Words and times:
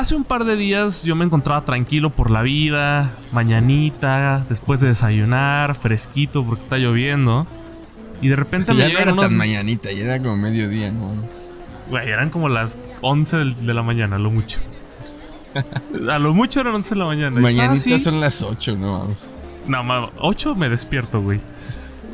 Hace 0.00 0.14
un 0.14 0.24
par 0.24 0.46
de 0.46 0.56
días 0.56 1.02
yo 1.02 1.14
me 1.14 1.26
encontraba 1.26 1.62
tranquilo 1.66 2.08
por 2.08 2.30
la 2.30 2.40
vida, 2.40 3.18
mañanita, 3.32 4.46
después 4.48 4.80
de 4.80 4.88
desayunar, 4.88 5.74
fresquito 5.74 6.42
porque 6.42 6.62
está 6.62 6.78
lloviendo. 6.78 7.46
Y 8.22 8.28
de 8.28 8.36
repente 8.36 8.72
me 8.72 8.80
ya 8.80 8.88
no 8.94 8.98
era 8.98 9.14
tan 9.14 9.36
mañanita, 9.36 9.92
ya 9.92 10.04
era 10.04 10.18
como 10.18 10.38
mediodía, 10.38 10.90
¿no? 10.90 11.12
Güey, 11.90 12.08
eran 12.08 12.30
como 12.30 12.48
las 12.48 12.78
11 13.02 13.36
de 13.60 13.74
la 13.74 13.82
mañana, 13.82 14.16
a 14.16 14.18
lo 14.18 14.30
mucho. 14.30 14.58
a 16.10 16.18
lo 16.18 16.32
mucho 16.32 16.60
eran 16.60 16.76
11 16.76 16.94
de 16.94 16.98
la 16.98 17.04
mañana. 17.04 17.38
Mañanita 17.38 17.98
son 17.98 18.20
las 18.22 18.42
8, 18.42 18.76
no 18.78 19.00
vamos. 19.00 19.38
No, 19.66 19.84
mames, 19.84 20.12
8 20.18 20.54
me 20.54 20.70
despierto, 20.70 21.20
güey. 21.20 21.42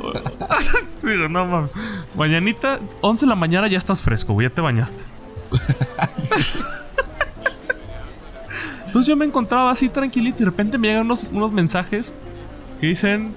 Digo, 1.05 1.29
no 1.29 1.47
mames. 1.47 1.71
Mañanita, 2.17 2.81
11 3.03 3.27
de 3.27 3.29
la 3.29 3.37
mañana 3.37 3.69
ya 3.69 3.79
estás 3.79 4.03
fresco, 4.03 4.33
güey, 4.33 4.49
ya 4.49 4.53
te 4.53 4.61
bañaste. 4.61 5.05
Entonces 8.97 9.13
yo 9.13 9.17
me 9.19 9.27
encontraba 9.27 9.71
así 9.71 9.91
tranquilito 9.91 10.39
y 10.39 10.41
de 10.41 10.45
repente 10.47 10.79
me 10.79 10.89
llegan 10.89 11.05
unos, 11.05 11.23
unos 11.31 11.53
mensajes 11.53 12.15
que 12.81 12.87
dicen 12.87 13.35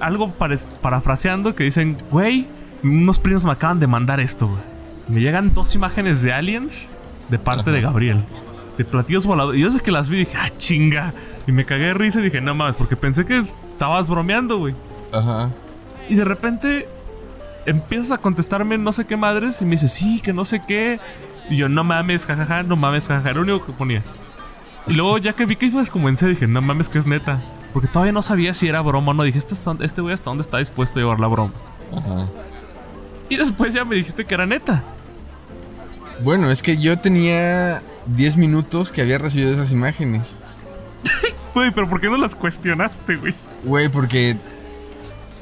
algo 0.00 0.34
parafraseando 0.82 1.54
que 1.54 1.62
dicen, 1.62 1.96
güey, 2.10 2.48
unos 2.82 3.20
primos 3.20 3.44
me 3.44 3.52
acaban 3.52 3.78
de 3.78 3.86
mandar 3.86 4.18
esto, 4.18 4.48
güey. 4.48 4.60
Me 5.06 5.20
llegan 5.20 5.54
dos 5.54 5.76
imágenes 5.76 6.24
de 6.24 6.32
aliens 6.32 6.90
de 7.28 7.38
parte 7.38 7.70
de 7.70 7.80
Gabriel. 7.82 8.24
De 8.78 8.84
platillos 8.84 9.26
voladores. 9.26 9.60
Y 9.60 9.62
yo 9.62 9.70
sé 9.70 9.78
que 9.78 9.92
las 9.92 10.08
vi 10.08 10.16
y 10.16 10.20
dije, 10.24 10.36
ah, 10.36 10.50
chinga. 10.58 11.14
Y 11.46 11.52
me 11.52 11.64
cagué 11.64 11.84
de 11.84 11.94
risa 11.94 12.18
y 12.18 12.24
dije, 12.24 12.40
no 12.40 12.56
mames, 12.56 12.74
porque 12.74 12.96
pensé 12.96 13.24
que 13.24 13.44
estabas 13.72 14.08
bromeando, 14.08 14.58
güey. 14.58 14.74
Ajá. 15.12 15.50
Y 16.08 16.16
de 16.16 16.24
repente 16.24 16.88
empiezas 17.64 18.10
a 18.10 18.18
contestarme 18.18 18.76
no 18.76 18.92
sé 18.92 19.06
qué 19.06 19.16
madres 19.16 19.62
y 19.62 19.66
me 19.66 19.72
dice, 19.72 19.86
sí, 19.86 20.20
que 20.20 20.32
no 20.32 20.44
sé 20.44 20.62
qué. 20.66 20.98
Y 21.48 21.58
yo, 21.58 21.68
no 21.68 21.84
mames, 21.84 22.26
jajaja, 22.26 22.64
no 22.64 22.74
mames, 22.74 23.06
jajaja. 23.06 23.30
Era 23.30 23.36
lo 23.36 23.42
único 23.42 23.66
que 23.66 23.72
ponía. 23.72 24.02
Y 24.86 24.94
luego 24.94 25.18
ya 25.18 25.34
que 25.34 25.46
vi 25.46 25.56
que 25.56 25.66
en 25.66 26.16
serio, 26.16 26.34
dije, 26.34 26.46
no 26.46 26.60
mames 26.62 26.88
que 26.88 26.98
es 26.98 27.06
neta. 27.06 27.42
Porque 27.72 27.88
todavía 27.88 28.12
no 28.12 28.22
sabía 28.22 28.54
si 28.54 28.68
era 28.68 28.80
broma 28.80 29.12
o 29.12 29.14
no. 29.14 29.22
Dije, 29.22 29.38
este, 29.38 29.54
este 29.80 30.00
güey 30.00 30.14
hasta 30.14 30.30
dónde 30.30 30.42
está 30.42 30.58
dispuesto 30.58 30.98
a 30.98 31.02
llevar 31.02 31.20
la 31.20 31.28
broma. 31.28 31.52
Ajá. 31.96 32.26
Y 33.28 33.36
después 33.36 33.72
ya 33.72 33.84
me 33.84 33.96
dijiste 33.96 34.24
que 34.24 34.34
era 34.34 34.46
neta. 34.46 34.82
Bueno, 36.22 36.50
es 36.50 36.62
que 36.62 36.76
yo 36.76 36.98
tenía 36.98 37.80
10 38.06 38.36
minutos 38.36 38.92
que 38.92 39.02
había 39.02 39.18
recibido 39.18 39.52
esas 39.52 39.72
imágenes. 39.72 40.44
Güey, 41.52 41.72
pero 41.72 41.88
¿por 41.88 42.00
qué 42.00 42.08
no 42.08 42.16
las 42.16 42.36
cuestionaste, 42.36 43.16
güey? 43.16 43.34
Güey, 43.64 43.88
porque 43.88 44.36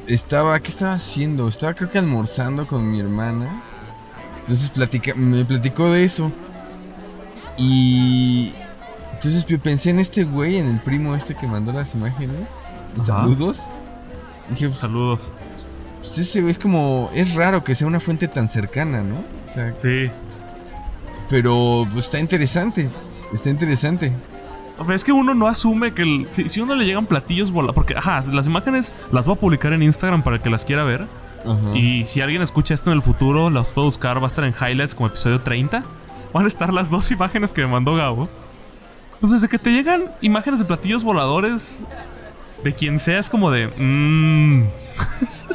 estaba, 0.07 0.59
¿qué 0.59 0.71
estaba 0.71 0.95
haciendo? 0.95 1.49
Estaba 1.49 1.75
creo 1.75 1.91
que 1.91 1.99
almorzando 1.99 2.67
con 2.67 2.91
mi 2.91 2.99
hermana. 2.99 3.63
Entonces 4.41 4.71
platica, 4.71 5.15
me 5.15 5.45
platicó 5.45 5.93
de 5.93 6.05
eso. 6.05 6.33
Y 7.59 8.55
entonces 9.19 9.45
yo 9.47 9.59
pensé 9.59 9.91
en 9.91 9.99
este 9.99 10.23
güey, 10.23 10.59
en 10.59 10.69
el 10.69 10.79
primo 10.79 11.17
este 11.17 11.35
que 11.35 11.49
mandó 11.49 11.73
las 11.73 11.93
imágenes. 11.93 12.53
Saludos. 13.01 13.65
dije, 14.49 14.69
pues, 14.69 14.79
saludos. 14.79 15.33
Pues 15.99 16.19
ese 16.19 16.41
güey 16.41 16.53
es 16.53 16.59
como. 16.59 17.11
Es 17.13 17.35
raro 17.35 17.65
que 17.65 17.75
sea 17.75 17.89
una 17.89 17.99
fuente 17.99 18.29
tan 18.29 18.49
cercana, 18.49 19.03
¿no? 19.03 19.17
O 19.17 19.53
sea. 19.53 19.75
Sí. 19.75 20.09
Pero 21.29 21.85
pues 21.93 22.05
está 22.05 22.21
interesante. 22.21 22.89
Está 23.33 23.51
interesante. 23.51 24.13
Es 24.95 25.03
que 25.03 25.11
uno 25.11 25.35
no 25.35 25.49
asume 25.49 25.93
que 25.95 26.29
si, 26.31 26.61
uno 26.61 26.77
le 26.77 26.85
llegan 26.85 27.07
platillos 27.07 27.51
vola, 27.51 27.73
porque 27.73 27.95
ajá, 27.97 28.25
las 28.31 28.47
imágenes 28.47 28.95
las 29.11 29.25
voy 29.25 29.35
a 29.35 29.41
publicar 29.41 29.73
en 29.73 29.83
Instagram 29.83 30.23
para 30.23 30.41
que 30.41 30.49
las 30.49 30.65
quiera 30.65 30.85
ver. 30.85 31.09
Y 31.75 32.05
si 32.05 32.21
alguien 32.21 32.41
escucha 32.41 32.75
esto 32.75 32.93
en 32.93 32.99
el 32.99 33.03
futuro, 33.03 33.51
las 33.51 33.73
puedo 33.73 33.87
buscar, 33.87 34.19
va 34.19 34.25
a 34.25 34.27
estar 34.29 34.45
en 34.45 34.55
highlights 34.55 34.95
como 34.95 35.09
episodio 35.09 35.41
30. 35.41 35.83
Van 36.33 36.45
a 36.45 36.47
estar 36.47 36.73
las 36.73 36.89
dos 36.89 37.11
imágenes 37.11 37.53
que 37.53 37.63
me 37.63 37.67
mandó 37.67 37.97
Gabo. 37.97 38.29
Pues 39.21 39.33
desde 39.33 39.49
que 39.49 39.59
te 39.59 39.71
llegan 39.71 40.13
imágenes 40.21 40.61
de 40.61 40.67
platillos 40.67 41.03
voladores 41.03 41.85
de 42.63 42.75
quien 42.75 42.99
sea 42.99 43.19
es 43.19 43.29
como 43.29 43.51
de... 43.51 43.69
Mmm. 43.69 44.69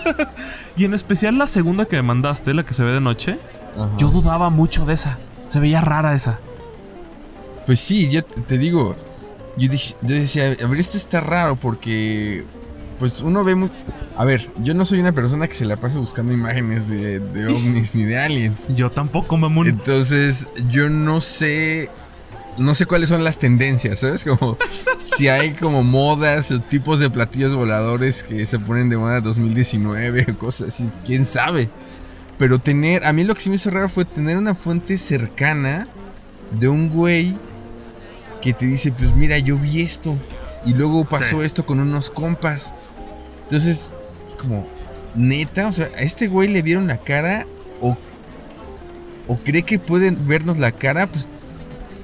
y 0.78 0.86
en 0.86 0.94
especial 0.94 1.38
la 1.38 1.48
segunda 1.48 1.86
que 1.86 1.96
me 1.98 2.02
mandaste, 2.02 2.54
la 2.54 2.66
que 2.66 2.74
se 2.74 2.84
ve 2.84 2.92
de 2.94 3.02
noche, 3.02 3.40
yo 3.98 4.10
dudaba 4.10 4.50
mucho 4.50 4.86
de 4.86 4.94
esa. 4.94 5.18
Se 5.46 5.60
veía 5.60 5.82
rara 5.82 6.14
esa. 6.14 6.40
Pues 7.66 7.80
sí, 7.80 8.10
yo 8.10 8.24
te 8.24 8.58
digo, 8.58 8.96
yo, 9.58 9.70
decía, 10.02 10.52
a 10.64 10.68
ver, 10.68 10.80
este 10.80 10.98
está 10.98 11.22
raro 11.22 11.56
porque, 11.56 12.44
pues 13.00 13.22
uno 13.22 13.44
ve 13.44 13.56
muy... 13.56 13.72
A 14.18 14.26
ver, 14.26 14.52
yo 14.60 14.74
no 14.74 14.86
soy 14.86 15.00
una 15.00 15.14
persona 15.14 15.48
que 15.48 15.54
se 15.54 15.66
la 15.66 15.78
pase 15.78 15.98
buscando 15.98 16.34
imágenes 16.34 16.88
de, 16.90 17.20
de 17.20 17.48
ovnis 17.48 17.96
ni 17.96 18.04
de 18.04 18.20
aliens. 18.20 18.76
Yo 18.76 18.92
tampoco, 18.92 19.38
mamón. 19.38 19.68
Entonces, 19.68 20.50
yo 20.70 20.90
no 20.90 21.20
sé 21.22 21.90
no 22.58 22.76
sé 22.76 22.86
cuáles 22.86 23.10
son 23.10 23.24
las 23.24 23.38
tendencias, 23.38 24.00
¿sabes? 24.00 24.24
Como 24.24 24.58
si 25.02 25.28
hay 25.28 25.54
como 25.54 25.84
modas 25.84 26.52
o 26.52 26.60
tipos 26.60 27.00
de 27.00 27.10
platillos 27.10 27.56
voladores 27.56 28.24
que 28.24 28.46
se 28.46 28.60
ponen 28.60 28.90
de 28.90 28.98
moda 28.98 29.22
2019 29.22 30.28
o 30.32 30.38
cosas 30.38 30.70
así, 30.70 30.92
quién 31.06 31.26
sabe. 31.26 31.70
Pero 32.38 32.60
tener, 32.60 33.06
a 33.06 33.14
mí 33.14 33.24
lo 33.24 33.36
que 33.36 33.42
sí 33.42 33.50
me 33.50 33.56
hizo 33.56 33.70
raro 33.70 33.90
fue 33.90 34.06
tener 34.06 34.38
una 34.38 34.56
fuente 34.56 34.98
cercana 34.98 35.88
de 36.60 36.68
un 36.68 36.90
güey 36.90 37.38
que 38.42 38.54
te 38.54 38.66
dice, 38.66 38.92
pues 38.92 39.16
mira, 39.16 39.38
yo 39.38 39.58
vi 39.58 39.82
esto 39.82 40.18
y 40.66 40.74
luego 40.74 41.06
pasó 41.06 41.44
esto 41.44 41.66
con 41.66 41.80
unos 41.80 42.10
compas. 42.10 42.76
Entonces, 43.44 43.94
es 44.26 44.36
como, 44.36 44.68
neta, 45.16 45.68
o 45.68 45.72
sea, 45.72 45.90
a 45.98 46.02
este 46.02 46.28
güey 46.28 46.50
le 46.50 46.62
vieron 46.62 46.88
la 46.88 46.98
cara 46.98 47.46
o, 47.80 47.98
o 49.28 49.38
cree 49.38 49.64
que 49.64 49.80
pueden 49.80 50.28
vernos 50.28 50.58
la 50.58 50.72
cara, 50.72 51.08
pues 51.08 51.28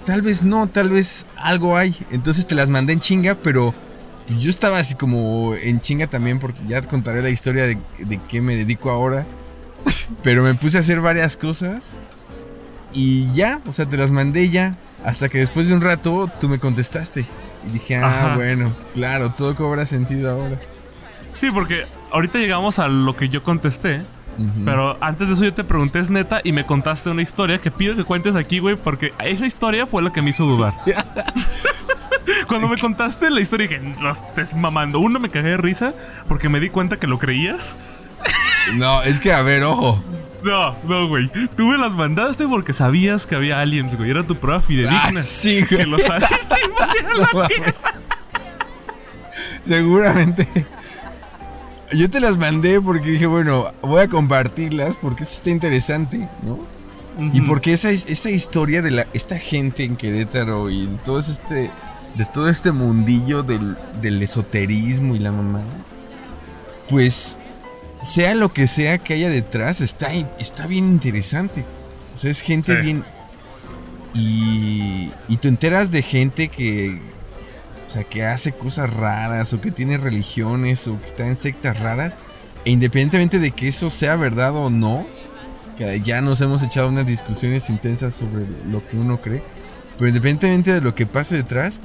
tal 0.09 0.23
vez 0.23 0.41
no, 0.41 0.67
tal 0.67 0.89
vez 0.89 1.27
algo 1.37 1.77
hay. 1.77 1.95
Entonces 2.09 2.47
te 2.47 2.55
las 2.55 2.67
mandé 2.67 2.93
en 2.93 2.99
chinga, 2.99 3.35
pero 3.35 3.75
yo 4.39 4.49
estaba 4.49 4.79
así 4.79 4.95
como 4.95 5.53
en 5.53 5.79
chinga 5.79 6.07
también, 6.07 6.39
porque 6.39 6.59
ya 6.65 6.81
te 6.81 6.87
contaré 6.87 7.21
la 7.21 7.29
historia 7.29 7.65
de, 7.65 7.77
de 7.99 8.19
qué 8.27 8.41
me 8.41 8.55
dedico 8.55 8.89
ahora. 8.89 9.23
Pero 10.23 10.41
me 10.41 10.55
puse 10.55 10.77
a 10.77 10.79
hacer 10.79 10.99
varias 10.99 11.37
cosas. 11.37 11.95
Y 12.91 13.31
ya, 13.35 13.61
o 13.67 13.71
sea, 13.71 13.87
te 13.87 13.97
las 13.97 14.11
mandé 14.11 14.49
ya. 14.49 14.75
Hasta 15.05 15.29
que 15.29 15.37
después 15.37 15.67
de 15.67 15.75
un 15.75 15.81
rato 15.81 16.27
tú 16.39 16.49
me 16.49 16.57
contestaste. 16.57 17.23
Y 17.67 17.71
dije, 17.71 17.97
ah, 17.97 18.33
bueno, 18.35 18.75
claro, 18.95 19.31
todo 19.33 19.53
cobra 19.53 19.85
sentido 19.85 20.31
ahora. 20.31 20.59
Sí, 21.35 21.51
porque 21.51 21.85
ahorita 22.11 22.39
llegamos 22.39 22.79
a 22.79 22.87
lo 22.87 23.15
que 23.15 23.29
yo 23.29 23.43
contesté. 23.43 24.01
Pero 24.65 24.97
antes 25.01 25.27
de 25.27 25.33
eso 25.33 25.43
yo 25.43 25.53
te 25.53 25.63
pregunté, 25.63 25.99
es 25.99 26.09
neta, 26.09 26.41
y 26.43 26.51
me 26.51 26.65
contaste 26.65 27.09
una 27.09 27.21
historia 27.21 27.59
que 27.59 27.71
pido 27.71 27.95
que 27.95 28.03
cuentes 28.03 28.35
aquí, 28.35 28.59
güey, 28.59 28.75
porque 28.75 29.13
esa 29.19 29.45
historia 29.45 29.85
fue 29.87 30.01
la 30.01 30.11
que 30.11 30.21
me 30.21 30.29
hizo 30.29 30.45
dudar. 30.45 30.73
Cuando 32.47 32.67
me 32.67 32.77
contaste 32.77 33.29
la 33.29 33.41
historia 33.41 33.67
que 33.67 33.79
no 33.79 34.09
estés 34.09 34.55
mamando, 34.55 34.99
uno 34.99 35.19
me 35.19 35.29
cagué 35.29 35.49
de 35.49 35.57
risa 35.57 35.93
porque 36.27 36.49
me 36.49 36.59
di 36.59 36.69
cuenta 36.69 36.97
que 36.97 37.07
lo 37.07 37.19
creías. 37.19 37.75
No, 38.75 39.01
es 39.03 39.19
que 39.19 39.33
a 39.33 39.41
ver, 39.41 39.63
ojo. 39.63 40.03
No, 40.43 40.75
no, 40.83 41.07
güey. 41.07 41.29
Tú 41.55 41.67
me 41.67 41.77
las 41.77 41.93
mandaste 41.93 42.47
porque 42.47 42.73
sabías 42.73 43.25
que 43.25 43.35
había 43.35 43.59
aliens, 43.59 43.95
güey. 43.95 44.09
Era 44.09 44.23
tu 44.23 44.35
prueba 44.35 44.61
fidedigna. 44.61 45.19
Ah, 45.19 45.23
sí, 45.23 45.65
güey. 45.69 45.81
Que 45.81 45.85
los 45.85 46.09
aliens 46.09 46.29
Seguramente 49.63 50.47
yo 51.91 52.09
te 52.09 52.19
las 52.19 52.37
mandé 52.37 52.79
porque 52.81 53.11
dije, 53.11 53.25
bueno, 53.25 53.71
voy 53.81 54.01
a 54.01 54.07
compartirlas 54.07 54.97
porque 54.97 55.23
esto 55.23 55.35
está 55.35 55.49
interesante, 55.49 56.29
¿no? 56.43 56.59
Y 57.33 57.41
porque 57.41 57.73
esa, 57.73 57.89
esta 57.89 58.29
historia 58.29 58.81
de 58.81 58.91
la, 58.91 59.07
esta 59.13 59.37
gente 59.37 59.83
en 59.83 59.97
Querétaro 59.97 60.69
y 60.69 60.87
de 60.87 60.97
todo 60.99 61.19
este, 61.19 61.69
de 62.15 62.25
todo 62.33 62.49
este 62.49 62.71
mundillo 62.71 63.43
del, 63.43 64.21
esoterismo 64.21 65.15
y 65.15 65.19
la 65.19 65.33
mamada, 65.33 65.83
pues 66.87 67.37
sea 68.01 68.35
lo 68.35 68.53
que 68.53 68.67
sea 68.67 68.99
que 68.99 69.15
haya 69.15 69.29
detrás, 69.29 69.81
está, 69.81 70.13
está 70.13 70.65
bien 70.65 70.85
interesante. 70.85 71.65
O 72.15 72.17
sea, 72.17 72.31
es 72.31 72.41
gente 72.41 72.75
bien... 72.77 73.03
Y, 74.15 75.11
y 75.27 75.37
te 75.37 75.49
enteras 75.49 75.91
de 75.91 76.01
gente 76.01 76.47
que, 76.47 76.99
o 77.89 77.91
sea, 77.91 78.03
que 78.03 78.23
hace 78.23 78.51
cosas 78.51 78.93
raras 78.93 79.51
o 79.53 79.61
que 79.61 79.71
tiene 79.71 79.97
religiones 79.97 80.87
o 80.87 80.99
que 80.99 81.07
está 81.07 81.25
en 81.25 81.35
sectas 81.35 81.79
raras. 81.79 82.19
E 82.63 82.69
independientemente 82.69 83.39
de 83.39 83.49
que 83.49 83.67
eso 83.67 83.89
sea 83.89 84.15
verdad 84.15 84.55
o 84.55 84.69
no, 84.69 85.07
que 85.75 85.99
ya 86.01 86.21
nos 86.21 86.39
hemos 86.41 86.61
echado 86.61 86.87
unas 86.89 87.07
discusiones 87.07 87.67
intensas 87.71 88.13
sobre 88.13 88.45
lo 88.69 88.87
que 88.87 88.95
uno 88.95 89.19
cree, 89.19 89.41
pero 89.97 90.07
independientemente 90.07 90.71
de 90.71 90.81
lo 90.81 90.93
que 90.93 91.07
pase 91.07 91.35
detrás, 91.37 91.81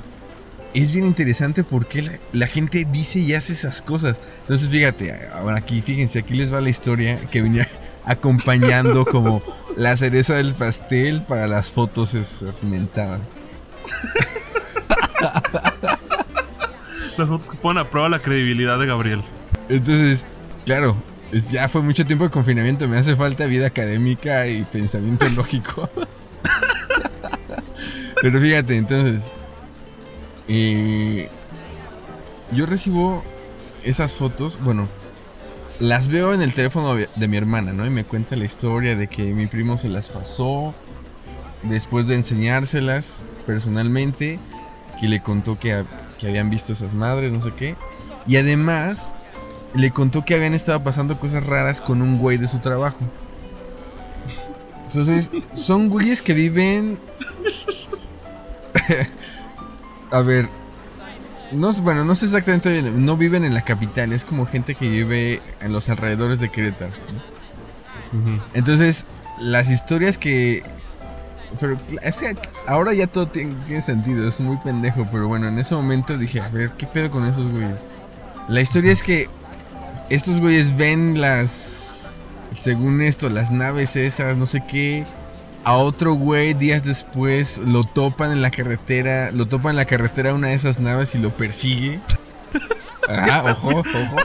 es 0.74 0.90
bien 0.92 1.06
interesante 1.06 1.64
porque 1.64 2.20
la, 2.32 2.46
gente 2.48 2.86
dice 2.92 3.20
y 3.20 3.32
hace 3.32 3.54
esas 3.54 3.80
cosas. 3.80 4.20
Entonces, 4.40 4.68
fíjate, 4.68 5.28
ahora 5.32 5.56
aquí, 5.56 5.80
fíjense, 5.80 6.18
aquí 6.18 6.34
les 6.34 6.52
va 6.52 6.60
la 6.60 6.68
historia 6.68 7.30
que 7.30 7.40
venía 7.40 7.66
acompañando 8.04 9.06
como 9.06 9.42
la 9.74 9.96
cereza 9.96 10.34
del 10.34 10.52
pastel 10.52 11.22
para 11.22 11.46
las 11.46 11.72
fotos 11.72 12.12
esas 12.12 12.62
mentadas. 12.62 13.22
Las 17.16 17.28
fotos 17.28 17.48
que 17.50 17.56
ponen 17.56 17.84
a 17.84 17.90
prueba 17.90 18.08
la 18.08 18.18
credibilidad 18.20 18.78
de 18.78 18.86
Gabriel. 18.86 19.22
Entonces, 19.68 20.26
claro, 20.66 20.96
ya 21.32 21.68
fue 21.68 21.82
mucho 21.82 22.04
tiempo 22.04 22.24
de 22.24 22.30
confinamiento. 22.30 22.88
Me 22.88 22.98
hace 22.98 23.14
falta 23.16 23.46
vida 23.46 23.66
académica 23.68 24.46
y 24.48 24.64
pensamiento 24.64 25.26
lógico. 25.36 25.88
Pero 28.22 28.40
fíjate, 28.40 28.76
entonces. 28.76 29.30
eh, 30.48 31.28
yo 32.52 32.66
recibo 32.66 33.22
esas 33.82 34.16
fotos. 34.16 34.60
Bueno, 34.62 34.88
las 35.78 36.08
veo 36.08 36.32
en 36.34 36.42
el 36.42 36.52
teléfono 36.54 36.94
de 36.94 37.28
mi 37.28 37.36
hermana, 37.36 37.72
¿no? 37.72 37.84
Y 37.86 37.90
me 37.90 38.04
cuenta 38.04 38.36
la 38.36 38.44
historia 38.44 38.96
de 38.96 39.08
que 39.08 39.22
mi 39.34 39.46
primo 39.46 39.76
se 39.78 39.88
las 39.88 40.08
pasó. 40.08 40.74
Después 41.62 42.06
de 42.06 42.16
enseñárselas 42.16 43.26
personalmente. 43.46 44.38
Que 45.00 45.08
le 45.08 45.20
contó 45.20 45.58
que, 45.58 45.84
que 46.18 46.28
habían 46.28 46.50
visto 46.50 46.72
esas 46.72 46.94
madres, 46.94 47.32
no 47.32 47.40
sé 47.40 47.52
qué. 47.54 47.76
Y 48.26 48.36
además. 48.36 49.12
Le 49.74 49.90
contó 49.90 50.24
que 50.24 50.34
habían 50.36 50.54
estado 50.54 50.84
pasando 50.84 51.18
cosas 51.18 51.44
raras 51.44 51.80
con 51.80 52.00
un 52.00 52.16
güey 52.16 52.38
de 52.38 52.46
su 52.46 52.60
trabajo. 52.60 53.00
Entonces, 54.86 55.32
son 55.52 55.88
güeyes 55.88 56.22
que 56.22 56.32
viven. 56.32 57.00
A 60.12 60.22
ver. 60.22 60.48
No, 61.50 61.72
bueno, 61.82 62.04
no 62.04 62.14
sé 62.14 62.26
exactamente. 62.26 62.82
No 62.82 63.16
viven 63.16 63.44
en 63.44 63.52
la 63.52 63.62
capital. 63.62 64.12
Es 64.12 64.24
como 64.24 64.46
gente 64.46 64.76
que 64.76 64.88
vive 64.88 65.42
en 65.60 65.72
los 65.72 65.88
alrededores 65.88 66.38
de 66.38 66.50
Querétaro. 66.50 66.92
Entonces, 68.54 69.08
las 69.40 69.70
historias 69.70 70.18
que. 70.18 70.62
Pero 71.58 71.78
es 72.02 72.20
que 72.20 72.36
ahora 72.66 72.92
ya 72.94 73.06
todo 73.06 73.26
tiene, 73.26 73.54
tiene 73.66 73.80
sentido. 73.80 74.28
Es 74.28 74.40
muy 74.40 74.56
pendejo. 74.58 75.06
Pero 75.10 75.28
bueno, 75.28 75.48
en 75.48 75.58
ese 75.58 75.74
momento 75.74 76.16
dije, 76.16 76.40
a 76.40 76.48
ver, 76.48 76.70
¿qué 76.72 76.86
pedo 76.86 77.10
con 77.10 77.24
esos 77.26 77.50
güeyes? 77.50 77.80
La 78.48 78.60
historia 78.60 78.92
es 78.92 79.02
que 79.02 79.28
estos 80.10 80.40
güeyes 80.40 80.76
ven 80.76 81.20
las. 81.20 82.14
Según 82.50 83.02
esto, 83.02 83.30
las 83.30 83.50
naves 83.50 83.96
esas, 83.96 84.36
no 84.36 84.46
sé 84.46 84.62
qué. 84.66 85.06
A 85.64 85.76
otro 85.76 86.12
güey 86.12 86.52
días 86.52 86.84
después 86.84 87.58
lo 87.58 87.82
topan 87.82 88.30
en 88.32 88.42
la 88.42 88.50
carretera. 88.50 89.30
Lo 89.32 89.46
topan 89.46 89.70
en 89.70 89.76
la 89.76 89.86
carretera 89.86 90.34
una 90.34 90.48
de 90.48 90.54
esas 90.54 90.78
naves 90.78 91.14
y 91.14 91.18
lo 91.18 91.36
persigue. 91.36 92.00
Ah, 93.06 93.44
ojo, 93.50 93.80
ojo. 93.80 94.16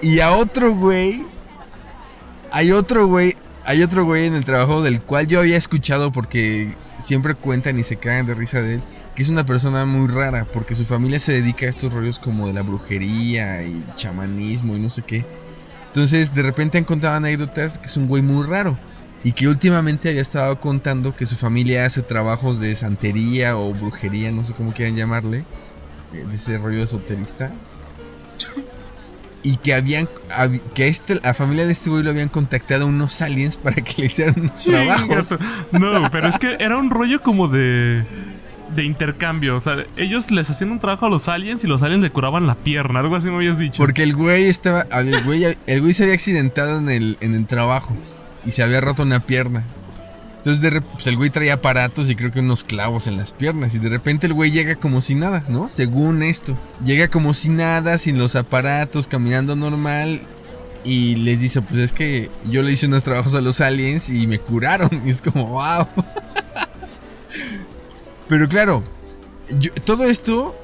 Y 0.00 0.20
a 0.20 0.32
otro 0.32 0.74
güey. 0.74 1.26
Hay 2.50 2.72
otro 2.72 3.06
güey. 3.06 3.36
Hay 3.66 3.82
otro 3.82 4.04
güey 4.04 4.26
en 4.26 4.34
el 4.34 4.44
trabajo 4.44 4.82
del 4.82 5.00
cual 5.00 5.26
yo 5.26 5.40
había 5.40 5.56
escuchado 5.56 6.12
porque 6.12 6.76
siempre 6.98 7.34
cuentan 7.34 7.78
y 7.78 7.82
se 7.82 7.96
cagan 7.96 8.26
de 8.26 8.34
risa 8.34 8.60
de 8.60 8.74
él. 8.74 8.82
Que 9.14 9.22
es 9.22 9.30
una 9.30 9.46
persona 9.46 9.86
muy 9.86 10.08
rara 10.08 10.44
porque 10.52 10.74
su 10.74 10.84
familia 10.84 11.18
se 11.18 11.32
dedica 11.32 11.66
a 11.66 11.68
estos 11.68 11.92
rollos 11.92 12.18
como 12.18 12.46
de 12.46 12.52
la 12.52 12.62
brujería 12.62 13.62
y 13.62 13.84
chamanismo 13.94 14.76
y 14.76 14.80
no 14.80 14.90
sé 14.90 15.02
qué. 15.02 15.24
Entonces 15.86 16.34
de 16.34 16.42
repente 16.42 16.76
han 16.78 16.84
contado 16.84 17.14
anécdotas 17.16 17.78
que 17.78 17.86
es 17.86 17.96
un 17.96 18.08
güey 18.08 18.22
muy 18.22 18.46
raro. 18.46 18.78
Y 19.22 19.32
que 19.32 19.48
últimamente 19.48 20.10
había 20.10 20.20
estado 20.20 20.60
contando 20.60 21.16
que 21.16 21.24
su 21.24 21.34
familia 21.36 21.86
hace 21.86 22.02
trabajos 22.02 22.60
de 22.60 22.74
santería 22.76 23.56
o 23.56 23.72
brujería, 23.72 24.30
no 24.30 24.44
sé 24.44 24.52
cómo 24.52 24.74
quieran 24.74 24.96
llamarle. 24.96 25.46
eh, 26.12 26.26
De 26.28 26.34
ese 26.34 26.58
rollo 26.58 26.82
esoterista. 26.82 27.50
Y 29.44 29.56
que 29.58 29.74
habían. 29.74 30.08
hab- 30.36 30.60
Que 30.74 30.84
a 30.84 30.86
este, 30.86 31.20
la 31.22 31.34
familia 31.34 31.66
de 31.66 31.72
este 31.72 31.90
güey 31.90 32.02
lo 32.02 32.10
habían 32.10 32.28
contactado 32.30 32.84
a 32.84 32.86
unos 32.86 33.20
aliens 33.22 33.56
para 33.58 33.76
que 33.76 33.94
le 34.00 34.06
hicieran 34.06 34.34
unos 34.40 34.64
trabajos. 34.64 35.02
Chingazo. 35.06 35.38
No, 35.72 36.10
pero 36.10 36.26
es 36.28 36.38
que 36.38 36.56
era 36.58 36.76
un 36.78 36.88
rollo 36.90 37.20
como 37.20 37.48
de. 37.48 38.04
de 38.74 38.82
intercambio. 38.84 39.54
O 39.56 39.60
sea, 39.60 39.84
ellos 39.98 40.30
les 40.30 40.48
hacían 40.48 40.70
un 40.72 40.80
trabajo 40.80 41.06
a 41.06 41.10
los 41.10 41.28
aliens 41.28 41.62
y 41.62 41.66
los 41.66 41.82
aliens 41.82 42.02
le 42.02 42.10
curaban 42.10 42.46
la 42.46 42.54
pierna. 42.54 43.00
Algo 43.00 43.16
así 43.16 43.28
me 43.28 43.36
habías 43.36 43.58
dicho. 43.58 43.76
Porque 43.82 44.02
el 44.02 44.14
güey 44.16 44.44
estaba. 44.46 44.86
El 44.92 45.22
güey, 45.24 45.44
el 45.66 45.80
güey 45.82 45.92
se 45.92 46.04
había 46.04 46.14
accidentado 46.14 46.78
en 46.78 46.88
el, 46.88 47.18
en 47.20 47.34
el 47.34 47.46
trabajo. 47.46 47.94
Y 48.46 48.50
se 48.50 48.62
había 48.62 48.80
roto 48.80 49.02
una 49.02 49.20
pierna. 49.20 49.64
Entonces 50.44 50.60
de 50.60 50.82
pues, 50.82 51.06
el 51.06 51.16
güey 51.16 51.30
traía 51.30 51.54
aparatos 51.54 52.10
y 52.10 52.16
creo 52.16 52.30
que 52.30 52.40
unos 52.40 52.64
clavos 52.64 53.06
en 53.06 53.16
las 53.16 53.32
piernas. 53.32 53.74
Y 53.74 53.78
de 53.78 53.88
repente 53.88 54.26
el 54.26 54.34
güey 54.34 54.50
llega 54.50 54.74
como 54.74 55.00
si 55.00 55.14
nada, 55.14 55.42
¿no? 55.48 55.70
Según 55.70 56.22
esto. 56.22 56.58
Llega 56.84 57.08
como 57.08 57.32
si 57.32 57.48
nada, 57.48 57.96
sin 57.96 58.18
los 58.18 58.36
aparatos, 58.36 59.06
caminando 59.06 59.56
normal. 59.56 60.20
Y 60.84 61.16
les 61.16 61.40
dice, 61.40 61.62
pues 61.62 61.80
es 61.80 61.92
que 61.94 62.30
yo 62.44 62.62
le 62.62 62.72
hice 62.72 62.84
unos 62.84 63.04
trabajos 63.04 63.34
a 63.34 63.40
los 63.40 63.62
aliens 63.62 64.10
y 64.10 64.26
me 64.26 64.38
curaron. 64.38 64.90
Y 65.06 65.10
es 65.10 65.22
como, 65.22 65.46
wow. 65.46 65.86
Pero 68.28 68.46
claro, 68.46 68.84
todo 69.86 70.04
esto 70.04 70.54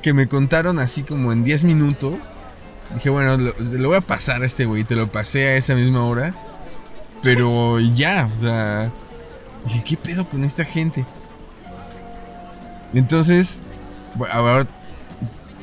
que 0.00 0.14
me 0.14 0.28
contaron 0.28 0.78
así 0.78 1.02
como 1.02 1.32
en 1.32 1.42
10 1.42 1.64
minutos. 1.64 2.18
Dije, 2.94 3.10
bueno, 3.10 3.36
lo 3.36 3.88
voy 3.88 3.96
a 3.96 4.00
pasar 4.00 4.42
a 4.42 4.46
este 4.46 4.64
güey. 4.64 4.84
Te 4.84 4.94
lo 4.94 5.10
pasé 5.10 5.48
a 5.48 5.56
esa 5.56 5.74
misma 5.74 6.04
hora. 6.04 6.36
Pero 7.24 7.80
ya, 7.80 8.30
o 8.32 8.40
sea. 8.40 8.92
Dije, 9.64 9.82
¿qué 9.84 9.96
pedo 9.96 10.28
con 10.28 10.44
esta 10.44 10.64
gente? 10.64 11.04
Entonces, 12.94 13.62
ahora. 14.32 14.66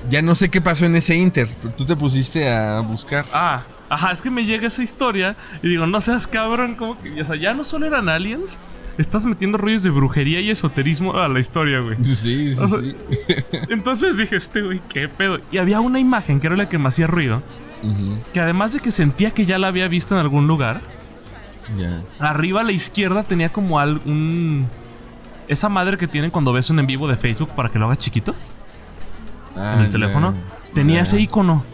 Ya 0.09 0.23
no 0.23 0.33
sé 0.33 0.49
qué 0.49 0.61
pasó 0.61 0.85
en 0.87 0.95
ese 0.95 1.15
Inter. 1.15 1.47
pero 1.61 1.75
Tú 1.75 1.85
te 1.85 1.95
pusiste 1.95 2.49
a 2.49 2.79
buscar. 2.79 3.23
Ah, 3.33 3.63
ajá, 3.87 4.11
es 4.11 4.21
que 4.23 4.31
me 4.31 4.43
llega 4.45 4.65
esa 4.67 4.81
historia 4.81 5.35
y 5.61 5.69
digo, 5.69 5.85
no 5.85 6.01
seas 6.01 6.25
cabrón, 6.27 6.75
como 6.75 6.99
que. 6.99 7.21
O 7.21 7.23
sea, 7.23 7.35
ya 7.35 7.53
no 7.53 7.63
solo 7.63 7.85
eran 7.85 8.09
aliens, 8.09 8.57
estás 8.97 9.25
metiendo 9.25 9.59
rollos 9.59 9.83
de 9.83 9.91
brujería 9.91 10.39
y 10.41 10.49
esoterismo 10.49 11.15
a 11.17 11.27
la 11.27 11.39
historia, 11.39 11.81
güey. 11.81 11.97
Sí, 12.03 12.15
sí, 12.15 12.53
O 12.59 12.67
sea- 12.67 12.79
sí. 12.79 12.95
Entonces 13.69 14.17
dije, 14.17 14.37
este 14.37 14.63
güey, 14.63 14.81
qué 14.91 15.07
pedo. 15.07 15.37
Y 15.51 15.59
había 15.59 15.79
una 15.81 15.99
imagen 15.99 16.39
que 16.39 16.47
era 16.47 16.55
la 16.55 16.67
que 16.67 16.79
me 16.79 16.87
hacía 16.87 17.05
ruido, 17.05 17.43
que 18.33 18.39
además 18.39 18.73
de 18.73 18.79
que 18.79 18.89
sentía 18.89 19.29
que 19.31 19.45
ya 19.45 19.59
la 19.59 19.67
había 19.67 19.87
visto 19.87 20.15
en 20.15 20.21
algún 20.21 20.47
lugar, 20.47 20.81
arriba 22.19 22.61
a 22.61 22.63
la 22.63 22.71
izquierda 22.71 23.23
tenía 23.23 23.49
como 23.49 23.79
algún. 23.79 24.67
Esa 25.47 25.69
madre 25.69 25.97
que 25.97 26.07
tienen 26.07 26.31
cuando 26.31 26.53
ves 26.53 26.69
un 26.69 26.79
en 26.79 26.87
vivo 26.87 27.07
de 27.07 27.17
Facebook 27.17 27.49
para 27.55 27.69
que 27.69 27.79
lo 27.79 27.85
hagas 27.85 27.99
chiquito. 27.99 28.35
Ah, 29.55 29.73
en 29.75 29.79
el 29.81 29.85
ya, 29.87 29.91
teléfono. 29.91 30.33
Tenía 30.73 31.01
ese 31.01 31.19
icono. 31.19 31.65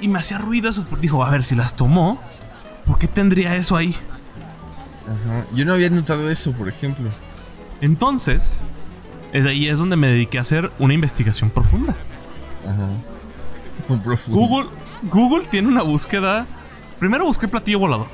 Y 0.00 0.08
me 0.08 0.18
hacía 0.18 0.38
ruido 0.38 0.68
eso. 0.68 0.86
Dijo, 1.00 1.24
a 1.24 1.30
ver, 1.30 1.42
si 1.42 1.56
las 1.56 1.74
tomó, 1.74 2.20
¿por 2.84 2.98
qué 2.98 3.08
tendría 3.08 3.56
eso 3.56 3.76
ahí? 3.76 3.96
Ajá. 5.04 5.46
Yo 5.54 5.64
no 5.64 5.72
había 5.72 5.90
notado 5.90 6.30
eso, 6.30 6.52
por 6.52 6.68
ejemplo. 6.68 7.10
Entonces, 7.80 8.64
es 9.32 9.46
ahí 9.46 9.68
es 9.68 9.78
donde 9.78 9.96
me 9.96 10.08
dediqué 10.08 10.38
a 10.38 10.42
hacer 10.42 10.70
una 10.78 10.94
investigación 10.94 11.50
profunda. 11.50 11.96
Ajá. 12.64 12.88
Un 13.88 14.02
profundo. 14.02 14.40
Google, 14.40 14.68
Google 15.02 15.46
tiene 15.46 15.68
una 15.68 15.82
búsqueda. 15.82 16.46
Primero 16.98 17.24
busqué 17.24 17.46
platillo 17.46 17.78
volador, 17.78 18.06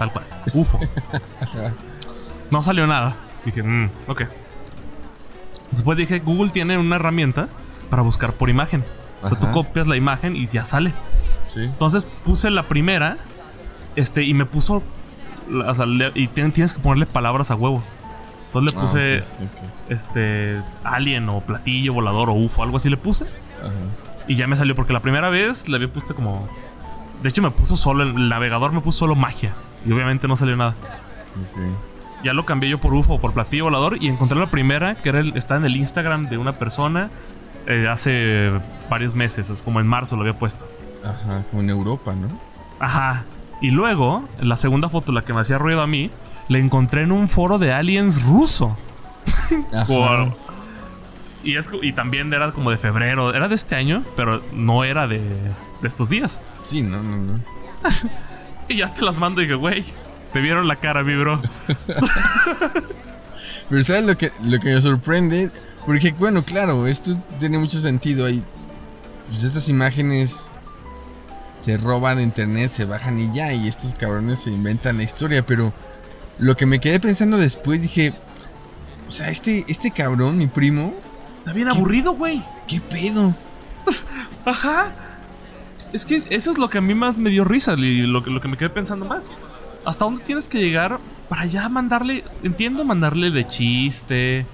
tal 0.00 0.10
cual. 0.12 0.24
UFO. 0.54 0.80
No 2.50 2.62
salió 2.62 2.86
nada. 2.86 3.14
Dije, 3.44 3.62
mmm, 3.62 3.88
ok. 4.08 4.22
Después 5.70 5.96
dije, 5.98 6.18
Google 6.20 6.50
tiene 6.50 6.76
una 6.78 6.96
herramienta 6.96 7.48
para 7.90 8.02
buscar 8.02 8.32
por 8.32 8.50
imagen. 8.50 8.84
O 9.22 9.28
sea, 9.28 9.38
tú 9.38 9.50
copias 9.50 9.86
la 9.86 9.96
imagen 9.96 10.34
y 10.34 10.46
ya 10.48 10.64
sale. 10.64 10.92
Sí. 11.44 11.62
Entonces 11.64 12.06
puse 12.24 12.50
la 12.50 12.64
primera. 12.64 13.18
Este, 13.96 14.22
y 14.24 14.34
me 14.34 14.46
puso. 14.46 14.82
la- 15.50 15.70
o 15.70 15.74
sea, 15.74 15.84
le- 15.86 16.12
y 16.14 16.28
tien- 16.28 16.52
tienes 16.52 16.74
que 16.74 16.80
ponerle 16.80 17.06
palabras 17.06 17.50
a 17.50 17.56
huevo. 17.56 17.82
Entonces 18.46 18.74
le 18.74 18.78
Ah, 18.80 18.82
puse. 18.82 19.24
Este. 19.88 20.62
Alien 20.84 21.28
o 21.28 21.40
platillo 21.40 21.92
volador 21.92 22.30
o 22.30 22.34
UFO, 22.34 22.62
algo 22.62 22.76
así 22.78 22.88
le 22.88 22.96
puse. 22.96 23.24
Ajá. 23.60 23.72
Y 24.28 24.36
ya 24.36 24.46
me 24.46 24.56
salió, 24.56 24.74
porque 24.76 24.92
la 24.92 25.00
primera 25.02 25.28
vez 25.28 25.68
le 25.68 25.76
había 25.76 25.92
puesto 25.92 26.14
como. 26.14 26.48
De 27.22 27.28
hecho, 27.28 27.42
me 27.42 27.50
puso 27.50 27.76
solo. 27.76 28.04
El 28.04 28.28
navegador 28.28 28.72
me 28.72 28.80
puso 28.80 29.00
solo 29.00 29.14
magia. 29.16 29.52
Y 29.86 29.92
obviamente 29.92 30.28
no 30.28 30.36
salió 30.36 30.56
nada. 30.56 30.74
Ya 32.22 32.32
lo 32.34 32.44
cambié 32.44 32.68
yo 32.68 32.78
por 32.78 32.92
UFO 32.92 33.14
o 33.14 33.20
por 33.20 33.32
platillo 33.32 33.64
volador. 33.64 33.96
Y 34.02 34.08
encontré 34.08 34.38
la 34.38 34.50
primera, 34.50 34.94
que 34.96 35.08
era 35.08 35.20
el- 35.20 35.36
está 35.36 35.56
en 35.56 35.64
el 35.64 35.76
Instagram 35.76 36.28
de 36.28 36.38
una 36.38 36.52
persona. 36.52 37.10
eh, 37.66 37.86
hace 37.88 38.50
varios 38.88 39.14
meses. 39.14 39.50
Es 39.50 39.60
como 39.62 39.80
en 39.80 39.86
marzo 39.86 40.16
lo 40.16 40.22
había 40.22 40.36
puesto. 40.38 40.66
Ajá. 41.04 41.44
Como 41.50 41.62
en 41.62 41.68
Europa, 41.70 42.14
¿no? 42.14 42.26
Ajá. 42.80 43.24
Y 43.60 43.70
luego, 43.70 44.24
la 44.40 44.56
segunda 44.56 44.88
foto, 44.88 45.12
la 45.12 45.22
que 45.22 45.34
me 45.34 45.40
hacía 45.42 45.58
ruido 45.58 45.82
a 45.82 45.86
mí, 45.86 46.10
la 46.48 46.58
encontré 46.58 47.02
en 47.02 47.12
un 47.12 47.28
foro 47.28 47.58
de 47.58 47.72
aliens 47.72 48.24
ruso. 48.24 48.76
Ajá. 49.74 50.28
Y, 51.42 51.56
es, 51.56 51.70
y 51.80 51.92
también 51.94 52.30
era 52.34 52.52
como 52.52 52.70
de 52.70 52.76
febrero, 52.76 53.32
era 53.34 53.48
de 53.48 53.54
este 53.54 53.74
año, 53.74 54.02
pero 54.14 54.42
no 54.52 54.84
era 54.84 55.06
de, 55.06 55.20
de 55.20 55.88
estos 55.88 56.10
días. 56.10 56.38
Sí, 56.60 56.82
no, 56.82 57.02
no, 57.02 57.16
no. 57.16 57.40
Y 58.70 58.76
ya 58.76 58.92
te 58.94 59.04
las 59.04 59.18
mando 59.18 59.40
y 59.42 59.46
dije, 59.46 59.56
güey, 59.56 59.84
te 60.32 60.40
vieron 60.40 60.68
la 60.68 60.76
cara, 60.76 61.02
mi 61.02 61.16
bro. 61.16 61.42
Pero 63.68 63.82
¿sabes 63.82 64.04
lo 64.04 64.16
que, 64.16 64.30
lo 64.44 64.60
que 64.60 64.74
me 64.74 64.80
sorprende? 64.80 65.50
Porque, 65.84 66.12
bueno, 66.12 66.44
claro, 66.44 66.86
esto 66.86 67.20
tiene 67.40 67.58
mucho 67.58 67.80
sentido. 67.80 68.26
Hay, 68.26 68.44
pues 69.26 69.42
estas 69.42 69.68
imágenes 69.68 70.52
se 71.56 71.78
roban 71.78 72.18
de 72.18 72.22
internet, 72.22 72.70
se 72.70 72.84
bajan 72.84 73.18
y 73.18 73.34
ya, 73.34 73.52
y 73.52 73.66
estos 73.66 73.96
cabrones 73.96 74.38
se 74.38 74.50
inventan 74.50 74.98
la 74.98 75.02
historia. 75.02 75.44
Pero 75.44 75.72
lo 76.38 76.56
que 76.56 76.64
me 76.64 76.78
quedé 76.78 77.00
pensando 77.00 77.38
después, 77.38 77.82
dije, 77.82 78.14
o 79.08 79.10
sea, 79.10 79.30
este, 79.30 79.64
este 79.66 79.90
cabrón, 79.90 80.38
mi 80.38 80.46
primo, 80.46 80.94
Está 81.38 81.52
bien 81.52 81.68
aburrido, 81.68 82.12
güey. 82.12 82.44
¿qué 82.68 82.80
pedo? 82.80 83.34
Ajá. 84.44 85.09
Es 85.92 86.06
que 86.06 86.22
eso 86.30 86.50
es 86.52 86.58
lo 86.58 86.68
que 86.68 86.78
a 86.78 86.80
mí 86.80 86.94
más 86.94 87.18
me 87.18 87.30
dio 87.30 87.44
risa 87.44 87.74
y 87.74 88.02
lo, 88.02 88.22
que- 88.22 88.30
lo 88.30 88.40
que 88.40 88.48
me 88.48 88.56
quedé 88.56 88.70
pensando 88.70 89.04
más. 89.06 89.32
¿Hasta 89.84 90.04
dónde 90.04 90.22
tienes 90.24 90.48
que 90.48 90.60
llegar 90.60 90.98
para 91.28 91.46
ya 91.46 91.68
mandarle, 91.68 92.24
entiendo 92.42 92.84
mandarle 92.84 93.30
de 93.30 93.46
chiste, 93.46 94.46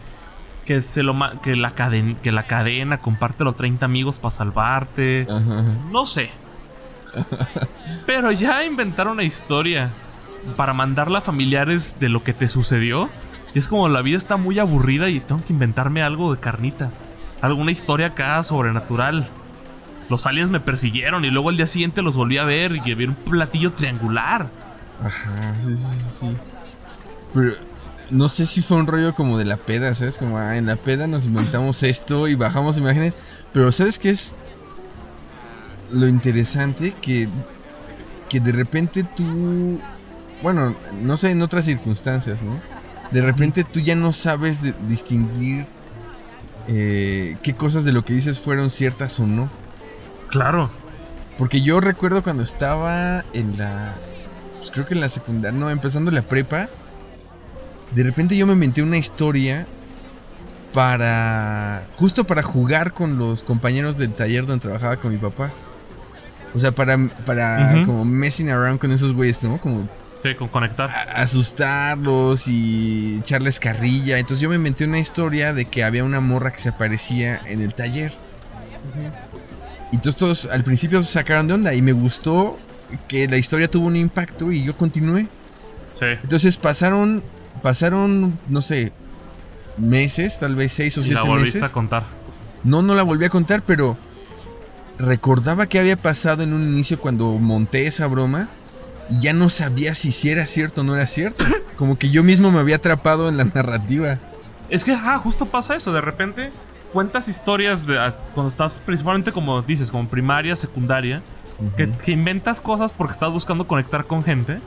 que 0.64 0.82
se 0.82 1.02
lo 1.02 1.14
que 1.42 1.56
la 1.56 1.72
cadena, 1.72 2.16
que 2.22 2.32
la 2.32 2.44
cadena 2.46 2.98
compártelo 2.98 3.54
30 3.54 3.86
amigos 3.86 4.18
para 4.18 4.30
salvarte. 4.30 5.26
No 5.90 6.04
sé. 6.06 6.30
Pero 8.06 8.30
ya 8.32 8.64
inventar 8.64 9.08
una 9.08 9.22
historia 9.24 9.90
para 10.56 10.72
mandarla 10.72 11.18
a 11.18 11.22
familiares 11.22 11.98
de 11.98 12.08
lo 12.08 12.22
que 12.22 12.32
te 12.34 12.48
sucedió. 12.48 13.10
Y 13.54 13.58
es 13.58 13.68
como 13.68 13.88
la 13.88 14.02
vida 14.02 14.18
está 14.18 14.36
muy 14.36 14.58
aburrida 14.58 15.08
y 15.08 15.20
tengo 15.20 15.42
que 15.44 15.52
inventarme 15.52 16.02
algo 16.02 16.32
de 16.34 16.40
carnita. 16.40 16.90
Alguna 17.40 17.70
historia 17.70 18.08
acá 18.08 18.42
sobrenatural. 18.42 19.28
Los 20.08 20.26
aliens 20.26 20.50
me 20.50 20.60
persiguieron 20.60 21.24
y 21.24 21.30
luego 21.30 21.48
al 21.48 21.56
día 21.56 21.66
siguiente 21.66 22.02
los 22.02 22.16
volví 22.16 22.38
a 22.38 22.44
ver 22.44 22.76
y 22.84 22.94
vi 22.94 23.04
un 23.04 23.14
platillo 23.14 23.72
triangular. 23.72 24.50
Ajá, 25.02 25.54
sí, 25.60 25.76
sí, 25.76 26.08
sí. 26.20 26.36
Pero 27.34 27.52
no 28.10 28.28
sé 28.28 28.46
si 28.46 28.62
fue 28.62 28.78
un 28.78 28.86
rollo 28.86 29.14
como 29.14 29.36
de 29.38 29.44
la 29.44 29.56
peda, 29.56 29.92
¿sabes? 29.94 30.18
Como 30.18 30.38
ah, 30.38 30.56
en 30.56 30.66
la 30.66 30.76
peda 30.76 31.06
nos 31.06 31.24
inventamos 31.26 31.82
esto 31.82 32.28
y 32.28 32.34
bajamos 32.34 32.78
imágenes. 32.78 33.16
Pero 33.52 33.72
¿sabes 33.72 33.98
qué 33.98 34.10
es 34.10 34.36
lo 35.90 36.06
interesante? 36.06 36.94
Que, 37.00 37.28
que 38.28 38.40
de 38.40 38.52
repente 38.52 39.04
tú... 39.16 39.80
Bueno, 40.42 40.76
no 41.00 41.16
sé, 41.16 41.30
en 41.30 41.42
otras 41.42 41.64
circunstancias, 41.64 42.42
¿no? 42.42 42.60
De 43.10 43.22
repente 43.22 43.64
tú 43.64 43.80
ya 43.80 43.96
no 43.96 44.12
sabes 44.12 44.60
distinguir 44.86 45.66
eh, 46.68 47.36
qué 47.42 47.54
cosas 47.54 47.84
de 47.84 47.92
lo 47.92 48.04
que 48.04 48.12
dices 48.12 48.40
fueron 48.40 48.70
ciertas 48.70 49.18
o 49.20 49.26
no. 49.26 49.50
Claro. 50.36 50.70
Porque 51.38 51.62
yo 51.62 51.80
recuerdo 51.80 52.22
cuando 52.22 52.42
estaba 52.42 53.24
en 53.32 53.58
la... 53.58 53.94
Pues 54.58 54.70
creo 54.70 54.86
que 54.86 54.94
en 54.94 55.00
la 55.00 55.08
secundaria, 55.08 55.58
no, 55.58 55.70
empezando 55.70 56.10
la 56.10 56.22
prepa 56.22 56.68
de 57.92 58.04
repente 58.04 58.36
yo 58.36 58.46
me 58.46 58.52
inventé 58.52 58.82
una 58.82 58.96
historia 58.96 59.66
para. 60.72 61.86
justo 61.96 62.24
para 62.24 62.42
jugar 62.42 62.92
con 62.92 63.18
los 63.18 63.44
compañeros 63.44 63.96
del 63.96 64.12
taller 64.12 64.46
donde 64.46 64.62
trabajaba 64.62 64.96
con 64.98 65.12
mi 65.12 65.18
papá. 65.18 65.52
O 66.54 66.58
sea, 66.58 66.72
para, 66.72 66.96
para 67.24 67.82
como 67.84 68.04
messing 68.04 68.50
around 68.50 68.78
con 68.78 68.90
esos 68.90 69.14
güeyes, 69.14 69.42
¿no? 69.42 69.60
Como. 69.60 69.88
Sí, 70.22 70.34
con 70.34 70.48
conectar. 70.48 70.90
asustarlos 71.14 72.48
y 72.48 73.18
echarles 73.18 73.60
carrilla. 73.60 74.18
Entonces 74.18 74.40
yo 74.40 74.48
me 74.48 74.56
inventé 74.56 74.84
una 74.84 74.98
historia 74.98 75.52
de 75.52 75.66
que 75.66 75.84
había 75.84 76.04
una 76.04 76.20
morra 76.20 76.50
que 76.50 76.58
se 76.58 76.70
aparecía 76.70 77.40
en 77.46 77.60
el 77.60 77.74
taller. 77.74 78.12
Y 79.96 79.98
entonces 79.98 80.16
todos 80.16 80.46
al 80.46 80.62
principio 80.62 81.02
se 81.02 81.10
sacaron 81.10 81.48
de 81.48 81.54
onda 81.54 81.72
y 81.72 81.80
me 81.80 81.92
gustó 81.92 82.58
que 83.08 83.26
la 83.28 83.38
historia 83.38 83.66
tuvo 83.66 83.86
un 83.86 83.96
impacto 83.96 84.52
y 84.52 84.62
yo 84.62 84.76
continué. 84.76 85.26
Sí. 85.92 86.04
Entonces 86.22 86.58
pasaron 86.58 87.22
pasaron, 87.62 88.38
no 88.48 88.60
sé, 88.60 88.92
meses, 89.78 90.38
tal 90.38 90.54
vez 90.54 90.72
seis 90.72 90.96
o 90.98 91.02
siete 91.02 91.22
la 91.22 91.26
volviste 91.26 91.64
a 91.64 91.70
contar? 91.70 92.04
No, 92.62 92.82
no 92.82 92.94
la 92.94 93.02
volví 93.02 93.24
a 93.24 93.30
contar, 93.30 93.62
pero 93.62 93.96
recordaba 94.98 95.66
que 95.66 95.78
había 95.78 95.96
pasado 95.96 96.42
en 96.42 96.52
un 96.52 96.62
inicio 96.62 97.00
cuando 97.00 97.32
monté 97.38 97.86
esa 97.86 98.06
broma 98.06 98.50
y 99.08 99.20
ya 99.20 99.32
no 99.32 99.48
sabía 99.48 99.94
si, 99.94 100.12
si 100.12 100.30
era 100.30 100.44
cierto 100.44 100.82
o 100.82 100.84
no 100.84 100.94
era 100.94 101.06
cierto. 101.06 101.44
Como 101.76 101.98
que 101.98 102.10
yo 102.10 102.22
mismo 102.22 102.50
me 102.50 102.58
había 102.58 102.76
atrapado 102.76 103.30
en 103.30 103.36
la 103.38 103.44
narrativa. 103.54 104.18
Es 104.68 104.84
que, 104.84 104.92
ah, 104.92 105.18
justo 105.18 105.46
pasa 105.46 105.76
eso. 105.76 105.92
De 105.92 106.02
repente 106.02 106.50
cuentas 106.96 107.28
historias 107.28 107.86
de 107.86 107.98
ah, 107.98 108.16
cuando 108.32 108.48
estás 108.48 108.80
principalmente 108.80 109.30
como 109.30 109.60
dices, 109.60 109.90
como 109.90 110.08
primaria, 110.08 110.56
secundaria, 110.56 111.20
que, 111.76 111.92
que, 111.92 112.12
inventas 112.12 112.58
cosas 112.58 112.94
porque 112.94 113.10
estás 113.10 113.30
buscando 113.30 113.66
conectar 113.66 114.06
con 114.06 114.24
gente. 114.24 114.60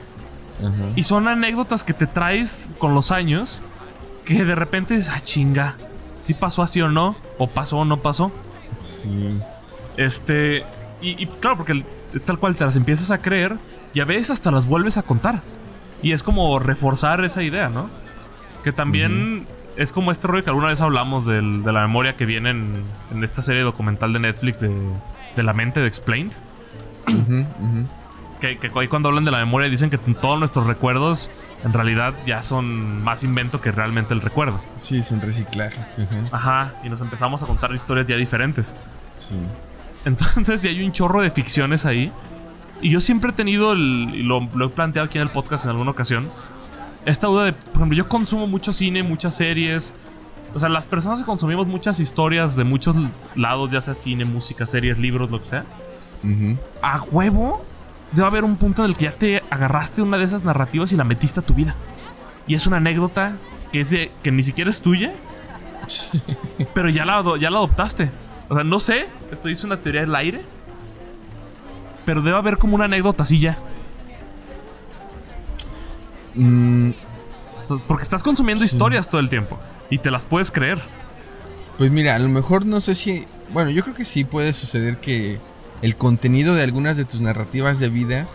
Y 0.94 1.02
son 1.02 1.26
anécdotas 1.26 1.82
que 1.82 1.92
te 1.92 2.06
traes 2.06 2.70
con 2.78 2.94
los 2.94 3.10
años 3.10 3.60
que 4.24 4.44
de 4.44 4.54
repente 4.54 4.94
dices, 4.94 5.12
ah, 5.12 5.20
chinga, 5.20 5.74
si 6.20 6.34
pasó 6.34 6.62
así 6.62 6.80
o 6.80 6.88
no, 6.88 7.16
o 7.36 7.48
pasó 7.48 7.78
o 7.78 7.84
no 7.84 7.96
pasó. 7.96 8.30
Sí. 8.78 9.40
Este, 9.96 10.64
y, 11.00 11.26
claro, 11.26 11.56
porque 11.56 11.84
es 12.14 12.22
tal 12.22 12.38
cual 12.38 12.54
te 12.54 12.64
las 12.64 12.76
empiezas 12.76 13.10
a 13.10 13.20
creer 13.20 13.58
y 13.92 13.98
a 13.98 14.04
veces 14.04 14.30
hasta 14.30 14.52
las 14.52 14.68
vuelves 14.68 14.98
a 14.98 15.02
contar. 15.02 15.42
Y 16.00 16.12
es 16.12 16.22
como 16.22 16.60
reforzar 16.60 17.24
esa 17.24 17.42
idea, 17.42 17.68
¿no? 17.68 17.90
Que 18.62 18.70
también 18.70 19.48
es 19.76 19.92
como 19.92 20.10
este 20.10 20.26
rollo 20.26 20.44
que 20.44 20.50
alguna 20.50 20.68
vez 20.68 20.80
hablamos 20.80 21.26
de 21.26 21.40
la 21.40 21.80
memoria 21.82 22.16
que 22.16 22.26
viene 22.26 22.50
en, 22.50 23.24
esta 23.24 23.42
serie 23.42 23.62
documental 23.62 24.12
de 24.12 24.20
Netflix 24.20 24.60
de, 24.60 24.70
de 25.36 25.42
la 25.42 25.52
mente 25.52 25.80
de 25.80 25.86
Explained. 25.86 26.32
Que, 28.40 28.58
ahí 28.74 28.88
cuando 28.88 29.10
hablan 29.10 29.24
de 29.24 29.30
la 29.30 29.38
memoria 29.38 29.68
dicen 29.68 29.90
que 29.90 29.98
todos 29.98 30.38
nuestros 30.38 30.66
recuerdos 30.66 31.30
en 31.62 31.74
realidad 31.74 32.14
ya 32.24 32.42
son 32.42 33.02
más 33.02 33.22
invento 33.22 33.60
que 33.60 33.70
realmente 33.70 34.14
el 34.14 34.22
recuerdo. 34.22 34.62
Sí, 34.78 34.98
es 34.98 35.12
un 35.12 35.20
reciclaje. 35.20 35.80
Ajá, 36.32 36.72
y 36.82 36.88
nos 36.88 37.02
empezamos 37.02 37.42
a 37.42 37.46
contar 37.46 37.72
historias 37.74 38.06
ya 38.06 38.16
diferentes. 38.16 38.76
Sí. 39.14 39.36
Entonces 40.04 40.62
ya 40.62 40.70
hay 40.70 40.82
un 40.82 40.92
chorro 40.92 41.20
de 41.20 41.30
ficciones 41.30 41.84
ahí. 41.84 42.10
Y 42.80 42.90
yo 42.90 43.00
siempre 43.00 43.30
he 43.30 43.34
tenido, 43.34 43.72
el, 43.72 44.10
y 44.14 44.22
lo, 44.22 44.42
he 44.42 44.68
planteado 44.70 45.06
aquí 45.06 45.18
en 45.18 45.22
el 45.22 45.30
podcast 45.30 45.66
en 45.66 45.72
alguna 45.72 45.90
ocasión, 45.90 46.30
esta 47.04 47.26
duda 47.26 47.44
de, 47.44 47.52
por 47.52 47.76
ejemplo, 47.76 47.96
yo 47.96 48.08
consumo 48.08 48.46
mucho 48.46 48.72
cine, 48.72 49.02
muchas 49.02 49.34
series. 49.36 49.94
O 50.54 50.60
sea, 50.60 50.68
las 50.68 50.86
personas 50.86 51.20
que 51.20 51.24
consumimos 51.24 51.66
muchas 51.66 52.00
historias 52.00 52.56
de 52.56 52.64
muchos 52.64 52.96
lados, 53.34 53.70
ya 53.70 53.80
sea 53.80 53.94
cine, 53.94 54.24
música, 54.24 54.66
series, 54.66 54.98
libros, 54.98 55.30
lo 55.30 55.38
que 55.40 55.46
sea. 55.46 55.64
A 56.82 57.02
huevo 57.02 57.64
debe 58.12 58.26
haber 58.26 58.44
un 58.44 58.56
punto 58.56 58.84
en 58.84 58.90
el 58.90 58.96
que 58.96 59.04
ya 59.04 59.12
te 59.12 59.42
agarraste 59.50 60.02
una 60.02 60.18
de 60.18 60.24
esas 60.24 60.44
narrativas 60.44 60.92
y 60.92 60.96
la 60.96 61.04
metiste 61.04 61.40
a 61.40 61.42
tu 61.42 61.54
vida. 61.54 61.74
Y 62.46 62.54
es 62.54 62.66
una 62.66 62.78
anécdota 62.78 63.36
que 63.72 63.80
es 63.80 63.90
de, 63.90 64.10
que 64.22 64.32
ni 64.32 64.42
siquiera 64.42 64.70
es 64.70 64.82
tuya, 64.82 65.12
pero 66.74 66.88
ya 66.88 67.04
la, 67.04 67.22
ya 67.38 67.50
la 67.50 67.58
adoptaste. 67.58 68.10
O 68.48 68.54
sea, 68.54 68.64
no 68.64 68.80
sé, 68.80 69.06
esto 69.30 69.48
hice 69.48 69.66
una 69.66 69.80
teoría 69.80 70.00
del 70.00 70.14
aire, 70.14 70.42
pero 72.04 72.22
debe 72.22 72.36
haber 72.36 72.58
como 72.58 72.74
una 72.74 72.86
anécdota 72.86 73.22
así 73.22 73.38
ya. 73.38 73.56
Mm. 76.34 76.90
Porque 77.86 78.02
estás 78.02 78.22
consumiendo 78.22 78.64
historias 78.64 79.08
todo 79.08 79.20
el 79.20 79.28
tiempo 79.28 79.58
y 79.90 79.98
te 79.98 80.10
las 80.10 80.24
puedes 80.24 80.50
creer. 80.50 80.80
Pues 81.78 81.90
mira, 81.90 82.16
a 82.16 82.18
lo 82.18 82.28
mejor 82.28 82.66
no 82.66 82.80
sé 82.80 82.94
si. 82.94 83.24
Bueno, 83.52 83.70
yo 83.70 83.82
creo 83.82 83.94
que 83.94 84.04
sí 84.04 84.24
puede 84.24 84.52
suceder 84.52 84.98
que 84.98 85.38
el 85.82 85.96
contenido 85.96 86.54
de 86.54 86.62
algunas 86.62 86.96
de 86.96 87.04
tus 87.04 87.20
narrativas 87.20 87.78
de 87.78 87.88
vida 87.88 88.28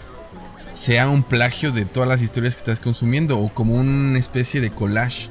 sea 0.74 1.10
un 1.10 1.24
plagio 1.24 1.72
de 1.72 1.86
todas 1.86 2.10
las 2.10 2.22
historias 2.22 2.56
que 2.56 2.60
estás 2.60 2.82
consumiendo 2.82 3.40
o 3.40 3.50
como 3.50 3.75
una 3.75 4.20
especie 4.20 4.62
de 4.62 4.72
collage. 4.72 5.30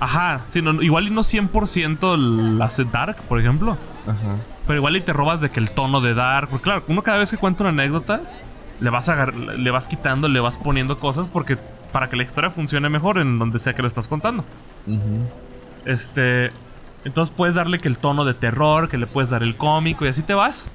Ajá, 0.00 0.46
sí, 0.48 0.62
igual 0.80 1.08
y 1.08 1.10
no 1.10 1.20
100% 1.20 2.16
la 2.56 2.68
Dark, 2.90 3.16
por 3.28 3.40
ejemplo. 3.40 3.76
Ajá. 4.06 4.36
Pero 4.66 4.78
igual 4.78 4.96
y 4.96 5.00
te 5.02 5.12
robas 5.12 5.40
de 5.40 5.50
que 5.50 5.60
el 5.60 5.70
tono 5.70 6.00
de 6.00 6.14
Dark. 6.14 6.48
Porque 6.48 6.64
claro, 6.64 6.84
uno 6.88 7.02
cada 7.02 7.18
vez 7.18 7.30
que 7.30 7.36
cuenta 7.36 7.64
una 7.64 7.70
anécdota, 7.70 8.22
le 8.80 8.90
vas, 8.90 9.08
a, 9.08 9.26
le 9.26 9.70
vas 9.70 9.86
quitando, 9.86 10.28
le 10.28 10.40
vas 10.40 10.56
poniendo 10.56 10.98
cosas 10.98 11.26
porque 11.32 11.58
para 11.92 12.08
que 12.08 12.16
la 12.16 12.22
historia 12.22 12.50
funcione 12.50 12.88
mejor 12.88 13.18
en 13.18 13.38
donde 13.38 13.58
sea 13.58 13.74
que 13.74 13.82
lo 13.82 13.88
estás 13.88 14.08
contando. 14.08 14.44
Este. 15.84 16.50
Entonces 17.04 17.32
puedes 17.36 17.54
darle 17.54 17.78
que 17.78 17.88
el 17.88 17.98
tono 17.98 18.24
de 18.24 18.34
terror, 18.34 18.88
que 18.88 18.98
le 18.98 19.06
puedes 19.06 19.30
dar 19.30 19.42
el 19.42 19.56
cómico 19.56 20.04
y 20.04 20.08
así 20.08 20.22
te 20.22 20.34
vas. 20.34 20.70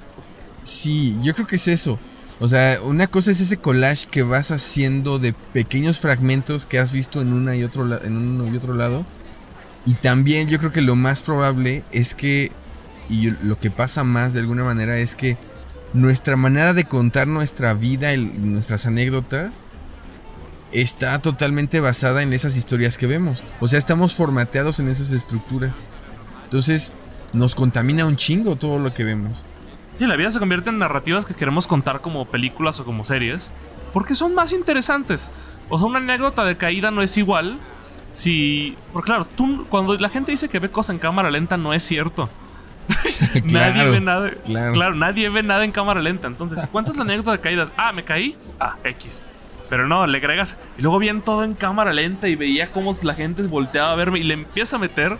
Sí, 0.62 1.18
yo 1.22 1.34
creo 1.34 1.46
que 1.46 1.56
es 1.56 1.68
eso. 1.68 1.98
O 2.40 2.48
sea, 2.48 2.80
una 2.82 3.06
cosa 3.06 3.30
es 3.30 3.40
ese 3.40 3.58
collage 3.58 4.06
que 4.10 4.22
vas 4.22 4.50
haciendo 4.50 5.18
de 5.18 5.32
pequeños 5.32 6.00
fragmentos 6.00 6.66
que 6.66 6.78
has 6.78 6.90
visto 6.90 7.20
en 7.20 7.32
una 7.32 7.54
y 7.54 7.64
otro 7.64 7.84
en 8.02 8.16
uno 8.16 8.52
y 8.52 8.56
otro 8.56 8.74
lado. 8.74 9.04
Y 9.84 9.94
también 9.94 10.48
yo 10.48 10.58
creo 10.58 10.72
que 10.72 10.80
lo 10.80 10.96
más 10.96 11.22
probable 11.22 11.84
es 11.92 12.14
que 12.14 12.50
y 13.08 13.30
lo 13.30 13.58
que 13.58 13.70
pasa 13.70 14.04
más 14.04 14.32
de 14.32 14.40
alguna 14.40 14.64
manera 14.64 14.96
es 14.96 15.14
que 15.16 15.36
nuestra 15.92 16.36
manera 16.36 16.72
de 16.72 16.84
contar 16.84 17.28
nuestra 17.28 17.74
vida 17.74 18.16
nuestras 18.16 18.86
anécdotas 18.86 19.64
está 20.72 21.20
totalmente 21.20 21.80
basada 21.80 22.22
en 22.22 22.32
esas 22.32 22.56
historias 22.56 22.98
que 22.98 23.06
vemos. 23.06 23.44
O 23.60 23.68
sea, 23.68 23.78
estamos 23.78 24.14
formateados 24.14 24.80
en 24.80 24.88
esas 24.88 25.12
estructuras. 25.12 25.86
Entonces, 26.44 26.92
nos 27.32 27.54
contamina 27.54 28.06
un 28.06 28.16
chingo 28.16 28.56
todo 28.56 28.78
lo 28.78 28.92
que 28.92 29.04
vemos. 29.04 29.44
Sí, 29.94 30.06
la 30.06 30.16
vida 30.16 30.30
se 30.30 30.38
convierte 30.38 30.70
en 30.70 30.78
narrativas 30.78 31.26
que 31.26 31.34
queremos 31.34 31.66
contar 31.66 32.00
como 32.00 32.24
películas 32.24 32.80
o 32.80 32.84
como 32.84 33.04
series, 33.04 33.52
porque 33.92 34.14
son 34.14 34.34
más 34.34 34.52
interesantes. 34.52 35.30
O 35.68 35.78
sea, 35.78 35.86
una 35.86 35.98
anécdota 35.98 36.44
de 36.44 36.56
caída 36.56 36.90
no 36.90 37.02
es 37.02 37.16
igual 37.18 37.58
si... 38.08 38.76
Porque 38.92 39.06
claro, 39.06 39.24
tú, 39.24 39.66
cuando 39.68 39.96
la 39.96 40.08
gente 40.08 40.32
dice 40.32 40.48
que 40.48 40.58
ve 40.58 40.70
cosas 40.70 40.94
en 40.94 40.98
cámara 40.98 41.30
lenta 41.30 41.56
no 41.56 41.74
es 41.74 41.82
cierto. 41.82 42.30
nadie 43.44 43.90
ve 43.90 44.00
nada. 44.00 44.30
Claro. 44.44 44.94
nadie 44.94 45.28
ve 45.28 45.42
nada 45.42 45.64
en 45.64 45.72
cámara 45.72 46.00
lenta. 46.00 46.26
Entonces, 46.26 46.66
¿cuánto 46.70 46.92
es 46.92 46.96
la 46.96 47.04
anécdota 47.04 47.32
de 47.32 47.40
caídas? 47.40 47.68
Ah, 47.76 47.92
me 47.92 48.04
caí. 48.04 48.36
Ah, 48.58 48.76
X. 48.84 49.24
Pero 49.72 49.88
no, 49.88 50.06
le 50.06 50.18
agregas. 50.18 50.58
Y 50.76 50.82
luego 50.82 50.98
bien 50.98 51.22
todo 51.22 51.44
en 51.44 51.54
cámara 51.54 51.94
lenta 51.94 52.28
y 52.28 52.36
veía 52.36 52.70
cómo 52.72 52.94
la 53.00 53.14
gente 53.14 53.40
volteaba 53.44 53.92
a 53.92 53.94
verme 53.94 54.18
y 54.18 54.22
le 54.22 54.34
empieza 54.34 54.76
a 54.76 54.78
meter 54.78 55.16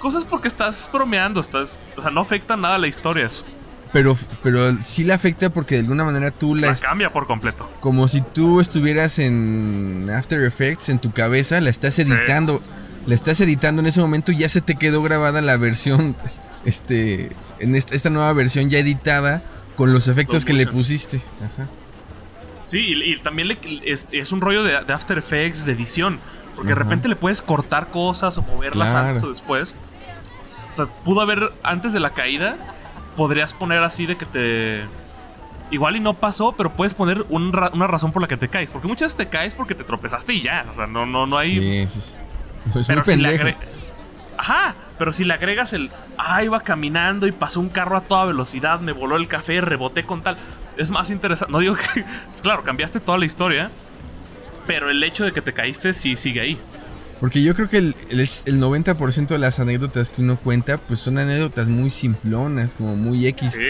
cosas 0.00 0.24
porque 0.24 0.48
estás 0.48 0.90
bromeando. 0.92 1.38
Estás, 1.40 1.80
o 1.96 2.02
sea, 2.02 2.10
no 2.10 2.22
afecta 2.22 2.56
nada 2.56 2.74
a 2.74 2.78
la 2.78 2.88
historia 2.88 3.26
eso. 3.26 3.44
Pero, 3.92 4.18
pero 4.42 4.74
sí 4.82 5.04
la 5.04 5.14
afecta 5.14 5.50
porque 5.50 5.76
de 5.76 5.82
alguna 5.82 6.02
manera 6.02 6.32
tú 6.32 6.56
la... 6.56 6.72
La 6.72 6.74
cambia 6.74 7.12
por 7.12 7.28
completo. 7.28 7.70
como 7.78 8.08
si 8.08 8.22
tú 8.22 8.58
estuvieras 8.58 9.20
en 9.20 10.10
After 10.12 10.42
Effects 10.42 10.88
en 10.88 10.98
tu 10.98 11.12
cabeza, 11.12 11.60
la 11.60 11.70
estás 11.70 11.96
editando. 12.00 12.60
La 13.06 13.14
estás 13.14 13.40
editando 13.40 13.82
en 13.82 13.86
ese 13.86 14.00
momento, 14.00 14.32
ya 14.32 14.48
se 14.48 14.62
te 14.62 14.74
quedó 14.74 15.00
grabada 15.00 15.42
la 15.42 15.56
versión, 15.58 16.16
este, 16.64 17.30
en 17.60 17.76
esta, 17.76 17.94
esta 17.94 18.10
nueva 18.10 18.32
versión 18.32 18.68
ya 18.68 18.80
editada 18.80 19.44
con 19.76 19.92
los 19.92 20.08
efectos 20.08 20.38
Stop 20.38 20.48
que 20.48 20.54
le 20.54 20.64
motion. 20.64 20.80
pusiste. 20.80 21.20
Ajá. 21.40 21.68
Sí, 22.72 22.94
y, 22.94 23.12
y 23.12 23.18
también 23.18 23.48
le- 23.48 23.58
es, 23.84 24.08
es 24.12 24.32
un 24.32 24.40
rollo 24.40 24.62
de, 24.64 24.82
de 24.82 24.92
After 24.92 25.18
Effects, 25.18 25.64
de 25.66 25.72
edición. 25.72 26.18
Porque 26.56 26.70
de 26.70 26.74
repente 26.74 27.08
le 27.08 27.16
puedes 27.16 27.40
cortar 27.42 27.88
cosas 27.90 28.36
o 28.38 28.42
moverlas 28.42 28.90
Claro. 28.90 29.08
antes 29.08 29.22
o 29.22 29.30
después. 29.30 29.74
O 30.70 30.72
sea, 30.72 30.86
pudo 30.86 31.20
haber, 31.20 31.52
antes 31.62 31.92
de 31.92 32.00
la 32.00 32.10
caída, 32.10 32.56
podrías 33.16 33.52
poner 33.54 33.82
así 33.82 34.06
de 34.06 34.16
que 34.16 34.26
te... 34.26 34.84
Igual 35.70 35.96
y 35.96 36.00
no 36.00 36.14
pasó, 36.14 36.52
pero 36.52 36.72
puedes 36.74 36.92
poner 36.94 37.24
un 37.30 37.52
ra- 37.52 37.70
una 37.72 37.86
razón 37.86 38.12
por 38.12 38.20
la 38.22 38.28
que 38.28 38.36
te 38.36 38.48
caes. 38.48 38.70
Porque 38.70 38.88
muchas 38.88 39.14
veces 39.14 39.16
te 39.16 39.28
caes 39.34 39.54
porque 39.54 39.74
te 39.74 39.84
tropezaste 39.84 40.32
y 40.34 40.40
ya. 40.42 40.66
O 40.70 40.74
sea, 40.74 40.86
no, 40.86 41.06
no, 41.06 41.26
no 41.26 41.36
hay... 41.38 41.50
Sí, 41.50 41.86
sí, 41.88 42.00
sí. 42.00 42.78
Es 42.80 42.86
pero 42.86 43.02
muy 43.06 43.14
si 43.14 43.20
le 43.20 43.36
pendejo. 43.36 43.58
Ajá, 44.38 44.74
pero 44.98 45.12
si 45.12 45.24
le 45.24 45.34
agregas 45.34 45.72
el. 45.72 45.90
Ah, 46.18 46.42
iba 46.42 46.60
caminando 46.60 47.26
y 47.26 47.32
pasó 47.32 47.60
un 47.60 47.68
carro 47.68 47.96
a 47.96 48.00
toda 48.02 48.24
velocidad, 48.24 48.80
me 48.80 48.92
voló 48.92 49.16
el 49.16 49.28
café, 49.28 49.60
reboté 49.60 50.04
con 50.04 50.22
tal. 50.22 50.36
Es 50.76 50.90
más 50.90 51.10
interesante. 51.10 51.52
No 51.52 51.58
digo 51.60 51.76
que. 51.76 52.04
Claro, 52.42 52.62
cambiaste 52.64 53.00
toda 53.00 53.18
la 53.18 53.24
historia. 53.24 53.70
Pero 54.66 54.90
el 54.90 55.02
hecho 55.02 55.24
de 55.24 55.32
que 55.32 55.42
te 55.42 55.52
caíste 55.52 55.92
sí 55.92 56.16
sigue 56.16 56.40
ahí. 56.40 56.58
Porque 57.20 57.42
yo 57.42 57.54
creo 57.54 57.68
que 57.68 57.78
el, 57.78 57.94
el, 58.10 58.20
el 58.20 58.60
90% 58.60 59.26
de 59.26 59.38
las 59.38 59.60
anécdotas 59.60 60.10
que 60.10 60.22
uno 60.22 60.38
cuenta, 60.38 60.78
pues 60.78 61.00
son 61.00 61.18
anécdotas 61.18 61.68
muy 61.68 61.90
simplonas, 61.90 62.74
como 62.74 62.96
muy 62.96 63.26
X. 63.28 63.52
Sí. 63.52 63.60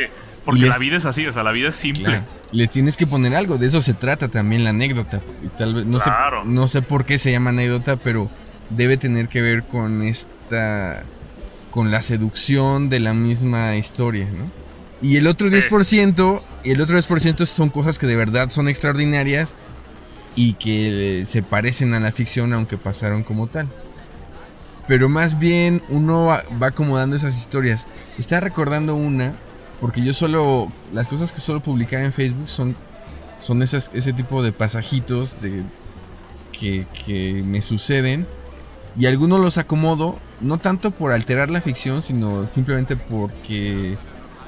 Porque 0.45 0.67
la 0.67 0.79
vida 0.79 0.97
es 0.97 1.05
así, 1.07 1.27
o 1.27 1.33
sea, 1.33 1.43
la 1.43 1.53
vida 1.53 1.69
es 1.69 1.77
simple. 1.77 2.05
Claro. 2.05 2.25
Le 2.51 2.67
tienes 2.67 2.97
que 2.97 3.07
poner 3.07 3.35
algo, 3.35 3.59
de 3.59 3.67
eso 3.67 3.81
se 3.81 3.95
trata 3.95 4.29
también 4.29 4.65
la 4.65 4.71
anécdota. 4.71 5.21
Y 5.45 5.49
tal 5.49 5.75
vez, 5.75 5.89
no, 5.89 5.99
Claro. 5.99 6.43
sé, 6.43 6.49
no 6.49 6.67
sé 6.67 6.83
por 6.83 7.05
qué 7.05 7.17
se 7.19 7.31
llama 7.31 7.51
anécdota, 7.51 7.97
pero 7.97 8.31
debe 8.71 8.97
tener 8.97 9.29
que 9.29 9.41
ver 9.43 9.65
con 9.65 10.03
esta. 10.03 11.05
con 11.71 11.91
la 11.91 12.03
seducción 12.03 12.89
de 12.91 13.01
la 13.01 13.15
misma 13.15 13.77
historia, 13.77 14.27
¿no? 14.27 14.51
Y 15.01 15.17
el 15.17 15.27
otro 15.27 15.49
Sí. 15.49 15.57
10%, 15.57 16.43
y 16.65 16.71
el 16.71 16.81
otro 16.81 16.99
10% 16.99 17.45
son 17.47 17.69
cosas 17.71 17.99
que 17.99 18.07
de 18.07 18.17
verdad 18.17 18.51
son 18.51 18.69
extraordinarias 18.69 19.55
y 20.35 20.55
que 20.55 21.25
se 21.27 21.43
parecen 21.43 21.95
a 21.95 22.01
la 22.01 22.13
ficción 22.13 22.53
aunque 22.53 22.79
pasaron 22.79 23.23
como 23.23 23.49
tal. 23.49 23.69
Pero 24.89 25.09
más 25.09 25.39
bien 25.39 25.83
uno 25.89 26.27
va, 26.27 26.45
va 26.61 26.69
acomodando 26.69 27.17
esas 27.17 27.37
historias. 27.37 27.87
Estaba 28.19 28.41
recordando 28.41 28.95
una, 28.95 29.35
porque 29.81 30.03
yo 30.03 30.13
solo, 30.13 30.73
las 30.93 31.09
cosas 31.09 31.33
que 31.33 31.41
solo 31.41 31.61
publicaba 31.61 32.05
en 32.05 32.13
Facebook 32.13 32.49
son, 32.49 32.77
son 33.41 33.63
esas, 33.63 33.91
ese 33.95 34.13
tipo 34.13 34.43
de 34.43 34.53
pasajitos 34.53 35.41
de, 35.41 35.65
que, 36.53 36.87
que 37.05 37.43
me 37.45 37.63
suceden. 37.63 38.27
Y 38.95 39.07
algunos 39.07 39.41
los 39.41 39.59
acomodo, 39.59 40.19
no 40.41 40.59
tanto 40.59 40.91
por 40.91 41.13
alterar 41.13 41.51
la 41.51 41.61
ficción, 41.61 42.03
sino 42.03 42.47
simplemente 42.49 42.95
porque 42.97 43.97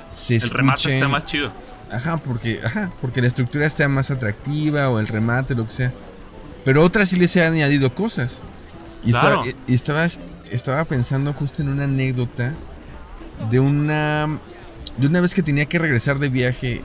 se 0.09 0.37
El 0.37 0.51
remate 0.51 0.95
está 0.95 1.09
más 1.09 1.25
chido. 1.25 1.64
Ajá, 1.91 2.17
porque, 2.19 2.61
ajá, 2.65 2.91
porque 3.01 3.21
la 3.21 3.29
estructura 3.29 3.67
está 3.67 3.89
más 3.89 4.11
atractiva 4.11 4.89
o 4.91 4.99
el 4.99 5.07
remate, 5.07 5.55
lo 5.55 5.65
que 5.65 5.71
sea. 5.71 5.93
Pero 6.65 6.83
otras 6.83 7.09
sí 7.11 7.19
les 7.19 7.35
he 7.37 7.45
añadido 7.45 7.95
cosas. 7.95 8.43
Y, 9.05 9.11
Claro. 9.13 9.43
estaba, 9.45 9.63
y 9.67 9.75
estaba, 9.75 10.07
estaba 10.51 10.85
pensando 10.87 11.33
justo 11.35 11.63
en 11.63 11.69
una 11.69 11.85
anécdota 11.85 12.55
de 13.51 13.61
una 13.61 14.39
de 14.97 15.07
una 15.09 15.21
vez 15.21 15.35
que 15.35 15.43
tenía 15.43 15.67
que 15.67 15.79
regresar 15.79 16.19
de 16.19 16.29
viaje. 16.29 16.83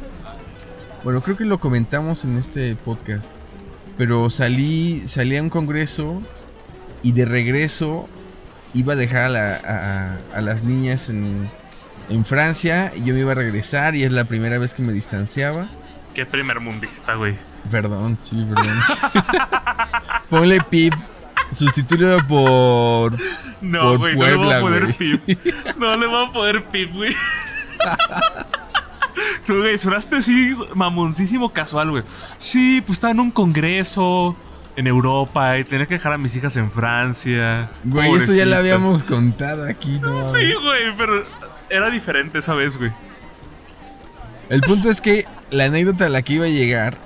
Bueno, 1.04 1.22
creo 1.24 1.38
que 1.38 1.46
lo 1.46 1.60
comentamos 1.60 2.26
en 2.26 2.38
este 2.38 2.76
podcast. 2.76 3.32
Pero 3.98 4.30
salí, 4.30 5.02
salí 5.06 5.38
a 5.38 5.44
un 5.44 5.50
congreso 5.50 6.22
y 7.04 7.12
de 7.14 7.26
regreso 7.26 8.08
iba 8.74 8.94
a 8.94 8.96
dejar 8.96 9.24
a, 9.26 9.30
la- 9.30 9.56
a- 10.34 10.38
a 10.38 10.42
las 10.42 10.64
niñas 10.64 11.10
en, 11.10 11.50
en 12.10 12.26
Francia 12.26 12.92
y 12.96 13.04
yo 13.04 13.14
me 13.14 13.22
iba 13.22 13.32
a 13.32 13.36
regresar 13.36 13.96
y 13.96 14.04
es 14.04 14.12
la 14.12 14.26
primera 14.26 14.58
vez 14.58 14.74
que 14.74 14.82
me 14.82 14.94
distanciaba. 14.94 15.70
Qué 16.14 16.26
primer 16.26 16.60
mundista, 16.60 17.16
güey. 17.16 17.36
Perdón, 17.70 18.18
sí, 18.20 18.46
perdón. 18.50 18.70
Ponle 20.30 20.60
pip. 20.70 20.94
Sustituyelo 21.52 22.26
por. 22.28 23.16
No, 23.62 23.98
Por 23.98 24.16
güey, 24.16 24.16
no 24.16 24.26
le 24.26 24.36
voy 24.36 24.54
a 24.54 24.60
poner 24.60 24.96
pip. 24.96 25.22
No 25.78 25.98
le 25.98 26.08
voy 26.08 26.28
a 26.28 26.32
poner 26.32 26.66
pip, 26.66 26.94
güey. 26.94 27.16
Tú, 29.46 29.58
güey, 29.58 29.78
sonaste 29.78 30.18
así 30.18 30.54
mamoncísimo 30.76 31.52
casual, 31.52 31.92
güey. 31.92 32.04
Sí, 32.38 32.82
pues 32.86 32.98
estaba 32.98 33.12
en 33.12 33.20
un 33.20 33.32
congreso 33.32 34.36
en 34.76 34.88
Europa 34.88 35.58
y 35.58 35.66
tenía 35.66 35.88
que 35.88 35.96
dejar 35.96 36.14
a 36.14 36.18
mis 36.18 36.36
hijas 36.36 36.56
en 36.56 36.72
Francia. 36.72 37.72
Güey, 37.84 38.14
esto 38.14 38.34
ya 38.34 38.46
lo 38.46 38.56
habíamos 38.56 39.04
contado 39.04 39.68
aquí, 39.68 40.00
¿no? 40.00 40.32
Sí, 40.32 40.54
güey, 40.64 40.96
pero 40.98 41.26
era 41.70 41.90
diferente 41.90 42.40
esa 42.40 42.54
vez, 42.54 42.78
güey. 42.78 42.92
El 44.50 44.62
punto 44.62 44.90
es 44.90 45.02
que 45.02 45.26
la 45.52 45.66
anécdota 45.66 46.08
a 46.08 46.10
la 46.10 46.22
que 46.22 46.34
iba 46.34 46.46
a 46.46 46.50
llegar 46.50 46.98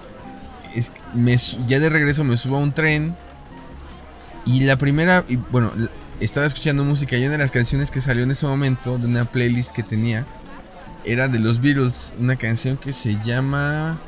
es 0.73 0.89
que 0.89 1.01
me 1.13 1.35
ya 1.67 1.79
de 1.79 1.89
regreso 1.89 2.23
me 2.23 2.37
subo 2.37 2.57
a 2.57 2.59
un 2.59 2.73
tren 2.73 3.15
y 4.45 4.61
la 4.61 4.77
primera, 4.77 5.23
y 5.27 5.37
bueno, 5.37 5.71
estaba 6.19 6.45
escuchando 6.45 6.83
música 6.83 7.17
y 7.17 7.23
una 7.23 7.33
de 7.33 7.37
las 7.37 7.51
canciones 7.51 7.91
que 7.91 8.01
salió 8.01 8.23
en 8.23 8.31
ese 8.31 8.45
momento 8.45 8.97
de 8.97 9.07
una 9.07 9.25
playlist 9.25 9.71
que 9.71 9.83
tenía 9.83 10.25
era 11.05 11.27
de 11.27 11.39
los 11.39 11.61
Beatles, 11.61 12.13
una 12.17 12.35
canción 12.35 12.77
que 12.77 12.93
se 12.93 13.19
llama 13.21 13.99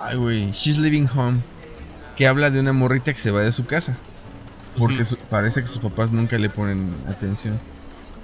ay 0.00 0.16
güey, 0.16 0.50
She's 0.52 0.78
Living 0.78 1.06
Home, 1.14 1.40
que 2.16 2.26
habla 2.26 2.50
de 2.50 2.60
una 2.60 2.72
morrita 2.72 3.12
que 3.12 3.18
se 3.18 3.30
va 3.30 3.42
de 3.42 3.52
su 3.52 3.66
casa. 3.66 3.96
Porque 4.76 5.02
parece 5.30 5.62
que 5.62 5.66
sus 5.66 5.78
papás 5.78 6.12
nunca 6.12 6.36
le 6.38 6.50
ponen 6.50 6.94
atención. 7.08 7.58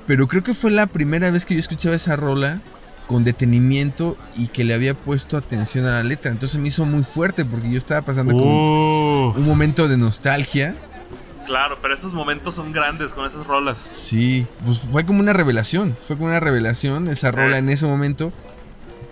Pero 0.07 0.27
creo 0.29 0.43
que 0.43 0.55
fue 0.55 0.71
la 0.71 0.87
primera 0.87 1.31
vez 1.31 1.45
que 1.47 1.55
yo 1.55 1.61
escuchaba 1.61 1.95
esa 1.97 2.17
rola 2.17 2.61
con 3.07 3.25
detenimiento 3.25 4.17
y 4.37 4.49
que 4.49 4.65
le 4.65 4.75
había 4.75 4.95
puesto 4.95 5.37
atención 5.37 5.85
a 5.87 5.93
la 5.93 6.03
letra. 6.03 6.33
Entonces 6.33 6.61
me 6.61 6.69
hizo 6.69 6.85
muy 6.85 7.05
fuerte 7.05 7.45
porque 7.45 7.71
yo 7.71 7.79
estaba 7.79 8.03
pasando 8.03 8.33
como 8.33 9.31
un 9.33 9.45
momento 9.47 9.89
de 9.89 9.97
nostalgia. 9.97 10.75
claro, 11.47 11.77
pero 11.83 11.93
esos 11.93 12.15
momentos 12.15 12.55
son 12.55 12.73
grandes 12.73 13.13
con 13.13 13.27
esas 13.27 13.47
rolas. 13.47 13.89
Sí, 13.93 14.47
pues 14.65 14.79
fue 14.81 15.05
como 15.05 15.21
una 15.21 15.33
revelación. 15.33 15.97
Fue 16.01 16.17
como 16.17 16.29
una 16.29 16.41
revelación 16.41 17.09
esa 17.09 17.31
Sí. 17.31 17.37
rola 17.37 17.59
en 17.59 17.69
ese 17.69 17.87
momento. 17.87 18.33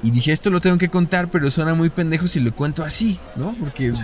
Y 0.03 0.13
dije, 0.13 0.33
esto 0.33 0.49
lo 0.49 0.61
tengo 0.61 0.79
que 0.79 0.89
contar, 0.89 1.31
pero 1.31 1.51
suena 1.51 1.75
muy 1.75 1.91
pendejo 1.91 2.27
si 2.27 2.41
lo 2.41 2.55
cuento 2.55 2.83
así, 2.85 3.19
¿no? 3.37 3.55
Porque 3.61 3.95
Sí. 3.95 4.03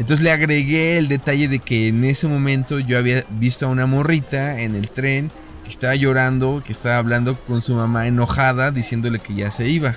Entonces 0.00 0.24
le 0.24 0.32
agregué 0.32 0.98
el 0.98 1.06
detalle 1.06 1.46
de 1.46 1.60
que 1.60 1.88
en 1.88 2.02
ese 2.02 2.26
momento 2.26 2.80
yo 2.80 2.98
había 2.98 3.22
visto 3.30 3.66
a 3.66 3.68
una 3.68 3.86
morrita 3.86 4.60
en 4.60 4.74
el 4.74 4.90
tren 4.90 5.30
que 5.64 5.70
estaba 5.70 5.94
llorando, 5.96 6.62
que 6.64 6.72
estaba 6.72 6.98
hablando 6.98 7.38
con 7.44 7.60
su 7.62 7.74
mamá 7.74 8.06
enojada, 8.06 8.70
diciéndole 8.70 9.18
que 9.18 9.34
ya 9.34 9.50
se 9.50 9.66
iba. 9.68 9.96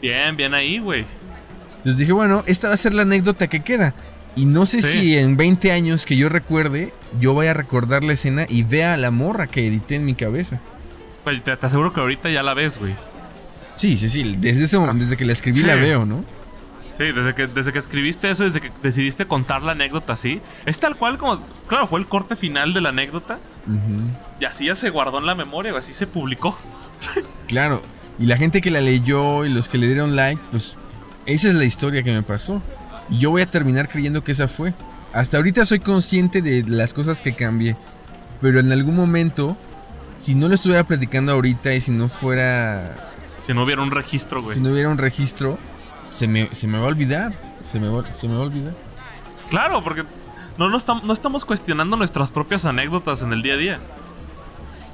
Bien, 0.00 0.36
bien 0.36 0.54
ahí, 0.54 0.78
güey. 0.78 1.04
Entonces 1.76 1.98
dije, 1.98 2.12
bueno, 2.12 2.42
esta 2.46 2.68
va 2.68 2.74
a 2.74 2.78
ser 2.78 2.94
la 2.94 3.02
anécdota 3.02 3.46
que 3.48 3.60
queda. 3.62 3.94
Y 4.34 4.46
no 4.46 4.64
sé 4.66 4.80
Sí. 4.80 5.00
si 5.00 5.18
en 5.18 5.36
20 5.36 5.72
años 5.72 6.06
que 6.06 6.16
yo 6.16 6.28
recuerde, 6.28 6.92
yo 7.20 7.34
vaya 7.34 7.50
a 7.50 7.54
recordar 7.54 8.02
la 8.02 8.14
escena 8.14 8.46
y 8.48 8.62
vea 8.62 8.94
a 8.94 8.96
la 8.96 9.10
morra 9.10 9.46
que 9.46 9.66
edité 9.66 9.96
en 9.96 10.04
mi 10.06 10.14
cabeza. 10.14 10.60
Pues 11.24 11.42
te, 11.42 11.54
te 11.56 11.66
aseguro 11.66 11.92
que 11.92 12.00
ahorita 12.00 12.30
ya 12.30 12.42
la 12.42 12.54
ves, 12.54 12.78
güey. 12.78 12.94
Sí, 13.76 13.96
sí, 13.98 14.08
sí, 14.08 14.36
desde, 14.38 14.64
ese 14.64 14.78
momento, 14.78 15.02
desde 15.04 15.16
que 15.16 15.24
la 15.24 15.32
escribí 15.32 15.58
Sí. 15.58 15.64
la 15.66 15.74
veo, 15.74 16.06
¿no? 16.06 16.24
Sí, 16.92 17.04
desde 17.04 17.34
que, 17.34 17.46
desde 17.46 17.72
que 17.72 17.78
escribiste 17.78 18.30
eso, 18.30 18.44
desde 18.44 18.60
que 18.60 18.70
decidiste 18.82 19.26
contar 19.26 19.62
la 19.62 19.72
anécdota 19.72 20.12
así, 20.12 20.40
es 20.66 20.78
tal 20.78 20.96
cual 20.96 21.16
como, 21.18 21.42
claro, 21.66 21.88
fue 21.88 21.98
el 22.00 22.06
corte 22.06 22.36
final 22.36 22.74
de 22.74 22.80
la 22.82 22.90
anécdota 22.90 23.38
Ujú. 23.66 24.10
y 24.40 24.44
así 24.44 24.66
ya 24.66 24.76
se 24.76 24.90
guardó 24.90 25.18
en 25.18 25.26
la 25.26 25.34
memoria, 25.34 25.76
así 25.76 25.92
se 25.94 26.06
publicó. 26.06 26.56
Claro, 27.48 27.82
y 28.18 28.24
la 28.26 28.36
gente 28.38 28.60
que 28.62 28.70
la 28.70 28.80
leyó 28.80 29.44
y 29.44 29.50
los 29.52 29.68
que 29.68 29.76
le 29.76 29.86
dieron 29.86 30.16
like, 30.16 30.40
pues 30.50 30.78
esa 31.26 31.48
es 31.48 31.54
la 31.54 31.64
historia 31.66 32.02
que 32.02 32.12
me 32.12 32.22
pasó. 32.22 32.62
Y 33.10 33.18
yo 33.18 33.30
voy 33.30 33.42
a 33.42 33.50
terminar 33.50 33.88
creyendo 33.90 34.24
que 34.24 34.32
esa 34.32 34.48
fue. 34.48 34.72
Hasta 35.12 35.36
ahorita 35.36 35.64
soy 35.66 35.80
consciente 35.80 36.40
de 36.40 36.64
las 36.66 36.94
cosas 36.94 37.20
que 37.20 37.34
cambié, 37.34 37.76
pero 38.40 38.58
en 38.60 38.72
algún 38.72 38.96
momento, 38.96 39.56
si 40.16 40.34
no 40.34 40.48
lo 40.48 40.54
estuviera 40.54 40.84
platicando 40.84 41.32
ahorita 41.32 41.74
y 41.74 41.80
si 41.82 41.90
no 41.90 42.08
fuera, 42.08 43.12
Si 43.42 43.52
no 43.52 43.64
hubiera 43.64 43.82
un 43.82 43.90
registro, 43.90 44.42
güey. 44.42 44.54
si 44.54 44.60
no 44.62 44.70
hubiera 44.70 44.88
un 44.88 44.96
registro, 44.98 45.58
se 46.12 46.28
me, 46.28 46.54
se 46.54 46.68
me 46.68 46.78
va 46.78 46.84
a 46.84 46.88
olvidar. 46.88 47.32
Se 47.64 47.80
me 47.80 47.88
va, 47.88 48.12
se 48.12 48.28
me 48.28 48.34
va 48.34 48.40
a 48.42 48.46
olvidar. 48.46 48.74
Claro, 49.48 49.82
porque 49.82 50.04
no, 50.58 50.68
no, 50.68 50.76
estam- 50.76 51.02
no 51.02 51.12
estamos 51.12 51.44
cuestionando 51.44 51.96
nuestras 51.96 52.30
propias 52.30 52.66
anécdotas 52.66 53.22
en 53.22 53.32
el 53.32 53.42
día 53.42 53.54
a 53.54 53.56
día. 53.56 53.80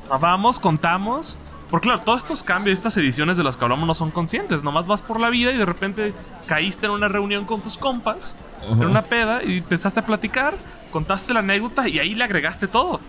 O 0.05 0.07
sea, 0.07 0.17
vamos, 0.19 0.59
contamos. 0.59 1.37
Porque 1.71 1.89
claro, 1.89 2.01
todos 2.01 2.23
estos 2.23 2.43
cambios, 2.43 2.73
estas 2.79 2.97
ediciones 2.97 3.37
de 3.37 3.45
las 3.45 3.59
que 3.59 3.65
hablamos 3.65 3.87
no 3.87 3.93
son 3.95 4.11
conscientes. 4.11 4.63
Nomás 4.63 4.87
vas 4.87 5.03
por 5.03 5.21
la 5.21 5.29
vida 5.29 5.53
y 5.53 5.59
de 5.59 5.67
repente 5.67 6.15
caíste 6.47 6.87
en 6.87 6.93
una 6.93 7.09
reunión 7.09 7.45
con 7.45 7.61
tus 7.63 7.77
compas, 7.77 8.37
en 8.63 8.85
una 8.87 9.03
peda, 9.03 9.41
y 9.45 9.59
empezaste 9.59 10.01
a 10.01 10.07
platicar, 10.07 10.55
contaste 10.91 11.35
la 11.35 11.41
anécdota 11.41 11.87
y 11.87 11.99
ahí 11.99 12.15
le 12.15 12.25
agregaste 12.25 12.69
todo. 12.69 13.01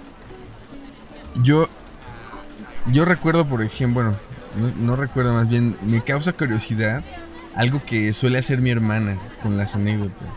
Yo, 1.42 1.70
yo 2.88 3.06
recuerdo, 3.06 3.46
por 3.48 3.62
ejemplo, 3.62 4.04
bueno, 4.04 4.18
no, 4.78 4.88
no 4.88 4.96
recuerdo 4.98 5.34
más 5.34 5.48
bien, 5.48 5.78
me 5.84 6.02
causa 6.04 6.34
curiosidad 6.34 7.02
algo 7.56 7.84
que 7.86 8.14
suele 8.14 8.38
hacer 8.38 8.60
mi 8.62 8.70
hermana 8.70 9.18
con 9.44 9.58
las 9.58 9.76
anécdotas. 9.76 10.30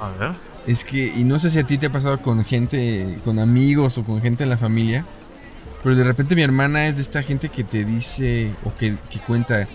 A 0.00 0.08
ver. 0.10 0.32
Es 0.66 0.84
que, 0.84 1.12
y 1.16 1.24
no 1.24 1.38
sé 1.38 1.50
si 1.50 1.58
a 1.58 1.64
ti 1.64 1.78
te 1.78 1.86
ha 1.86 1.92
pasado 1.92 2.20
con 2.20 2.44
gente, 2.44 3.18
con 3.24 3.38
amigos 3.38 3.98
o 3.98 4.04
con 4.04 4.20
gente 4.20 4.44
en 4.44 4.50
la 4.50 4.58
familia, 4.58 5.04
pero 5.82 5.94
de 5.94 6.02
repente 6.04 6.34
mi 6.34 6.42
hermana 6.42 6.86
es 6.86 6.96
de 6.96 7.02
esta 7.02 7.22
gente 7.22 7.48
que 7.48 7.62
te 7.62 7.84
dice 7.84 8.52
o 8.64 8.74
que, 8.76 8.96
que 9.08 9.20
cuenta, 9.20 9.68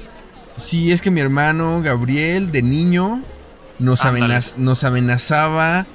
sí, 0.58 0.92
es 0.92 1.02
que 1.02 1.10
mi 1.10 1.22
hermano 1.22 1.82
Gabriel 1.82 2.52
de 2.52 2.62
niño 2.62 3.24
nos, 3.80 4.04
amenaz- 4.06 4.58
nos 4.58 4.84
amenazaba 4.84 5.88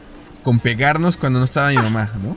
con 0.43 0.61
pegarnos 0.61 1.17
cuando 1.19 1.41
no 1.41 1.45
estaba 1.45 1.69
mi 1.71 1.77
mamá, 1.77 2.11
¿no? 2.23 2.37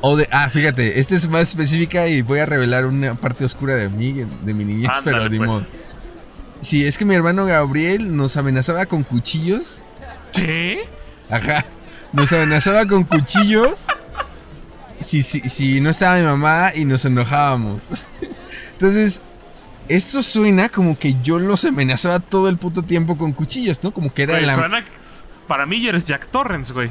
O 0.00 0.16
de, 0.16 0.28
ah, 0.32 0.48
fíjate, 0.48 0.98
esta 1.00 1.14
es 1.14 1.28
más 1.28 1.42
específica 1.42 2.08
y 2.08 2.22
voy 2.22 2.38
a 2.40 2.46
revelar 2.46 2.86
una 2.86 3.14
parte 3.14 3.44
oscura 3.44 3.74
de 3.74 3.88
mí, 3.88 4.12
de 4.44 4.54
mi 4.54 4.64
niñez, 4.64 4.90
pero 5.04 5.28
de 5.28 5.36
pues. 5.38 5.48
modo. 5.48 5.60
Sí, 6.60 6.84
es 6.86 6.98
que 6.98 7.04
mi 7.04 7.14
hermano 7.14 7.46
Gabriel 7.46 8.16
nos 8.16 8.36
amenazaba 8.36 8.86
con 8.86 9.02
cuchillos 9.04 9.84
¿Qué? 10.32 10.88
Ajá. 11.30 11.64
Nos 12.12 12.32
amenazaba 12.32 12.86
con 12.86 13.04
cuchillos. 13.04 13.86
Si, 15.00 15.22
si, 15.22 15.40
si 15.40 15.80
no 15.80 15.90
estaba 15.90 16.16
mi 16.18 16.24
mamá 16.24 16.72
y 16.74 16.84
nos 16.84 17.04
enojábamos. 17.04 17.88
Entonces, 18.72 19.20
esto 19.88 20.22
suena 20.22 20.68
como 20.68 20.98
que 20.98 21.16
yo 21.22 21.38
los 21.38 21.64
amenazaba 21.64 22.18
todo 22.18 22.48
el 22.48 22.58
puto 22.58 22.82
tiempo 22.82 23.16
con 23.16 23.32
cuchillos, 23.32 23.82
¿no? 23.82 23.92
Como 23.92 24.12
que 24.12 24.22
era 24.24 24.34
Güey, 24.34 24.46
la. 24.46 24.54
suena- 24.54 24.84
Para 25.46 25.64
mí 25.66 25.82
ya 25.82 25.90
eres 25.90 26.04
Jack 26.06 26.28
Torrance, 26.30 26.72
güey. 26.72 26.90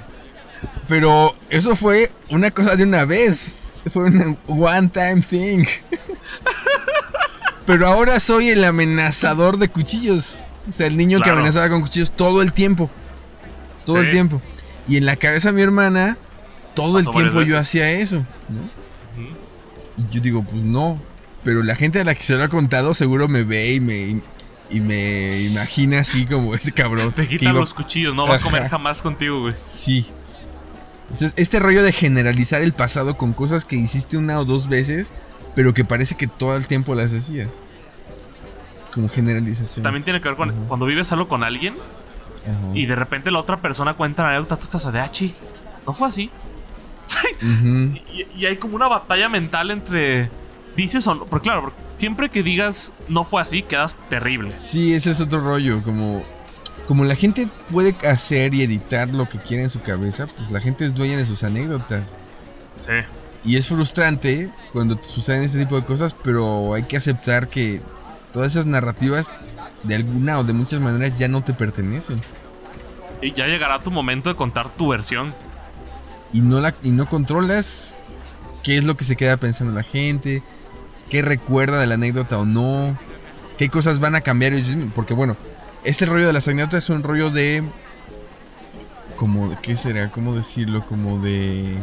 Pero 0.88 1.36
eso 1.49 1.75
fue 1.75 2.12
una 2.30 2.49
cosa 2.51 2.75
de 2.75 2.84
una 2.84 3.06
vez. 3.06 3.60
Fue 3.91 4.06
una 4.06 4.36
one 4.47 4.89
time 4.89 5.21
thing. 5.21 5.63
Pero 7.67 7.86
ahora 7.88 8.19
soy 8.19 8.49
el 8.49 8.63
amenazador 8.63 9.58
de 9.60 9.67
cuchillos. 9.69 10.43
O 10.71 10.73
sea, 10.73 10.88
el 10.88 10.97
niño 10.97 11.21
que 11.21 11.30
amenazaba 11.30 11.69
con 11.69 11.82
cuchillos 11.82 12.12
todo 12.12 12.41
el 12.41 12.51
tiempo. 12.53 12.89
Todo 13.86 13.99
el 14.01 14.10
tiempo. 14.10 14.41
Y 14.88 14.97
en 14.97 15.06
la 15.06 15.15
cabeza 15.17 15.49
de 15.49 15.53
mi 15.53 15.62
hermana, 15.62 16.17
todo 16.73 16.97
el 16.97 17.08
tiempo 17.10 17.41
yo 17.43 17.60
hacía 17.60 17.91
eso. 17.91 18.25
¿no? 18.49 18.69
Y 19.97 20.13
yo 20.13 20.21
digo, 20.21 20.43
pues 20.43 20.62
no. 20.63 20.99
Pero 21.43 21.62
la 21.63 21.75
gente 21.75 21.99
a 21.99 22.03
la 22.03 22.15
que 22.15 22.23
se 22.23 22.36
lo 22.36 22.43
ha 22.43 22.47
contado 22.49 22.93
seguro 22.93 23.27
me 23.27 23.43
ve 23.43 23.73
y 23.73 23.80
me, 23.80 24.21
y 24.69 24.82
me 24.82 25.41
imagina 25.41 25.99
así 25.99 26.25
como 26.25 26.56
ese 26.56 26.71
cabrón. 26.71 27.13
Te 27.13 27.27
quitan 27.27 27.49
iba- 27.51 27.60
los 27.60 27.73
cuchillos, 27.73 28.15
no 28.15 28.27
va 28.27 28.36
a 28.36 28.39
comer 28.39 28.67
jamás 28.69 29.01
contigo, 29.01 29.41
güey. 29.41 29.56
Sí. 29.60 30.08
Entonces, 31.12 31.34
este 31.38 31.60
rollo 31.60 31.84
de 31.84 31.93
generalizar 31.93 32.62
el 32.62 32.73
pasado 32.73 33.17
con 33.17 33.32
cosas 33.34 33.63
que 33.65 33.77
hiciste 33.77 34.17
una 34.17 34.39
o 34.39 34.45
dos 34.45 34.67
veces, 34.67 35.13
pero 35.58 35.74
que 35.74 35.84
parece 35.84 36.13
que 36.13 36.28
todo 36.28 36.56
el 36.56 36.67
tiempo 36.67 36.93
las 36.93 37.12
hacías. 37.12 37.60
Como 38.93 39.10
generalización. 39.10 39.82
También 39.82 40.04
tiene 40.04 40.22
que 40.22 40.28
ver 40.30 40.38
con 40.38 40.52
Ajá. 40.52 40.60
cuando 40.67 40.86
vives 40.86 41.12
algo 41.12 41.28
con 41.28 41.43
alguien 41.43 41.74
y 42.76 42.86
de 42.86 42.96
repente 42.96 43.32
la 43.32 43.39
otra 43.39 43.58
persona 43.58 43.96
cuenta 43.96 44.22
una 44.22 44.34
anécdota, 44.34 44.58
tú 44.58 44.65
estás 44.65 44.93
de 44.93 45.00
achi. 45.00 45.36
No 45.88 45.93
fue 45.93 46.08
así. 46.10 46.30
Y, 47.41 48.28
y 48.38 48.46
hay 48.46 48.58
como 48.58 48.76
una 48.76 48.88
batalla 48.88 49.30
mental 49.30 49.72
entre 49.72 50.30
dices 50.76 51.08
o 51.08 51.15
no. 51.15 51.26
Porque 51.26 51.46
claro, 51.46 51.62
porque 51.63 51.78
siempre 51.96 52.30
que 52.30 52.43
digas 52.43 52.93
no 53.10 53.24
fue 53.24 53.41
así, 53.41 53.63
quedas 53.63 53.98
terrible. 54.10 54.56
Sí, 54.62 54.93
ese 54.93 55.10
es 55.10 55.22
otro 55.22 55.39
rollo. 55.39 55.82
Como, 55.82 56.24
como 56.86 57.04
la 57.04 57.15
gente 57.15 57.48
puede 57.72 57.96
hacer 58.08 58.54
y 58.54 58.62
editar 58.62 59.10
lo 59.10 59.28
que 59.28 59.39
quiere 59.39 59.63
en 59.63 59.72
su 59.72 59.82
cabeza, 59.82 60.28
pues 60.28 60.52
la 60.52 60.62
gente 60.62 60.86
es 60.86 60.93
dueña 60.93 61.17
de 61.17 61.26
sus 61.26 61.43
anécdotas. 61.43 62.20
Sí. 62.86 62.93
Y 63.48 63.56
es 63.56 63.70
frustrante 63.70 64.52
cuando 64.74 65.02
suceden 65.02 65.44
este 65.44 65.60
tipo 65.60 65.78
de 65.78 65.86
cosas, 65.86 66.14
pero 66.22 66.74
hay 66.74 66.84
que 66.84 66.98
aceptar 66.98 67.48
que 67.50 67.82
todas 68.34 68.52
esas 68.52 68.66
narrativas, 68.66 69.32
de 69.84 69.96
alguna 69.96 70.38
o 70.38 70.44
de 70.44 70.52
muchas 70.52 70.82
maneras, 70.82 71.18
ya 71.18 71.30
no 71.30 71.42
te 71.42 71.54
pertenecen. 71.54 72.22
Y 73.22 73.32
ya 73.32 73.48
llegará 73.48 73.82
tu 73.82 73.90
momento 73.90 74.28
de 74.28 74.36
contar 74.36 74.70
tu 74.76 74.90
versión. 74.90 75.34
y 76.34 76.42
no 76.42 76.60
la 76.60 76.76
y 76.84 76.92
no 76.92 77.08
controlas 77.08 77.96
qué 78.64 78.78
es 78.78 78.84
lo 78.84 78.98
que 78.98 79.06
se 79.06 79.16
queda 79.16 79.38
pensando 79.38 79.74
la 79.74 79.84
gente, 79.84 80.44
qué 81.10 81.22
recuerda 81.22 81.80
de 81.80 81.88
la 81.88 81.96
anécdota 81.96 82.38
o 82.38 82.46
no, 82.46 82.98
qué 83.58 83.70
cosas 83.70 84.02
van 84.02 84.16
a 84.16 84.22
cambiar 84.22 84.54
porque 84.94 85.14
bueno, 85.14 85.38
este 85.86 86.06
rollo 86.06 86.28
de 86.28 86.34
las 86.34 86.50
anécdotas 86.50 86.84
es 86.84 86.90
un 86.90 87.02
rollo 87.02 87.32
de 87.32 87.64
como 89.16 89.56
qué 89.62 89.78
será, 89.78 90.12
cómo 90.12 90.36
decirlo, 90.36 90.86
como 90.86 91.20
de 91.20 91.78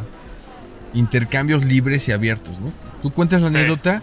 intercambios 0.95 1.65
libres 1.65 2.09
y 2.09 2.13
abiertos, 2.13 2.59
¿no? 2.61 2.71
Tú 3.03 3.11
cuentas 3.13 3.43
la 3.43 3.51
Sí. 3.51 3.57
anécdota 3.59 4.03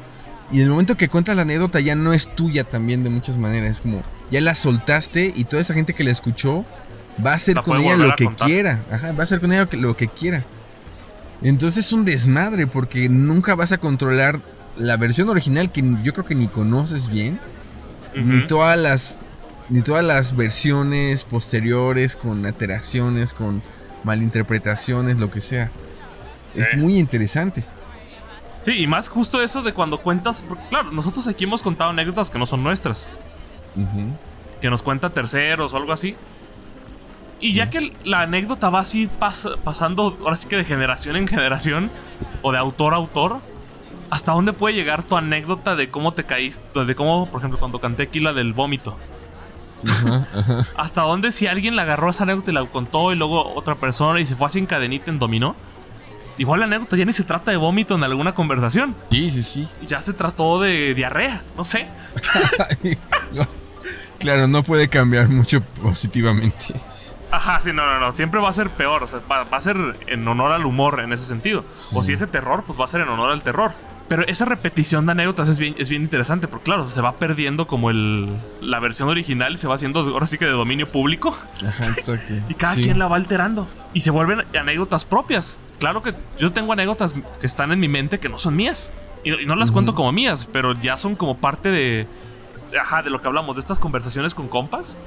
y 0.51 0.57
en 0.57 0.63
el 0.65 0.69
momento 0.71 0.97
que 0.97 1.07
cuentas 1.07 1.35
la 1.35 1.41
anécdota 1.43 1.79
ya 1.79 1.95
no 1.95 2.13
es 2.13 2.35
tuya 2.35 2.63
también 2.65 3.03
de 3.03 3.09
muchas 3.09 3.37
maneras, 3.37 3.71
es 3.71 3.81
como 3.81 4.03
ya 4.29 4.41
la 4.41 4.53
soltaste 4.55 5.33
y 5.35 5.45
toda 5.45 5.61
esa 5.61 5.73
gente 5.73 5.93
que 5.93 6.03
la 6.03 6.11
escuchó 6.11 6.65
va 7.25 7.31
a 7.31 7.35
hacer 7.35 7.55
La 7.55 7.63
con 7.63 7.77
ella 7.79 7.95
lo 7.97 8.15
que 8.15 8.25
contar. 8.25 8.47
quiera, 8.47 8.83
ajá, 8.91 9.11
va 9.13 9.19
a 9.19 9.23
hacer 9.23 9.39
con 9.39 9.51
ella 9.51 9.61
lo 9.61 9.69
que- 9.69 9.77
lo 9.77 9.95
que 9.97 10.07
quiera. 10.07 10.43
Entonces 11.41 11.85
es 11.87 11.93
un 11.93 12.05
desmadre 12.05 12.67
porque 12.67 13.09
nunca 13.09 13.55
vas 13.55 13.71
a 13.71 13.77
controlar 13.77 14.41
la 14.77 14.95
versión 14.97 15.27
original 15.29 15.71
que 15.71 15.83
yo 16.03 16.13
creo 16.13 16.25
que 16.25 16.35
ni 16.35 16.47
conoces 16.47 17.09
bien, 17.09 17.39
ni 18.15 18.45
todas 18.47 18.77
las 18.77 19.21
ni 19.69 19.81
todas 19.81 20.03
las 20.03 20.35
versiones 20.35 21.23
posteriores 21.23 22.17
con 22.17 22.45
alteraciones, 22.45 23.33
con 23.33 23.63
malinterpretaciones, 24.03 25.17
lo 25.19 25.31
que 25.31 25.39
sea. 25.39 25.71
Es 26.55 26.77
muy 26.77 26.97
interesante. 26.99 27.63
Sí, 28.61 28.73
y 28.73 28.87
más 28.87 29.09
justo 29.09 29.41
eso 29.41 29.61
de 29.63 29.73
cuando 29.73 29.99
cuentas. 29.99 30.43
porque, 30.47 30.63
claro, 30.69 30.91
nosotros 30.91 31.27
aquí 31.27 31.45
hemos 31.45 31.61
contado 31.61 31.89
anécdotas 31.89 32.29
que 32.29 32.37
no 32.37 32.45
son 32.45 32.63
nuestras. 32.63 33.07
Que 34.61 34.69
nos 34.69 34.81
cuenta 34.83 35.09
terceros 35.09 35.73
o 35.73 35.77
algo 35.77 35.91
así. 35.93 36.15
Y 37.39 37.53
ya 37.53 37.71
que 37.71 37.91
la 38.03 38.21
anécdota 38.21 38.69
va 38.69 38.81
así 38.81 39.09
pas- 39.19 39.57
pasando, 39.63 40.15
ahora 40.21 40.35
sí 40.35 40.47
que 40.47 40.57
de 40.57 40.63
generación 40.63 41.15
en 41.15 41.27
generación, 41.27 41.89
o 42.43 42.51
de 42.51 42.59
autor 42.59 42.93
a 42.93 42.97
autor, 42.97 43.39
¿hasta 44.11 44.33
dónde 44.33 44.53
puede 44.53 44.75
llegar 44.75 45.01
tu 45.01 45.17
anécdota 45.17 45.75
de 45.75 45.89
cómo 45.89 46.11
te 46.11 46.23
caíste? 46.23 46.85
De 46.85 46.93
cómo, 46.93 47.25
por 47.31 47.39
ejemplo, 47.39 47.57
cuando 47.59 47.79
canté 47.81 48.03
aquí 48.03 48.19
la 48.19 48.33
del 48.33 48.53
vómito. 48.53 48.95
¿Hasta 50.77 51.01
dónde 51.01 51.31
si 51.31 51.47
alguien 51.47 51.75
le 51.75 51.81
agarró 51.81 52.11
esa 52.11 52.23
anécdota 52.23 52.51
y 52.51 52.53
la 52.53 52.65
contó 52.65 53.11
y 53.11 53.15
luego 53.15 53.55
otra 53.55 53.73
persona 53.75 54.19
y 54.19 54.25
se 54.27 54.35
fue 54.35 54.45
así 54.45 54.59
en 54.59 54.67
cadenita 54.67 55.09
en 55.09 55.17
dominó? 55.17 55.55
Igual 56.41 56.61
la 56.61 56.65
anécdota 56.65 56.97
ya 56.97 57.05
ni 57.05 57.13
se 57.13 57.23
trata 57.23 57.51
de 57.51 57.57
vómito 57.57 57.93
en 57.93 58.03
alguna 58.03 58.33
conversación. 58.33 58.95
Sí, 59.11 59.29
sí, 59.29 59.43
sí. 59.43 59.67
Ya 59.83 60.01
se 60.01 60.11
trató 60.11 60.59
de 60.59 60.95
diarrea, 60.95 61.43
no 61.55 61.63
sé. 61.63 61.87
No, 63.31 63.45
Claro, 64.17 64.47
no 64.47 64.63
puede 64.63 64.89
cambiar 64.89 65.29
mucho 65.29 65.61
positivamente. 65.61 66.73
Ajá, 67.29 67.59
sí, 67.61 67.71
no, 67.71 67.85
no, 67.85 67.99
no. 67.99 68.11
Siempre 68.11 68.41
va 68.41 68.49
a 68.49 68.53
ser 68.53 68.71
peor. 68.71 69.03
O 69.03 69.07
sea, 69.07 69.19
va, 69.31 69.43
va 69.43 69.57
a 69.57 69.61
ser 69.61 69.77
en 70.07 70.27
honor 70.27 70.51
al 70.51 70.65
humor 70.65 70.99
en 71.01 71.13
ese 71.13 71.25
sentido. 71.25 71.63
Sí. 71.69 71.95
O 71.95 72.01
si 72.01 72.13
ese 72.13 72.25
terror, 72.25 72.63
pues 72.65 72.79
va 72.79 72.85
a 72.85 72.87
ser 72.87 73.01
en 73.01 73.09
honor 73.09 73.29
al 73.29 73.43
terror. 73.43 73.73
Pero 74.11 74.27
esa 74.27 74.43
repetición 74.43 75.05
de 75.05 75.13
anécdotas 75.13 75.47
es 75.47 75.57
bien, 75.57 75.73
es 75.77 75.87
bien 75.87 76.01
interesante, 76.01 76.49
porque 76.49 76.65
claro, 76.65 76.89
se 76.89 76.99
va 76.99 77.15
perdiendo 77.15 77.65
como 77.65 77.89
el, 77.91 78.27
la 78.59 78.81
versión 78.81 79.07
original 79.07 79.53
y 79.53 79.57
se 79.57 79.69
va 79.69 79.75
haciendo 79.75 80.01
ahora 80.01 80.27
sí 80.27 80.37
que 80.37 80.43
de 80.43 80.51
dominio 80.51 80.91
público 80.91 81.33
Ajá, 81.65 81.85
exacto. 81.85 82.33
y 82.49 82.53
cada 82.55 82.73
Sí. 82.73 82.83
quien 82.83 82.99
la 82.99 83.07
va 83.07 83.15
alterando. 83.15 83.69
Y 83.93 84.01
se 84.01 84.11
vuelven 84.11 84.43
anécdotas 84.53 85.05
propias. 85.05 85.61
Claro 85.79 86.01
que 86.01 86.13
yo 86.37 86.51
tengo 86.51 86.73
anécdotas 86.73 87.15
que 87.39 87.47
están 87.47 87.71
en 87.71 87.79
mi 87.79 87.87
mente 87.87 88.19
que 88.19 88.27
no 88.27 88.37
son 88.37 88.57
mías. 88.57 88.91
Y, 89.23 89.31
y 89.43 89.45
no 89.45 89.55
las 89.55 89.71
cuento 89.71 89.95
como 89.95 90.11
mías, 90.11 90.49
pero 90.51 90.73
ya 90.73 90.97
son 90.97 91.15
como 91.15 91.37
parte 91.37 91.69
de... 91.69 92.05
Ajá, 92.77 93.03
de 93.03 93.11
lo 93.11 93.21
que 93.21 93.29
hablamos, 93.29 93.55
de 93.55 93.61
estas 93.61 93.79
conversaciones 93.79 94.35
con 94.35 94.49
compas. 94.49 94.97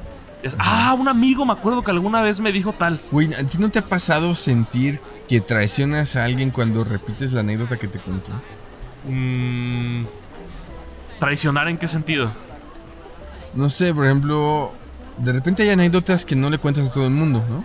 Es, 0.42 0.56
ah, 0.58 0.96
un 0.98 1.08
amigo 1.08 1.44
me 1.44 1.52
acuerdo 1.52 1.82
que 1.84 1.90
alguna 1.90 2.22
vez 2.22 2.40
me 2.40 2.52
dijo 2.52 2.72
tal. 2.72 3.02
Güey, 3.10 3.34
¿a 3.34 3.46
ti 3.46 3.58
no 3.58 3.70
te 3.70 3.80
ha 3.80 3.86
pasado 3.86 4.32
sentir 4.32 4.98
que 5.28 5.42
traicionas 5.42 6.16
a 6.16 6.24
alguien 6.24 6.50
cuando 6.50 6.84
repites 6.84 7.34
la 7.34 7.40
anécdota 7.40 7.78
que 7.78 7.86
te 7.88 7.98
contó? 7.98 8.32
Mm, 9.04 10.04
¿Traicionar 11.20 11.68
en 11.68 11.78
qué 11.78 11.88
sentido? 11.88 12.32
No 13.54 13.68
sé, 13.68 13.94
por 13.94 14.04
ejemplo, 14.06 14.72
de 15.18 15.32
repente 15.32 15.62
hay 15.62 15.70
anécdotas 15.70 16.26
que 16.26 16.34
no 16.34 16.50
le 16.50 16.58
cuentas 16.58 16.88
a 16.88 16.90
todo 16.90 17.04
el 17.06 17.12
mundo, 17.12 17.44
¿no? 17.48 17.64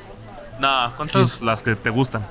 Nah, 0.59 0.91
¿cuántas 0.95 1.41
las 1.41 1.61
que 1.61 1.75
te 1.75 1.89
gustan? 1.89 2.27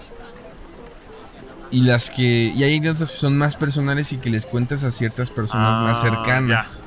Y 1.71 1.83
las 1.83 2.11
que. 2.11 2.53
Y 2.55 2.63
hay 2.63 2.77
anécdotas 2.77 3.13
que 3.13 3.19
son 3.19 3.37
más 3.37 3.57
personales 3.57 4.13
y 4.13 4.19
que 4.19 4.31
les 4.31 4.47
cuentas 4.47 4.85
a 4.85 4.91
ciertas 4.91 5.31
personas 5.31 5.79
Ah, 5.79 5.83
más 5.83 6.01
cercanas. 6.01 6.85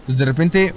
Entonces, 0.00 0.18
de 0.18 0.24
repente. 0.24 0.74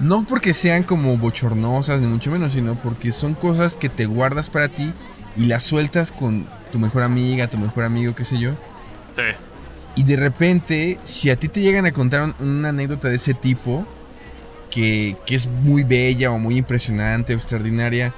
No 0.00 0.24
porque 0.24 0.52
sean 0.52 0.84
como 0.84 1.16
bochornosas, 1.18 2.00
ni 2.00 2.06
mucho 2.06 2.30
menos, 2.30 2.52
sino 2.52 2.76
porque 2.76 3.10
son 3.10 3.34
cosas 3.34 3.74
que 3.74 3.88
te 3.88 4.06
guardas 4.06 4.48
para 4.48 4.68
ti 4.68 4.92
y 5.36 5.46
las 5.46 5.64
sueltas 5.64 6.12
con 6.12 6.46
tu 6.70 6.78
mejor 6.78 7.02
amiga, 7.02 7.48
tu 7.48 7.58
mejor 7.58 7.82
amigo, 7.82 8.14
qué 8.14 8.22
sé 8.22 8.38
yo. 8.38 8.52
Sí. 9.10 9.22
Y 9.98 10.04
de 10.04 10.16
repente, 10.16 10.98
si 11.02 11.28
a 11.28 11.34
ti 11.36 11.48
te 11.48 11.60
llegan 11.60 11.84
a 11.84 11.90
contar 11.92 12.22
un- 12.22 12.34
una 12.38 12.68
anécdota 12.68 13.08
de 13.08 13.16
ese 13.16 13.34
tipo, 13.34 13.84
que, 14.70 15.16
que 15.26 15.34
es 15.34 15.48
muy 15.48 15.82
bella 15.82 16.30
o 16.30 16.38
muy 16.38 16.56
impresionante 16.56 17.34
o 17.34 17.36
extraordinaria, 17.36 18.14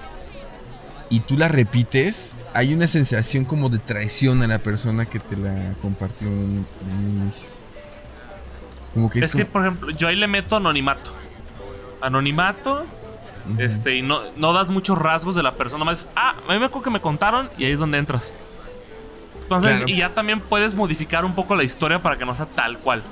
y 1.08 1.20
tú 1.20 1.38
la 1.38 1.48
repites, 1.48 2.36
hay 2.52 2.74
una 2.74 2.86
sensación 2.86 3.46
como 3.46 3.70
de 3.70 3.78
traición 3.78 4.42
a 4.42 4.46
la 4.46 4.58
persona 4.58 5.06
que 5.06 5.20
te 5.20 5.36
la 5.38 5.72
compartió 5.80 6.28
en, 6.28 6.66
en 6.82 6.92
un 6.92 7.22
inicio. 7.22 7.48
Como 8.92 9.08
que 9.08 9.20
es, 9.20 9.26
Es 9.26 9.32
que, 9.32 9.46
por 9.46 9.62
ejemplo, 9.62 9.90
yo 9.90 10.06
ahí 10.08 10.16
le 10.16 10.26
meto 10.28 10.56
anonimato. 10.56 11.12
Anonimato, 12.02 12.84
este, 13.58 13.96
y 13.96 14.02
no, 14.02 14.20
no 14.36 14.52
das 14.52 14.68
muchos 14.68 14.98
rasgos 14.98 15.34
de 15.34 15.42
la 15.42 15.54
persona. 15.54 15.84
Más, 15.84 16.06
ah, 16.14 16.34
a 16.46 16.52
mí 16.52 16.58
me 16.58 16.66
acuerdo 16.66 16.82
que 16.82 16.90
me 16.90 17.00
contaron 17.00 17.48
y 17.56 17.64
ahí 17.64 17.72
es 17.72 17.80
donde 17.80 17.96
entras. 17.98 18.34
Entonces, 19.50 19.78
Claro. 19.78 19.88
y 19.92 19.96
ya 19.96 20.14
también 20.14 20.40
puedes 20.40 20.76
modificar 20.76 21.24
un 21.24 21.34
poco 21.34 21.56
la 21.56 21.64
historia 21.64 22.00
para 22.00 22.16
que 22.16 22.24
no 22.24 22.34
sea 22.36 22.46
tal 22.46 22.78
cual. 22.78 23.02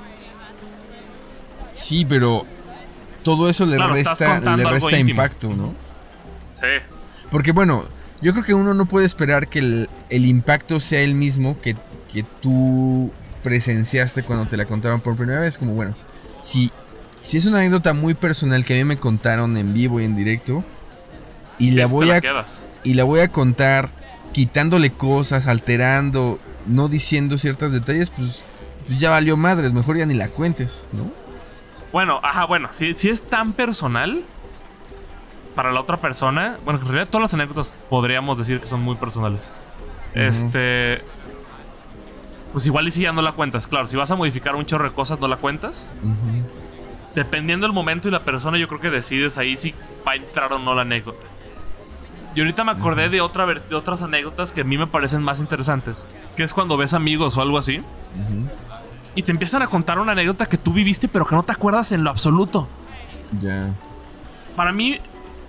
Sí, 1.71 2.05
pero 2.05 2.45
todo 3.23 3.49
eso 3.49 3.65
le 3.65 3.75
Claro, 3.75 3.93
resta, 3.93 4.39
le 4.55 4.63
resta 4.63 4.91
íntimo. 4.97 5.09
impacto, 5.21 5.49
¿no? 5.49 5.73
Sí. 6.53 6.65
Porque 7.29 7.51
bueno, 7.51 7.85
yo 8.21 8.31
creo 8.33 8.43
que 8.45 8.53
uno 8.53 8.73
no 8.73 8.85
puede 8.85 9.05
esperar 9.05 9.47
que 9.49 9.59
el, 9.59 9.89
el 10.09 10.25
impacto 10.25 10.79
sea 10.79 11.01
el 11.01 11.13
mismo 11.13 11.59
que, 11.59 11.75
que 12.11 12.23
tú 12.23 13.11
presenciaste 13.43 14.23
cuando 14.23 14.47
te 14.47 14.57
la 14.57 14.65
contaron 14.65 15.01
por 15.01 15.15
primera 15.15 15.41
vez. 15.41 15.57
Como 15.57 15.73
bueno, 15.73 15.95
si, 16.41 16.71
si 17.19 17.37
es 17.37 17.45
una 17.45 17.59
anécdota 17.59 17.93
muy 17.93 18.13
personal 18.13 18.63
que 18.65 18.73
a 18.75 18.77
mí 18.77 18.83
me 18.85 18.97
contaron 18.97 19.57
en 19.57 19.73
vivo 19.73 19.99
y 19.99 20.05
en 20.05 20.15
directo, 20.15 20.63
y 21.59 21.71
la 21.71 21.85
voy 21.85 22.09
a 22.11 22.21
quedas. 22.21 22.65
y 22.83 22.93
la 22.95 23.03
voy 23.03 23.19
a 23.19 23.27
contar 23.27 23.89
quitándole 24.31 24.91
cosas, 24.91 25.47
alterando, 25.47 26.39
no 26.67 26.87
diciendo 26.87 27.37
ciertos 27.37 27.71
detalles, 27.71 28.09
pues, 28.09 28.43
pues 28.85 28.99
ya 28.99 29.09
valió 29.09 29.37
madres, 29.37 29.73
mejor 29.73 29.97
ya 29.97 30.05
ni 30.05 30.13
la 30.13 30.29
cuentes, 30.29 30.87
¿no? 30.91 31.11
Bueno, 31.91 32.19
ajá, 32.23 32.45
bueno, 32.45 32.69
si, 32.71 32.93
si 32.93 33.09
es 33.09 33.23
tan 33.23 33.53
personal 33.53 34.23
para 35.55 35.71
la 35.71 35.81
otra 35.81 35.97
persona, 35.97 36.57
bueno, 36.63 36.79
en 36.79 36.85
realidad 36.85 37.07
todas 37.07 37.23
las 37.23 37.33
anécdotas 37.33 37.75
podríamos 37.89 38.37
decir 38.37 38.61
que 38.61 38.67
son 38.67 38.81
muy 38.81 38.95
personales. 38.95 39.51
Este. 40.13 41.01
Pues 42.51 42.65
igual 42.65 42.87
y 42.87 42.91
si 42.91 43.01
ya 43.01 43.11
no 43.11 43.21
la 43.21 43.33
cuentas. 43.33 43.67
Claro, 43.67 43.85
si 43.85 43.95
vas 43.95 44.09
a 44.09 44.15
modificar 44.15 44.55
un 44.55 44.65
chorro 44.65 44.85
de 44.85 44.91
cosas, 44.95 45.19
no 45.19 45.27
la 45.27 45.37
cuentas. 45.37 45.87
Dependiendo 47.13 47.67
del 47.67 47.73
momento 47.73 48.07
y 48.07 48.11
la 48.11 48.23
persona, 48.23 48.57
yo 48.57 48.67
creo 48.67 48.79
que 48.79 48.89
decides 48.89 49.37
ahí 49.37 49.57
si 49.57 49.73
va 50.07 50.13
a 50.13 50.15
entrar 50.15 50.53
o 50.53 50.59
no 50.59 50.73
la 50.73 50.81
anécdota. 50.81 51.25
Y 52.35 52.41
ahorita 52.41 52.63
me 52.63 52.71
acordé 52.71 53.09
de, 53.09 53.21
otra, 53.21 53.45
de 53.45 53.75
otras 53.75 54.01
anécdotas 54.01 54.53
que 54.53 54.61
a 54.61 54.63
mí 54.63 54.77
me 54.77 54.87
parecen 54.87 55.23
más 55.23 55.39
interesantes. 55.39 56.07
Que 56.35 56.43
es 56.43 56.53
cuando 56.53 56.77
ves 56.77 56.93
amigos 56.93 57.37
o 57.37 57.41
algo 57.41 57.57
así. 57.57 57.79
Ujú. 57.79 58.47
Y 59.15 59.23
te 59.23 59.31
empiezan 59.31 59.61
a 59.61 59.67
contar 59.67 59.99
una 59.99 60.11
anécdota 60.11 60.45
que 60.45 60.57
tú 60.57 60.71
viviste 60.71 61.07
pero 61.07 61.25
que 61.25 61.35
no 61.35 61.43
te 61.43 61.51
acuerdas 61.51 61.91
en 61.91 62.03
lo 62.03 62.09
absoluto. 62.09 62.67
Ya. 63.41 63.73
Para 64.55 64.71
mí 64.71 64.99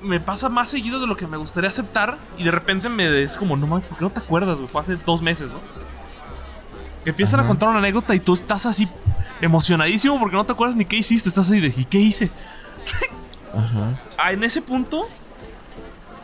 me 0.00 0.20
pasa 0.20 0.48
más 0.48 0.70
seguido 0.70 1.00
de 1.00 1.06
lo 1.06 1.16
que 1.16 1.26
me 1.26 1.36
gustaría 1.36 1.68
aceptar. 1.68 2.16
Y 2.38 2.44
de 2.44 2.50
repente 2.50 2.88
me 2.88 3.22
es 3.22 3.36
como, 3.36 3.56
no 3.56 3.66
mames, 3.66 3.86
¿por 3.86 3.98
qué 3.98 4.04
no 4.04 4.10
te 4.10 4.20
acuerdas, 4.20 4.58
güey? 4.58 4.70
Fue 4.70 4.80
hace 4.80 4.96
dos 4.96 5.20
meses, 5.20 5.50
¿no? 5.50 5.58
Que 7.04 7.10
empiezan 7.10 7.40
Ajá. 7.40 7.46
a 7.46 7.48
contar 7.48 7.68
una 7.68 7.78
anécdota 7.78 8.14
y 8.14 8.20
tú 8.20 8.34
estás 8.34 8.66
así 8.66 8.88
emocionadísimo 9.40 10.18
porque 10.18 10.36
no 10.36 10.44
te 10.44 10.52
acuerdas 10.52 10.76
ni 10.76 10.86
qué 10.86 10.96
hiciste. 10.96 11.28
Estás 11.28 11.50
ahí 11.50 11.60
de, 11.60 11.74
¿y 11.76 11.84
qué 11.84 11.98
hice? 11.98 12.30
Ajá. 13.54 14.00
Ah, 14.18 14.32
en 14.32 14.44
ese 14.44 14.62
punto 14.62 15.08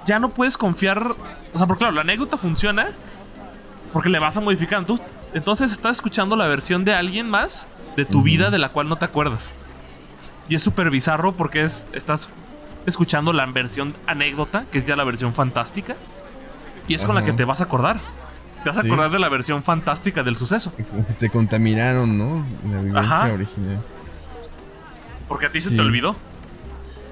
ya 0.06 0.18
no 0.18 0.30
puedes 0.30 0.56
confiar. 0.56 1.14
O 1.52 1.58
sea, 1.58 1.66
porque 1.66 1.80
claro, 1.80 1.94
la 1.94 2.00
anécdota 2.02 2.36
funciona 2.36 2.88
porque 3.92 4.08
le 4.08 4.18
vas 4.18 4.36
a 4.36 4.40
modificar. 4.40 4.84
Tú, 4.86 4.98
entonces 5.34 5.72
estás 5.72 5.96
escuchando 5.96 6.36
la 6.36 6.46
versión 6.46 6.84
de 6.84 6.94
alguien 6.94 7.28
más 7.28 7.68
de 7.96 8.04
tu 8.04 8.22
vida 8.22 8.50
de 8.50 8.58
la 8.58 8.68
cual 8.70 8.88
no 8.88 8.96
te 8.96 9.04
acuerdas. 9.04 9.54
Y 10.48 10.54
es 10.54 10.62
súper 10.62 10.90
bizarro 10.90 11.32
porque 11.32 11.62
es, 11.62 11.86
estás 11.92 12.28
escuchando 12.86 13.32
la 13.32 13.46
versión 13.46 13.94
anécdota, 14.06 14.64
que 14.70 14.78
es 14.78 14.86
ya 14.86 14.94
la 14.96 15.04
versión 15.04 15.34
fantástica. 15.34 15.96
Y 16.88 16.94
es 16.94 17.02
con 17.04 17.14
la 17.16 17.24
que 17.24 17.32
te 17.32 17.44
vas 17.44 17.60
a 17.60 17.64
acordar. 17.64 18.00
Te 18.62 18.70
vas 18.70 18.78
a 18.78 18.82
acordar 18.82 19.10
de 19.10 19.18
la 19.18 19.28
versión 19.28 19.62
fantástica 19.62 20.22
del 20.22 20.36
suceso. 20.36 20.72
Como 20.90 21.06
que 21.06 21.14
te 21.14 21.30
contaminaron, 21.30 22.16
¿no? 22.16 22.46
La 22.70 22.80
vivencia 22.80 23.16
Ajá. 23.22 23.32
original. 23.32 23.82
Porque 25.28 25.46
a 25.46 25.48
ti 25.48 25.60
se 25.60 25.74
te 25.74 25.80
olvidó. 25.80 26.14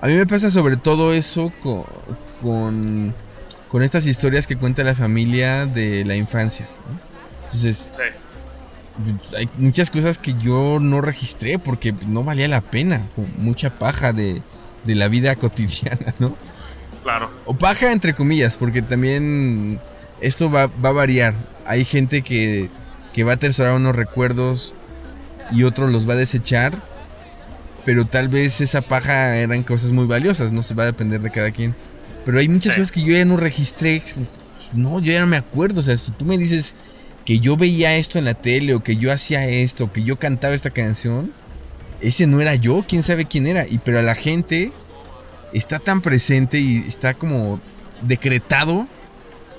A 0.00 0.06
mí 0.06 0.14
me 0.14 0.26
pasa 0.26 0.50
sobre 0.50 0.76
todo 0.76 1.12
eso 1.12 1.50
co- 1.62 1.86
con, 2.42 3.14
con, 3.68 3.82
estas 3.82 4.06
historias 4.06 4.46
que 4.46 4.56
cuenta 4.56 4.84
la 4.84 4.94
familia 4.94 5.66
de 5.66 6.04
la 6.04 6.16
infancia. 6.16 6.68
¿no? 6.88 6.98
Entonces, 7.44 7.90
Sí. 7.92 9.36
hay 9.36 9.48
muchas 9.58 9.90
cosas 9.90 10.18
que 10.18 10.34
yo 10.34 10.78
no 10.80 11.00
registré 11.00 11.58
porque 11.58 11.92
no 12.06 12.22
valía 12.24 12.48
la 12.48 12.60
pena. 12.60 13.08
Mucha 13.36 13.78
paja 13.78 14.12
de, 14.12 14.42
de 14.84 14.94
la 14.94 15.08
vida 15.08 15.34
cotidiana, 15.36 16.14
¿no? 16.18 16.36
Claro. 17.02 17.30
O 17.44 17.54
paja 17.56 17.92
entre 17.92 18.14
comillas, 18.14 18.56
porque 18.56 18.80
también 18.82 19.80
esto 20.20 20.50
va, 20.50 20.66
va 20.66 20.90
a 20.90 20.92
variar. 20.92 21.34
Hay 21.66 21.84
gente 21.84 22.22
que, 22.22 22.70
que 23.12 23.24
va 23.24 23.32
a 23.32 23.34
atesorar 23.34 23.74
unos 23.74 23.94
recuerdos 23.94 24.74
y 25.52 25.64
otros 25.64 25.90
los 25.90 26.08
va 26.08 26.14
a 26.14 26.16
desechar. 26.16 26.82
Pero 27.84 28.06
tal 28.06 28.28
vez 28.28 28.62
esa 28.62 28.80
paja 28.80 29.36
eran 29.36 29.62
cosas 29.62 29.92
muy 29.92 30.06
valiosas, 30.06 30.52
no 30.52 30.62
se 30.62 30.74
va 30.74 30.84
a 30.84 30.86
depender 30.86 31.20
de 31.20 31.30
cada 31.30 31.50
quien. 31.50 31.76
Pero 32.24 32.38
hay 32.38 32.48
muchas 32.48 32.72
Sí. 32.74 32.78
cosas 32.80 32.92
que 32.92 33.02
yo 33.02 33.14
ya 33.14 33.24
no 33.24 33.36
registré. 33.36 34.02
No, 34.72 34.98
yo 35.00 35.12
ya 35.12 35.20
no 35.20 35.26
me 35.26 35.36
acuerdo. 35.36 35.80
O 35.80 35.82
sea, 35.82 35.96
si 35.96 36.10
tú 36.12 36.24
me 36.24 36.38
dices 36.38 36.74
que 37.24 37.38
yo 37.38 37.56
veía 37.56 37.96
esto 37.96 38.18
en 38.18 38.24
la 38.24 38.34
tele 38.34 38.74
o 38.74 38.80
que 38.82 38.96
yo 38.96 39.12
hacía 39.12 39.46
esto, 39.46 39.84
o 39.84 39.92
que 39.92 40.02
yo 40.02 40.18
cantaba 40.18 40.54
esta 40.54 40.70
canción, 40.70 41.32
ese 42.00 42.26
no 42.26 42.40
era 42.40 42.54
yo, 42.54 42.84
quién 42.88 43.02
sabe 43.02 43.26
quién 43.26 43.46
era. 43.46 43.66
Y 43.68 43.78
pero 43.78 43.98
a 43.98 44.02
la 44.02 44.14
gente 44.14 44.72
está 45.52 45.78
tan 45.78 46.00
presente 46.00 46.58
y 46.58 46.78
está 46.78 47.14
como 47.14 47.60
decretado 48.02 48.88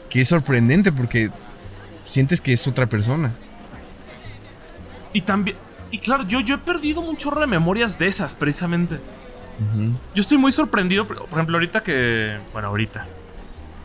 que 0.09 0.21
es 0.21 0.27
sorprendente 0.27 0.91
porque 0.91 1.29
sientes 2.05 2.41
que 2.41 2.53
es 2.53 2.67
otra 2.67 2.87
persona. 2.87 3.33
Y 5.13 5.21
también. 5.21 5.57
Y 5.91 5.99
claro, 5.99 6.25
yo, 6.27 6.41
yo 6.41 6.55
he 6.55 6.57
perdido 6.59 6.99
un 6.99 7.15
chorro 7.15 7.41
de 7.41 7.47
memorias 7.47 7.97
de 7.97 8.07
esas, 8.07 8.35
precisamente. 8.35 8.99
Yo 10.13 10.21
estoy 10.21 10.37
muy 10.37 10.51
sorprendido, 10.51 11.07
por 11.07 11.17
ejemplo, 11.31 11.55
ahorita 11.57 11.81
que. 11.81 12.37
Bueno, 12.53 12.69
ahorita. 12.69 13.05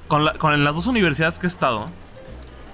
Con, 0.08 0.24
la- 0.24 0.32
con 0.34 0.62
las 0.64 0.74
dos 0.74 0.86
universidades 0.86 1.38
que 1.38 1.46
he 1.46 1.48
estado. 1.48 1.88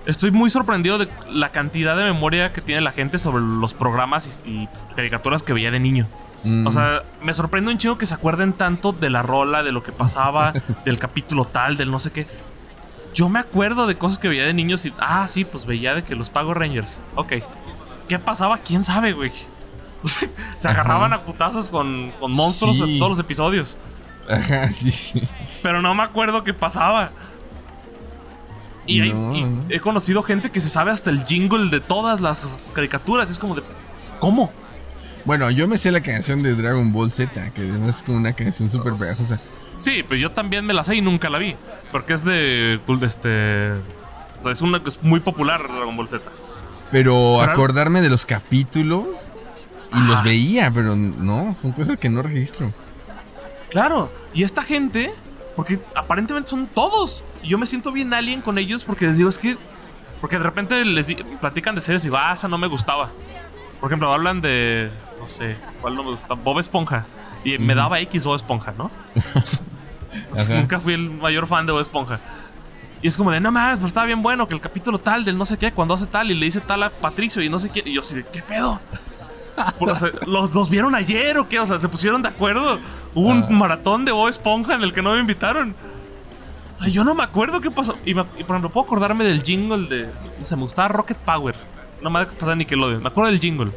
Estoy 0.06 0.30
muy 0.30 0.50
sorprendido 0.50 0.98
de 0.98 1.08
la 1.28 1.50
cantidad 1.50 1.96
de 1.96 2.04
memoria 2.04 2.52
que 2.52 2.60
tiene 2.62 2.80
la 2.80 2.92
gente 2.92 3.18
sobre 3.18 3.42
los 3.42 3.74
programas 3.74 4.40
y, 4.46 4.50
y 4.62 4.68
caricaturas 4.94 5.42
que 5.42 5.52
veía 5.52 5.70
de 5.72 5.80
niño. 5.80 6.06
Mm. 6.44 6.66
O 6.66 6.70
sea, 6.70 7.02
me 7.22 7.34
sorprende 7.34 7.72
un 7.72 7.78
chingo 7.78 7.98
que 7.98 8.06
se 8.06 8.14
acuerden 8.14 8.52
tanto 8.52 8.92
de 8.92 9.10
la 9.10 9.22
rola, 9.22 9.62
de 9.64 9.72
lo 9.72 9.82
que 9.82 9.90
pasaba, 9.92 10.52
del 10.84 10.98
capítulo 10.98 11.44
tal, 11.46 11.76
del 11.76 11.90
no 11.90 11.98
sé 11.98 12.12
qué. 12.12 12.26
Yo 13.14 13.28
me 13.28 13.38
acuerdo 13.40 13.86
de 13.88 13.96
cosas 13.98 14.18
que 14.18 14.28
veía 14.28 14.44
de 14.44 14.54
niños 14.54 14.86
y. 14.86 14.92
Ah, 14.98 15.26
sí, 15.26 15.44
pues 15.44 15.66
veía 15.66 15.94
de 15.94 16.04
que 16.04 16.14
los 16.14 16.30
Power 16.30 16.56
Rangers. 16.56 17.00
Ok. 17.16 17.32
¿Qué 18.08 18.18
pasaba? 18.20 18.58
¿Quién 18.58 18.84
sabe, 18.84 19.12
güey? 19.12 19.32
se 20.58 20.68
agarraban 20.68 21.12
a 21.12 21.22
putazos 21.22 21.68
con, 21.68 22.12
con 22.20 22.34
monstruos 22.34 22.76
Sí. 22.76 22.82
en 22.94 22.98
todos 22.98 23.10
los 23.10 23.18
episodios. 23.18 23.76
Ajá, 24.28 24.68
sí, 24.72 24.90
sí. 24.90 25.22
Pero 25.62 25.82
no 25.82 25.94
me 25.94 26.02
acuerdo 26.02 26.42
qué 26.44 26.54
pasaba. 26.54 27.10
Y, 28.86 29.00
hay- 29.00 29.58
he 29.68 29.80
conocido 29.80 30.22
gente 30.22 30.50
que 30.50 30.60
se 30.60 30.68
sabe 30.68 30.92
hasta 30.92 31.10
el 31.10 31.24
jingle 31.24 31.70
de 31.70 31.80
todas 31.80 32.20
las 32.20 32.58
caricaturas. 32.72 33.30
Es 33.30 33.38
como 33.38 33.54
de. 33.54 33.62
¿Cómo? 34.20 34.52
Bueno, 35.24 35.50
yo 35.50 35.66
me 35.66 35.76
sé 35.76 35.90
la 35.90 36.00
canción 36.02 36.40
de 36.42 36.54
Dragon 36.54 36.92
Ball 36.92 37.10
Z, 37.10 37.50
que 37.52 37.62
además 37.62 37.96
es 37.96 38.02
como 38.04 38.18
una 38.18 38.32
canción 38.32 38.70
súper 38.70 38.92
pegajosa. 38.92 39.52
Sí, 39.72 40.04
pero 40.08 40.20
yo 40.20 40.30
también 40.30 40.64
me 40.64 40.72
la 40.72 40.84
sé 40.84 40.94
y 40.94 41.00
nunca 41.00 41.28
la 41.28 41.38
vi. 41.38 41.56
Porque 41.90 42.12
es 42.12 42.24
de. 42.24 42.80
este. 43.02 43.72
O 44.38 44.42
sea, 44.42 44.52
es 44.52 44.60
una 44.60 44.80
que 44.82 44.90
es 44.90 45.02
muy 45.02 45.18
popular 45.18 45.62
Dragon 45.62 45.96
Ball 45.96 46.06
Z. 46.08 46.24
Pero- 46.92 47.40
acordarme 47.42 48.00
de 48.02 48.08
los 48.08 48.24
capítulos 48.24 49.34
y 49.92 50.08
los 50.08 50.22
veía, 50.22 50.70
pero 50.72 50.96
no, 50.96 51.54
son 51.54 51.72
cosas 51.72 51.96
que 51.96 52.08
no 52.08 52.22
registro. 52.22 52.72
Claro. 53.70 54.10
Y 54.34 54.42
esta 54.42 54.62
gente. 54.62 55.12
Porque 55.54 55.80
aparentemente 55.94 56.50
son 56.50 56.66
todos. 56.66 57.24
Y 57.42 57.48
yo 57.48 57.58
me 57.58 57.66
siento 57.66 57.90
bien 57.90 58.12
alien 58.12 58.42
con 58.42 58.58
ellos 58.58 58.84
porque 58.84 59.06
les 59.06 59.16
digo, 59.16 59.28
es 59.28 59.38
que. 59.38 59.56
Porque 60.20 60.38
de 60.38 60.44
repente 60.44 60.84
les 60.84 61.14
platican 61.40 61.74
de 61.74 61.80
series 61.80 62.04
y 62.04 62.08
digo, 62.08 62.18
ah, 62.18 62.32
esa 62.34 62.48
no 62.48 62.58
me 62.58 62.66
gustaba. 62.66 63.10
Por 63.80 63.90
ejemplo, 63.90 64.12
hablan 64.12 64.40
de. 64.40 64.90
No 65.18 65.28
sé, 65.28 65.56
¿cuál 65.80 65.94
no 65.94 66.04
me 66.04 66.10
gusta? 66.10 66.34
Bob 66.34 66.58
Esponja. 66.58 67.06
Y 67.44 67.58
me 67.58 67.74
daba 67.74 68.00
X 68.00 68.24
Bob 68.24 68.36
Esponja, 68.36 68.72
¿no? 68.76 68.90
Nunca 70.48 70.80
fui 70.80 70.94
el 70.94 71.10
mayor 71.10 71.46
fan 71.46 71.66
de 71.66 71.72
Bob 71.72 71.80
Esponja. 71.80 72.20
Y 73.02 73.08
es 73.08 73.16
como 73.16 73.30
de, 73.30 73.40
no 73.40 73.52
mames, 73.52 73.76
pero 73.76 73.86
estaba 73.86 74.06
bien 74.06 74.22
bueno 74.22 74.48
que 74.48 74.54
el 74.54 74.60
capítulo 74.60 74.98
tal 74.98 75.24
del 75.24 75.36
no 75.36 75.44
sé 75.44 75.58
qué, 75.58 75.70
cuando 75.70 75.94
hace 75.94 76.06
tal 76.06 76.30
y 76.30 76.34
le 76.34 76.46
dice 76.46 76.60
tal 76.60 76.82
a 76.82 76.90
Patricio 76.90 77.42
y 77.42 77.48
no 77.48 77.58
sé 77.58 77.70
qué. 77.70 77.82
Y 77.84 77.92
yo 77.92 78.02
de, 78.02 78.24
¿qué 78.24 78.42
pedo? 78.42 78.80
O 79.80 79.96
sea, 79.96 80.10
¿los, 80.26 80.54
los 80.54 80.70
vieron 80.70 80.94
ayer 80.94 81.38
o 81.38 81.48
qué? 81.48 81.58
O 81.60 81.66
sea, 81.66 81.80
¿se 81.80 81.88
pusieron 81.88 82.22
de 82.22 82.28
acuerdo? 82.28 82.78
Hubo 83.14 83.28
un 83.28 83.44
Ah. 83.44 83.50
maratón 83.50 84.04
de 84.04 84.12
Bob 84.12 84.28
Esponja 84.28 84.74
en 84.74 84.82
el 84.82 84.92
que 84.92 85.02
no 85.02 85.12
me 85.14 85.20
invitaron. 85.20 85.74
O 86.74 86.78
sea, 86.78 86.88
yo 86.88 87.04
no 87.04 87.14
me 87.14 87.22
acuerdo 87.22 87.60
qué 87.60 87.70
pasó. 87.70 87.96
Y, 88.04 88.14
me- 88.14 88.22
y, 88.38 88.44
por 88.44 88.56
ejemplo, 88.56 88.70
puedo 88.70 88.84
acordarme 88.86 89.24
del 89.24 89.42
jingle 89.42 89.88
de. 89.88 90.10
No 90.38 90.44
sé, 90.44 90.56
me 90.56 90.62
gustaba 90.62 90.88
Rocket 90.88 91.16
Power. 91.18 91.54
No 92.02 92.10
me 92.10 92.20
acuerdo 92.20 92.50
de 92.50 92.56
Nickelodeon. 92.56 93.02
Me 93.02 93.08
acuerdo 93.08 93.30
del 93.30 93.40
jingle. 93.40 93.70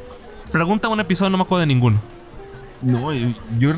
Pregunta 0.51 0.87
un 0.89 0.99
episodio, 0.99 1.29
no 1.29 1.37
me 1.37 1.43
acuerdo 1.43 1.61
de 1.61 1.67
ninguno. 1.67 2.01
No, 2.81 3.13
yo, 3.13 3.27
yo 3.57 3.71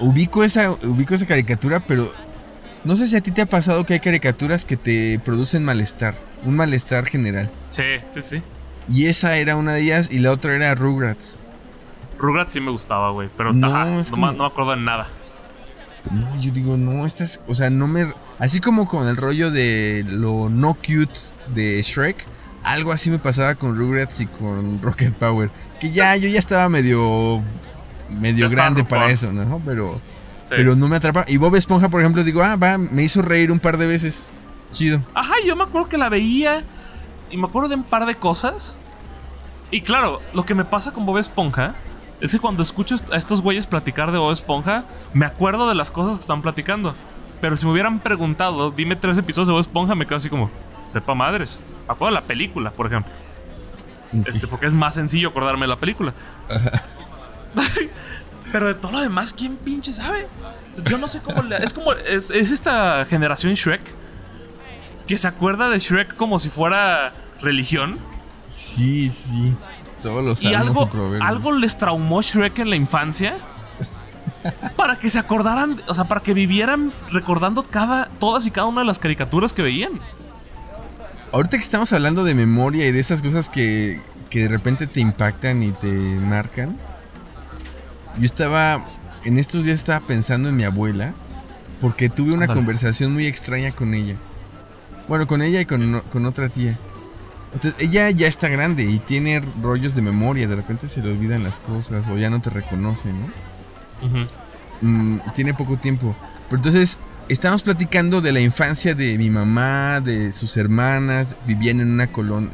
ubico 0.00 0.44
esa, 0.44 0.70
ubico 0.70 1.14
esa 1.14 1.26
caricatura, 1.26 1.80
pero 1.80 2.10
no 2.84 2.94
sé 2.96 3.06
si 3.06 3.16
a 3.16 3.20
ti 3.22 3.30
te 3.30 3.42
ha 3.42 3.46
pasado 3.46 3.84
que 3.84 3.94
hay 3.94 4.00
caricaturas 4.00 4.64
que 4.64 4.76
te 4.76 5.18
producen 5.24 5.64
malestar, 5.64 6.14
un 6.44 6.54
malestar 6.56 7.06
general. 7.06 7.50
Sí, 7.70 7.82
sí, 8.14 8.20
sí. 8.22 8.42
Y 8.88 9.06
esa 9.06 9.36
era 9.36 9.56
una 9.56 9.72
de 9.72 9.82
ellas 9.82 10.10
y 10.12 10.18
la 10.18 10.30
otra 10.32 10.54
era 10.54 10.74
Rugrats. 10.74 11.44
Rugrats 12.18 12.52
sí 12.52 12.60
me 12.60 12.70
gustaba, 12.70 13.10
güey. 13.10 13.28
Pero 13.36 13.52
No, 13.52 13.98
es 14.00 14.10
no, 14.10 14.16
como- 14.16 14.26
me, 14.30 14.36
no 14.36 14.44
me 14.44 14.48
acuerdo 14.50 14.70
de 14.72 14.76
nada. 14.78 15.08
No, 16.10 16.38
yo 16.40 16.50
digo, 16.52 16.76
no, 16.76 17.06
estas, 17.06 17.40
o 17.48 17.54
sea, 17.54 17.70
no 17.70 17.88
me... 17.88 18.12
Así 18.38 18.60
como 18.60 18.86
con 18.86 19.08
el 19.08 19.16
rollo 19.16 19.50
de 19.50 20.04
lo 20.06 20.50
no 20.50 20.74
cute 20.74 21.18
de 21.48 21.80
Shrek, 21.82 22.26
algo 22.62 22.92
así 22.92 23.10
me 23.10 23.18
pasaba 23.18 23.54
con 23.54 23.76
Rugrats 23.76 24.20
y 24.20 24.26
con 24.26 24.82
Rocket 24.82 25.14
Power. 25.14 25.50
Que 25.80 25.90
ya, 25.92 26.14
yo 26.16 26.28
ya 26.28 26.38
estaba 26.38 26.68
medio... 26.68 27.42
Medio 28.10 28.48
Ya 28.48 28.54
grande 28.54 28.84
para 28.84 29.06
eso, 29.08 29.32
¿no? 29.32 29.62
Pero, 29.64 30.00
Sí. 30.44 30.52
pero 30.56 30.76
no 30.76 30.88
me 30.88 30.96
atrapa. 30.96 31.24
Y 31.26 31.38
Bob 31.38 31.56
Esponja, 31.56 31.88
por 31.88 32.02
ejemplo, 32.02 32.22
digo, 32.22 32.42
ah, 32.42 32.56
va, 32.56 32.76
me 32.76 33.02
hizo 33.02 33.22
reír 33.22 33.50
un 33.50 33.58
par 33.58 33.78
de 33.78 33.86
veces. 33.86 34.30
Chido. 34.70 35.02
Ajá, 35.14 35.32
yo 35.46 35.56
me 35.56 35.64
acuerdo 35.64 35.88
que 35.88 35.96
la 35.96 36.10
veía 36.10 36.62
y 37.34 37.36
me 37.36 37.46
acuerdo 37.48 37.68
de 37.68 37.74
un 37.74 37.82
par 37.82 38.06
de 38.06 38.14
cosas. 38.14 38.76
Y 39.72 39.80
claro, 39.80 40.20
lo 40.34 40.44
que 40.44 40.54
me 40.54 40.64
pasa 40.64 40.92
con 40.92 41.04
Bob 41.04 41.18
Esponja 41.18 41.74
es 42.20 42.30
que 42.32 42.38
cuando 42.38 42.62
escucho 42.62 42.94
a 43.12 43.16
estos 43.16 43.42
güeyes 43.42 43.66
platicar 43.66 44.12
de 44.12 44.18
Bob 44.18 44.30
Esponja, 44.32 44.84
me 45.12 45.26
acuerdo 45.26 45.68
de 45.68 45.74
las 45.74 45.90
cosas 45.90 46.14
que 46.16 46.20
están 46.20 46.42
platicando. 46.42 46.94
Pero 47.40 47.56
si 47.56 47.66
me 47.66 47.72
hubieran 47.72 47.98
preguntado, 47.98 48.70
dime 48.70 48.94
tres 48.94 49.18
episodios 49.18 49.48
de 49.48 49.52
Bob 49.52 49.60
Esponja, 49.60 49.94
me 49.96 50.06
quedo 50.06 50.18
así 50.18 50.28
como, 50.30 50.48
sepa 50.92 51.14
madres. 51.16 51.58
Me 51.88 51.92
acuerdo 51.94 52.14
de 52.14 52.20
la 52.20 52.26
película, 52.26 52.70
por 52.70 52.86
ejemplo. 52.86 53.12
Este, 54.26 54.46
porque 54.46 54.66
es 54.66 54.74
más 54.74 54.94
sencillo 54.94 55.30
acordarme 55.30 55.62
de 55.62 55.68
la 55.68 55.76
película. 55.76 56.14
Pero 58.52 58.66
de 58.68 58.74
todo 58.74 58.92
lo 58.92 59.00
demás, 59.00 59.32
¿quién 59.32 59.56
pinche 59.56 59.92
sabe? 59.92 60.28
Yo 60.88 60.98
no 60.98 61.08
sé 61.08 61.20
cómo 61.20 61.42
le- 61.42 61.56
Es 61.64 61.72
como. 61.72 61.92
Es, 61.92 62.30
es 62.30 62.52
esta 62.52 63.04
generación 63.06 63.54
Shrek. 63.54 63.80
Que 65.06 65.18
se 65.18 65.28
acuerda 65.28 65.68
de 65.68 65.78
Shrek 65.78 66.16
como 66.16 66.38
si 66.38 66.48
fuera 66.48 67.12
religión. 67.40 67.98
Sí, 68.46 69.10
sí. 69.10 69.54
Todos 70.02 70.24
los 70.24 70.42
Y 70.44 70.54
algo, 70.54 70.90
y 71.18 71.22
algo 71.22 71.52
les 71.52 71.78
traumó 71.78 72.20
Shrek 72.22 72.58
en 72.58 72.70
la 72.70 72.76
infancia. 72.76 73.36
Para 74.76 74.98
que 74.98 75.08
se 75.08 75.18
acordaran. 75.18 75.80
O 75.86 75.94
sea, 75.94 76.04
para 76.04 76.22
que 76.22 76.34
vivieran 76.34 76.92
recordando 77.10 77.62
cada, 77.62 78.08
todas 78.18 78.46
y 78.46 78.50
cada 78.50 78.66
una 78.66 78.82
de 78.82 78.86
las 78.86 78.98
caricaturas 78.98 79.52
que 79.52 79.62
veían. 79.62 80.00
Ahorita 81.32 81.56
que 81.56 81.62
estamos 81.62 81.92
hablando 81.92 82.24
de 82.24 82.34
memoria 82.34 82.86
y 82.86 82.92
de 82.92 83.00
esas 83.00 83.22
cosas 83.22 83.48
que, 83.48 84.00
que 84.30 84.40
de 84.40 84.48
repente 84.48 84.86
te 84.86 85.00
impactan 85.00 85.62
y 85.62 85.72
te 85.72 85.90
marcan. 85.92 86.78
Yo 88.18 88.24
estaba. 88.24 88.84
En 89.24 89.38
estos 89.38 89.64
días 89.64 89.78
estaba 89.78 90.06
pensando 90.06 90.50
en 90.50 90.56
mi 90.56 90.64
abuela. 90.64 91.14
Porque 91.80 92.08
tuve 92.08 92.32
una 92.32 92.46
conversación 92.46 93.12
muy 93.12 93.26
extraña 93.26 93.74
con 93.74 93.94
ella. 93.94 94.16
Bueno, 95.08 95.26
con 95.26 95.42
ella 95.42 95.60
y 95.60 95.66
con, 95.66 96.00
con 96.10 96.26
otra 96.26 96.48
tía. 96.48 96.78
Entonces, 97.52 97.80
ella 97.80 98.10
ya 98.10 98.26
está 98.26 98.48
grande 98.48 98.84
y 98.84 98.98
tiene 98.98 99.40
rollos 99.62 99.94
de 99.94 100.02
memoria. 100.02 100.48
De 100.48 100.56
repente 100.56 100.88
se 100.88 101.02
le 101.02 101.10
olvidan 101.10 101.44
las 101.44 101.60
cosas 101.60 102.08
o 102.08 102.16
ya 102.16 102.28
no 102.28 102.40
te 102.40 102.50
reconoce, 102.50 103.12
¿no? 103.12 103.28
Mm, 104.80 105.18
tiene 105.34 105.54
poco 105.54 105.76
tiempo. 105.76 106.16
Pero 106.48 106.56
entonces 106.56 106.98
estábamos 107.28 107.62
platicando 107.62 108.20
de 108.20 108.32
la 108.32 108.40
infancia 108.40 108.94
de 108.94 109.16
mi 109.18 109.30
mamá, 109.30 110.00
de 110.00 110.32
sus 110.32 110.56
hermanas, 110.56 111.36
vivían 111.46 111.80
en 111.80 111.92
una 111.92 112.08
colonia, 112.08 112.50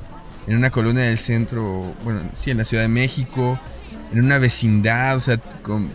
en 0.46 0.56
una 0.56 0.70
colonia 0.70 1.04
del 1.04 1.18
centro, 1.18 1.94
bueno, 2.04 2.22
sí, 2.34 2.50
en 2.50 2.58
la 2.58 2.64
Ciudad 2.64 2.82
de 2.82 2.88
México, 2.88 3.58
en 4.12 4.22
una 4.22 4.38
vecindad, 4.38 5.16
o 5.16 5.20
sea, 5.20 5.38
con, 5.62 5.90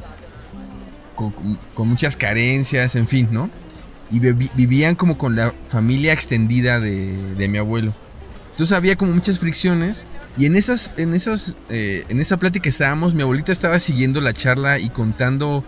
con, 1.15 1.31
con 1.73 1.87
muchas 1.87 2.17
carencias, 2.17 2.95
en 2.95 3.07
fin, 3.07 3.29
¿no? 3.31 3.49
Y 4.11 4.19
vivían 4.19 4.95
como 4.95 5.17
con 5.17 5.35
la 5.35 5.53
familia 5.67 6.13
extendida 6.13 6.79
de, 6.79 7.35
de 7.35 7.47
mi 7.47 7.57
abuelo. 7.57 7.93
Entonces 8.51 8.77
había 8.77 8.95
como 8.95 9.11
muchas 9.11 9.39
fricciones 9.39 10.07
y 10.37 10.45
en 10.45 10.55
esas, 10.55 10.91
en 10.95 11.13
esas, 11.13 11.57
eh, 11.69 12.05
en 12.07 12.21
esa 12.21 12.37
plática 12.37 12.69
estábamos, 12.69 13.13
mi 13.13 13.21
abuelita 13.21 13.51
estaba 13.51 13.79
siguiendo 13.79 14.21
la 14.21 14.31
charla 14.31 14.79
y 14.79 14.89
contando 14.89 15.65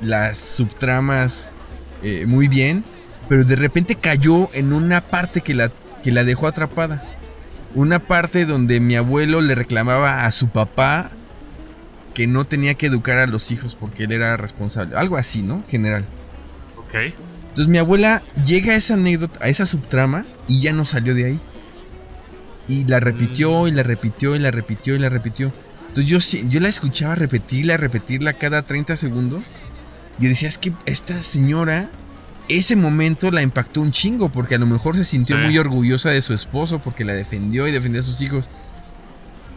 las 0.00 0.38
subtramas 0.38 1.52
eh, 2.02 2.26
muy 2.26 2.48
bien, 2.48 2.82
pero 3.28 3.44
de 3.44 3.54
repente 3.54 3.94
cayó 3.94 4.50
en 4.52 4.72
una 4.72 5.00
parte 5.00 5.42
que 5.42 5.54
la, 5.54 5.70
que 6.02 6.10
la 6.10 6.24
dejó 6.24 6.48
atrapada. 6.48 7.04
Una 7.74 8.00
parte 8.00 8.46
donde 8.46 8.80
mi 8.80 8.96
abuelo 8.96 9.40
le 9.40 9.54
reclamaba 9.54 10.24
a 10.24 10.32
su 10.32 10.48
papá 10.48 11.10
que 12.14 12.26
no 12.26 12.44
tenía 12.44 12.74
que 12.74 12.86
educar 12.86 13.18
a 13.18 13.26
los 13.26 13.52
hijos 13.52 13.76
porque 13.76 14.04
él 14.04 14.12
era 14.12 14.36
responsable. 14.36 14.96
Algo 14.96 15.16
así, 15.16 15.42
¿no? 15.42 15.62
General. 15.68 16.04
Ok. 16.76 17.14
Entonces 17.58 17.72
mi 17.72 17.78
abuela 17.78 18.22
llega 18.46 18.72
a 18.74 18.76
esa 18.76 18.94
anécdota, 18.94 19.40
a 19.42 19.48
esa 19.48 19.66
subtrama 19.66 20.24
y 20.46 20.60
ya 20.60 20.72
no 20.72 20.84
salió 20.84 21.12
de 21.12 21.24
ahí. 21.24 21.40
Y 22.68 22.84
la 22.84 23.00
repitió 23.00 23.66
y 23.66 23.72
la 23.72 23.82
repitió 23.82 24.36
y 24.36 24.38
la 24.38 24.52
repitió 24.52 24.94
y 24.94 25.00
la 25.00 25.08
repitió. 25.08 25.52
Entonces 25.88 26.42
yo, 26.42 26.48
yo 26.48 26.60
la 26.60 26.68
escuchaba 26.68 27.16
repetirla, 27.16 27.76
repetirla 27.76 28.34
cada 28.34 28.62
30 28.62 28.96
segundos. 28.96 29.42
Y 30.20 30.22
yo 30.22 30.28
decía, 30.28 30.48
es 30.48 30.58
que 30.58 30.72
esta 30.86 31.20
señora, 31.20 31.90
ese 32.48 32.76
momento 32.76 33.32
la 33.32 33.42
impactó 33.42 33.80
un 33.80 33.90
chingo 33.90 34.30
porque 34.30 34.54
a 34.54 34.58
lo 34.58 34.66
mejor 34.66 34.96
se 34.96 35.02
sintió 35.02 35.34
Sí. 35.34 35.42
muy 35.42 35.58
orgullosa 35.58 36.10
de 36.10 36.22
su 36.22 36.34
esposo 36.34 36.78
porque 36.78 37.04
la 37.04 37.14
defendió 37.14 37.66
y 37.66 37.72
defendió 37.72 38.02
a 38.02 38.04
sus 38.04 38.20
hijos. 38.20 38.50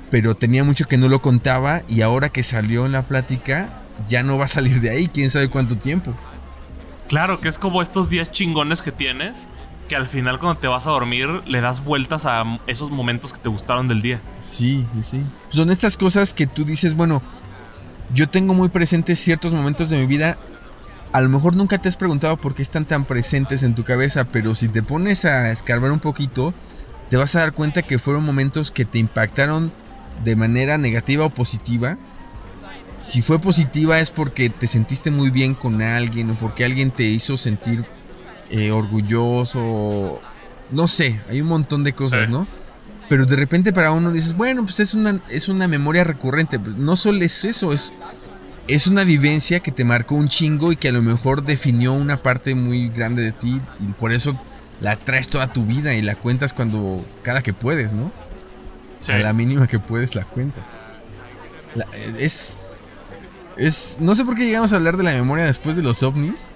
Pero 0.10 0.34
tenía 0.34 0.64
mucho 0.64 0.88
que 0.88 0.98
no 0.98 1.08
lo 1.08 1.22
contaba 1.22 1.84
y 1.88 2.02
ahora 2.02 2.30
que 2.30 2.42
salió 2.42 2.88
en 2.88 2.94
la 2.94 3.08
plática, 3.08 3.84
ya 4.08 4.24
no 4.24 4.40
va 4.40 4.46
a 4.46 4.48
salir 4.48 4.82
de 4.82 4.90
ahí, 4.90 5.08
quién 5.08 5.30
sabe 5.30 5.52
cuánto 5.52 5.78
tiempo. 5.78 6.16
Claro, 7.12 7.42
que 7.42 7.50
es 7.50 7.60
como 7.60 7.82
estos 7.82 8.10
días 8.10 8.32
chingones 8.32 8.82
que 8.82 8.94
tienes. 8.94 9.50
Que 9.90 9.98
al 9.98 10.08
final, 10.08 10.40
cuando 10.40 10.62
te 10.62 10.70
vas 10.70 10.88
a 10.88 10.92
dormir, 10.92 11.28
le 11.46 11.60
das 11.60 11.84
vueltas 11.84 12.26
a 12.26 12.46
esos 12.68 12.90
momentos 12.90 13.34
que 13.34 13.40
te 13.40 13.50
gustaron 13.50 13.90
del 13.90 14.02
día. 14.02 14.22
Sí, 14.40 14.88
sí. 15.02 15.22
Son 15.50 15.72
estas 15.72 15.98
cosas 15.98 16.34
que 16.34 16.48
tú 16.48 16.64
dices, 16.64 16.96
bueno, 16.96 17.22
yo 18.14 18.30
tengo 18.30 18.54
muy 18.54 18.70
presentes 18.70 19.20
ciertos 19.20 19.52
momentos 19.52 19.90
de 19.90 19.98
mi 19.98 20.06
vida. 20.06 20.38
A 21.12 21.20
lo 21.20 21.28
mejor 21.28 21.54
nunca 21.54 21.80
te 21.80 21.90
has 21.90 21.98
preguntado 21.98 22.38
por 22.38 22.56
qué 22.56 22.62
están 22.62 22.86
tan 22.86 23.04
presentes 23.04 23.64
en 23.64 23.76
tu 23.76 23.84
cabeza, 23.84 24.24
pero 24.24 24.56
si 24.56 24.70
te 24.70 24.82
pones 24.82 25.26
a 25.26 25.52
escarbar 25.52 25.92
un 25.92 26.00
poquito, 26.00 26.54
te 27.10 27.18
vas 27.18 27.36
a 27.36 27.40
dar 27.40 27.52
cuenta 27.52 27.82
que 27.82 28.00
fueron 28.00 28.24
momentos 28.24 28.72
que 28.72 28.86
te 28.86 29.00
impactaron 29.00 29.74
de 30.24 30.38
manera 30.38 30.78
negativa 30.78 31.26
o 31.26 31.30
positiva. 31.30 31.98
Si 33.04 33.22
fue 33.22 33.40
positiva 33.40 34.00
es 34.00 34.12
porque 34.12 34.50
te 34.50 34.68
sentiste 34.68 35.10
muy 35.12 35.30
bien 35.32 35.56
con 35.56 35.82
alguien 35.82 36.30
o 36.32 36.38
porque 36.38 36.64
alguien 36.66 36.92
te 36.92 37.04
hizo 37.04 37.36
sentir 37.38 37.84
eh, 38.50 38.72
orgulloso. 38.72 40.22
No 40.72 40.88
sé, 40.88 41.20
hay 41.30 41.42
un 41.42 41.48
montón 41.48 41.84
de 41.84 41.94
cosas, 41.94 42.26
Sí. 42.26 42.32
¿no? 42.32 42.48
Pero 43.10 43.26
de 43.26 43.36
repente 43.36 43.74
para 43.74 43.92
uno 43.92 44.12
dices, 44.12 44.36
bueno, 44.36 44.64
pues 44.64 44.80
es 44.80 44.94
una, 44.94 45.20
es 45.30 45.50
una 45.50 45.68
memoria 45.68 46.04
recurrente. 46.04 46.60
Pero 46.60 46.76
No 46.78 46.96
solo 46.96 47.24
es 47.26 47.44
eso, 47.44 47.74
es, 47.74 47.94
es 48.68 48.88
una 48.88 49.04
vivencia 49.04 49.60
que 49.60 49.72
te 49.72 49.84
marcó 49.84 50.16
un 50.16 50.30
chingo 50.30 50.72
y 50.72 50.76
que 50.78 50.90
a 50.90 50.92
lo 50.94 51.02
mejor 51.02 51.44
definió 51.44 51.92
una 51.94 52.22
parte 52.24 52.56
muy 52.56 52.88
grande 52.90 53.24
de 53.24 53.32
ti 53.34 53.62
y 53.80 53.88
por 53.94 54.14
eso 54.14 54.40
la 54.80 54.96
traes 54.96 55.28
toda 55.28 55.52
tu 55.52 55.66
vida 55.66 55.94
y 55.94 56.02
la 56.02 56.16
cuentas 56.16 56.54
cuando, 56.54 57.06
cada 57.24 57.42
que 57.42 57.54
puedes, 57.54 57.94
¿no? 57.94 58.12
Sí. 59.02 59.12
A 59.12 59.18
la 59.18 59.34
mínima 59.34 59.68
que 59.68 59.80
puedes 59.80 60.16
la 60.16 60.24
cuentas. 60.24 60.64
La- 61.76 61.88
es, 62.18 62.58
es, 63.58 63.98
no 64.02 64.16
sé 64.16 64.26
por 64.26 64.36
qué 64.36 64.46
llegamos 64.46 64.74
a 64.74 64.78
hablar 64.78 64.98
de 64.98 65.04
la 65.04 65.12
memoria 65.14 65.46
después 65.46 65.76
de 65.76 65.84
los 65.84 66.02
ovnis, 66.04 66.56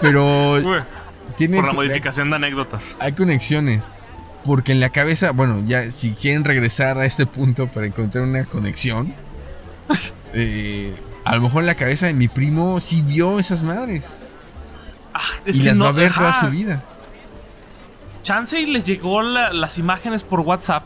pero 0.00 0.56
tiene 1.36 1.56
por 1.56 1.64
la 1.66 1.70
hay- 1.70 1.76
modificación 1.76 2.30
de 2.30 2.36
anécdotas. 2.36 2.96
hay 3.00 3.12
conexiones. 3.12 3.90
Porque 4.44 4.72
en 4.72 4.80
la 4.80 4.88
cabeza, 4.88 5.30
bueno, 5.30 5.62
ya 5.64 5.88
si 5.92 6.14
quieren 6.14 6.42
regresar 6.44 6.98
a 6.98 7.04
este 7.06 7.26
punto 7.26 7.70
para 7.70 7.86
encontrar 7.86 8.24
una 8.24 8.44
conexión, 8.44 9.14
eh, 10.34 10.92
a 11.24 11.36
lo 11.36 11.42
mejor 11.42 11.62
en 11.62 11.66
la 11.66 11.76
cabeza 11.76 12.06
de 12.06 12.14
mi 12.14 12.26
primo 12.26 12.80
sí 12.80 13.02
vio 13.02 13.38
esas 13.38 13.62
madres. 13.62 14.20
Ah, 15.14 15.20
es 15.44 15.58
y 15.58 15.62
que 15.62 15.68
las 15.68 15.78
no, 15.78 15.84
va 15.84 15.90
a 15.90 15.92
ver 15.92 16.12
toda 16.12 16.32
su 16.32 16.48
vida. 16.48 16.82
Chance 18.24 18.60
y 18.60 18.66
les 18.66 18.84
llegó 18.86 19.22
la- 19.22 19.52
las 19.52 19.78
imágenes 19.78 20.24
por 20.24 20.40
WhatsApp. 20.40 20.84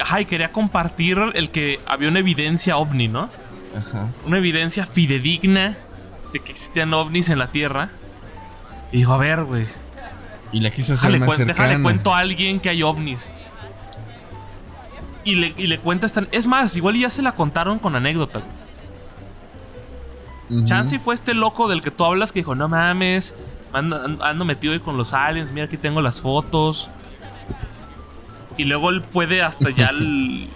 Ajá, 0.00 0.20
y 0.20 0.24
quería 0.24 0.50
compartir 0.50 1.18
el 1.34 1.50
que 1.50 1.78
había 1.86 2.08
una 2.08 2.20
evidencia 2.20 2.76
ovni, 2.76 3.06
¿no? 3.06 3.28
Ajá. 3.76 4.08
Una 4.26 4.38
evidencia 4.38 4.86
fidedigna 4.86 5.76
de 6.32 6.40
que 6.40 6.52
existían 6.52 6.92
ovnis 6.94 7.28
en 7.28 7.38
la 7.38 7.50
Tierra. 7.52 7.90
Y 8.92 8.98
dijo, 8.98 9.12
a 9.12 9.16
ver, 9.18 9.44
güey. 9.44 9.66
Y 10.52 10.60
la 10.60 10.70
quiso 10.70 10.94
hacer 10.94 11.12
Déjale, 11.12 11.26
más 11.26 11.38
cuen- 11.38 11.46
déjale 11.46 11.82
cuento 11.82 12.12
a 12.12 12.18
alguien 12.18 12.58
que 12.60 12.68
hay 12.70 12.82
ovnis. 12.82 13.32
Y 15.24 15.36
le, 15.36 15.54
y 15.56 15.66
le 15.66 15.78
cuenta 15.78 16.06
esta... 16.06 16.24
Es 16.32 16.46
más, 16.46 16.74
igual 16.76 16.96
ya 16.96 17.10
se 17.10 17.22
la 17.22 17.32
contaron 17.32 17.78
con 17.78 17.94
anécdota. 17.94 18.42
Ujú. 20.48 20.64
Chansey 20.64 20.98
fue 20.98 21.14
este 21.14 21.34
loco 21.34 21.68
del 21.68 21.82
que 21.82 21.90
tú 21.92 22.04
hablas 22.04 22.32
que 22.32 22.40
dijo, 22.40 22.54
no 22.56 22.68
mames, 22.68 23.36
ando 23.72 24.44
metido 24.44 24.72
ahí 24.72 24.80
con 24.80 24.96
los 24.96 25.12
aliens, 25.14 25.52
mira 25.52 25.66
aquí 25.66 25.76
tengo 25.76 26.00
las 26.02 26.20
fotos. 26.20 26.90
Y 28.56 28.64
luego 28.64 28.90
él 28.90 29.02
puede 29.02 29.42
hasta 29.42 29.70
ya 29.70 29.88
el, 29.90 30.48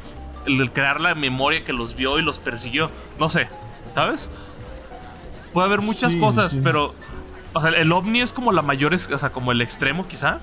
el- 0.47 0.61
el 0.61 0.73
crear 0.73 1.01
la 1.01 1.15
memoria 1.15 1.65
que 1.65 1.73
los 1.73 1.95
vio 1.97 2.19
y 2.19 2.23
los 2.23 2.39
persiguió. 2.39 2.91
No 3.19 3.29
sé, 3.29 3.49
¿sabes? 3.95 4.31
Puede 5.53 5.67
haber 5.67 5.81
muchas 5.83 6.13
Sí, 6.13 6.19
cosas, 6.21 6.51
sí. 6.53 6.61
pero... 6.63 6.95
O 7.57 7.61
sea, 7.61 7.71
el 7.71 7.93
ovni 7.93 8.21
es 8.21 8.33
como 8.33 8.51
la 8.51 8.63
mayor, 8.63 8.93
o 8.95 8.99
sea, 8.99 9.31
como 9.31 9.53
el 9.53 9.63
extremo 9.63 10.09
quizá. 10.09 10.41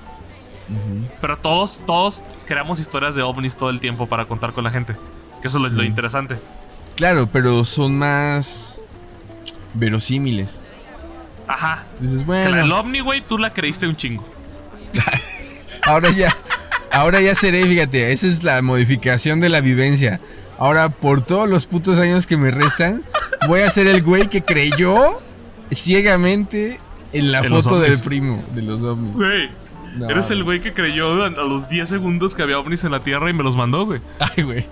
Pero 1.19 1.37
todos, 1.37 1.81
todos 1.85 2.23
creamos 2.45 2.79
historias 2.79 3.15
de 3.15 3.21
ovnis 3.21 3.57
todo 3.57 3.69
el 3.69 3.81
tiempo 3.81 4.07
para 4.07 4.25
contar 4.25 4.53
con 4.53 4.63
la 4.63 4.71
gente. 4.71 4.95
Que 5.41 5.49
eso 5.49 5.57
es 5.65 5.73
lo- 5.73 5.83
interesante. 5.83 6.37
Claro, 6.95 7.27
pero 7.29 7.65
son 7.65 7.97
más 7.99 8.81
verosímiles. 9.73 10.63
Ajá. 11.47 11.85
Dices, 11.99 12.25
bueno, 12.25 12.55
del 12.55 12.71
ovni, 12.71 13.01
güey, 13.01 13.19
tú 13.19 13.37
la 13.37 13.51
creíste 13.51 13.85
un 13.87 13.95
chingo. 13.97 14.23
ahora 15.83 16.09
ya, 16.11 16.33
ahora 16.91 17.21
ya 17.21 17.35
seré, 17.35 17.65
fíjate, 17.65 18.11
esa 18.11 18.27
es 18.27 18.43
la 18.43 18.61
modificación 18.61 19.39
de 19.39 19.49
la 19.49 19.61
vivencia. 19.61 20.19
Ahora, 20.57 20.89
por 20.89 21.21
todos 21.23 21.49
los 21.49 21.65
putos 21.65 21.97
años 21.97 22.27
que 22.27 22.37
me 22.37 22.51
restan, 22.51 23.03
voy 23.47 23.61
a 23.61 23.69
ser 23.69 23.87
el 23.87 24.03
güey 24.03 24.27
que 24.27 24.43
creyó 24.43 25.21
ciegamente 25.71 26.79
en 27.13 27.31
la 27.31 27.39
En 27.39 27.49
foto 27.49 27.79
del 27.79 27.99
primo 27.99 28.43
de 28.53 28.61
los 28.61 28.83
ovnis. 28.83 29.13
Güey. 29.13 29.49
No. 29.95 30.09
Eres 30.09 30.31
el 30.31 30.43
güey 30.43 30.61
que 30.61 30.73
creyó 30.73 31.23
a 31.23 31.27
a 31.27 31.29
los 31.29 31.67
10 31.67 31.89
segundos 31.89 32.33
que 32.35 32.43
había 32.43 32.59
ovnis 32.59 32.83
en 32.83 32.91
la 32.91 33.03
Tierra 33.03 33.29
y 33.29 33.33
me 33.33 33.43
los 33.43 33.55
mandó, 33.55 33.85
güey. 33.85 34.01
Ay, 34.19 34.43
güey. 34.43 34.65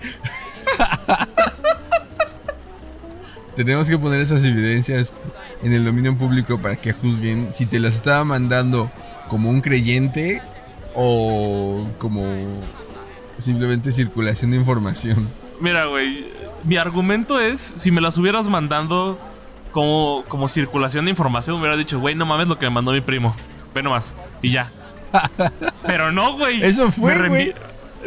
Tenemos 3.56 3.90
que 3.90 3.98
poner 3.98 4.22
esas 4.22 4.44
evidencias 4.46 5.14
en 5.64 5.74
el 5.74 5.84
dominio 5.84 6.18
público 6.18 6.62
para 6.62 6.78
que 6.78 6.94
juzguen 6.94 7.52
si 7.52 7.66
te 7.66 7.80
las 7.80 7.96
estaba 7.96 8.24
mandando 8.24 8.90
como 9.28 9.50
un 9.50 9.60
creyente 9.60 10.42
o 10.96 11.88
como 11.98 12.24
simplemente 13.38 13.92
circulación 13.92 14.52
de 14.52 14.58
información. 14.58 15.30
Mira, 15.60 15.86
güey, 15.86 16.26
mi 16.64 16.78
argumento 16.78 17.40
es, 17.40 17.60
si 17.60 17.92
me 17.92 18.02
las 18.02 18.18
hubieras 18.18 18.48
mandando 18.50 19.20
como, 19.72 20.24
como 20.28 20.48
circulación 20.48 21.06
de 21.06 21.12
información, 21.12 21.56
me 21.56 21.62
hubieras 21.62 21.78
dicho, 21.78 22.00
güey, 22.00 22.16
no 22.16 22.26
mames 22.26 22.48
lo 22.48 22.58
que 22.58 22.66
me 22.66 22.72
mandó 22.72 22.92
mi 22.92 23.02
primo. 23.02 23.36
Ve 23.74 23.84
nomás. 23.84 24.16
Y 24.42 24.50
ya. 24.50 24.70
Pero 25.86 26.12
no, 26.12 26.38
güey. 26.38 26.64
Eso 26.64 26.92
fue, 26.92 27.16
reenvi- 27.16 27.54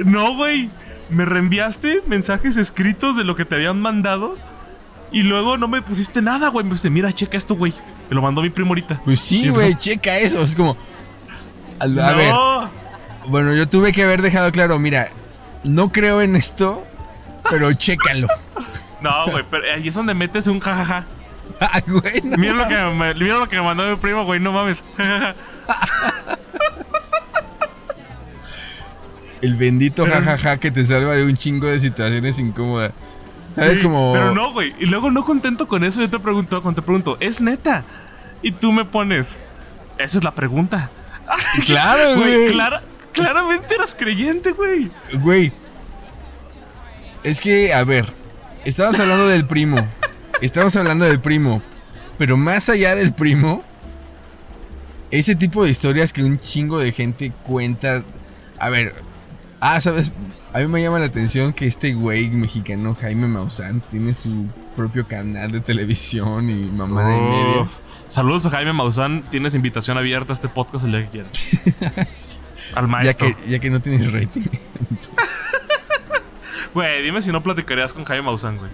No, 0.05 0.35
güey. 0.37 0.71
Me 1.11 1.25
reenviaste 1.27 2.03
mensajes 2.07 2.57
escritos 2.57 3.17
de 3.17 3.25
lo 3.25 3.37
que 3.37 3.45
te 3.45 3.55
habían 3.55 3.81
mandado. 3.81 4.37
Y 5.13 5.25
luego 5.25 5.59
no 5.59 5.69
me 5.69 5.83
pusiste 5.83 6.23
nada, 6.23 6.49
güey. 6.49 6.65
Me 6.65 6.71
dijiste, 6.71 6.89
mira, 6.91 7.13
checa 7.13 7.37
esto, 7.37 7.55
güey. 7.55 7.75
Me 8.09 8.15
lo 8.17 8.23
mandó 8.23 8.41
mi 8.41 8.49
primo 8.51 8.71
ahorita. 8.71 9.03
Pues 9.05 9.21
sí, 9.21 9.51
güey, 9.51 9.75
checa 9.75 10.19
eso. 10.19 10.43
Es 10.43 10.57
como. 10.57 10.77
A, 11.83 11.87
no. 11.89 12.17
ver, 12.17 12.33
bueno, 13.27 13.55
yo 13.55 13.69
tuve 13.69 13.93
que 13.93 14.05
haber 14.05 14.23
dejado 14.23 14.53
claro, 14.53 14.79
mira, 14.79 15.09
no 15.65 15.91
creo 15.91 16.23
en 16.23 16.37
esto, 16.37 16.87
pero 17.51 17.73
chécalo. 17.73 18.29
No, 19.01 19.27
güey, 19.27 19.45
pero 19.51 19.65
ahí 19.73 19.89
es 19.89 19.95
donde 19.97 20.15
metes 20.15 20.47
un 20.47 20.61
jajaja. 20.61 21.07
Ay, 21.73 21.83
güey, 21.89 22.23
no 22.23 22.37
Mira 22.37 22.55
lo, 22.55 22.69
que 22.69 22.77
me, 22.95 23.15
mira 23.15 23.39
lo 23.39 23.49
que 23.49 23.57
me 23.57 23.63
mandó 23.63 23.85
mi 23.89 23.97
primo, 23.97 24.25
güey, 24.25 24.39
no 24.39 24.53
mames. 24.53 24.85
El 29.43 29.57
bendito 29.57 30.07
jajaja 30.07 30.59
que 30.59 30.71
te 30.71 30.87
salva 30.87 31.17
de 31.17 31.27
un 31.27 31.35
chingo 31.35 31.67
de 31.67 31.81
situaciones 31.81 32.39
incómodas. 32.39 32.93
¿Sabes? 33.51 33.79
Sí, 33.79 33.83
como. 33.83 34.13
Pero 34.13 34.33
no, 34.33 34.53
güey. 34.53 34.73
Y 34.79 34.87
luego 34.87 35.11
no 35.11 35.25
contento 35.25 35.67
con 35.67 35.83
eso, 35.83 36.01
yo 36.01 36.09
te 36.09 36.21
pregunto, 36.21 36.63
cuando 36.63 36.81
te 36.81 36.87
pregunto, 36.87 37.17
¿es 37.19 37.41
neta? 37.41 37.83
Y 38.41 38.53
tú 38.53 38.71
me 38.71 38.85
pones, 38.85 39.41
esa 39.99 40.19
es 40.19 40.25
la 40.25 40.33
pregunta. 40.33 40.93
Claro, 41.67 42.17
Güey, 42.17 42.35
güey. 42.37 42.53
clara- 42.53 42.83
claramente 43.13 43.75
eras 43.75 43.95
creyente, 43.95 44.53
güey. 44.53 44.91
Güey. 45.21 45.53
Es 47.25 47.41
que, 47.41 47.73
a 47.73 47.85
ver, 47.85 48.05
estamos 48.65 48.99
hablando 49.01 49.29
del 49.29 49.47
primo. 49.47 49.87
Estamos 50.41 50.75
hablando 50.77 51.05
del 51.05 51.21
primo. 51.21 51.63
Pero 52.19 52.37
más 52.37 52.69
allá 52.69 52.95
del 52.95 53.15
primo, 53.15 53.63
ese 55.11 55.35
tipo 55.35 55.65
de 55.65 55.71
historias 55.71 56.13
que 56.13 56.23
un 56.25 56.39
chingo 56.39 56.79
de 56.79 56.93
gente 56.93 57.33
cuenta. 57.45 58.03
A 58.59 58.69
ver, 58.71 58.95
ah, 59.61 59.81
¿sabes? 59.81 60.13
A 60.53 60.59
mí 60.59 60.67
me 60.69 60.83
llama 60.83 60.99
la 60.99 61.07
atención 61.07 61.53
que 61.53 61.67
este 61.67 61.95
güey 61.95 62.29
mexicano, 62.31 62.95
Jaime 62.95 63.27
Maussan, 63.27 63.83
tiene 63.91 64.13
su 64.15 64.47
propio 64.77 65.07
canal 65.07 65.51
de 65.51 65.61
televisión 65.61 66.49
y 66.51 66.65
mamá 66.71 67.05
de 67.09 67.21
medio. 67.21 67.69
Saludos 68.13 68.45
a 68.45 68.51
Jaime 68.51 68.75
Maussan. 68.75 69.25
Tienes 69.31 69.55
invitación 69.55 69.97
abierta 69.97 70.35
a 70.35 70.37
este 70.37 70.47
podcast 70.47 70.85
el 70.85 70.93
día 70.93 71.05
que 71.05 71.09
quieras. 71.09 72.43
Al 72.75 72.85
ya, 72.85 72.87
maestro. 72.87 73.27
que, 73.27 73.51
ya 73.51 73.59
que 73.59 73.71
no 73.71 73.81
tienes 73.81 74.13
rating. 74.13 74.43
Güey, 76.75 77.03
dime 77.03 77.23
si 77.23 77.33
no 77.33 77.43
platicarías 77.43 77.95
con 77.95 78.05
Jaime 78.05 78.25
Maussan, 78.25 78.59
güey. 78.59 78.71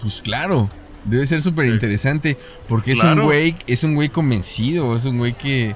Pues 0.00 0.22
claro, 0.22 0.70
debe 1.04 1.26
ser 1.26 1.42
súper 1.42 1.66
interesante 1.66 2.38
porque 2.68 2.92
es 2.92 3.02
un 3.02 3.20
güey, 3.22 3.56
es 3.66 3.82
un 3.82 3.96
güey 3.96 4.10
convencido, 4.10 4.96
es 4.96 5.04
un 5.04 5.18
güey 5.18 5.36
que 5.36 5.74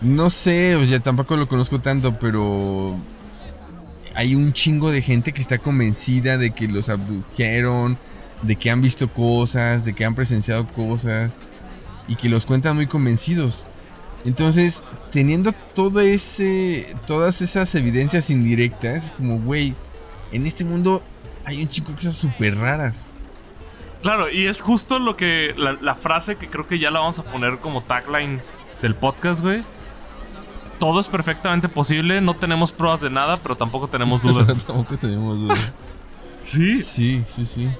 no 0.00 0.30
sé, 0.30 0.74
o 0.74 0.84
sea, 0.84 0.98
tampoco 0.98 1.36
lo 1.36 1.46
conozco 1.46 1.80
tanto, 1.80 2.18
pero 2.18 2.98
hay 4.16 4.34
un 4.34 4.52
chingo 4.52 4.90
de 4.90 5.00
gente 5.00 5.32
que 5.32 5.40
está 5.40 5.58
convencida 5.58 6.38
de 6.38 6.50
que 6.50 6.66
los 6.66 6.88
abdujeron, 6.88 7.98
de 8.42 8.56
que 8.56 8.70
han 8.70 8.80
visto 8.80 9.12
cosas, 9.12 9.84
de 9.84 9.94
que 9.94 10.04
han 10.04 10.14
presenciado 10.14 10.66
cosas 10.66 11.32
y 12.08 12.16
que 12.16 12.28
los 12.28 12.46
cuentan 12.46 12.76
muy 12.76 12.86
convencidos. 12.86 13.66
Entonces, 14.24 14.82
teniendo 15.10 15.52
todo 15.74 16.00
ese 16.00 16.86
todas 17.06 17.42
esas 17.42 17.74
evidencias 17.74 18.30
indirectas, 18.30 19.12
como 19.16 19.38
güey, 19.38 19.74
en 20.32 20.46
este 20.46 20.64
mundo 20.64 21.02
hay 21.44 21.62
un 21.62 21.68
chico 21.68 21.90
de 21.90 21.94
cosas 21.94 22.16
súper 22.16 22.56
raras. 22.56 23.16
Claro, 24.02 24.30
y 24.30 24.46
es 24.46 24.60
justo 24.60 24.98
lo 24.98 25.16
que. 25.16 25.54
La, 25.56 25.74
la 25.80 25.94
frase 25.94 26.36
que 26.36 26.48
creo 26.48 26.66
que 26.66 26.78
ya 26.78 26.90
la 26.90 27.00
vamos 27.00 27.18
a 27.18 27.24
poner 27.24 27.58
como 27.58 27.82
tagline 27.82 28.42
del 28.82 28.94
podcast, 28.94 29.42
güey. 29.42 29.64
Todo 30.78 31.00
es 31.00 31.08
perfectamente 31.08 31.68
posible, 31.68 32.20
no 32.20 32.36
tenemos 32.36 32.70
pruebas 32.72 33.00
de 33.00 33.10
nada, 33.10 33.42
pero 33.42 33.56
tampoco 33.56 33.88
tenemos 33.88 34.22
dudas. 34.22 34.46
Tampoco 34.66 34.98
tenemos 34.98 35.38
dudas. 35.38 35.72
sí. 36.42 36.76
Sí, 36.76 37.24
sí, 37.28 37.46
sí. 37.46 37.70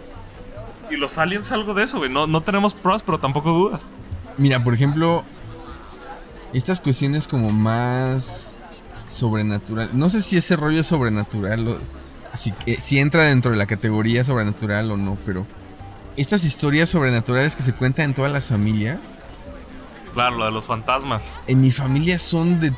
Y 0.91 0.97
los 0.97 1.18
aliens 1.18 1.51
algo 1.53 1.74
de 1.74 1.84
eso, 1.84 1.99
güey. 1.99 2.11
No, 2.11 2.26
no 2.26 2.43
tenemos 2.43 2.74
pruebas, 2.74 3.03
pero 3.03 3.18
tampoco 3.18 3.51
dudas. 3.51 3.91
Mira, 4.39 4.62
por 4.62 4.74
ejemplo, 4.74 5.24
estas 6.53 6.80
cuestiones 6.80 7.26
como 7.28 7.51
más 7.51 8.57
sobrenatural. 9.09 9.91
No 9.93 10.09
sé 10.09 10.20
si 10.20 10.37
ese 10.37 10.57
rollo 10.57 10.80
es 10.80 10.87
sobrenatural 10.87 11.68
o 11.68 11.78
si, 12.34 12.53
eh, 12.66 12.76
si 12.80 12.99
entra 12.99 13.24
dentro 13.24 13.51
de 13.53 13.57
la 13.57 13.66
categoría 13.66 14.24
sobrenatural 14.24 14.91
o 14.91 14.97
no, 14.97 15.16
pero 15.24 15.47
estas 16.16 16.45
historias 16.45 16.89
sobrenaturales 16.91 17.57
que 17.57 17.62
se 17.62 17.72
cuentan 17.72 18.07
en 18.07 18.14
todas 18.14 18.32
las 18.32 18.49
familias, 18.49 18.99
Claro, 20.12 20.37
lo 20.37 20.45
de 20.47 20.51
los 20.51 20.66
fantasmas. 20.66 21.34
en 21.47 21.61
mi 21.61 21.70
familia 21.70 22.18
son 22.18 22.59
de 22.59 22.72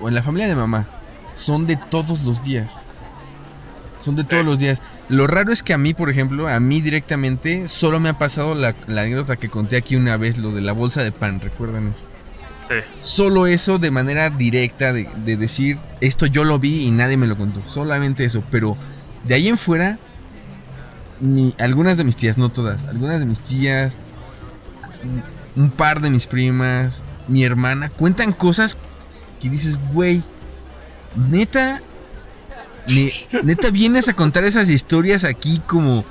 o 0.00 0.08
en 0.08 0.14
la 0.14 0.22
familia 0.22 0.46
de 0.48 0.54
mamá, 0.54 0.86
son 1.34 1.66
de 1.66 1.76
todos 1.76 2.24
los 2.24 2.42
días. 2.42 2.85
Son 3.98 4.14
de 4.16 4.24
todos 4.24 4.44
los 4.44 4.58
días. 4.58 4.82
Lo 5.08 5.26
raro 5.26 5.52
es 5.52 5.62
que 5.62 5.72
a 5.72 5.78
mí, 5.78 5.94
por 5.94 6.10
ejemplo, 6.10 6.48
a 6.48 6.60
mí 6.60 6.80
directamente, 6.80 7.66
solo 7.68 7.98
me 8.00 8.08
ha 8.10 8.18
pasado 8.18 8.54
la, 8.54 8.74
la 8.86 9.02
anécdota 9.02 9.36
que 9.36 9.48
conté 9.48 9.76
aquí 9.76 9.96
una 9.96 10.16
vez, 10.16 10.38
lo 10.38 10.50
de 10.52 10.60
la 10.60 10.72
bolsa 10.72 11.02
de 11.02 11.12
pan, 11.12 11.40
¿recuerdan 11.40 11.86
eso? 11.88 12.04
Sí. 12.60 12.74
Solo 13.00 13.46
eso 13.46 13.78
de 13.78 13.90
manera 13.90 14.28
directa, 14.30 14.92
de, 14.92 15.08
de 15.24 15.36
decir, 15.36 15.78
esto 16.00 16.26
yo 16.26 16.44
lo 16.44 16.58
vi 16.58 16.82
y 16.82 16.90
nadie 16.90 17.16
me 17.16 17.26
lo 17.26 17.36
contó. 17.38 17.62
Solamente 17.66 18.24
eso. 18.24 18.42
Pero 18.50 18.76
de 19.24 19.34
ahí 19.34 19.48
en 19.48 19.56
fuera, 19.56 19.98
mi- 21.20 21.54
algunas 21.58 21.96
de 21.96 22.04
mis 22.04 22.16
tías, 22.16 22.36
no 22.38 22.50
todas, 22.50 22.84
algunas 22.84 23.20
de 23.20 23.26
mis 23.26 23.40
tías, 23.40 23.96
un- 25.02 25.24
un 25.62 25.70
par 25.70 26.00
de 26.00 26.10
mis 26.10 26.26
primas, 26.26 27.04
mi 27.28 27.44
hermana, 27.44 27.88
cuentan 27.88 28.32
cosas 28.32 28.78
que 29.40 29.48
dices, 29.48 29.80
güey, 29.92 30.22
neta, 31.14 31.80
neta 33.42 33.70
vienes 33.70 34.08
a 34.08 34.12
contar 34.14 34.44
esas 34.44 34.68
historias 34.70 35.24
aquí 35.24 35.60
como, 35.66 36.04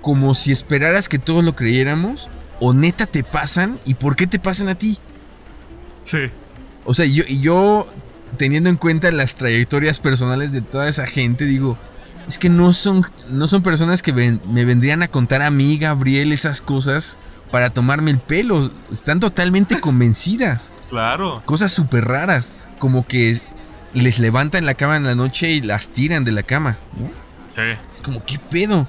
como 0.00 0.34
si 0.34 0.52
esperaras 0.52 1.08
que 1.08 1.18
todos 1.18 1.44
lo 1.44 1.54
creyéramos, 1.54 2.30
o 2.60 2.72
neta 2.74 3.06
te 3.06 3.22
pasan, 3.24 3.78
y 3.84 3.94
por 3.94 4.16
qué 4.16 4.26
te 4.26 4.38
pasan 4.38 4.68
a 4.68 4.74
ti. 4.74 4.98
Sí. 6.04 6.18
O 6.84 6.94
sea, 6.94 7.04
yo, 7.06 7.24
yo 7.26 7.86
teniendo 8.36 8.70
en 8.70 8.76
cuenta 8.76 9.10
las 9.10 9.34
trayectorias 9.34 10.00
personales 10.00 10.52
de 10.52 10.62
toda 10.62 10.88
esa 10.88 11.06
gente, 11.06 11.44
digo, 11.44 11.78
es 12.26 12.38
que 12.38 12.48
no 12.48 12.72
son, 12.72 13.04
no 13.28 13.46
son 13.46 13.62
personas 13.62 14.02
que 14.02 14.12
ven- 14.12 14.40
me 14.46 14.64
vendrían 14.64 15.02
a 15.02 15.08
contar 15.08 15.42
a 15.42 15.50
mí, 15.50 15.78
Gabriel, 15.78 16.32
esas 16.32 16.60
cosas 16.62 17.18
para 17.50 17.70
tomarme 17.70 18.10
el 18.10 18.18
pelo. 18.18 18.70
Están 18.92 19.20
totalmente 19.20 19.80
convencidas. 19.80 20.72
Claro. 20.90 21.42
Cosas 21.44 21.70
súper 21.72 22.04
raras, 22.06 22.58
como 22.78 23.06
que 23.06 23.40
les 23.94 24.18
levantan 24.18 24.66
la 24.66 24.74
cama 24.74 24.96
en 24.96 25.04
la 25.04 25.14
noche 25.14 25.50
y 25.50 25.60
las 25.60 25.90
tiran 25.90 26.24
de 26.24 26.32
la 26.32 26.42
cama. 26.42 26.78
¿no? 26.98 27.10
Sí. 27.48 27.62
Es 27.92 28.00
como, 28.02 28.24
¿qué 28.24 28.38
pedo? 28.38 28.86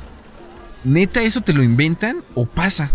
¿Neta 0.83 1.21
eso 1.21 1.41
te 1.41 1.53
lo 1.53 1.63
inventan 1.63 2.23
o 2.35 2.45
pasa? 2.45 2.91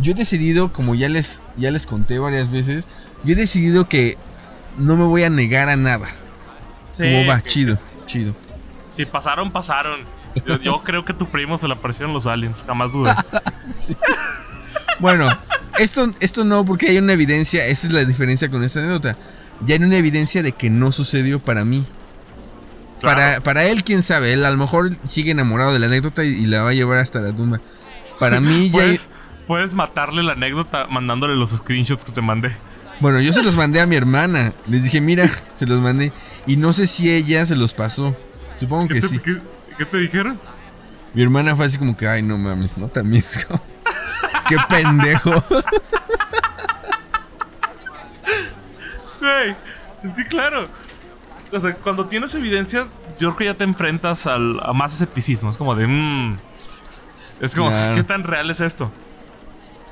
Yo 0.00 0.12
he 0.12 0.14
decidido, 0.14 0.72
como 0.72 0.94
ya 0.94 1.08
les, 1.08 1.44
ya 1.56 1.70
les 1.70 1.86
conté 1.86 2.18
varias 2.18 2.50
veces, 2.50 2.88
yo 3.24 3.32
he 3.32 3.36
decidido 3.36 3.88
que 3.88 4.16
no 4.76 4.96
me 4.96 5.04
voy 5.04 5.24
a 5.24 5.30
negar 5.30 5.68
a 5.68 5.76
nada. 5.76 6.06
Sí. 6.92 7.04
¿Cómo 7.04 7.26
va? 7.26 7.42
Chido, 7.42 7.78
chido. 8.06 8.34
Si 8.92 9.06
pasaron, 9.06 9.52
pasaron. 9.52 10.00
Yo, 10.46 10.58
yo 10.58 10.80
creo 10.84 11.04
que 11.04 11.14
tu 11.14 11.26
primo 11.28 11.56
se 11.58 11.68
le 11.68 11.74
aparecieron 11.74 12.12
los 12.12 12.26
aliens, 12.26 12.64
jamás 12.66 12.92
dudes. 12.92 13.14
Sí. 13.70 13.96
Bueno, 14.98 15.28
esto, 15.78 16.10
esto 16.20 16.44
no, 16.44 16.64
porque 16.64 16.88
hay 16.88 16.98
una 16.98 17.12
evidencia, 17.12 17.64
esa 17.66 17.86
es 17.86 17.92
la 17.92 18.04
diferencia 18.04 18.50
con 18.50 18.62
esta 18.62 18.80
anécdota. 18.80 19.16
Ya 19.66 19.74
hay 19.76 19.82
una 19.82 19.96
evidencia 19.96 20.42
de 20.42 20.52
que 20.52 20.70
no 20.70 20.92
sucedió 20.92 21.38
para 21.40 21.64
mí. 21.64 21.84
para, 23.00 23.40
para 23.40 23.64
él, 23.64 23.82
quién 23.84 24.02
sabe, 24.02 24.32
él 24.32 24.44
a 24.44 24.50
lo 24.50 24.56
mejor 24.56 24.90
sigue 25.04 25.30
enamorado 25.32 25.72
de 25.72 25.78
la 25.78 25.86
anécdota 25.86 26.24
y, 26.24 26.28
y 26.28 26.46
la 26.46 26.62
va 26.62 26.70
a 26.70 26.74
llevar 26.74 26.98
hasta 26.98 27.20
la 27.20 27.34
tumba. 27.34 27.60
Para 28.18 28.40
mí 28.40 28.66
ya... 28.72 28.72
Puedes, 28.72 29.08
puedes 29.46 29.72
matarle 29.72 30.22
la 30.22 30.32
anécdota 30.32 30.86
mandándole 30.88 31.34
los 31.36 31.50
screenshots 31.50 32.04
que 32.04 32.12
te 32.12 32.20
mandé. 32.20 32.52
Bueno, 33.00 33.20
yo 33.20 33.32
se 33.32 33.42
los 33.42 33.56
mandé 33.56 33.80
a 33.80 33.86
mi 33.86 33.96
hermana. 33.96 34.52
Les 34.68 34.84
dije, 34.84 35.00
mira, 35.00 35.28
se 35.54 35.66
los 35.66 35.80
mandé. 35.80 36.12
Y 36.46 36.56
no 36.56 36.72
sé 36.72 36.86
si 36.86 37.10
ella 37.10 37.44
se 37.46 37.56
los 37.56 37.74
pasó. 37.74 38.16
Supongo 38.54 38.88
¿Qué 38.88 38.94
que 38.94 39.00
te, 39.00 39.08
sí. 39.08 39.18
qué- 39.18 39.40
qué 39.78 39.84
te 39.86 39.96
dijeron? 39.98 40.38
Mi 41.14 41.22
hermana 41.22 41.56
fue 41.56 41.66
así 41.66 41.78
como 41.78 41.96
que, 41.96 42.06
ay, 42.06 42.22
no 42.22 42.38
mames, 42.38 42.76
¿no? 42.76 42.88
También 42.88 43.24
es 43.28 43.44
como... 43.46 43.60
Qué 44.48 44.56
pendejo. 44.68 45.32
Güey, 49.22 49.54
es 50.02 50.12
que 50.14 50.26
claro. 50.26 50.66
O 51.52 51.60
sea, 51.60 51.74
cuando 51.76 52.06
tienes 52.06 52.34
evidencia, 52.34 52.88
yo 53.18 53.28
creo 53.28 53.36
que 53.36 53.44
ya 53.44 53.54
te 53.54 53.64
enfrentas 53.64 54.26
al, 54.26 54.58
a 54.62 54.72
más 54.72 54.94
escepticismo. 54.94 55.50
Es 55.50 55.56
como 55.56 55.76
de. 55.76 55.86
mm, 55.86 56.36
es 57.40 57.54
como. 57.54 57.70
¿qué 57.94 58.02
tan 58.02 58.24
real 58.24 58.50
es 58.50 58.60
esto? 58.60 58.90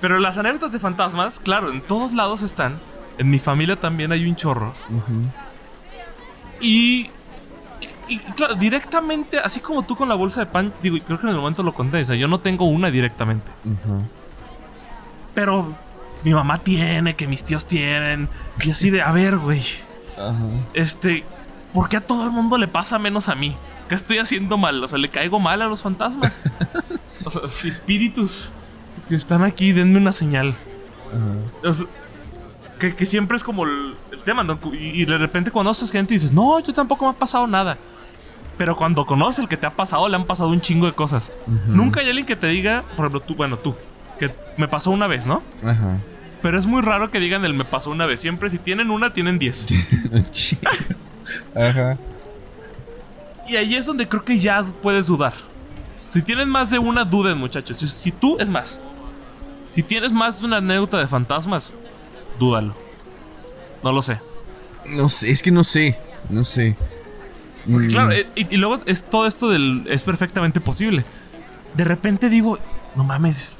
Pero 0.00 0.18
las 0.18 0.38
anécdotas 0.38 0.72
de 0.72 0.80
fantasmas, 0.80 1.38
claro, 1.38 1.70
en 1.70 1.80
todos 1.80 2.12
lados 2.12 2.42
están. 2.42 2.80
En 3.18 3.30
mi 3.30 3.38
familia 3.38 3.76
también 3.76 4.10
hay 4.10 4.26
un 4.26 4.34
chorro. 4.34 4.74
Y. 6.60 7.10
Y, 7.80 8.14
y, 8.14 8.18
claro, 8.34 8.54
directamente, 8.56 9.38
así 9.38 9.60
como 9.60 9.82
tú 9.82 9.94
con 9.96 10.08
la 10.08 10.14
bolsa 10.14 10.40
de 10.40 10.46
pan, 10.46 10.72
digo, 10.82 10.98
creo 11.06 11.18
que 11.18 11.26
en 11.26 11.32
el 11.32 11.38
momento 11.38 11.62
lo 11.62 11.72
conté, 11.72 12.00
o 12.00 12.04
sea, 12.04 12.16
yo 12.16 12.28
no 12.28 12.40
tengo 12.40 12.64
una 12.66 12.90
directamente. 12.90 13.50
Pero 15.32 15.74
mi 16.24 16.32
mamá 16.34 16.62
tiene, 16.62 17.16
que 17.16 17.26
mis 17.26 17.44
tíos 17.44 17.66
tienen. 17.66 18.28
Y 18.64 18.70
así 18.70 18.90
de, 18.90 19.02
a 19.02 19.12
ver, 19.12 19.38
güey. 19.38 19.62
Ajá. 20.16 20.46
Este, 20.74 21.24
¿por 21.72 21.88
qué 21.88 21.96
a 21.96 22.06
todo 22.06 22.24
el 22.24 22.30
mundo 22.30 22.58
le 22.58 22.68
pasa 22.68 22.98
menos 22.98 23.28
a 23.28 23.34
mí? 23.34 23.56
¿Qué 23.88 23.94
estoy 23.94 24.18
haciendo 24.18 24.56
mal? 24.56 24.82
O 24.82 24.88
sea, 24.88 24.98
¿le 24.98 25.08
caigo 25.08 25.40
mal 25.40 25.62
a 25.62 25.66
los 25.66 25.82
fantasmas? 25.82 26.44
O 27.26 27.48
sea, 27.48 27.68
espíritus, 27.68 28.52
si 29.02 29.16
están 29.16 29.42
aquí, 29.42 29.72
denme 29.72 29.98
una 29.98 30.12
señal. 30.12 30.54
Ajá. 31.08 31.68
O 31.68 31.72
sea, 31.72 31.86
que, 32.78 32.94
que 32.94 33.04
siempre 33.04 33.36
es 33.36 33.42
como 33.42 33.64
el, 33.64 33.96
el 34.12 34.22
tema, 34.22 34.44
¿no? 34.44 34.58
Y, 34.72 35.02
y 35.02 35.04
de 35.04 35.18
repente 35.18 35.50
conoces 35.50 35.90
gente 35.90 36.14
y 36.14 36.16
dices, 36.16 36.32
no, 36.32 36.60
yo 36.60 36.72
tampoco 36.72 37.04
me 37.04 37.10
ha 37.10 37.18
pasado 37.18 37.48
nada. 37.48 37.76
Pero 38.60 38.76
cuando 38.76 39.06
conoces 39.06 39.38
el 39.38 39.48
que 39.48 39.56
te 39.56 39.66
ha 39.66 39.74
pasado, 39.74 40.08
le 40.08 40.16
han 40.16 40.26
pasado 40.26 40.50
un 40.50 40.60
chingo 40.60 40.86
de 40.86 40.92
cosas. 40.92 41.32
Nunca 41.66 42.00
hay 42.00 42.08
alguien 42.08 42.26
que 42.26 42.36
te 42.36 42.46
diga, 42.48 42.84
por 42.94 43.06
ejemplo, 43.06 43.20
tú, 43.20 43.34
bueno, 43.34 43.58
tú, 43.58 43.74
que 44.20 44.32
me 44.56 44.68
pasó 44.68 44.90
una 44.92 45.08
vez, 45.08 45.26
¿no? 45.26 45.42
Ajá. 45.64 45.98
Pero 46.42 46.58
es 46.58 46.66
muy 46.66 46.80
raro 46.82 47.10
que 47.10 47.18
digan 47.18 47.44
el 47.44 47.54
me 47.54 47.64
pasó 47.64 47.90
una 47.90 48.06
vez. 48.06 48.20
Siempre 48.20 48.48
si 48.50 48.58
tienen 48.58 48.90
una, 48.90 49.12
tienen 49.12 49.38
diez. 49.38 49.66
Chido. 50.30 50.70
Ajá. 51.54 51.98
Y 53.48 53.56
ahí 53.56 53.74
es 53.74 53.86
donde 53.86 54.08
creo 54.08 54.24
que 54.24 54.38
ya 54.38 54.62
puedes 54.82 55.06
dudar. 55.08 55.32
Si 56.06 56.22
tienen 56.22 56.48
más 56.48 56.70
de 56.70 56.78
una, 56.78 57.04
duden, 57.04 57.38
muchachos. 57.38 57.78
Si, 57.78 57.88
si 57.88 58.12
tú, 58.12 58.36
es 58.38 58.48
más. 58.48 58.80
Si 59.68 59.82
tienes 59.82 60.12
más 60.12 60.40
de 60.40 60.46
una 60.46 60.58
anécdota 60.58 60.98
de 60.98 61.06
fantasmas, 61.08 61.74
dúdalo. 62.38 62.74
No 63.82 63.92
lo 63.92 64.02
sé. 64.02 64.20
No 64.86 65.08
sé, 65.08 65.30
es 65.30 65.42
que 65.42 65.50
no 65.50 65.62
sé. 65.64 65.98
No 66.28 66.44
sé. 66.44 66.76
Mm, 67.66 67.86
Claro, 67.88 68.12
y, 68.14 68.26
y 68.50 68.56
luego 68.56 68.82
es 68.86 69.04
todo 69.04 69.26
esto 69.26 69.50
del. 69.50 69.84
Es 69.88 70.02
perfectamente 70.02 70.60
posible. 70.60 71.04
De 71.74 71.84
repente 71.84 72.28
digo, 72.28 72.58
no 72.96 73.04
mames. 73.04 73.54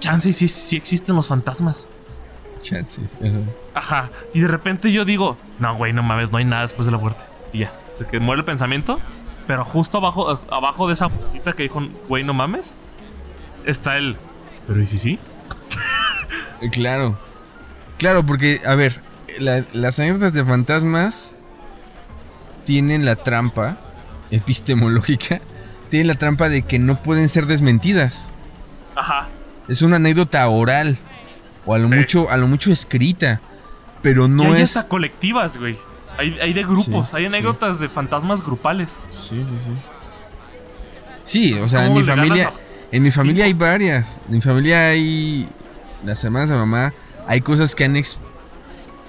Chance, 0.00 0.32
si, 0.32 0.48
si 0.48 0.76
existen 0.76 1.14
los 1.16 1.28
fantasmas. 1.28 1.88
Chances. 2.60 3.16
Ajá. 3.22 3.38
Ajá. 3.74 4.10
Y 4.34 4.40
de 4.40 4.48
repente 4.48 4.90
yo 4.92 5.04
digo, 5.04 5.38
no, 5.58 5.76
güey, 5.76 5.92
no 5.92 6.02
mames, 6.02 6.30
no 6.30 6.38
hay 6.38 6.44
nada 6.44 6.62
después 6.62 6.86
de 6.86 6.92
la 6.92 6.98
muerte. 6.98 7.24
Y 7.52 7.60
ya. 7.60 7.72
Se 7.90 8.06
que 8.06 8.18
muere 8.20 8.40
el 8.40 8.44
pensamiento. 8.44 8.98
Pero 9.46 9.64
justo 9.64 9.98
abajo, 9.98 10.40
abajo 10.50 10.86
de 10.86 10.92
esa 10.94 11.08
cosita 11.08 11.52
que 11.54 11.64
dijo, 11.64 11.80
güey, 12.08 12.22
no 12.24 12.34
mames, 12.34 12.74
está 13.64 13.96
el. 13.96 14.16
Pero 14.66 14.80
¿y 14.82 14.86
si 14.86 14.98
sí? 14.98 15.18
Eh, 16.60 16.70
Claro. 16.70 17.18
Claro, 17.98 18.24
porque, 18.24 18.60
a 18.64 18.74
ver, 18.76 19.00
la- 19.40 19.64
las 19.72 19.98
anécdotas 19.98 20.32
de 20.34 20.44
fantasmas 20.44 21.34
tienen 22.64 23.04
la 23.04 23.16
trampa 23.16 23.78
epistemológica, 24.30 25.40
tienen 25.88 26.06
la 26.08 26.14
trampa 26.14 26.48
de 26.48 26.62
que 26.62 26.78
no 26.78 27.02
pueden 27.02 27.28
ser 27.28 27.46
desmentidas. 27.46 28.32
Ajá. 28.94 29.28
Es 29.70 29.82
una 29.82 29.96
anécdota 29.96 30.46
oral 30.48 30.98
o 31.64 31.74
a 31.74 31.78
lo 31.78 31.88
Sí. 31.88 31.94
mucho 31.94 32.30
a 32.30 32.36
lo 32.36 32.46
mucho 32.48 32.72
escrita, 32.72 33.40
pero 34.02 34.26
y 34.26 34.28
no 34.28 34.52
hay 34.52 34.62
es 34.62 34.76
hasta 34.76 34.88
colectivas, 34.88 35.56
güey. 35.56 35.78
Hay, 36.18 36.38
hay 36.40 36.52
de 36.52 36.62
grupos, 36.64 37.08
Sí, 37.10 37.16
hay 37.16 37.22
sí. 37.22 37.28
anécdotas 37.28 37.78
de 37.80 37.88
fantasmas 37.88 38.42
grupales. 38.44 39.00
Sí, 39.10 39.42
sí, 39.48 39.56
sí. 39.64 39.72
Sí, 41.22 41.54
o 41.54 41.62
sea, 41.62 41.86
en 41.86 41.94
mi 41.94 42.02
familia, 42.02 42.52
en 42.90 43.02
mi 43.02 43.10
familia 43.10 43.44
hay 43.44 43.52
varias. 43.54 44.18
En 44.28 44.34
mi 44.34 44.40
familia 44.40 44.88
hay 44.88 45.48
las 46.04 46.22
hermanas 46.24 46.48
de 46.50 46.56
mamá, 46.56 46.92
hay 47.26 47.40
cosas 47.40 47.74
que 47.74 47.84
han 47.84 47.96
ex- 47.96 48.18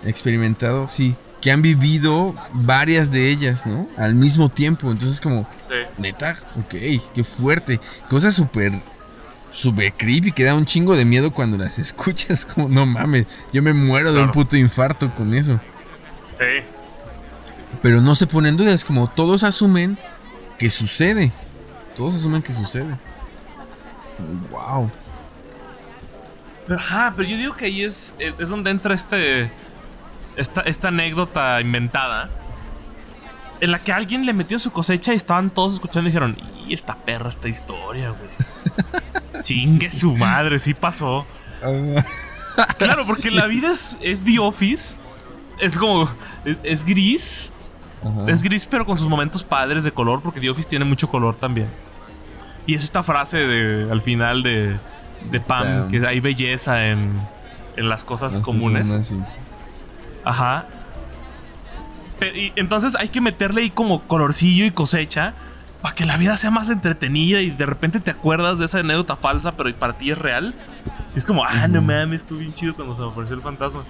experimentado, 0.06 0.88
sí, 0.92 1.16
que 1.42 1.52
han 1.52 1.62
vivido 1.62 2.36
varias 2.54 3.12
de 3.12 3.30
ellas, 3.30 3.66
¿no? 3.66 3.88
Al 3.98 4.14
mismo 4.14 4.50
tiempo, 4.50 4.92
entonces 4.92 5.20
como, 5.22 5.48
Sí. 5.70 5.76
neta, 5.98 6.38
ok, 6.60 6.76
qué 7.14 7.24
fuerte, 7.24 7.80
cosas 8.10 8.36
súper 8.36 8.74
súper 9.52 9.94
creepy 9.94 10.32
que 10.32 10.46
da 10.46 10.56
un 10.56 10.66
chingo 10.66 10.96
de 10.96 11.06
miedo 11.06 11.32
cuando 11.32 11.58
las 11.58 11.78
escuchas, 11.80 12.46
como 12.46 12.70
no 12.70 12.86
mames, 12.86 13.28
yo 13.54 13.62
me 13.62 13.74
muero 13.74 14.12
de 14.14 14.22
un 14.24 14.32
puto 14.32 14.58
infarto 14.58 15.14
con 15.14 15.34
eso. 15.36 15.60
Sí. 16.34 16.64
Pero 17.82 18.02
no 18.02 18.16
se 18.16 18.28
ponen 18.28 18.58
dudas, 18.58 18.84
como 18.84 19.08
todos 19.08 19.44
asumen 19.44 19.98
que 20.58 20.70
sucede. 20.70 21.32
Todos 21.96 22.16
asumen 22.16 22.42
que 22.42 22.54
sucede. 22.54 22.98
Wow. 24.50 24.92
Pero, 26.68 26.80
ajá, 26.80 27.14
pero 27.16 27.28
yo 27.28 27.38
digo 27.38 27.56
que 27.56 27.66
ahí 27.66 27.84
es, 27.84 28.16
es, 28.20 28.40
es 28.40 28.50
donde 28.50 28.72
entra 28.72 28.94
este. 28.94 29.52
Esta, 30.36 30.62
esta 30.62 30.88
anécdota 30.88 31.60
inventada. 31.60 32.30
En 33.60 33.72
la 33.72 33.84
que 33.84 33.92
alguien 33.92 34.26
le 34.26 34.34
metió 34.34 34.58
su 34.60 34.72
cosecha 34.72 35.14
y 35.14 35.18
estaban 35.18 35.50
todos 35.50 35.74
escuchando 35.76 36.08
y 36.08 36.12
dijeron: 36.12 36.38
Y 36.72 36.74
esta 36.74 36.96
perra, 36.96 37.28
esta 37.28 37.50
historia, 37.50 38.12
güey. 38.12 39.42
Chingue 39.44 39.92
su 39.92 40.16
madre, 40.16 40.58
sí 40.58 40.74
pasó. 40.74 41.28
Claro, 42.78 43.04
porque 43.06 43.30
la 43.30 43.46
vida 43.48 43.74
es, 43.74 44.00
es 44.02 44.24
The 44.24 44.40
Office. 44.40 44.96
Es 45.60 45.78
como. 45.78 46.10
Es, 46.46 46.58
es 46.64 46.86
gris. 46.86 47.52
Es 48.26 48.42
gris, 48.42 48.66
pero 48.66 48.86
con 48.86 48.96
sus 48.96 49.10
momentos 49.10 49.44
padres 49.44 49.84
de 49.84 49.92
color, 49.92 50.22
porque 50.22 50.40
The 50.40 50.50
Office 50.50 50.70
tiene 50.70 50.86
mucho 50.86 51.10
color 51.10 51.36
también. 51.36 51.68
Y 52.66 52.76
es 52.76 52.86
esta 52.86 53.04
frase 53.04 53.40
de, 53.40 53.92
al 53.92 54.02
final 54.02 54.42
de, 54.42 54.80
de 55.30 55.42
Pam, 55.42 55.92
que 55.92 56.08
hay 56.08 56.22
belleza 56.22 56.88
en, 56.88 57.20
en 57.76 57.90
las 57.90 58.06
cosas 58.06 58.40
comunes. 58.40 59.14
Ajá. 60.24 60.68
Y 62.34 62.54
entonces 62.56 62.96
hay 62.96 63.10
que 63.10 63.20
meterle 63.20 63.64
ahí 63.64 63.72
como 63.72 64.04
colorcillo 64.08 64.64
y 64.64 64.72
cosecha 64.72 65.34
para 65.82 65.96
que 65.96 66.06
la 66.06 66.18
vida 66.18 66.38
sea 66.38 66.52
más 66.52 66.70
entretenida 66.70 67.42
y 67.42 67.52
de 67.52 67.66
repente 67.66 68.00
te 68.00 68.12
acuerdas 68.12 68.60
de 68.60 68.66
esa 68.66 68.80
anécdota 68.80 69.16
falsa, 69.16 69.54
pero 69.58 69.74
para 69.78 69.98
ti 69.98 70.12
es 70.12 70.18
real. 70.18 70.54
Y 71.16 71.18
es 71.20 71.26
como, 71.26 71.44
ah, 71.44 71.68
no 71.68 71.82
mames, 71.82 72.22
estuvo 72.22 72.40
bien 72.40 72.54
chido 72.54 72.76
cuando 72.76 72.96
se 72.96 73.02
me 73.02 73.10
apareció 73.10 73.36
el 73.36 73.42
fantasma. 73.42 73.84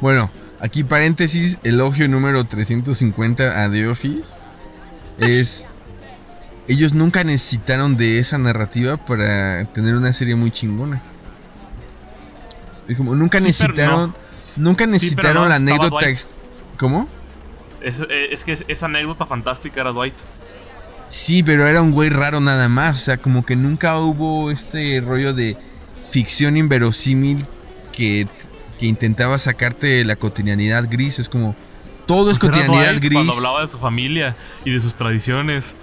Bueno, 0.00 0.30
aquí 0.60 0.84
paréntesis, 0.84 1.58
elogio 1.64 2.08
número 2.08 2.44
350 2.44 3.62
a 3.64 3.70
The 3.70 3.88
Office. 3.88 4.34
Es... 5.18 5.66
Ellos 6.68 6.92
nunca 6.92 7.24
necesitaron 7.24 7.96
de 7.96 8.18
esa 8.18 8.36
narrativa 8.36 8.98
para 8.98 9.64
tener 9.72 9.94
una 9.94 10.12
serie 10.12 10.34
muy 10.36 10.50
chingona. 10.50 11.00
Es 12.88 12.96
como, 12.96 13.14
nunca 13.14 13.38
Sí, 13.40 13.46
necesitaron... 13.46 14.10
no. 14.10 14.28
Nunca 14.58 14.86
necesitaron 14.86 15.44
no, 15.44 15.48
la 15.48 15.56
anécdota... 15.56 16.06
¿Cómo? 16.76 17.08
Es, 17.80 18.00
eh, 18.00 18.28
es 18.32 18.44
que 18.44 18.52
es- 18.52 18.64
esa 18.68 18.86
anécdota 18.86 19.26
fantástica 19.26 19.80
era 19.80 19.90
Dwight. 19.92 20.14
Sí, 21.08 21.42
pero 21.42 21.66
era 21.66 21.80
un 21.80 21.92
güey 21.92 22.10
raro 22.10 22.40
nada 22.40 22.68
más. 22.68 23.00
O 23.00 23.04
sea, 23.04 23.16
como 23.16 23.44
que 23.44 23.56
nunca 23.56 23.98
hubo 23.98 24.50
este 24.50 25.00
rollo 25.00 25.32
de 25.32 25.56
ficción 26.10 26.56
inverosímil 26.56 27.46
que, 27.92 28.28
que 28.78 28.86
intentaba 28.86 29.38
sacarte 29.38 29.86
de 29.86 30.04
la 30.04 30.16
cotidianidad 30.16 30.86
gris. 30.88 31.18
Es 31.18 31.28
como, 31.28 31.56
todo 32.06 32.30
es 32.30 32.38
Pues 32.38 32.50
cotidianidad 32.50 32.96
gris. 33.00 33.14
Cuando 33.14 33.32
hablaba 33.32 33.62
de 33.62 33.68
su 33.68 33.78
familia 33.78 34.36
y 34.64 34.70
de 34.70 34.80
sus 34.80 34.94
tradiciones. 34.94 35.76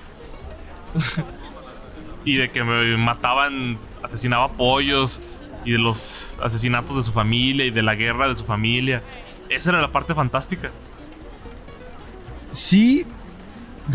y 2.24 2.38
de 2.38 2.52
que 2.52 2.64
me 2.64 2.96
mataban, 2.98 3.80
asesinaba 4.04 4.50
pollos. 4.54 5.22
Y 5.66 5.72
de 5.72 5.80
los 5.80 6.38
asesinatos 6.44 6.96
de 6.98 7.02
su 7.02 7.12
familia 7.12 7.66
y 7.66 7.72
de 7.72 7.82
la 7.82 7.96
guerra 7.96 8.30
de 8.30 8.36
su 8.36 8.46
familia. 8.46 9.02
Esa 9.50 9.72
era 9.72 9.82
la 9.82 9.92
parte 9.92 10.14
fantástica. 10.14 10.70
Sí, 12.52 13.06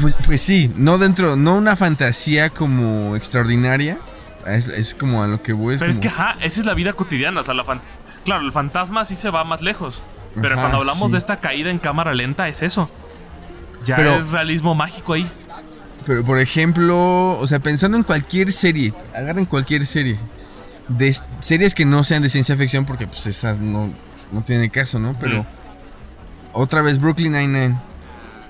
pues, 0.01 0.15
pues 0.27 0.41
sí, 0.41 0.73
no 0.77 0.99
dentro, 0.99 1.37
no 1.37 1.57
una 1.57 1.77
fantasía 1.77 2.51
como 2.51 3.17
extraordinaria. 3.17 3.99
Es, 4.47 4.69
es 4.69 4.95
como 4.95 5.23
a 5.23 5.29
lo 5.29 5.43
que 5.43 5.53
voy. 5.53 5.75
es 5.75 5.81
Pero 5.81 5.93
es 5.93 5.99
que, 5.99 6.09
ajá, 6.09 6.37
esa 6.41 6.61
es 6.61 6.67
la 6.67 6.75
vida 6.75 6.93
cotidiana. 6.95 7.41
O 7.41 7.45
sea, 7.45 7.55
la 7.55 7.65
fan- 7.65 7.83
claro, 8.25 8.45
el 8.45 8.53
fantasma 8.53 9.05
sí 9.05 9.17
se 9.17 9.31
va 9.31 9.45
más 9.45 9.61
lejos. 9.63 10.03
Pero 10.35 10.49
Ajá, 10.55 10.57
cuando 10.63 10.79
hablamos 10.79 11.07
sí. 11.07 11.13
de 11.13 11.19
esta 11.19 11.41
caída 11.41 11.71
en 11.71 11.79
cámara 11.79 12.15
lenta, 12.15 12.49
es 12.49 12.63
eso. 12.63 12.89
Ya 13.85 13.97
Pero- 13.97 14.17
es 14.17 14.31
realismo 14.31 14.75
mágico 14.75 15.13
ahí. 15.15 15.31
Pero 16.07 16.25
por 16.25 16.39
ejemplo, 16.41 17.33
o 17.33 17.47
sea, 17.47 17.59
pensando 17.59 17.97
en 17.99 18.03
cualquier 18.05 18.53
serie, 18.53 18.95
agarren 19.15 19.45
cualquier 19.45 19.85
serie. 19.87 20.17
De 20.89 21.15
series 21.41 21.75
que 21.75 21.85
no 21.85 22.03
sean 22.05 22.23
de 22.23 22.29
ciencia 22.31 22.57
ficción, 22.57 22.85
porque 22.87 23.07
pues 23.07 23.27
esas 23.27 23.59
no, 23.61 23.93
no 24.33 24.43
tiene 24.43 24.71
caso, 24.71 24.99
¿no? 24.99 25.15
Pero 25.21 25.43
Mm. 25.43 25.47
otra 26.53 26.81
vez 26.83 26.99
Brooklyn 26.99 27.33
Nine-Nine. 27.33 27.79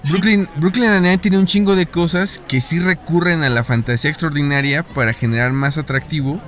Brooklyn, 0.09 0.49
Brooklyn 0.57 0.91
Nine-Nine 0.91 1.19
tiene 1.19 1.39
un 1.39 1.47
chingo 1.47 1.77
de 1.77 1.87
cosas 1.87 2.43
que 2.49 2.61
sí 2.61 2.79
recurren 2.79 3.43
a 3.43 3.51
la 3.51 3.65
fantasía 3.65 4.11
extraordinaria 4.11 4.83
para 4.83 5.13
generar 5.13 5.53
más 5.53 5.77
atractivo 5.79 6.41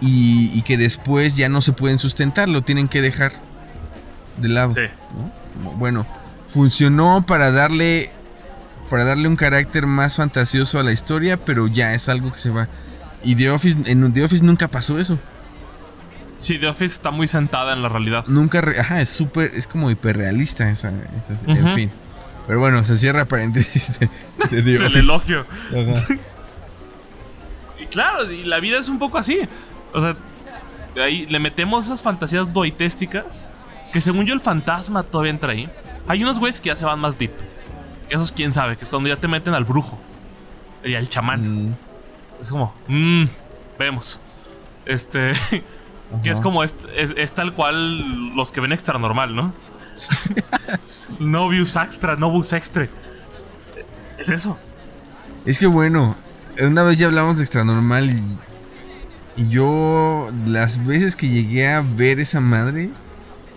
y, 0.00 0.50
y 0.54 0.62
que 0.62 0.76
después 0.76 1.36
ya 1.36 1.48
no 1.48 1.60
se 1.60 1.72
pueden 1.72 1.98
sustentar, 1.98 2.48
lo 2.48 2.62
tienen 2.62 2.88
que 2.88 3.02
dejar 3.02 3.32
de 4.38 4.48
lado. 4.48 4.72
Sí. 4.74 4.80
Bueno, 5.76 6.06
funcionó 6.48 7.24
para 7.26 7.50
darle 7.52 8.10
para 8.88 9.04
darle 9.04 9.28
un 9.28 9.36
carácter 9.36 9.86
más 9.86 10.16
fantasioso 10.16 10.80
a 10.80 10.82
la 10.82 10.90
historia, 10.90 11.36
pero 11.44 11.68
ya 11.68 11.94
es 11.94 12.08
algo 12.08 12.32
que 12.32 12.38
se 12.38 12.50
va. 12.50 12.66
Y 13.22 13.36
The 13.36 13.50
Office 13.50 13.78
en 13.92 14.12
The 14.12 14.24
Office 14.24 14.44
nunca 14.44 14.66
pasó 14.66 14.98
eso. 14.98 15.16
Sí, 16.40 16.58
The 16.58 16.66
Office 16.66 16.94
está 16.96 17.12
muy 17.12 17.28
sentada 17.28 17.72
en 17.74 17.82
la 17.82 17.88
realidad. 17.88 18.24
Nunca, 18.26 18.60
re- 18.62 18.80
ajá, 18.80 19.00
es 19.00 19.08
súper 19.10 19.52
es 19.54 19.68
como 19.68 19.90
hiperrealista 19.92 20.68
esa, 20.68 20.90
esa- 21.18 21.34
en 21.46 21.74
fin. 21.74 21.90
Pero 22.46 22.58
bueno, 22.60 22.82
se 22.84 22.96
cierra 22.96 23.24
paréntesis 23.26 23.98
de, 24.00 24.08
de 24.50 24.62
The 24.62 24.76
El 24.86 24.96
elogio. 24.96 25.46
Ajá. 25.68 26.14
Y 27.78 27.86
claro, 27.86 28.30
y 28.30 28.44
la 28.44 28.60
vida 28.60 28.78
es 28.78 28.88
un 28.88 28.98
poco 28.98 29.18
así. 29.18 29.40
O 29.92 30.00
sea, 30.00 30.16
ahí 31.02 31.26
le 31.26 31.38
metemos 31.38 31.86
esas 31.86 32.02
fantasías 32.02 32.52
doitésticas. 32.52 33.48
Que 33.92 34.00
según 34.00 34.26
yo, 34.26 34.34
el 34.34 34.40
fantasma 34.40 35.02
todavía 35.02 35.30
entra 35.32 35.52
ahí. 35.52 35.68
Hay 36.06 36.22
unos 36.22 36.38
güeyes 36.38 36.60
que 36.60 36.68
ya 36.68 36.76
se 36.76 36.84
van 36.84 36.98
más 37.00 37.18
deep. 37.18 37.32
Esos, 38.08 38.32
quién 38.32 38.52
sabe, 38.52 38.76
que 38.76 38.84
es 38.84 38.90
cuando 38.90 39.08
ya 39.08 39.16
te 39.16 39.28
meten 39.28 39.54
al 39.54 39.64
brujo 39.64 39.98
y 40.84 40.94
al 40.94 41.08
chamán. 41.08 41.68
Mm, 41.70 41.74
Es 42.40 42.50
como, 42.50 42.74
mmm, 42.88 43.24
vemos. 43.78 44.20
Este, 44.86 45.32
que 46.22 46.30
es 46.30 46.40
como, 46.40 46.64
es, 46.64 46.76
es- 46.96 47.14
es 47.16 47.32
tal 47.32 47.52
cual 47.54 48.34
los 48.34 48.50
que 48.52 48.60
ven 48.60 48.72
extra 48.72 48.98
normal, 48.98 49.34
¿no? 49.36 49.52
Novius 51.18 51.76
extra, 51.82 52.16
novus 52.16 52.52
extra. 52.52 52.88
Es 54.18 54.28
eso. 54.28 54.58
Es 55.44 55.58
que 55.58 55.66
bueno, 55.66 56.16
una 56.60 56.82
vez 56.82 56.98
ya 56.98 57.06
hablamos 57.06 57.38
de 57.38 57.44
extranormal 57.44 58.10
y, 58.10 58.38
y 59.36 59.48
yo 59.48 60.28
las 60.46 60.84
veces 60.86 61.16
que 61.16 61.28
llegué 61.28 61.72
a 61.72 61.80
ver 61.80 62.20
esa 62.20 62.40
madre, 62.40 62.90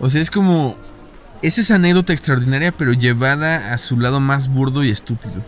o 0.00 0.08
sea, 0.08 0.22
es 0.22 0.30
como 0.30 0.76
es 1.42 1.58
esa 1.58 1.74
anécdota 1.74 2.12
extraordinaria 2.14 2.72
pero 2.72 2.94
llevada 2.94 3.74
a 3.74 3.78
su 3.78 3.98
lado 3.98 4.20
más 4.20 4.48
burdo 4.48 4.82
y 4.82 4.90
estúpido. 4.90 5.44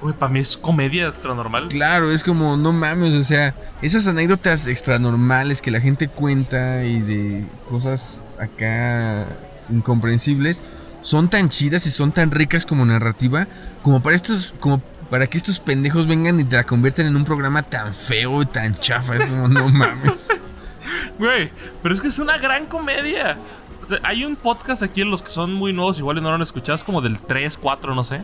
Uy, 0.00 0.14
para 0.14 0.32
mí 0.32 0.40
es 0.40 0.56
comedia 0.56 1.06
extra 1.06 1.32
normal. 1.34 1.68
Claro, 1.68 2.10
es 2.10 2.24
como 2.24 2.56
no 2.56 2.72
mames, 2.72 3.12
o 3.12 3.22
sea, 3.22 3.54
esas 3.82 4.08
anécdotas 4.08 4.66
extranormales 4.66 5.62
que 5.62 5.70
la 5.70 5.80
gente 5.80 6.08
cuenta 6.08 6.82
y 6.84 7.00
de 7.00 7.46
cosas 7.68 8.24
acá 8.40 9.28
incomprensibles 9.72 10.62
son 11.00 11.28
tan 11.28 11.48
chidas 11.48 11.86
y 11.86 11.90
son 11.90 12.12
tan 12.12 12.30
ricas 12.30 12.64
como 12.64 12.86
narrativa 12.86 13.48
como 13.82 14.02
para 14.02 14.14
estos 14.14 14.54
como 14.60 14.80
para 15.12 15.26
que 15.26 15.36
estos 15.36 15.60
pendejos 15.60 16.06
vengan 16.06 16.40
y 16.40 16.44
te 16.44 16.56
la 16.56 16.64
conviertan 16.64 17.06
en 17.06 17.16
un 17.16 17.24
programa 17.24 17.62
tan 17.62 17.92
feo 17.92 18.40
y 18.40 18.46
tan 18.46 18.72
chafa, 18.72 19.16
es 19.16 19.26
como 19.26 19.46
no 19.46 19.68
mames. 19.68 20.30
Güey, 21.18 21.50
pero 21.82 21.94
es 21.94 22.00
que 22.00 22.08
es 22.08 22.18
una 22.18 22.38
gran 22.38 22.64
comedia. 22.64 23.36
O 23.82 23.86
sea, 23.86 23.98
hay 24.04 24.24
un 24.24 24.36
podcast 24.36 24.82
aquí 24.82 25.02
en 25.02 25.10
los 25.10 25.20
que 25.20 25.30
son 25.30 25.52
muy 25.52 25.74
nuevos, 25.74 25.98
igual 25.98 26.16
no 26.22 26.30
lo 26.30 26.36
han 26.36 26.40
escuchado, 26.42 26.74
es 26.74 26.82
como 26.82 27.02
del 27.02 27.20
3, 27.20 27.58
4, 27.58 27.94
no 27.94 28.04
sé. 28.04 28.22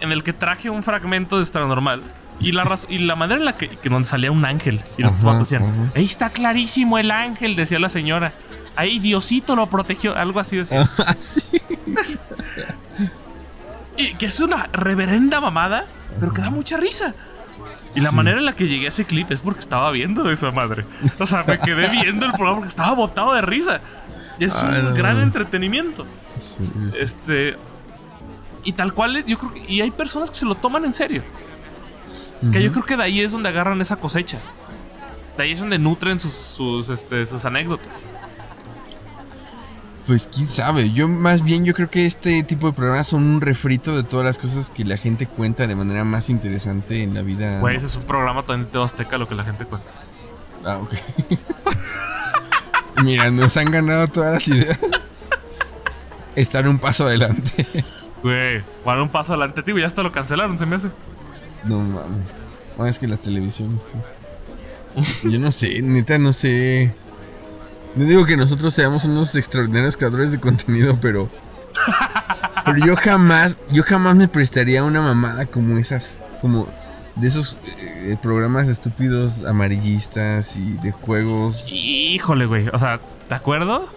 En 0.00 0.10
el 0.10 0.24
que 0.24 0.32
traje 0.32 0.70
un 0.70 0.82
fragmento 0.82 1.36
de 1.36 1.42
Extra 1.42 1.66
Normal. 1.66 2.02
Y 2.40 2.50
la, 2.50 2.68
y 2.88 2.98
la 2.98 3.14
manera 3.14 3.38
en 3.38 3.44
la 3.44 3.54
que, 3.54 3.68
que 3.68 3.88
donde 3.88 4.08
salía 4.08 4.32
un 4.32 4.44
ángel. 4.44 4.80
Y 4.98 5.02
los 5.02 5.22
vatos 5.22 5.50
decían, 5.50 5.92
ahí 5.94 6.04
está 6.04 6.30
clarísimo 6.30 6.98
el 6.98 7.12
ángel, 7.12 7.54
decía 7.54 7.78
la 7.78 7.88
señora. 7.88 8.32
Ahí 8.76 8.98
Diosito 8.98 9.54
lo 9.54 9.68
protegió, 9.68 10.16
algo 10.16 10.40
así 10.40 10.56
decía. 10.56 10.88
Así. 11.06 11.60
Y 13.96 14.14
que 14.14 14.26
es 14.26 14.40
una 14.40 14.66
reverenda 14.72 15.40
mamada, 15.40 15.86
pero 16.18 16.32
que 16.32 16.40
da 16.40 16.50
mucha 16.50 16.76
risa. 16.76 17.14
Y 17.94 18.00
la 18.00 18.08
Sí. 18.10 18.16
manera 18.16 18.38
en 18.38 18.46
la 18.46 18.54
que 18.54 18.66
llegué 18.66 18.86
a 18.86 18.88
ese 18.88 19.04
clip 19.04 19.30
es 19.30 19.42
porque 19.42 19.60
estaba 19.60 19.90
viendo 19.90 20.30
esa 20.30 20.50
madre. 20.50 20.86
O 21.18 21.26
sea, 21.26 21.44
me 21.46 21.58
quedé 21.58 21.88
viendo 22.02 22.24
el 22.24 22.32
programa 22.32 22.56
porque 22.56 22.68
estaba 22.70 22.94
botado 22.94 23.34
de 23.34 23.42
risa. 23.42 23.80
Y 24.38 24.44
es 24.46 24.56
Ay, 24.56 24.78
un 24.80 24.84
no, 24.86 24.94
gran 24.94 25.20
entretenimiento. 25.20 26.06
Sí, 26.38 26.66
sí, 26.74 26.90
sí. 26.90 26.98
Este. 27.00 27.56
Y 28.64 28.72
tal 28.72 28.94
cual, 28.94 29.24
yo 29.26 29.38
creo 29.38 29.52
que. 29.52 29.64
Y 29.70 29.82
hay 29.82 29.90
personas 29.90 30.30
que 30.30 30.38
se 30.38 30.46
lo 30.46 30.54
toman 30.54 30.84
en 30.86 30.94
serio. 30.94 31.22
Que 32.50 32.60
yo 32.62 32.72
creo 32.72 32.84
que 32.84 32.96
de 32.96 33.04
ahí 33.04 33.20
es 33.20 33.30
donde 33.30 33.50
agarran 33.50 33.80
esa 33.80 33.96
cosecha. 33.96 34.40
De 35.36 35.44
ahí 35.44 35.52
es 35.52 35.60
donde 35.60 35.78
nutren 35.78 36.18
sus, 36.18 36.34
sus, 36.34 36.88
este, 36.88 37.24
sus 37.26 37.44
anécdotas. 37.44 38.08
Pues 40.06 40.28
quién 40.32 40.48
sabe, 40.48 40.90
yo 40.90 41.06
más 41.06 41.44
bien 41.44 41.64
yo 41.64 41.74
creo 41.74 41.88
que 41.88 42.06
este 42.06 42.42
tipo 42.42 42.66
de 42.66 42.72
programas 42.72 43.06
son 43.06 43.22
un 43.22 43.40
refrito 43.40 43.96
de 43.96 44.02
todas 44.02 44.26
las 44.26 44.38
cosas 44.38 44.70
que 44.70 44.84
la 44.84 44.96
gente 44.96 45.26
cuenta 45.26 45.66
de 45.66 45.76
manera 45.76 46.02
más 46.02 46.28
interesante 46.28 47.04
en 47.04 47.14
la 47.14 47.22
vida. 47.22 47.60
Güey, 47.60 47.76
ese 47.76 47.86
es 47.86 47.96
un 47.96 48.02
programa 48.02 48.44
también 48.44 48.70
de 48.72 48.82
Azteca 48.82 49.16
lo 49.16 49.28
que 49.28 49.36
la 49.36 49.44
gente 49.44 49.64
cuenta. 49.64 49.92
Ah, 50.64 50.78
ok. 50.78 50.94
Mira, 53.04 53.30
nos 53.30 53.56
han 53.56 53.70
ganado 53.70 54.08
todas 54.08 54.32
las 54.32 54.48
ideas. 54.48 54.78
Están 56.34 56.66
un 56.66 56.78
paso 56.78 57.06
adelante. 57.06 57.66
Güey, 58.22 58.62
van 58.84 59.00
un 59.00 59.08
paso 59.08 59.34
adelante, 59.34 59.62
tío. 59.62 59.78
Ya 59.78 59.86
hasta 59.86 60.02
lo 60.02 60.12
cancelaron, 60.12 60.58
se 60.58 60.66
me 60.66 60.76
hace. 60.76 60.88
No 61.64 61.78
mames. 61.78 62.26
Bueno, 62.76 62.90
es 62.90 62.98
que 62.98 63.06
la 63.06 63.16
televisión. 63.16 63.80
Yo 65.24 65.38
no 65.38 65.52
sé, 65.52 65.80
neta, 65.82 66.18
no 66.18 66.32
sé. 66.32 66.94
No 67.94 68.04
digo 68.04 68.24
que 68.24 68.36
nosotros 68.36 68.72
seamos 68.74 69.04
unos 69.04 69.34
extraordinarios 69.36 69.96
creadores 69.96 70.32
de 70.32 70.40
contenido, 70.40 70.98
pero. 71.00 71.28
Pero 72.64 72.78
yo 72.86 72.96
jamás, 72.96 73.58
yo 73.72 73.82
jamás 73.82 74.14
me 74.14 74.28
prestaría 74.28 74.82
una 74.84 75.02
mamada 75.02 75.46
como 75.46 75.76
esas. 75.78 76.22
Como 76.40 76.68
de 77.16 77.28
esos 77.28 77.56
eh, 77.78 78.16
programas 78.22 78.68
estúpidos 78.68 79.44
amarillistas 79.44 80.56
y 80.56 80.72
de 80.78 80.92
juegos. 80.92 81.70
Híjole, 81.72 82.46
güey. 82.46 82.68
O 82.72 82.78
sea, 82.78 83.00
¿de 83.28 83.34
acuerdo? 83.34 83.88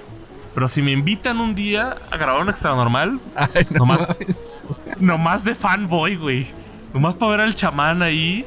Pero 0.53 0.67
si 0.67 0.81
me 0.81 0.91
invitan 0.91 1.39
un 1.39 1.53
día 1.55 1.95
a 2.11 2.17
grabar 2.17 2.41
un 2.41 2.49
extra 2.49 2.75
normal, 2.75 3.19
Ay, 3.35 3.65
no 3.71 3.79
Nomás- 3.85 4.07
mames. 4.07 4.57
nomás 4.99 5.43
de 5.43 5.55
fanboy, 5.55 6.15
güey. 6.17 6.47
Nomás 6.93 7.15
para 7.15 7.31
ver 7.31 7.41
al 7.41 7.53
chamán 7.55 8.01
ahí. 8.01 8.45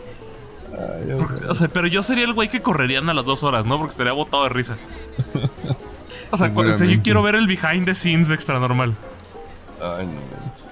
Ay, 0.72 1.04
no 1.06 1.16
Porque- 1.18 1.46
o 1.46 1.54
sea, 1.54 1.68
pero 1.68 1.86
yo 1.86 2.02
sería 2.02 2.24
el 2.24 2.32
güey 2.34 2.48
que 2.48 2.62
correrían 2.62 3.08
a 3.08 3.14
las 3.14 3.24
dos 3.24 3.42
horas, 3.42 3.64
¿no? 3.66 3.78
Porque 3.78 3.90
estaría 3.92 4.12
botado 4.12 4.44
de 4.44 4.48
risa. 4.50 4.76
O 6.30 6.36
sea, 6.36 6.52
cu- 6.52 6.62
o 6.62 6.72
sea, 6.72 6.86
yo 6.86 7.02
quiero 7.02 7.22
ver 7.22 7.34
el 7.34 7.46
behind 7.46 7.84
the 7.86 7.94
scenes 7.94 8.28
de 8.28 8.34
extra 8.34 8.58
normal. 8.58 8.94
Ay, 9.82 10.06
no 10.06 10.20
manches. 10.44 10.66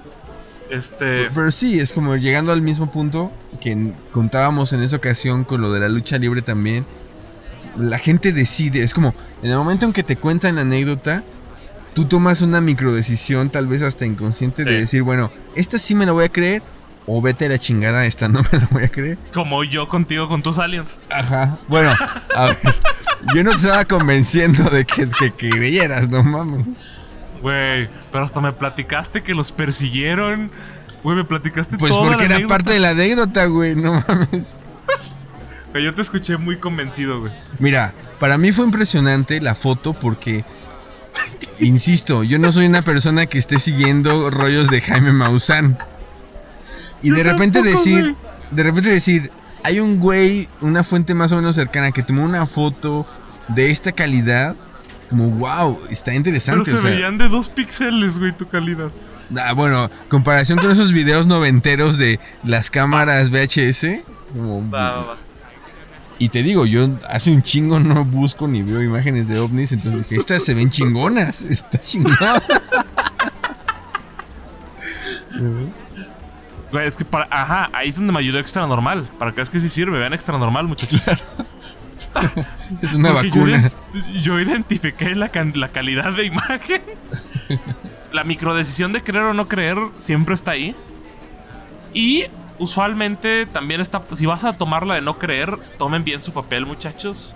Este. 0.69 1.29
Pero 1.33 1.49
sí, 1.51 1.79
es 1.79 1.93
como 1.93 2.15
llegando 2.17 2.51
al 2.51 2.61
mismo 2.61 2.91
punto 2.91 3.31
que 3.61 3.93
contábamos 4.11 4.73
en 4.73 4.81
esa 4.83 4.97
ocasión 4.97 5.43
con 5.45 5.61
lo 5.61 5.71
de 5.71 5.79
la 5.79 5.89
lucha 5.89 6.17
libre 6.17 6.41
también. 6.41 6.85
La 7.77 7.97
gente 7.97 8.33
decide, 8.33 8.83
es 8.83 8.93
como 8.93 9.13
en 9.41 9.49
el 9.51 9.57
momento 9.57 9.85
en 9.85 9.93
que 9.93 10.03
te 10.03 10.15
cuentan 10.17 10.55
la 10.55 10.61
anécdota, 10.61 11.23
tú 11.95 12.05
tomas 12.05 12.41
una 12.41 12.61
microdecisión, 12.61 13.49
tal 13.49 13.65
vez 13.67 13.81
hasta 13.81 14.05
inconsciente, 14.05 14.63
de 14.63 14.79
decir, 14.81 15.01
bueno, 15.03 15.31
esta 15.55 15.77
sí 15.79 15.95
me 15.95 16.05
la 16.05 16.11
voy 16.11 16.25
a 16.25 16.29
creer, 16.29 16.61
o 17.07 17.21
vete 17.21 17.45
a 17.45 17.49
la 17.49 17.57
chingada, 17.57 18.05
esta 18.05 18.27
no 18.27 18.41
me 18.51 18.59
la 18.59 18.67
voy 18.69 18.83
a 18.83 18.89
creer. 18.89 19.17
Como 19.33 19.63
yo 19.63 19.87
contigo 19.87 20.27
con 20.27 20.43
tus 20.43 20.59
aliens. 20.59 20.99
Ajá, 21.09 21.57
bueno, 21.69 21.91
a 22.35 22.47
ver, 22.47 22.57
yo 23.33 23.43
no 23.43 23.51
te 23.51 23.55
estaba 23.57 23.85
convenciendo 23.85 24.69
de 24.69 24.85
que, 24.85 25.07
que, 25.17 25.31
que 25.31 25.49
creyeras, 25.49 26.09
no 26.09 26.21
mames. 26.23 26.65
Güey, 27.41 27.87
pero 28.11 28.23
hasta 28.25 28.41
me 28.41 28.51
platicaste 28.51 29.23
que 29.23 29.33
los 29.33 29.51
persiguieron. 29.51 30.51
Güey, 31.03 31.15
me 31.15 31.23
platicaste 31.23 31.77
Pues 31.77 31.91
toda 31.91 32.09
porque 32.09 32.23
la 32.23 32.25
era 32.25 32.35
anécdota. 32.35 32.53
parte 32.57 32.73
de 32.73 32.79
la 32.79 32.89
anécdota, 32.89 33.45
güey, 33.45 33.75
no 33.75 34.03
mames. 34.07 34.63
Güey, 35.71 35.83
Yo 35.85 35.93
te 35.93 36.01
escuché 36.01 36.35
muy 36.37 36.57
convencido, 36.57 37.21
güey. 37.21 37.31
Mira, 37.59 37.93
para 38.19 38.37
mí 38.37 38.51
fue 38.51 38.65
impresionante 38.65 39.39
la 39.39 39.53
foto 39.55 39.93
porque, 39.93 40.43
insisto, 41.59 42.23
yo 42.23 42.39
no 42.39 42.51
soy 42.51 42.65
una 42.65 42.81
persona 42.83 43.25
que 43.27 43.37
esté 43.37 43.59
siguiendo 43.59 44.29
rollos 44.29 44.69
de 44.69 44.81
Jaime 44.81 45.13
Maussan. 45.13 45.77
Y 47.01 47.11
de 47.11 47.23
repente 47.23 47.61
decir, 47.61 48.01
güey. 48.01 48.15
de 48.51 48.63
repente 48.63 48.89
decir, 48.89 49.31
hay 49.63 49.79
un 49.79 49.99
güey, 49.99 50.47
una 50.61 50.83
fuente 50.83 51.13
más 51.13 51.31
o 51.31 51.35
menos 51.35 51.55
cercana 51.55 51.91
que 51.91 52.03
tomó 52.03 52.23
una 52.23 52.45
foto 52.45 53.05
de 53.49 53.71
esta 53.71 53.91
calidad, 53.91 54.55
como 55.09 55.29
wow, 55.31 55.79
está 55.89 56.05
Pero 56.11 56.17
interesante. 56.17 56.71
se 56.71 56.77
o 56.77 56.81
sea, 56.81 56.89
veían 56.91 57.17
de 57.17 57.29
dos 57.29 57.49
píxeles, 57.49 58.17
güey, 58.17 58.31
tu 58.35 58.47
calidad. 58.47 58.89
ah, 59.39 59.53
bueno, 59.53 59.89
comparación 60.09 60.59
con 60.59 60.71
esos 60.71 60.91
videos 60.91 61.27
noventeros 61.27 61.97
de 61.97 62.19
las 62.43 62.71
cámaras 62.71 63.29
VHS, 63.29 64.01
como- 64.33 64.69
Va, 64.69 64.91
va, 64.91 65.05
va. 65.05 65.17
Y 66.19 66.29
te 66.29 66.41
digo, 66.41 66.65
yo 66.65 66.89
hace 67.09 67.31
un 67.31 67.43
chingo 67.43 67.79
no 67.79 68.03
busco 68.03 68.47
ni 68.47 68.63
veo 68.63 68.81
imágenes 68.81 69.27
de 69.27 69.37
ovnis, 69.39 69.71
entonces 69.71 70.01
dije, 70.01 70.15
estas 70.15 70.43
se 70.43 70.55
ven 70.55 70.69
chingonas, 70.71 71.41
está 71.43 71.79
chingona. 71.79 72.41
Es 76.83 76.97
que 76.97 77.05
para. 77.05 77.27
Ajá, 77.31 77.69
ahí 77.73 77.89
es 77.89 77.97
donde 77.97 78.11
me 78.13 78.19
ayudó 78.19 78.39
Extra 78.39 78.65
Normal. 78.67 79.07
Para 79.17 79.31
que 79.31 79.37
veas 79.37 79.49
que 79.49 79.59
sí 79.59 79.69
sirve. 79.69 79.99
Vean 79.99 80.13
Extra 80.13 80.37
Normal, 80.37 80.67
muchachos. 80.67 81.01
Es 82.81 82.93
una 82.93 83.11
Porque 83.11 83.29
vacuna. 83.29 83.71
Yo, 83.93 84.01
yo 84.21 84.39
identifiqué 84.39 85.15
la, 85.15 85.31
la 85.55 85.69
calidad 85.69 86.13
de 86.13 86.25
imagen. 86.25 86.81
la 88.11 88.23
microdecisión 88.23 88.93
de 88.93 89.03
creer 89.03 89.25
o 89.25 89.33
no 89.33 89.47
creer 89.47 89.77
siempre 89.99 90.33
está 90.35 90.51
ahí. 90.51 90.75
Y 91.93 92.25
usualmente 92.59 93.45
también 93.47 93.81
está. 93.81 94.01
Si 94.13 94.25
vas 94.25 94.43
a 94.43 94.55
tomar 94.55 94.85
la 94.85 94.95
de 94.95 95.01
no 95.01 95.17
creer, 95.17 95.57
tomen 95.77 96.03
bien 96.03 96.21
su 96.21 96.33
papel, 96.33 96.65
muchachos. 96.65 97.35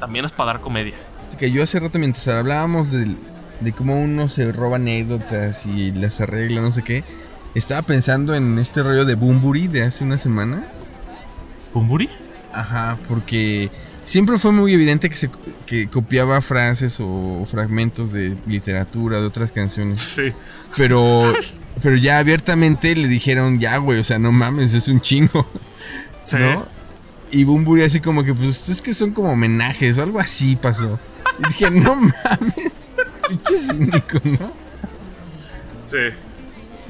También 0.00 0.24
es 0.24 0.32
para 0.32 0.52
dar 0.54 0.60
comedia. 0.60 0.94
Que 1.38 1.50
yo 1.50 1.62
hace 1.62 1.80
rato, 1.80 1.98
mientras 1.98 2.28
hablábamos 2.28 2.90
del- 2.90 3.16
de 3.60 3.72
cómo 3.72 3.98
uno 4.00 4.28
se 4.28 4.52
roba 4.52 4.76
anécdotas 4.76 5.64
y 5.66 5.90
las 5.92 6.20
arregla, 6.20 6.60
no 6.60 6.70
sé 6.72 6.82
qué, 6.82 7.02
estaba 7.58 7.82
pensando 7.82 8.34
en 8.34 8.58
este 8.58 8.82
rollo 8.82 9.04
de 9.04 9.14
Bumburi 9.14 9.66
de 9.66 9.84
hace 9.84 10.04
unas 10.04 10.20
semanas. 10.20 10.64
¿Bumburi? 11.72 12.10
Ajá, 12.52 12.98
porque 13.08 13.70
siempre 14.04 14.36
fue 14.36 14.52
muy 14.52 14.74
evidente 14.74 15.08
que 15.08 15.16
se 15.16 15.30
que 15.64 15.88
copiaba 15.88 16.40
frases 16.42 16.98
o 17.00 17.46
fragmentos 17.50 18.12
de 18.12 18.36
literatura, 18.46 19.20
de 19.20 19.26
otras 19.26 19.52
canciones. 19.52 20.00
Sí. 20.00 20.32
Pero, 20.76 21.32
pero 21.82 21.96
ya 21.96 22.18
abiertamente 22.18 22.94
le 22.94 23.08
dijeron, 23.08 23.58
ya, 23.58 23.78
güey, 23.78 24.00
o 24.00 24.04
sea, 24.04 24.18
no 24.18 24.32
mames, 24.32 24.74
es 24.74 24.88
un 24.88 25.00
chingo. 25.00 25.46
Sí. 26.22 26.38
¿No? 26.38 26.66
Y 27.30 27.44
Bumburi 27.44 27.84
así 27.84 28.00
como 28.00 28.24
que, 28.24 28.34
pues, 28.34 28.68
es 28.68 28.82
que 28.82 28.92
son 28.92 29.12
como 29.12 29.30
homenajes 29.30 29.96
o 29.96 30.02
algo 30.02 30.18
así 30.18 30.56
pasó. 30.56 30.98
Y 31.38 31.46
dije, 31.46 31.70
no 31.70 31.94
mames, 31.94 32.88
pinche 33.28 33.56
cínico, 33.56 34.18
¿no? 34.24 34.52
Sí. 35.84 35.98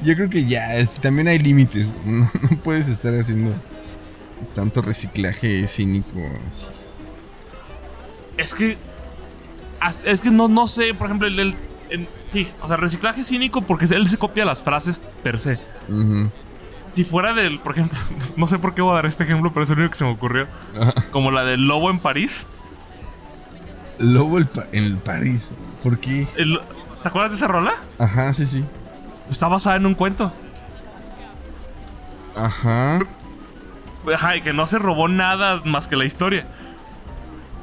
Yo 0.03 0.15
creo 0.15 0.29
que 0.29 0.45
ya, 0.45 0.75
es- 0.75 0.99
también 0.99 1.27
hay 1.27 1.39
límites. 1.39 1.95
No, 2.05 2.29
no 2.49 2.57
puedes 2.63 2.87
estar 2.87 3.13
haciendo 3.15 3.53
tanto 4.53 4.81
reciclaje 4.81 5.67
cínico. 5.67 6.19
así. 6.47 6.67
Es 8.37 8.53
que. 8.53 8.77
Es 10.05 10.21
que 10.21 10.31
no, 10.31 10.47
no 10.47 10.67
sé, 10.67 10.93
por 10.93 11.07
ejemplo, 11.07 11.27
el. 11.27 11.39
el- 11.39 11.55
en- 11.89 12.07
sí, 12.27 12.49
o 12.61 12.67
sea, 12.67 12.75
reciclaje 12.77 13.23
cínico 13.23 13.61
porque 13.61 13.85
él 13.85 14.07
se 14.09 14.17
copia 14.17 14.43
las 14.45 14.61
frases 14.61 15.01
per 15.23 15.39
se. 15.39 15.57
Si 16.85 17.03
fuera 17.03 17.33
del, 17.33 17.59
por 17.59 17.73
ejemplo, 17.73 17.97
no 18.37 18.47
sé 18.47 18.59
por 18.59 18.73
qué 18.73 18.81
voy 18.81 18.91
a 18.93 18.95
dar 18.95 19.05
este 19.05 19.23
ejemplo, 19.23 19.51
pero 19.53 19.63
es 19.63 19.69
el 19.71 19.77
único 19.79 19.91
que 19.91 19.97
se 19.97 20.05
me 20.05 20.11
ocurrió. 20.11 20.47
Como 21.11 21.31
la 21.31 21.43
del 21.43 21.65
lobo 21.67 21.89
en 21.89 21.99
París. 21.99 22.45
Lobo 23.99 24.37
en 24.71 24.97
París. 24.99 25.53
¿Por 25.83 25.97
qué? 25.99 26.27
¿Te 26.35 27.07
acuerdas 27.07 27.31
de 27.31 27.37
esa 27.37 27.47
rola? 27.47 27.73
Ajá, 27.97 28.31
sí, 28.33 28.45
sí. 28.45 28.63
Está 29.29 29.47
basada 29.47 29.75
en 29.75 29.85
un 29.85 29.95
cuento. 29.95 30.31
Ajá. 32.35 32.99
Ajá, 34.13 34.35
y 34.37 34.41
que 34.41 34.53
no 34.53 34.65
se 34.67 34.79
robó 34.79 35.07
nada 35.07 35.61
más 35.65 35.87
que 35.87 35.95
la 35.95 36.05
historia. 36.05 36.47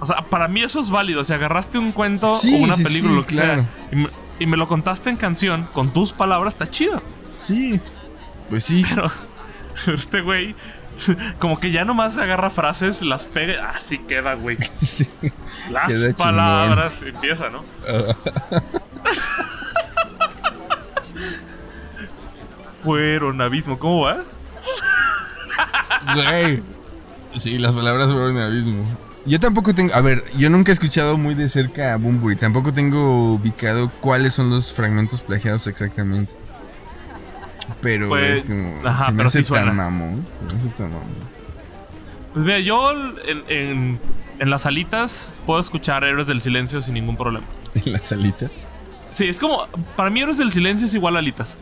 O 0.00 0.06
sea, 0.06 0.18
para 0.22 0.48
mí 0.48 0.62
eso 0.62 0.80
es 0.80 0.90
válido. 0.90 1.24
Si 1.24 1.32
agarraste 1.32 1.78
un 1.78 1.92
cuento 1.92 2.30
Sí, 2.32 2.54
o 2.54 2.64
una 2.64 2.74
sí, 2.74 2.84
película, 2.84 3.10
sí, 3.12 3.16
lo 3.16 3.26
que 3.26 3.36
claro. 3.36 3.62
sea, 3.62 3.66
y 3.92 3.96
me, 3.96 4.10
y 4.40 4.46
me 4.46 4.56
lo 4.56 4.68
contaste 4.68 5.08
en 5.08 5.16
canción, 5.16 5.68
con 5.72 5.92
tus 5.92 6.12
palabras, 6.12 6.54
está 6.54 6.68
chido. 6.68 7.00
Sí. 7.30 7.80
Pues 8.50 8.64
sí. 8.64 8.84
Pero 8.88 9.10
este 9.94 10.20
güey, 10.20 10.54
como 11.38 11.58
que 11.58 11.70
ya 11.70 11.84
nomás 11.86 12.18
agarra 12.18 12.50
frases, 12.50 13.00
las 13.00 13.24
pega. 13.24 13.70
Así 13.70 13.98
queda, 13.98 14.34
güey. 14.34 14.58
sí. 14.80 15.08
Las 15.70 15.86
Queda 15.86 16.00
chingón. 16.08 16.14
palabras. 16.36 17.02
Empieza, 17.04 17.48
¿no? 17.48 17.62
Fueron 22.85 23.41
abismo. 23.41 23.78
¿Cómo 23.78 24.03
va? 24.03 24.22
Güey. 26.14 26.62
Sí, 27.37 27.59
las 27.59 27.72
palabras 27.72 28.11
fueron 28.12 28.37
abismo. 28.39 28.85
Yo 29.26 29.41
tampoco 29.41 29.74
tengo. 29.74 29.95
A 29.95 30.01
ver, 30.01 30.22
yo 30.37 30.51
nunca 30.51 30.70
he 30.70 30.74
escuchado 30.74 31.16
muy 31.16 31.35
de 31.35 31.49
cerca 31.49 31.95
a 31.95 31.97
Bumburi. 31.97 32.37
Tampoco 32.37 32.72
tengo 32.72 33.32
ubicado 33.35 33.91
cuáles 34.01 34.35
son 34.35 34.51
los 34.51 34.72
fragmentos 34.72 35.22
plagiados 35.22 35.66
exactamente. 35.66 36.35
Pero 37.80 38.09
Pues, 38.09 38.43
es 38.43 38.43
como. 38.43 38.87
ajá, 38.87 39.07
se 39.07 39.11
me 39.12 39.16
pero 39.16 39.28
hace 39.28 39.45
sí 39.45 39.53
tan 39.53 39.74
mamón. 39.74 40.26
Se 40.49 40.55
me 40.55 40.61
hace 40.61 40.68
tan 40.70 40.89
mamón. 40.91 41.35
Pues 42.35 42.45
mira, 42.45 42.59
yo 42.59 42.91
en, 42.93 43.45
en, 43.49 44.01
en 44.41 44.51
las 44.51 44.62
salitas 44.62 45.32
puedo 45.47 45.61
escuchar 45.61 46.05
Héroes 46.05 46.26
del 46.26 46.41
Silencio 46.41 46.82
sin 46.82 46.95
ningún 46.95 47.16
problema. 47.16 47.47
En 47.74 47.93
las 47.93 48.12
alitas. 48.12 48.68
Sí, 49.12 49.26
es 49.28 49.39
como. 49.39 49.66
Para 49.97 50.11
mí, 50.11 50.20
Héroes 50.20 50.37
del 50.39 50.53
Silencio 50.53 50.87
es 50.87 50.95
igual 50.95 51.16
a 51.16 51.20
alitas. 51.20 51.59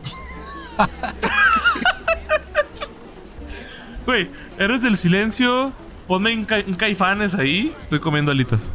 Güey, 4.05 4.29
Héroes 4.57 4.81
del 4.81 4.97
Silencio. 4.97 5.71
Ponme 6.07 6.35
un, 6.35 6.45
ca- 6.45 6.63
un 6.67 6.73
caifanes 6.75 7.35
ahí. 7.35 7.73
Estoy 7.83 7.99
comiendo 7.99 8.31
alitas. 8.31 8.71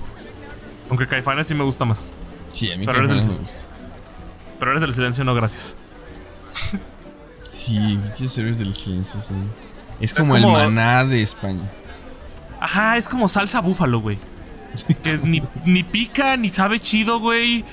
Aunque 0.89 1.07
caifanes 1.07 1.47
sí 1.47 1.55
me 1.55 1.65
gusta 1.65 1.85
más. 1.85 2.09
Sí, 2.51 2.73
a 2.73 2.77
mí 2.79 2.87
Pero 2.87 2.99
eres 2.99 3.11
Caifanes 3.11 3.29
el- 3.31 3.37
me 3.41 3.43
gusta. 3.45 3.69
Pero 4.59 4.71
Héroes 4.71 4.81
del 4.83 4.95
Silencio 4.95 5.25
no, 5.25 5.35
gracias. 5.35 5.77
Sí, 7.37 7.99
pinches 8.03 8.37
héroes 8.39 8.59
del 8.59 8.75
silencio. 8.75 9.21
sí. 9.21 9.35
Es 10.01 10.13
como, 10.15 10.35
como- 10.35 10.59
el 10.59 10.65
maná 10.71 11.05
de 11.05 11.23
España. 11.23 11.63
Ajá, 12.61 12.97
es 12.97 13.09
como 13.09 13.29
salsa 13.29 13.61
búfalo, 13.61 14.01
güey. 14.01 14.19
Que 15.03 15.19
ni, 15.19 15.43
ni 15.65 15.83
pica, 15.85 16.37
ni 16.37 16.49
sabe 16.51 16.81
chido, 16.81 17.21
güey. 17.21 17.65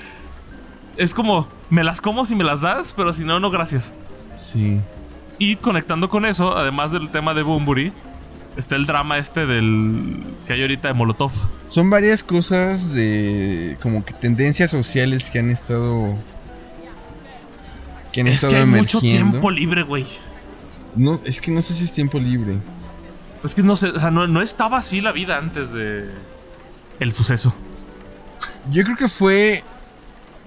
Es 0.98 1.14
como, 1.14 1.48
me 1.70 1.84
las 1.84 2.00
como 2.02 2.26
si 2.26 2.36
me 2.36 2.44
las 2.44 2.62
das, 2.62 2.94
pero 2.94 3.12
si 3.14 3.24
no, 3.26 3.40
no, 3.40 3.50
gracias. 3.50 3.94
Sí. 4.36 4.80
Y 5.40 5.56
conectando 5.58 6.10
con 6.10 6.26
eso, 6.26 6.58
además 6.58 6.92
del 6.92 7.10
tema 7.12 7.34
de 7.34 7.44
Bumburi, 7.44 7.92
está 8.58 8.76
el 8.76 8.86
drama 8.86 9.18
este 9.18 9.46
del 9.46 10.24
que 10.46 10.54
hay 10.54 10.62
ahorita 10.62 10.88
de 10.88 10.94
Molotov. 10.94 11.32
Son 11.68 11.90
varias 11.90 12.24
cosas 12.24 12.94
de. 12.94 13.78
como 13.82 14.06
que 14.06 14.14
tendencias 14.14 14.72
sociales 14.72 15.30
que 15.30 15.40
han 15.40 15.50
estado. 15.52 16.16
que 18.12 18.22
han 18.22 18.28
Es 18.28 18.36
estado 18.36 18.54
que 18.54 18.60
hay 18.60 18.66
mucho 18.66 19.00
emergiendo. 19.00 19.32
tiempo 19.32 19.52
libre, 19.52 19.84
güey. 19.84 20.06
No, 20.96 21.20
es 21.26 21.42
que 21.42 21.52
no 21.52 21.62
sé 21.62 21.74
si 21.74 21.84
es 21.84 21.92
tiempo 21.92 22.20
libre. 22.20 22.58
Es 23.44 23.54
que 23.54 23.62
no 23.62 23.76
sé, 23.76 23.90
o 23.90 24.00
sea, 24.00 24.12
no, 24.12 24.26
no 24.28 24.42
estaba 24.42 24.78
así 24.78 25.02
la 25.02 25.12
vida 25.12 25.38
antes 25.38 25.72
de 25.74 26.10
el 27.00 27.12
suceso. 27.12 27.54
Yo 28.72 28.84
creo 28.84 28.96
que 28.96 29.08
fue. 29.10 29.64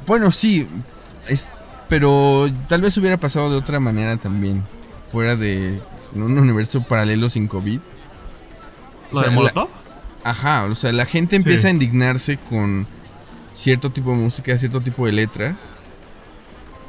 Bueno, 0.07 0.33
sí. 0.33 0.67
es- 1.29 1.53
pero 1.89 2.49
tal 2.69 2.81
vez 2.83 2.97
hubiera 2.99 3.17
pasado 3.17 3.51
de 3.51 3.57
otra 3.57 3.81
manera 3.81 4.17
también. 4.17 4.65
Fuera 5.11 5.37
de. 5.37 5.81
en 6.15 6.23
un 6.23 6.39
universo 6.39 6.83
paralelo 6.83 7.29
sin 7.29 7.49
COVID. 7.49 7.81
¿Lo 9.13 9.19
O 9.21 9.23
sea, 9.23 9.31
de 9.33 9.43
la-? 9.43 9.69
Ajá, 10.25 10.65
o 10.65 10.75
sea, 10.75 10.93
la 10.93 11.07
gente 11.07 11.37
Sí. 11.37 11.43
empieza 11.43 11.69
a 11.69 11.71
indignarse 11.71 12.37
con 12.37 12.87
cierto 13.53 13.91
tipo 13.91 14.11
de 14.11 14.17
música, 14.17 14.57
cierto 14.59 14.81
tipo 14.81 15.07
de 15.07 15.13
letras. 15.13 15.77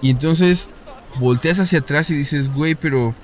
Y 0.02 0.10
entonces 0.10 0.72
volteas 1.20 1.60
hacia 1.60 1.80
atrás 1.80 2.10
y 2.12 2.16
dices, 2.16 2.52
güey, 2.54 2.76
pero 2.76 3.16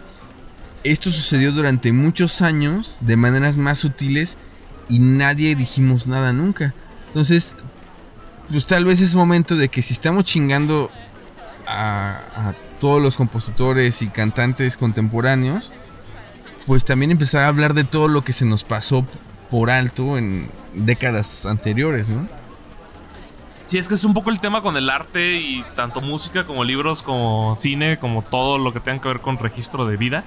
esto 0.83 1.09
sucedió 1.09 1.51
durante 1.51 1.91
muchos 1.93 2.41
años 2.41 2.99
de 3.01 3.17
maneras 3.17 3.57
más 3.57 3.79
sutiles 3.79 4.37
y 4.89 4.99
nadie 4.99 5.55
dijimos 5.55 6.07
nada 6.07 6.31
nunca. 6.31 6.73
Entonces, 7.07 7.55
pues 8.49 8.65
tal 8.67 8.85
vez 8.85 9.01
es 9.01 9.15
momento 9.15 9.55
de 9.55 9.69
que 9.69 9.81
si 9.81 9.93
estamos 9.93 10.25
chingando 10.25 10.91
a, 11.67 12.21
a 12.35 12.53
todos 12.79 13.01
los 13.01 13.17
compositores 13.17 14.01
y 14.01 14.07
cantantes 14.07 14.77
contemporáneos, 14.77 15.73
pues 16.65 16.85
también 16.85 17.11
empezar 17.11 17.43
a 17.43 17.47
hablar 17.47 17.73
de 17.73 17.83
todo 17.83 18.07
lo 18.07 18.23
que 18.23 18.33
se 18.33 18.45
nos 18.45 18.63
pasó 18.63 19.05
por 19.49 19.69
alto 19.69 20.17
en 20.17 20.49
décadas 20.73 21.45
anteriores, 21.45 22.09
¿no? 22.09 22.27
Sí, 23.65 23.79
es 23.79 23.87
que 23.87 23.95
es 23.95 24.03
un 24.03 24.13
poco 24.13 24.29
el 24.29 24.39
tema 24.39 24.61
con 24.61 24.77
el 24.77 24.89
arte 24.89 25.37
y 25.37 25.63
tanto 25.75 26.01
música 26.01 26.45
como 26.45 26.63
libros, 26.63 27.01
como 27.01 27.55
cine, 27.55 27.97
como 27.97 28.21
todo 28.21 28.57
lo 28.57 28.73
que 28.73 28.79
tenga 28.79 29.01
que 29.01 29.07
ver 29.07 29.21
con 29.21 29.37
registro 29.39 29.87
de 29.87 29.97
vida. 29.97 30.23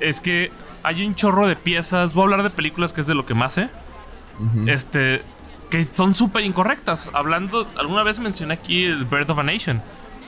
Es 0.00 0.20
que 0.20 0.50
hay 0.82 1.06
un 1.06 1.14
chorro 1.14 1.46
de 1.46 1.54
piezas. 1.54 2.12
Voy 2.12 2.22
a 2.22 2.24
hablar 2.24 2.42
de 2.42 2.50
películas 2.50 2.92
que 2.92 3.02
es 3.02 3.06
de 3.06 3.14
lo 3.14 3.24
que 3.24 3.34
más 3.34 3.54
sé. 3.54 3.68
Este. 4.66 5.22
Que 5.74 5.82
son 5.84 6.14
súper 6.14 6.44
incorrectas. 6.44 7.10
Hablando. 7.14 7.68
Alguna 7.76 8.02
vez 8.04 8.20
mencioné 8.20 8.54
aquí 8.54 8.84
el 8.84 9.04
Birth 9.06 9.30
of 9.30 9.38
a 9.38 9.42
Nation. 9.42 9.82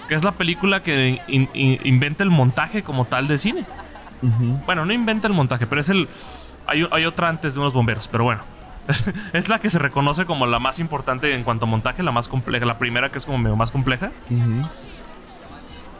Que 0.09 0.15
es 0.17 0.25
la 0.25 0.33
película 0.33 0.83
que 0.83 1.21
in- 1.29 1.49
in- 1.55 1.79
inventa 1.85 2.25
el 2.25 2.31
montaje 2.31 2.83
como 2.83 3.05
tal 3.05 3.29
de 3.29 3.39
cine. 3.39 3.65
Bueno, 4.67 4.85
no 4.85 4.93
inventa 4.93 5.29
el 5.29 5.35
montaje, 5.35 5.67
pero 5.67 5.81
es 5.81 5.89
el. 5.91 6.09
Hay, 6.67 6.85
hay 6.91 7.05
otra 7.05 7.29
antes 7.29 7.55
de 7.55 7.61
unos 7.61 7.75
bomberos, 7.75 8.09
pero 8.09 8.25
bueno. 8.25 8.43
es 9.33 9.49
la 9.49 9.59
que 9.61 9.71
se 9.71 9.79
reconoce 9.79 10.27
como 10.27 10.47
la 10.47 10.59
más 10.59 10.79
importante 10.81 11.33
en 11.35 11.45
cuanto 11.45 11.67
a 11.67 11.69
montaje, 11.69 12.03
la 12.03 12.13
más 12.13 12.27
compleja. 12.29 12.67
La 12.67 12.79
primera 12.79 13.11
que 13.11 13.19
es 13.19 13.27
como 13.27 13.39
medio 13.39 13.55
más 13.57 13.71
compleja. 13.71 14.11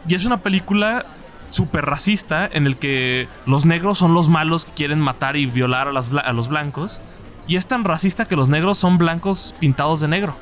Y 0.07 0.15
es 0.15 0.25
una 0.25 0.37
película 0.37 1.05
súper 1.49 1.85
racista 1.85 2.49
en 2.51 2.65
el 2.65 2.75
que 2.77 3.27
los 3.45 3.65
negros 3.65 3.97
son 3.97 4.13
los 4.13 4.29
malos 4.29 4.65
que 4.65 4.71
quieren 4.73 4.99
matar 4.99 5.37
y 5.37 5.45
violar 5.45 5.87
a, 5.87 5.91
las 5.93 6.11
bla- 6.11 6.21
a 6.21 6.33
los 6.33 6.49
blancos. 6.49 6.99
Y 7.47 7.55
es 7.55 7.65
tan 7.67 7.83
racista 7.83 8.25
que 8.25 8.35
los 8.35 8.49
negros 8.49 8.77
son 8.77 8.97
blancos 8.97 9.55
pintados 9.59 10.01
de 10.01 10.07
negro. 10.07 10.35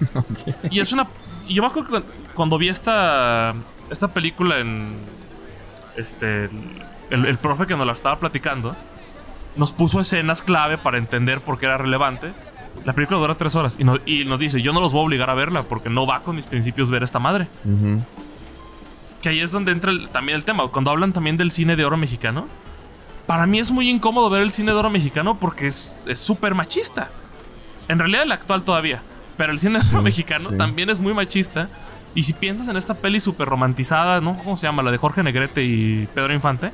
Y 0.70 0.80
es 0.80 0.92
una... 0.92 1.06
yo 1.48 1.62
me 1.62 1.68
acuerdo 1.68 2.02
que 2.02 2.06
cuando 2.34 2.58
vi 2.58 2.68
esta, 2.68 3.54
esta 3.90 4.08
película 4.08 4.58
en, 4.58 4.96
este, 5.96 6.44
el, 7.10 7.26
el 7.26 7.38
profe 7.38 7.66
que 7.66 7.76
nos 7.76 7.86
la 7.86 7.92
estaba 7.92 8.18
platicando, 8.18 8.76
nos 9.56 9.72
puso 9.72 10.00
escenas 10.00 10.42
clave 10.42 10.78
para 10.78 10.98
entender 10.98 11.40
por 11.40 11.58
qué 11.58 11.66
era 11.66 11.78
relevante. 11.78 12.32
La 12.84 12.92
película 12.92 13.18
dura 13.20 13.36
tres 13.36 13.54
horas 13.54 13.76
y, 13.78 13.84
no- 13.84 13.98
y 14.04 14.24
nos 14.24 14.40
dice, 14.40 14.60
yo 14.60 14.72
no 14.72 14.80
los 14.80 14.92
voy 14.92 15.02
a 15.02 15.04
obligar 15.04 15.30
a 15.30 15.34
verla 15.34 15.62
porque 15.62 15.88
no 15.90 16.06
va 16.06 16.20
con 16.22 16.34
mis 16.36 16.46
principios 16.46 16.90
ver 16.90 17.02
esta 17.04 17.20
madre. 17.20 17.46
Que 19.22 19.28
ahí 19.28 19.40
es 19.40 19.52
donde 19.52 19.70
entra 19.72 19.90
el- 19.92 20.08
también 20.08 20.36
el 20.36 20.44
tema. 20.44 20.66
Cuando 20.68 20.90
hablan 20.90 21.12
también 21.12 21.36
del 21.36 21.50
cine 21.52 21.76
de 21.76 21.84
oro 21.84 21.96
mexicano, 21.96 22.48
para 23.26 23.46
mí 23.46 23.58
es 23.58 23.70
muy 23.70 23.88
incómodo 23.90 24.28
ver 24.30 24.42
el 24.42 24.50
cine 24.50 24.72
de 24.72 24.78
oro 24.78 24.90
mexicano 24.90 25.38
porque 25.38 25.66
es 25.66 26.00
es 26.06 26.18
súper 26.18 26.54
machista. 26.54 27.10
En 27.88 27.98
realidad 27.98 28.22
el 28.24 28.32
actual 28.32 28.64
todavía. 28.64 29.02
Pero 29.36 29.52
el 29.52 29.58
cine 29.58 29.78
de 29.78 29.84
Sí, 29.84 29.94
oro 29.94 30.02
mexicano 30.02 30.50
sí. 30.50 30.56
también 30.58 30.90
es 30.90 31.00
muy 31.00 31.14
machista. 31.14 31.68
Y 32.14 32.22
si 32.22 32.32
piensas 32.32 32.68
en 32.68 32.76
esta 32.76 32.94
peli 32.94 33.18
súper 33.18 33.48
romantizada, 33.48 34.20
¿no? 34.20 34.36
¿Cómo 34.38 34.56
se 34.56 34.66
llama? 34.66 34.82
La 34.84 34.90
de 34.92 34.98
Jorge 34.98 35.22
Negrete 35.22 35.64
y 35.64 36.06
Pedro 36.14 36.32
Infante. 36.32 36.70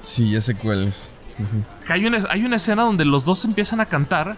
Sí, 0.00 0.30
ya 0.32 0.40
sé 0.40 0.54
cuál 0.54 0.84
es. 0.84 1.12
Hay 1.88 2.04
una, 2.06 2.18
hay 2.30 2.44
una 2.44 2.56
escena 2.56 2.82
donde 2.84 3.04
los 3.04 3.24
dos 3.24 3.44
empiezan 3.44 3.80
a 3.80 3.86
cantar 3.86 4.36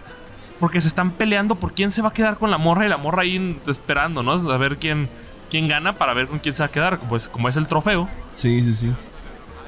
porque 0.61 0.81
se 0.81 0.89
están 0.89 1.11
peleando 1.11 1.57
por 1.57 1.75
quién 1.75 1.91
se 1.93 2.01
va 2.01 2.09
a 2.09 2.13
quedar 2.13 2.39
con 2.39 2.51
la 2.51 2.57
morra 2.59 2.87
y 2.87 2.89
la 2.89 2.97
morra 2.97 3.23
ahí 3.23 3.61
esperando, 3.67 4.23
¿no? 4.23 4.33
A 4.33 4.57
ver 4.57 4.79
quién, 4.79 5.09
quién 5.51 5.69
gana 5.69 5.97
para 5.97 6.15
ver 6.15 6.29
con 6.29 6.39
quién 6.39 6.55
se 6.55 6.63
va 6.63 6.67
a 6.69 6.71
quedar, 6.71 7.01
pues 7.01 7.29
como 7.29 7.49
es 7.49 7.57
el 7.57 7.67
trofeo. 7.69 8.09
Sí, 8.31 8.63
sí, 8.63 8.75
sí. 8.75 8.93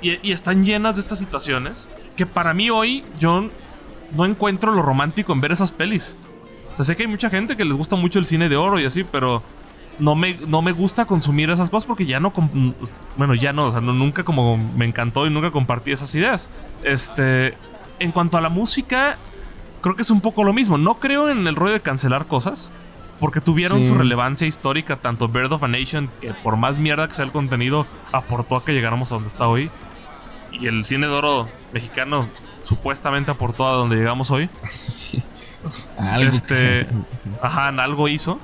Y, 0.02 0.18
y 0.28 0.32
están 0.32 0.64
llenas 0.64 0.96
de 0.96 1.00
estas 1.00 1.18
situaciones 1.18 1.88
que 2.16 2.26
para 2.26 2.52
mí 2.54 2.70
hoy 2.70 3.04
yo 3.18 3.48
no 4.14 4.24
encuentro 4.24 4.72
lo 4.72 4.82
romántico 4.82 5.32
en 5.32 5.40
ver 5.40 5.52
esas 5.52 5.72
pelis. 5.72 6.16
O 6.72 6.74
sea, 6.76 6.84
sé 6.84 6.96
que 6.96 7.04
hay 7.04 7.08
mucha 7.08 7.30
gente 7.30 7.56
que 7.56 7.64
les 7.64 7.74
gusta 7.76 7.96
mucho 7.96 8.18
el 8.18 8.26
cine 8.26 8.48
de 8.48 8.56
oro 8.56 8.78
y 8.78 8.84
así, 8.84 9.04
pero 9.04 9.42
no 9.98 10.14
me, 10.14 10.34
no 10.46 10.60
me 10.60 10.72
gusta 10.72 11.06
consumir 11.06 11.48
esas 11.50 11.70
cosas 11.70 11.86
porque 11.86 12.04
ya 12.06 12.20
no... 12.20 12.32
Bueno, 13.16 13.34
ya 13.34 13.52
no, 13.54 13.66
o 13.66 13.70
sea, 13.72 13.80
no- 13.80 13.94
nunca 13.94 14.24
como 14.24 14.56
me 14.58 14.84
encantó 14.84 15.26
y 15.26 15.30
nunca 15.30 15.50
compartí 15.50 15.92
esas 15.92 16.14
ideas. 16.14 16.48
Este... 16.84 17.54
En 17.98 18.12
cuanto 18.12 18.36
a 18.36 18.42
la 18.42 18.50
música, 18.50 19.16
creo 19.80 19.96
que 19.96 20.02
es 20.02 20.10
un 20.10 20.20
poco 20.20 20.44
lo 20.44 20.52
mismo. 20.52 20.76
No 20.76 20.96
creo 21.00 21.30
en 21.30 21.46
el 21.46 21.56
rollo 21.56 21.72
de 21.72 21.80
cancelar 21.80 22.26
cosas. 22.26 22.70
Porque 23.18 23.40
tuvieron 23.40 23.78
Sí. 23.78 23.86
su 23.86 23.94
relevancia 23.94 24.46
histórica, 24.46 24.96
tanto 24.96 25.28
Bird 25.28 25.50
of 25.50 25.62
a 25.62 25.68
Nation, 25.68 26.10
que 26.20 26.34
por 26.34 26.58
más 26.58 26.78
mierda 26.78 27.08
que 27.08 27.14
sea 27.14 27.24
el 27.24 27.32
contenido, 27.32 27.86
aportó 28.12 28.56
a 28.56 28.64
que 28.66 28.72
llegáramos 28.74 29.10
a 29.10 29.14
donde 29.14 29.28
está 29.28 29.48
hoy. 29.48 29.70
Y 30.58 30.66
el 30.66 30.84
cine 30.84 31.06
de 31.06 31.12
oro 31.12 31.48
mexicano 31.72 32.28
supuestamente 32.62 33.30
aportó 33.30 33.68
a 33.68 33.72
donde 33.72 33.96
llegamos 33.96 34.30
hoy. 34.30 34.48
sí. 34.68 35.22
Algo 35.98 36.32
Este- 36.32 36.54
que- 36.54 36.88
Ajá, 37.42 37.68
algo 37.68 38.08
hizo. 38.08 38.38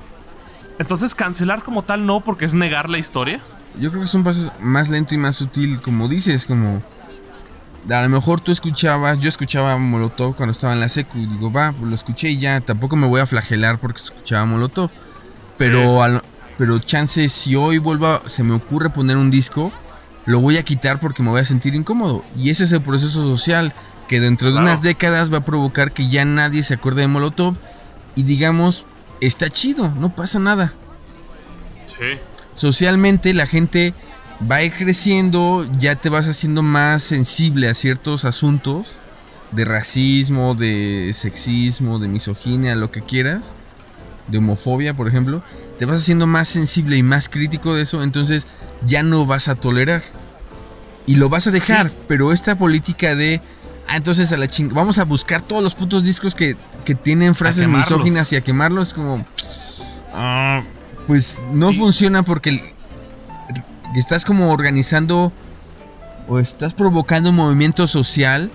Entonces 0.79 1.13
cancelar 1.15 1.63
como 1.63 1.83
tal 1.83 2.05
no, 2.05 2.21
porque 2.21 2.45
es 2.45 2.53
negar 2.53 2.89
la 2.89 2.97
historia. 2.97 3.39
Yo 3.79 3.89
creo 3.89 4.01
que 4.01 4.05
es 4.05 4.13
un 4.13 4.23
paso 4.23 4.51
más 4.59 4.89
lento 4.89 5.15
y 5.15 5.17
más 5.17 5.35
sutil, 5.35 5.81
como 5.81 6.07
dices, 6.07 6.45
como... 6.45 6.81
A 7.89 8.01
lo 8.01 8.07
mejor 8.09 8.39
tú 8.39 8.51
escuchabas, 8.53 9.19
yo 9.19 9.27
escuchaba 9.27 9.77
Molotov 9.77 10.35
cuando 10.37 10.51
estaba 10.51 10.71
en 10.73 10.79
la 10.79 10.87
secu 10.87 11.17
digo, 11.17 11.51
va, 11.51 11.73
pues 11.73 11.83
lo 11.89 11.93
escuché 11.95 12.29
y 12.29 12.37
ya, 12.37 12.61
tampoco 12.61 12.95
me 12.95 13.07
voy 13.07 13.19
a 13.19 13.25
flagelar 13.25 13.77
porque 13.77 13.99
escuchaba 14.01 14.45
Molotov. 14.45 14.89
Pero, 15.57 16.01
a 16.01 16.07
lo- 16.07 16.21
pero 16.57 16.79
chance, 16.79 17.27
si 17.27 17.55
hoy 17.57 17.79
vuelvo 17.79 18.07
a- 18.07 18.21
se 18.25 18.43
me 18.43 18.53
ocurre 18.53 18.89
poner 18.89 19.17
un 19.17 19.29
disco, 19.29 19.71
lo 20.25 20.39
voy 20.39 20.57
a 20.57 20.63
quitar 20.63 20.99
porque 20.99 21.21
me 21.23 21.29
voy 21.29 21.41
a 21.41 21.45
sentir 21.45 21.75
incómodo. 21.75 22.23
Y 22.37 22.49
ese 22.49 22.63
es 22.63 22.71
el 22.71 22.81
proceso 22.81 23.23
social 23.23 23.73
que 24.07 24.19
dentro 24.19 24.47
de 24.49 24.53
Claro. 24.55 24.67
unas 24.67 24.81
décadas 24.81 25.31
va 25.33 25.39
a 25.39 25.45
provocar 25.45 25.91
que 25.91 26.07
ya 26.09 26.25
nadie 26.25 26.63
se 26.63 26.73
acuerde 26.75 27.01
de 27.01 27.07
Molotov 27.07 27.55
y 28.15 28.23
digamos, 28.23 28.85
está 29.21 29.49
chido, 29.49 29.89
no 29.97 30.13
pasa 30.15 30.39
nada 30.39 30.73
Sí. 31.85 32.17
socialmente 32.55 33.33
la 33.33 33.45
gente 33.45 33.93
va 34.49 34.57
a 34.57 34.63
ir 34.63 34.73
creciendo, 34.73 35.65
ya 35.77 35.95
te 35.95 36.09
vas 36.09 36.27
haciendo 36.27 36.61
más 36.63 37.03
sensible 37.03 37.69
a 37.69 37.73
ciertos 37.73 38.25
asuntos 38.25 38.99
de 39.51 39.65
racismo, 39.65 40.55
de 40.55 41.11
sexismo, 41.13 41.99
de 41.99 42.07
misoginia, 42.07 42.75
lo 42.75 42.91
que 42.91 43.01
quieras, 43.01 43.53
de 44.27 44.39
homofobia, 44.39 44.93
por 44.95 45.07
ejemplo, 45.07 45.43
te 45.83 45.91
vas 45.91 45.99
haciendo 45.99 46.27
más 46.27 46.47
sensible 46.47 46.95
y 46.95 47.03
más 47.03 47.27
crítico 47.27 47.75
de 47.75 47.83
eso, 47.83 48.03
entonces 48.03 48.47
ya 48.85 49.03
no 49.03 49.25
vas 49.25 49.49
a 49.49 49.55
tolerar. 49.55 50.01
Y 51.05 51.15
lo 51.15 51.27
vas 51.27 51.45
a 51.47 51.51
dejar, 51.51 51.89
Sí. 51.89 51.97
pero 52.07 52.31
esta 52.31 52.57
política 52.57 53.15
de 53.15 53.41
ah, 53.89 53.97
entonces 53.97 54.31
a 54.31 54.37
la 54.37 54.47
ching 54.47 54.73
vamos 54.73 54.97
a 54.97 55.03
buscar 55.03 55.41
todos 55.41 55.61
los 55.61 55.75
putos 55.75 56.05
discos 56.05 56.35
que, 56.35 56.55
que 56.85 56.95
tienen 56.95 57.35
frases 57.35 57.67
misóginas 57.67 58.31
y 58.31 58.37
a 58.37 58.41
quemarlos 58.41 58.93
como 58.93 59.25
ah, 60.13 60.63
pues 61.05 61.37
no 61.51 61.73
Sí. 61.73 61.77
funciona 61.79 62.23
porque 62.23 62.73
estás 63.93 64.23
como 64.23 64.49
organizando 64.53 65.33
o 66.29 66.39
estás 66.39 66.73
provocando 66.73 67.31
un 67.31 67.35
movimiento 67.35 67.87
social 67.87 68.49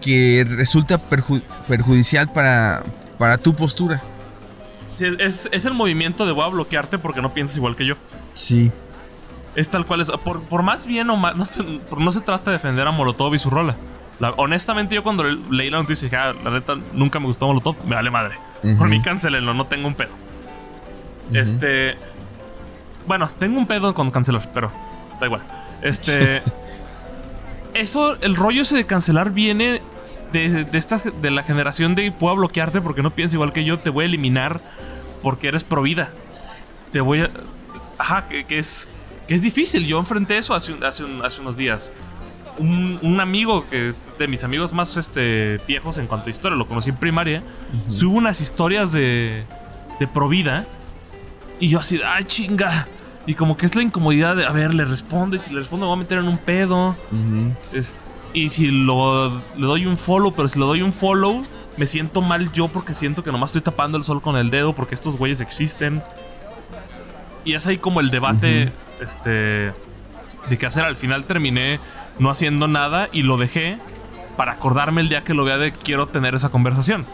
que 0.00 0.46
resulta 0.48 1.10
perju- 1.10 1.42
perjudicial 1.66 2.32
para, 2.32 2.84
para 3.18 3.36
tu 3.38 3.56
postura. 3.56 4.00
Sí, 5.00 5.16
es, 5.18 5.48
es 5.50 5.64
el 5.64 5.72
movimiento 5.74 6.26
de 6.26 6.32
voy 6.32 6.44
a 6.44 6.48
bloquearte 6.48 6.98
porque 6.98 7.22
no 7.22 7.32
piensas 7.32 7.56
igual 7.56 7.74
que 7.74 7.86
yo. 7.86 7.94
Sí. 8.34 8.70
Es 9.54 9.70
tal 9.70 9.86
cual 9.86 10.00
es. 10.02 10.10
Por, 10.10 10.42
por 10.42 10.62
más 10.62 10.86
bien 10.86 11.08
o 11.10 11.16
más. 11.16 11.34
No 11.36 11.44
no 11.98 12.12
se 12.12 12.20
trata 12.20 12.50
de 12.50 12.58
defender 12.58 12.86
a 12.86 12.90
Molotov 12.90 13.34
y 13.34 13.38
su 13.38 13.48
rola. 13.50 13.74
La- 14.18 14.30
honestamente, 14.36 14.94
yo 14.94 15.02
cuando 15.02 15.24
le- 15.24 15.38
leí 15.50 15.70
la 15.70 15.78
noticia 15.78 16.06
dije, 16.06 16.16
ah, 16.16 16.34
la 16.44 16.50
neta, 16.50 16.74
nunca 16.92 17.18
me 17.18 17.26
gustó 17.26 17.46
Molotov. 17.46 17.76
Me 17.86 17.94
vale 17.94 18.10
madre. 18.10 18.36
Por 18.76 18.88
mí, 18.88 19.00
cancelenlo, 19.00 19.54
no 19.54 19.66
tengo 19.66 19.88
un 19.88 19.94
pedo. 19.94 20.10
Este. 21.32 21.96
Bueno, 23.06 23.30
tengo 23.38 23.58
un 23.58 23.66
pedo 23.66 23.94
con 23.94 24.10
cancelar, 24.10 24.50
pero 24.52 24.70
da 25.18 25.26
igual. 25.26 25.42
Este. 25.82 26.42
eso, 27.74 28.16
el 28.20 28.36
rollo 28.36 28.62
ese 28.62 28.76
de 28.76 28.84
cancelar 28.86 29.30
viene 29.30 29.80
de, 30.32 30.64
de, 30.64 30.78
estas, 30.78 31.04
de 31.22 31.30
la 31.30 31.42
generación 31.42 31.94
de 31.94 32.10
puedo 32.12 32.36
bloquearte 32.36 32.80
porque 32.80 33.02
no 33.02 33.10
piensas 33.10 33.34
igual 33.34 33.52
que 33.52 33.64
yo, 33.64 33.78
te 33.78 33.90
voy 33.90 34.04
a 34.04 34.06
eliminar 34.06 34.60
porque 35.22 35.48
eres 35.48 35.64
pro 35.64 35.82
vida. 35.82 36.10
Te 36.92 37.00
voy 37.00 37.22
a. 37.22 37.30
Ajá, 37.98 38.26
que, 38.28 38.44
que 38.44 38.58
es. 38.58 38.88
Que 39.28 39.34
es 39.34 39.42
difícil. 39.42 39.86
Yo 39.86 39.98
enfrenté 39.98 40.38
eso 40.38 40.54
hace, 40.54 40.72
un- 40.72 40.82
hace, 40.82 41.04
un- 41.04 41.24
hace 41.24 41.40
unos 41.40 41.56
días. 41.56 41.92
Un, 42.58 42.98
un 43.02 43.20
amigo 43.20 43.66
que 43.70 43.90
es 43.90 44.12
de 44.18 44.26
mis 44.28 44.42
amigos 44.44 44.72
más 44.72 44.96
este, 44.96 45.58
viejos 45.68 45.98
en 45.98 46.06
cuanto 46.06 46.26
a 46.26 46.30
historia, 46.30 46.56
lo 46.58 46.66
conocí 46.66 46.90
en 46.90 46.96
primaria, 46.96 47.42
Ujú. 47.82 47.90
sube 47.90 48.16
unas 48.18 48.40
historias 48.40 48.92
de, 48.92 49.44
de 50.00 50.06
pro 50.08 50.28
vida. 50.28 50.66
Y 51.60 51.68
yo 51.68 51.78
así, 51.78 52.00
ay 52.04 52.24
chinga. 52.24 52.86
Y 53.26 53.34
como 53.34 53.56
que 53.56 53.66
es 53.66 53.76
la 53.76 53.82
incomodidad 53.82 54.34
de, 54.34 54.46
a 54.46 54.50
ver, 54.50 54.74
le 54.74 54.84
respondo. 54.84 55.36
Y 55.36 55.38
si 55.38 55.52
le 55.52 55.60
respondo, 55.60 55.86
me 55.86 55.90
voy 55.90 55.96
a 55.98 56.02
meter 56.02 56.18
en 56.18 56.26
un 56.28 56.38
pedo. 56.38 56.96
Ujú. 57.12 57.52
Es- 57.72 57.96
y 58.32 58.48
si 58.48 58.70
lo, 58.70 59.38
le 59.56 59.66
doy 59.66 59.86
un 59.86 59.96
follow, 59.96 60.34
pero 60.34 60.48
si 60.48 60.58
le 60.58 60.64
doy 60.66 60.82
un 60.82 60.92
follow, 60.92 61.44
me 61.76 61.86
siento 61.86 62.20
mal 62.22 62.52
yo 62.52 62.68
porque 62.68 62.94
siento 62.94 63.24
que 63.24 63.32
nomás 63.32 63.50
estoy 63.50 63.62
tapando 63.62 63.96
el 63.98 64.04
sol 64.04 64.20
con 64.22 64.36
el 64.36 64.50
dedo 64.50 64.74
porque 64.74 64.94
estos 64.94 65.16
güeyes 65.16 65.40
existen. 65.40 66.02
Y 67.44 67.54
es 67.54 67.66
ahí 67.66 67.78
como 67.78 68.00
el 68.00 68.10
debate, 68.10 68.70
este, 69.00 69.30
de 70.48 70.58
qué 70.58 70.66
hacer. 70.66 70.84
Al 70.84 70.96
final 70.96 71.24
terminé 71.24 71.80
no 72.18 72.30
haciendo 72.30 72.68
nada 72.68 73.08
y 73.12 73.22
lo 73.22 73.36
dejé 73.38 73.78
para 74.36 74.52
acordarme 74.52 75.00
el 75.00 75.08
día 75.08 75.22
que 75.22 75.34
lo 75.34 75.44
vea 75.44 75.56
de 75.56 75.72
quiero 75.72 76.06
tener 76.08 76.34
esa 76.34 76.50
conversación. 76.50 77.06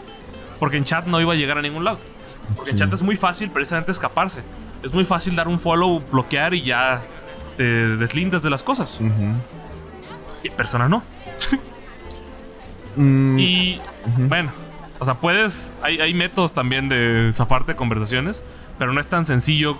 Porque 0.59 0.77
en 0.77 0.83
chat 0.83 1.05
no 1.05 1.21
iba 1.21 1.33
a 1.33 1.35
llegar 1.35 1.57
a 1.57 1.61
ningún 1.61 1.83
lado. 1.83 1.99
Porque 2.55 2.71
en 2.71 2.77
Sí. 2.77 2.83
chat 2.83 2.93
es 2.93 3.01
muy 3.01 3.15
fácil 3.15 3.49
precisamente 3.51 3.91
escaparse. 3.91 4.41
Es 4.83 4.93
muy 4.93 5.05
fácil 5.05 5.35
dar 5.35 5.47
un 5.47 5.59
follow, 5.59 6.01
bloquear 6.11 6.53
y 6.53 6.61
ya 6.61 7.01
te 7.55 7.63
deslindas 7.63 8.43
de 8.43 8.49
las 8.49 8.63
cosas. 8.63 8.99
Y 9.01 9.66
en 10.43 10.53
persona 10.53 10.87
no. 10.87 11.03
Mm, 12.95 13.37
Y 13.39 13.81
bueno, 14.27 14.51
o 14.99 15.05
sea, 15.05 15.15
puedes. 15.15 15.73
Hay, 15.81 15.99
hay 15.99 16.13
métodos 16.13 16.53
también 16.53 16.89
de 16.89 17.29
zafarte 17.33 17.73
de 17.73 17.75
conversaciones, 17.77 18.43
pero 18.79 18.93
no 18.93 18.99
es 18.99 19.07
tan 19.07 19.25
sencillo 19.25 19.77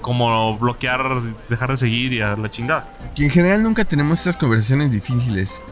como 0.00 0.58
bloquear, 0.58 1.22
dejar 1.48 1.70
de 1.70 1.76
seguir 1.78 2.12
y 2.12 2.20
a 2.20 2.36
la 2.36 2.50
chingada. 2.50 2.88
Que 3.14 3.24
en 3.24 3.30
general 3.30 3.62
nunca 3.62 3.84
tenemos 3.84 4.20
esas 4.20 4.36
conversaciones 4.36 4.90
difíciles. 4.90 5.62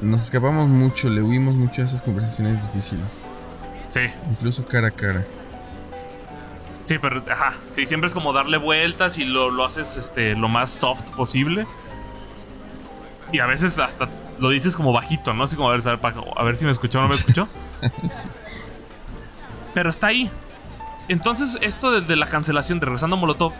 Nos 0.00 0.22
escapamos 0.22 0.68
mucho, 0.68 1.08
le 1.08 1.22
huimos 1.22 1.54
mucho 1.54 1.82
a 1.82 1.84
esas 1.86 2.02
conversaciones 2.02 2.60
difíciles. 2.66 3.04
Sí, 3.88 4.02
Incluso 4.30 4.64
cara 4.64 4.88
a 4.88 4.90
cara. 4.92 5.24
sí, 6.84 6.98
pero 7.00 7.22
ajá. 7.30 7.54
Sí, 7.70 7.86
siempre 7.86 8.06
es 8.06 8.14
como 8.14 8.32
darle 8.32 8.58
vueltas 8.58 9.18
y 9.18 9.24
lo, 9.24 9.50
lo 9.50 9.64
haces 9.64 9.96
este, 9.96 10.36
lo 10.36 10.48
más 10.48 10.70
soft 10.70 11.10
posible. 11.10 11.66
Y 13.32 13.40
a 13.40 13.46
veces 13.46 13.78
hasta 13.78 14.08
lo 14.38 14.50
dices 14.50 14.76
como 14.76 14.92
bajito, 14.92 15.34
¿no? 15.34 15.44
Así 15.44 15.56
como 15.56 15.70
a 15.70 15.76
ver, 15.76 16.00
a 16.36 16.44
ver 16.44 16.56
si 16.56 16.64
me 16.64 16.70
escuchó 16.70 16.98
o 16.98 17.02
no 17.02 17.08
me 17.08 17.14
escuchó. 17.14 17.48
Sí. 18.08 18.28
Pero 19.72 19.88
está 19.88 20.08
ahí. 20.08 20.30
Entonces, 21.08 21.58
esto 21.62 21.92
de, 21.92 22.00
de 22.02 22.16
la 22.16 22.26
cancelación 22.26 22.78
de 22.78 22.86
Regresando 22.86 23.16
a 23.16 23.18
Molotov. 23.18 23.52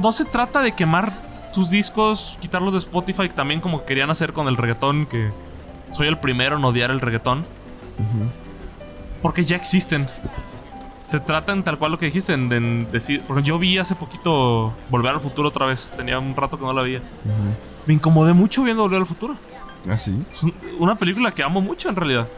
No 0.00 0.10
se 0.10 0.24
trata 0.24 0.60
de 0.60 0.72
quemar 0.72 1.12
tus 1.52 1.70
discos, 1.70 2.38
quitarlos 2.40 2.72
de 2.72 2.78
Spotify, 2.80 3.28
también 3.28 3.60
como 3.60 3.84
querían 3.84 4.10
hacer 4.10 4.32
con 4.32 4.48
el 4.48 4.56
reggaetón, 4.56 5.06
que 5.06 5.30
soy 5.90 6.08
el 6.08 6.18
primero 6.18 6.56
en 6.56 6.64
odiar 6.64 6.90
el 6.90 7.00
reggaetón. 7.00 7.44
Porque 9.20 9.44
ya 9.44 9.56
existen. 9.56 10.08
se 11.04 11.20
trata 11.20 11.52
en 11.52 11.62
tal 11.62 11.78
cual 11.78 11.92
lo 11.92 11.98
que 11.98 12.06
dijiste, 12.06 12.32
en, 12.32 12.90
decir. 12.90 13.22
Porque 13.26 13.42
yo 13.42 13.58
vi 13.58 13.78
hace 13.78 13.94
poquito 13.94 14.74
Volver 14.90 15.12
al 15.12 15.20
Futuro 15.20 15.48
otra 15.48 15.66
vez. 15.66 15.92
Tenía 15.96 16.18
un 16.18 16.34
rato 16.34 16.58
que 16.58 16.64
no 16.64 16.72
la 16.72 16.82
veía. 16.82 17.02
Me 17.86 17.94
incomodé 17.94 18.32
mucho 18.32 18.62
viendo 18.62 18.82
Volver 18.82 19.00
al 19.00 19.06
Futuro. 19.06 19.36
¿Ah, 19.88 19.98
sí? 19.98 20.22
Es 20.30 20.44
una 20.78 20.96
película 20.96 21.32
que 21.34 21.42
amo 21.42 21.60
mucho 21.60 21.88
en 21.88 21.96
realidad. 21.96 22.28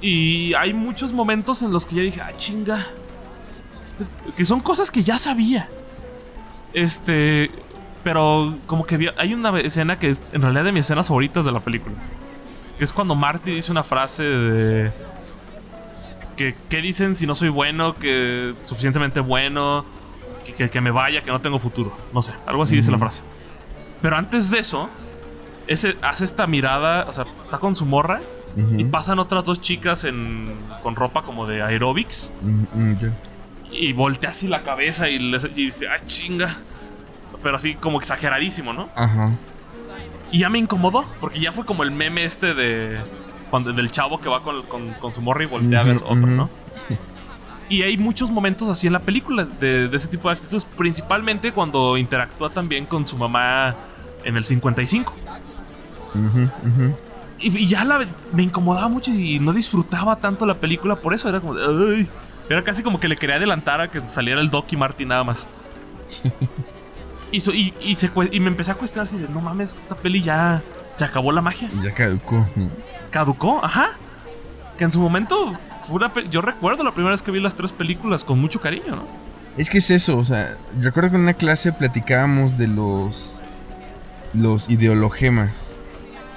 Y 0.00 0.54
hay 0.54 0.72
muchos 0.72 1.12
momentos 1.12 1.62
en 1.62 1.72
los 1.72 1.84
que 1.86 1.96
ya 1.96 2.02
dije, 2.02 2.20
ah, 2.20 2.32
chinga. 2.36 2.86
Este, 3.82 4.06
que 4.36 4.44
son 4.44 4.60
cosas 4.60 4.90
que 4.90 5.02
ya 5.02 5.18
sabía. 5.18 5.68
Este. 6.72 7.50
Pero 8.02 8.56
como 8.66 8.86
que 8.86 9.12
hay 9.18 9.34
una 9.34 9.58
escena 9.60 9.98
que 9.98 10.10
es 10.10 10.22
en 10.32 10.40
realidad 10.40 10.64
de 10.64 10.72
mis 10.72 10.86
escenas 10.86 11.08
favoritas 11.08 11.44
de 11.44 11.52
la 11.52 11.60
película. 11.60 11.96
Que 12.78 12.84
es 12.84 12.92
cuando 12.92 13.14
Marty 13.14 13.50
dice 13.50 13.70
una 13.72 13.84
frase 13.84 14.22
de 14.22 14.92
que, 16.36 16.54
¿qué 16.70 16.80
dicen 16.80 17.14
si 17.16 17.26
no 17.26 17.34
soy 17.34 17.50
bueno? 17.50 17.94
Que 17.94 18.54
suficientemente 18.62 19.20
bueno, 19.20 19.84
que, 20.56 20.70
que, 20.70 20.80
me 20.80 20.90
vaya, 20.90 21.20
que 21.22 21.30
no 21.30 21.42
tengo 21.42 21.58
futuro. 21.58 21.94
No 22.14 22.22
sé, 22.22 22.32
algo 22.46 22.62
así 22.62 22.76
dice 22.76 22.90
la 22.90 22.98
frase. 22.98 23.20
Pero 24.02 24.16
antes 24.16 24.50
de 24.50 24.58
eso, 24.58 24.88
ese, 25.66 25.96
hace 26.02 26.24
esta 26.24 26.46
mirada, 26.46 27.06
o 27.08 27.12
sea, 27.12 27.24
está 27.42 27.58
con 27.58 27.74
su 27.74 27.86
morra 27.86 28.20
y 28.56 28.84
pasan 28.84 29.18
otras 29.18 29.44
dos 29.44 29.60
chicas 29.60 30.04
en, 30.04 30.52
con 30.82 30.96
ropa 30.96 31.22
como 31.22 31.46
de 31.46 31.62
aerobics. 31.62 32.32
Y 33.70 33.92
voltea 33.92 34.30
así 34.30 34.48
la 34.48 34.62
cabeza 34.62 35.08
y, 35.08 35.18
les, 35.18 35.52
dice, 35.54 35.86
ah, 35.88 36.04
chinga. 36.06 36.56
Pero 37.42 37.56
así 37.56 37.74
como 37.74 37.98
exageradísimo, 37.98 38.72
¿no? 38.72 38.88
Ajá. 38.94 39.32
Y 40.32 40.40
ya 40.40 40.48
me 40.48 40.58
incomodó, 40.58 41.04
porque 41.20 41.40
ya 41.40 41.52
fue 41.52 41.64
como 41.64 41.82
el 41.82 41.90
meme 41.90 42.24
este 42.24 42.54
de 42.54 42.98
cuando, 43.50 43.72
del 43.72 43.90
chavo 43.90 44.20
que 44.20 44.28
va 44.28 44.42
con, 44.42 45.12
su 45.12 45.20
morra 45.20 45.42
y 45.42 45.46
voltea 45.46 45.80
a 45.80 45.82
ver 45.84 45.96
otro, 45.96 46.26
¿no? 46.26 46.50
Y 47.68 47.82
hay 47.82 47.96
muchos 47.96 48.32
momentos 48.32 48.68
así 48.68 48.88
en 48.88 48.92
la 48.92 48.98
película 48.98 49.44
de, 49.44 49.88
ese 49.92 50.08
tipo 50.08 50.28
de 50.28 50.34
actitudes, 50.34 50.64
principalmente 50.64 51.52
cuando 51.52 51.96
interactúa 51.96 52.50
también 52.50 52.84
con 52.84 53.06
su 53.06 53.16
mamá 53.16 53.76
en 54.24 54.36
el 54.36 54.44
55. 54.44 55.14
Y, 57.38 57.66
ya 57.66 57.84
me 58.32 58.42
incomodaba 58.42 58.88
mucho 58.88 59.10
y 59.12 59.38
no 59.38 59.52
disfrutaba 59.52 60.16
tanto 60.16 60.46
la 60.46 60.54
película 60.54 60.96
por 60.96 61.14
eso. 61.14 61.28
Era 61.28 61.40
como, 61.40 61.56
era 62.48 62.64
casi 62.64 62.82
como 62.82 63.00
que 63.00 63.08
le 63.08 63.16
quería 63.16 63.36
adelantar 63.36 63.80
a 63.80 63.90
que 63.90 64.02
saliera 64.08 64.40
el 64.40 64.50
Doc 64.50 64.72
y 64.72 64.76
Marty 64.76 65.04
nada 65.06 65.24
más. 65.24 65.48
y, 67.32 67.38
y, 67.80 67.94
se, 67.94 68.10
y, 68.32 68.40
me 68.40 68.48
empecé 68.48 68.72
a 68.72 68.74
cuestionar 68.74 69.04
así 69.04 69.18
de, 69.18 69.28
no 69.28 69.40
mames, 69.40 69.74
que 69.74 69.80
esta 69.80 69.94
peli 69.94 70.20
ya 70.20 70.62
se 70.92 71.04
acabó 71.04 71.32
la 71.32 71.40
magia. 71.40 71.70
Ya 71.82 71.94
caducó, 71.94 72.46
Caducó, 73.10 73.64
ajá. 73.64 73.90
Que 74.76 74.84
en 74.84 74.92
su 74.92 75.00
momento 75.00 75.58
fue 75.80 76.28
yo 76.28 76.42
recuerdo 76.42 76.84
la 76.84 76.92
primera 76.92 77.12
vez 77.12 77.22
que 77.22 77.30
vi 77.30 77.40
las 77.40 77.54
tres 77.54 77.72
películas 77.72 78.24
con 78.24 78.40
mucho 78.40 78.60
cariño, 78.60 78.96
¿no? 78.96 79.06
Es 79.56 79.68
que 79.68 79.78
es 79.78 79.90
eso, 79.90 80.16
o 80.16 80.24
sea, 80.24 80.56
recuerdo 80.80 81.10
que 81.10 81.16
en 81.16 81.22
una 81.22 81.34
clase 81.34 81.72
platicábamos 81.72 82.56
de 82.56 82.68
los 82.68 83.40
los 84.34 84.68
ideologemas. 84.70 85.76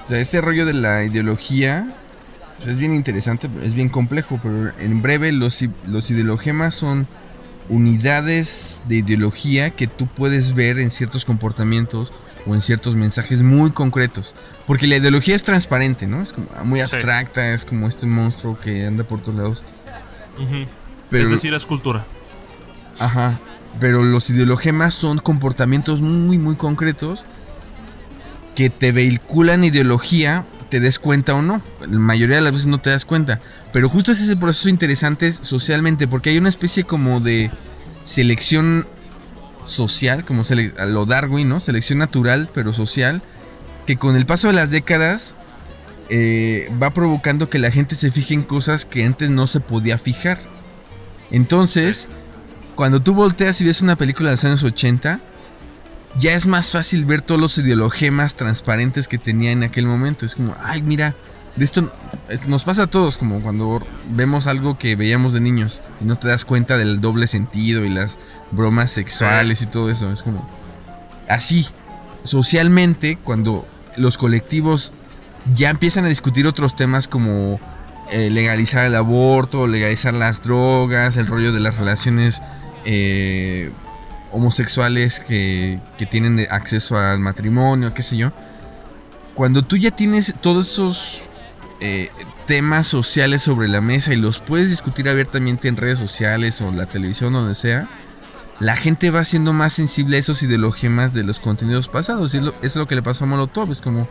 O 0.06 0.08
sea, 0.08 0.20
este 0.20 0.41
rollo 0.41 0.66
de 0.66 0.74
la 0.74 1.04
ideología 1.04 1.96
pues, 2.58 2.70
es 2.70 2.78
bien 2.78 2.94
interesante, 2.94 3.50
es 3.62 3.74
bien 3.74 3.89
complejo, 3.89 4.39
pero 4.41 4.72
en 4.80 5.02
breve 5.02 5.32
los, 5.32 5.64
los 5.88 6.12
ideologemas 6.12 6.76
son 6.76 7.08
unidades 7.70 8.84
de 8.88 8.98
ideología 8.98 9.70
que 9.70 9.88
tú 9.88 10.08
puedes 10.08 10.54
ver 10.54 10.80
en 10.80 10.91
ciertos 10.91 11.26
comportamientos 11.26 12.12
o 12.46 12.54
en 12.54 12.62
ciertos 12.62 12.96
mensajes 12.96 13.41
muy 13.41 13.72
concretos. 13.72 14.36
Porque 14.68 14.88
la 14.88 14.98
ideología 14.98 15.36
es 15.36 15.44
transparente, 15.44 16.08
¿no? 16.08 16.22
Es 16.22 16.34
como 16.34 16.48
muy 16.66 16.82
abstracta, 16.82 17.54
es 17.54 17.66
como 17.66 17.88
este 17.88 18.06
monstruo 18.06 18.60
que 18.60 18.86
anda 18.86 19.04
por 19.04 19.22
todos 19.22 19.36
lados. 19.36 19.64
pero, 21.10 21.26
es 21.26 21.32
decir, 21.32 21.54
es 21.54 21.66
cultura. 21.66 22.06
Ajá. 23.00 23.39
Pero 23.80 24.04
los 24.04 24.30
ideologemas 24.30 24.94
son 24.94 25.18
comportamientos 25.18 26.02
muy, 26.02 26.38
muy 26.38 26.56
concretos 26.56 27.26
que 28.56 28.70
te 28.70 28.91
vehiculan 28.91 29.64
ideología, 29.64 30.45
te 30.70 30.80
des 30.80 30.99
cuenta 30.99 31.36
o 31.36 31.41
no. 31.41 31.62
La 31.82 31.99
mayoría 31.99 32.38
de 32.38 32.41
las 32.41 32.54
veces 32.54 32.68
no 32.68 32.80
te 32.80 32.89
das 32.89 33.06
cuenta. 33.06 33.39
Pero 33.72 33.89
justo 33.89 34.12
es 34.12 34.22
ese 34.22 34.38
proceso 34.38 34.70
interesante 34.70 35.32
socialmente, 35.32 36.08
porque 36.08 36.30
hay 36.30 36.38
una 36.38 36.49
especie 36.49 36.84
como 36.84 37.20
de 37.20 37.51
selección 38.04 38.88
social, 39.66 40.26
como 40.26 40.43
a 40.78 40.86
lo 40.86 41.06
Darwin, 41.06 41.49
¿no? 41.49 41.60
Selección 41.60 41.99
natural, 41.99 42.49
pero 42.54 42.74
social, 42.74 43.24
que 43.86 43.97
con 43.97 44.16
el 44.16 44.26
paso 44.26 44.47
de 44.47 44.54
las 44.54 44.70
décadas 44.72 45.36
eh, 46.10 46.70
va 46.82 46.91
provocando 46.91 47.49
que 47.49 47.60
la 47.60 47.72
gente 47.72 47.95
se 47.95 48.12
fije 48.12 48.34
en 48.34 48.43
cosas 48.43 48.86
que 48.86 49.06
antes 49.06 49.30
no 49.30 49.47
se 49.47 49.60
podía 49.60 49.97
fijar. 49.97 50.38
Entonces, 51.32 52.10
cuando 52.76 53.01
tú 53.01 53.14
volteas 53.14 53.60
y 53.62 53.66
ves 53.66 53.82
una 53.82 53.95
película 53.95 54.30
de 54.30 54.36
los 54.36 54.45
años 54.45 54.64
80, 54.64 55.20
ya 56.20 56.34
es 56.34 56.47
más 56.47 56.72
fácil 56.72 57.05
ver 57.05 57.22
todos 57.22 57.39
los 57.39 57.57
ideologemas 57.57 58.36
transparentes 58.36 59.07
que 59.07 59.18
tenía 59.18 59.51
en 59.51 59.64
aquel 59.64 59.86
momento. 59.86 60.26
Es 60.26 60.36
como, 60.36 60.55
ay, 60.64 60.82
mira, 60.82 61.16
de 61.55 61.66
esto 61.66 61.91
nos 62.47 62.64
pasa 62.64 62.84
a 62.84 62.88
todos, 62.88 63.18
como 63.18 63.41
cuando 63.41 63.86
vemos 64.09 64.47
algo 64.47 64.78
que 64.78 64.95
veíamos 64.95 65.34
de 65.34 65.41
niños 65.41 65.82
y 66.01 66.05
no 66.05 66.18
te 66.18 66.28
das 66.28 66.45
cuenta 66.45 66.78
del 66.78 67.01
doble 67.01 67.28
sentido 67.28 67.86
y 67.86 67.89
las 67.89 68.18
bromas 68.51 68.91
sexuales 68.91 69.61
y 69.61 69.66
todo 69.68 69.89
eso. 69.89 70.11
Es 70.11 70.24
como, 70.24 70.47
así, 71.30 71.68
socialmente, 72.24 73.18
cuando 73.18 73.68
los 73.97 74.18
colectivos 74.18 74.93
ya 75.53 75.70
empiezan 75.70 76.05
a 76.05 76.09
discutir 76.09 76.47
otros 76.47 76.76
temas 76.76 77.07
como 77.07 77.59
eh, 78.11 78.30
legalizar 78.30 78.86
el 78.86 78.95
aborto, 78.95 79.68
legalizar 79.68 80.14
las 80.14 80.41
drogas, 80.41 81.18
el 81.18 81.28
rollo 81.28 81.51
de 81.51 81.59
las 81.59 81.78
relaciones 81.78 82.41
eh, 82.86 83.72
homosexuales 84.34 85.22
que, 85.22 85.80
tienen 86.10 86.46
acceso 86.50 86.98
al 86.98 87.20
matrimonio, 87.20 87.94
qué 87.94 88.02
sé 88.02 88.18
yo. 88.18 88.34
Cuando 89.36 89.62
tú 89.62 89.78
ya 89.78 89.92
tienes 89.92 90.36
todos 90.42 90.68
esos 90.72 91.24
eh, 91.80 92.10
temas 92.46 92.88
sociales 92.88 93.42
sobre 93.42 93.68
la 93.68 93.80
mesa 93.80 94.14
y 94.14 94.18
los 94.18 94.40
puedes 94.40 94.70
discutir 94.70 95.08
abiertamente 95.08 95.68
en 95.70 95.78
redes 95.78 95.98
sociales 95.98 96.62
o 96.62 96.72
la 96.72 96.88
televisión, 96.88 97.34
donde 97.34 97.56
sea, 97.56 97.90
la 98.60 98.76
gente 98.76 99.12
va 99.12 99.24
siendo 99.24 99.54
más 99.54 99.74
sensible 99.74 100.18
a 100.18 100.20
esos 100.20 100.44
ideologemas 100.44 101.14
de 101.14 101.24
los 101.24 101.40
contenidos 101.40 101.88
pasados. 101.88 102.34
Y 102.34 102.38
es 102.38 102.44
lo, 102.44 102.54
es 102.62 102.76
lo 102.76 102.88
que 102.88 102.96
le 102.96 103.02
pasó 103.02 103.24
a 103.24 103.28
Molotov. 103.28 103.72
Es 103.72 103.82
como, 103.82 104.08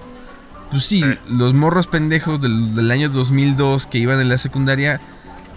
pues 0.70 0.84
sí, 0.84 1.04
los 1.28 1.52
morros 1.54 1.86
pendejos 1.88 2.40
del, 2.40 2.74
del, 2.74 2.90
año 2.90 3.08
2002 3.10 3.86
que 3.86 3.98
iban 3.98 4.18
en 4.20 4.28
la 4.28 4.38
secundaria, 4.38 5.00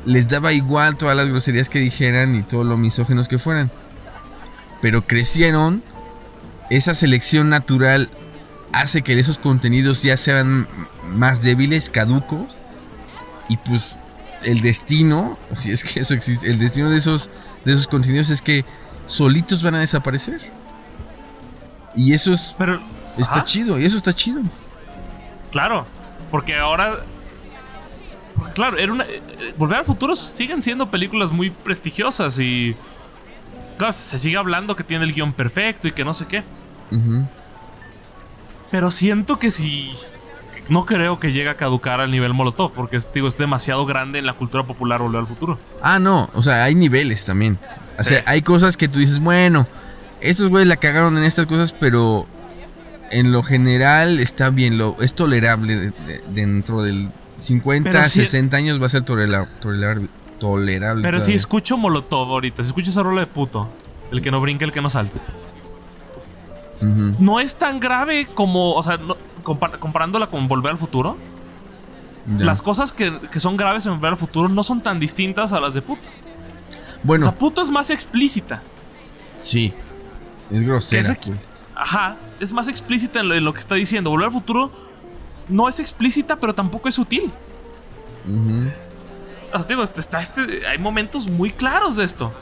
les 0.05 0.27
daba 0.27 0.53
igual 0.53 0.97
todas 0.97 1.15
las 1.15 1.29
groserías 1.29 1.69
que 1.69 1.79
dijeran 1.79 2.35
y 2.35 2.43
todos 2.43 2.65
los 2.65 2.77
misógenos 2.77 3.27
que 3.27 3.39
fueran 3.39 3.71
pero 4.81 5.05
crecieron, 5.05 5.83
esa 6.69 6.95
selección 6.95 7.49
natural 7.49 8.09
hace 8.71 9.01
que 9.01 9.17
esos 9.19 9.39
contenidos 9.39 10.03
ya 10.03 10.17
sean 10.17 10.67
más 11.03 11.41
débiles, 11.41 11.89
caducos, 11.89 12.61
y 13.47 13.57
pues 13.57 14.01
el 14.43 14.61
destino, 14.61 15.37
si 15.55 15.71
es 15.71 15.83
que 15.83 16.01
eso 16.01 16.13
existe, 16.13 16.49
el 16.49 16.59
destino 16.59 16.89
de 16.89 16.97
esos, 16.97 17.29
de 17.63 17.73
esos 17.73 17.87
contenidos 17.87 18.29
es 18.29 18.41
que 18.41 18.65
solitos 19.07 19.63
van 19.63 19.75
a 19.75 19.79
desaparecer. 19.79 20.39
Y 21.95 22.13
eso 22.13 22.33
es... 22.33 22.55
Pero, 22.57 22.81
está 23.17 23.43
chido, 23.43 23.79
y 23.79 23.85
eso 23.85 23.95
está 23.97 24.13
chido. 24.13 24.41
Claro, 25.51 25.85
porque 26.31 26.57
ahora... 26.57 27.05
Claro, 28.53 28.77
era 28.77 28.91
una, 28.91 29.05
eh, 29.05 29.21
Volver 29.57 29.79
al 29.79 29.85
futuro 29.85 30.15
siguen 30.15 30.61
siendo 30.61 30.91
películas 30.91 31.31
muy 31.31 31.49
prestigiosas 31.49 32.37
y 32.39 32.75
Claro, 33.77 33.93
se 33.93 34.19
sigue 34.19 34.37
hablando 34.37 34.75
que 34.75 34.83
tiene 34.83 35.05
el 35.05 35.13
guion 35.13 35.33
perfecto 35.33 35.87
y 35.87 35.91
que 35.91 36.05
no 36.05 36.13
sé 36.13 36.25
qué. 36.27 36.43
Pero 38.71 38.91
siento 38.91 39.39
que 39.39 39.51
si. 39.51 39.91
No 40.69 40.85
creo 40.85 41.19
que 41.19 41.31
llegue 41.31 41.49
a 41.49 41.57
caducar 41.57 42.01
al 42.01 42.09
nivel 42.09 42.33
Molotov, 42.33 42.71
porque 42.71 42.97
digo, 43.13 43.27
es 43.27 43.37
demasiado 43.37 43.85
grande 43.85 44.17
en 44.17 44.25
la 44.25 44.33
cultura 44.33 44.63
popular 44.63 44.99
volver 44.99 45.21
al 45.21 45.27
futuro. 45.27 45.59
Ah, 45.81 45.99
no, 45.99 46.29
o 46.33 46.41
sea, 46.41 46.63
hay 46.63 46.73
niveles 46.73 47.23
también. 47.25 47.59
O 47.99 48.03
sea, 48.03 48.23
hay 48.25 48.41
cosas 48.41 48.75
que 48.75 48.87
tú 48.87 48.97
dices, 48.99 49.19
bueno, 49.19 49.67
estos 50.21 50.49
güeyes 50.49 50.67
la 50.67 50.77
cagaron 50.77 51.17
en 51.17 51.23
estas 51.23 51.45
cosas, 51.45 51.71
pero 51.71 52.27
en 53.11 53.31
lo 53.31 53.43
general 53.43 54.19
está 54.19 54.49
bien, 54.49 54.77
lo, 54.77 54.97
es 55.01 55.13
tolerable 55.13 55.93
dentro 56.33 56.81
del 56.81 57.11
50, 57.39 58.05
60 58.05 58.57
años 58.57 58.81
va 58.81 58.87
a 58.87 58.89
ser 58.89 59.03
tolerable 59.03 60.09
tolerable. 60.39 61.03
Pero 61.03 61.21
si 61.21 61.33
escucho 61.33 61.77
Molotov 61.77 62.31
ahorita, 62.31 62.63
si 62.63 62.69
escucho 62.69 62.91
esa 62.91 63.03
rola 63.03 63.21
de 63.21 63.27
puto, 63.27 63.67
el 64.11 64.21
que 64.21 64.31
no 64.31 64.41
brinca, 64.41 64.65
el 64.65 64.71
que 64.71 64.81
no 64.81 64.89
salte. 64.89 65.19
No 66.81 67.39
es 67.39 67.55
tan 67.55 67.79
grave 67.79 68.27
como, 68.27 68.73
o 68.73 68.83
sea, 68.83 68.99
comparándola 69.43 70.27
con 70.27 70.47
Volver 70.47 70.73
al 70.73 70.77
Futuro. 70.77 71.17
Las 72.37 72.61
cosas 72.61 72.91
que, 72.91 73.11
son 73.37 73.57
graves 73.57 73.85
en 73.85 73.93
Volver 73.93 74.11
al 74.11 74.17
Futuro 74.17 74.49
no 74.49 74.63
son 74.63 74.81
tan 74.81 74.99
distintas 74.99 75.53
a 75.53 75.59
las 75.59 75.73
de 75.73 75.81
puto. 75.81 76.09
Bueno. 77.03 77.25
O 77.25 77.29
sea, 77.29 77.37
puto 77.37 77.61
es 77.61 77.69
más 77.69 77.89
explícita. 77.89 78.61
Sí. 79.37 79.73
Es 80.51 80.63
grosera. 80.63 81.17
pues. 81.23 81.49
Ajá. 81.75 82.17
Es 82.39 82.51
más 82.53 82.67
explícita 82.67 83.19
en 83.19 83.43
lo, 83.43 83.53
que 83.53 83.59
está 83.59 83.75
diciendo. 83.75 84.09
Volver 84.09 84.27
al 84.27 84.33
futuro 84.33 84.71
no 85.47 85.69
es 85.69 85.79
explícita, 85.79 86.35
pero 86.35 86.53
tampoco 86.53 86.89
es 86.89 86.95
sutil. 86.95 87.31
Sea, 89.53 89.63
digo, 89.67 89.83
este- 89.83 90.01
está 90.01 90.21
este, 90.21 90.67
hay 90.67 90.77
momentos 90.77 91.27
muy 91.27 91.51
claros 91.51 91.97
de 91.97 92.05
esto. 92.05 92.33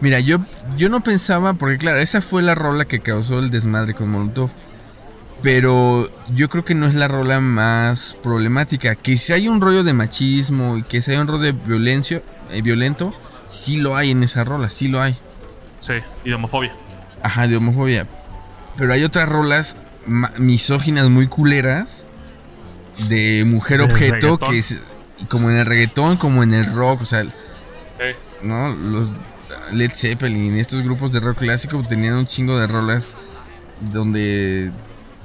Mira, 0.00 0.20
yo, 0.20 0.38
yo 0.76 0.88
no 0.88 1.02
pensaba, 1.02 1.54
porque 1.54 1.78
claro, 1.78 1.98
esa 1.98 2.22
fue 2.22 2.42
la 2.42 2.54
rola 2.54 2.84
que 2.84 3.00
causó 3.00 3.40
el 3.40 3.50
desmadre 3.50 3.94
con 3.94 4.08
Molotov. 4.10 4.50
Pero 5.42 6.08
yo 6.34 6.48
creo 6.48 6.64
que 6.64 6.74
no 6.74 6.86
es 6.86 6.94
la 6.94 7.06
rola 7.06 7.40
más 7.40 8.18
problemática. 8.22 8.96
Que 8.96 9.16
si 9.16 9.32
hay 9.32 9.46
un 9.48 9.60
rollo 9.60 9.84
de 9.84 9.92
machismo 9.92 10.78
y 10.78 10.82
que 10.82 11.00
si 11.00 11.12
hay 11.12 11.18
un 11.18 11.28
rollo 11.28 11.44
de 11.44 11.52
violencia, 11.52 12.22
eh, 12.50 12.60
violento, 12.62 13.14
sí 13.46 13.76
lo 13.76 13.96
hay 13.96 14.10
en 14.10 14.22
esa 14.24 14.42
rola, 14.42 14.68
sí 14.68 14.88
lo 14.88 15.00
hay. 15.00 15.16
Sí, 15.78 15.94
y 16.24 16.30
de 16.30 16.34
homofobia. 16.34 16.74
Ajá, 17.22 17.46
de 17.46 17.56
homofobia. 17.56 18.06
Pero 18.76 18.92
hay 18.92 19.04
otras 19.04 19.28
rolas 19.28 19.76
misóginas 20.38 21.08
muy 21.08 21.26
culeras 21.26 22.06
de 23.08 23.44
mujer 23.46 23.80
objeto 23.80 24.38
que 24.38 24.58
es 24.58 24.82
como 25.28 25.50
en 25.50 25.56
el 25.56 25.66
reggaetón, 25.66 26.16
como 26.16 26.42
en 26.42 26.52
el 26.54 26.66
rock, 26.72 27.02
o 27.02 27.04
sea, 27.04 27.22
Sí. 27.22 28.04
¿no? 28.42 28.68
Los 28.74 29.08
Led 29.72 29.90
Zeppelin, 29.94 30.54
estos 30.56 30.82
grupos 30.82 31.10
de 31.12 31.20
rock 31.20 31.38
clásico 31.38 31.82
tenían 31.86 32.14
un 32.14 32.26
chingo 32.26 32.58
de 32.58 32.66
rolas 32.66 33.16
donde 33.80 34.72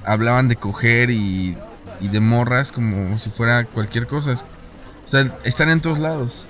hablaban 0.06 0.48
de 0.48 0.56
coger 0.56 1.10
y, 1.10 1.58
y 2.00 2.08
de 2.08 2.20
morras 2.20 2.72
como 2.72 3.18
si 3.20 3.30
fuera 3.30 3.66
cualquier 3.66 4.08
cosa. 4.08 4.34
O 4.34 5.10
sea, 5.10 5.26
están 5.44 5.70
en 5.70 5.82
todos 5.82 6.00
lados. 6.00 6.46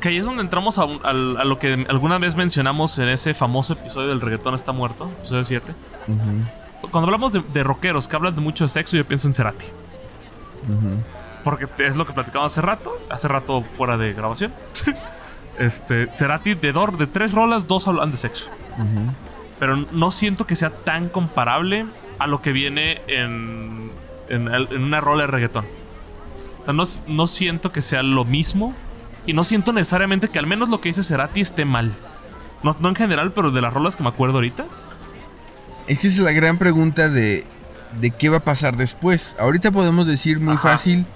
Que 0.00 0.10
ahí 0.10 0.16
es 0.18 0.24
donde 0.24 0.42
entramos 0.42 0.78
a, 0.78 0.84
al- 1.04 1.36
a 1.38 1.44
lo 1.44 1.58
que 1.58 1.86
alguna 1.88 2.18
vez 2.18 2.36
mencionamos 2.36 2.98
en 2.98 3.08
ese 3.08 3.34
famoso 3.34 3.72
episodio 3.74 4.08
del 4.08 4.20
reggaetón 4.20 4.54
está 4.54 4.72
muerto, 4.72 5.10
episodio 5.18 5.44
7. 5.44 5.74
Ujú, 6.06 6.88
Cuando 6.90 7.06
hablamos 7.06 7.32
de, 7.32 7.42
de 7.52 7.64
rockeros 7.64 8.06
que 8.08 8.16
hablan 8.16 8.34
de 8.34 8.40
mucho 8.40 8.64
de 8.64 8.68
sexo, 8.70 8.96
yo 8.96 9.04
pienso 9.04 9.26
en 9.28 9.34
Cerati. 9.34 9.66
ujú. 10.68 11.02
Porque 11.48 11.66
es 11.78 11.96
lo 11.96 12.06
que 12.06 12.12
platicamos 12.12 12.52
hace 12.52 12.60
rato, 12.60 12.92
hace 13.08 13.26
rato 13.26 13.64
fuera 13.72 13.96
de 13.96 14.12
grabación. 14.12 14.52
este, 15.58 16.08
Cerati 16.14 16.52
de, 16.52 16.72
dor, 16.72 16.98
de 16.98 17.06
tres 17.06 17.32
rolas, 17.32 17.66
dos 17.66 17.88
hablan 17.88 18.10
de 18.10 18.18
sexo. 18.18 18.50
Pero 19.58 19.76
no 19.76 20.10
siento 20.10 20.46
que 20.46 20.56
sea 20.56 20.68
tan 20.68 21.08
comparable 21.08 21.86
a 22.18 22.26
lo 22.26 22.42
que 22.42 22.52
viene 22.52 23.00
en, 23.06 23.90
en, 24.28 24.46
una 24.76 25.00
rola 25.00 25.22
de 25.22 25.28
reggaetón. 25.28 25.64
O 26.60 26.64
sea, 26.64 26.74
no, 26.74 26.84
no 27.06 27.26
siento 27.26 27.72
que 27.72 27.80
sea 27.80 28.02
lo 28.02 28.26
mismo. 28.26 28.74
Y 29.24 29.32
no 29.32 29.42
siento 29.42 29.72
necesariamente 29.72 30.28
que 30.28 30.38
al 30.38 30.46
menos 30.46 30.68
lo 30.68 30.82
que 30.82 30.90
dice 30.90 31.02
Cerati 31.02 31.40
esté 31.40 31.64
mal. 31.64 31.96
No, 32.62 32.76
no 32.78 32.90
en 32.90 32.94
general, 32.94 33.32
pero 33.32 33.50
de 33.52 33.62
las 33.62 33.72
rolas 33.72 33.96
que 33.96 34.02
me 34.02 34.10
acuerdo 34.10 34.34
ahorita. 34.34 34.66
Es 35.86 36.00
que 36.00 36.08
esa 36.08 36.18
es 36.18 36.24
la 36.24 36.32
gran 36.32 36.58
pregunta 36.58 37.08
de, 37.08 37.46
de 37.98 38.10
qué 38.10 38.28
va 38.28 38.36
a 38.36 38.44
pasar 38.44 38.76
después. 38.76 39.34
Ahorita 39.40 39.70
podemos 39.70 40.06
decir 40.06 40.40
muy 40.40 40.52
Ajá. 40.52 40.72
fácil, 40.72 41.06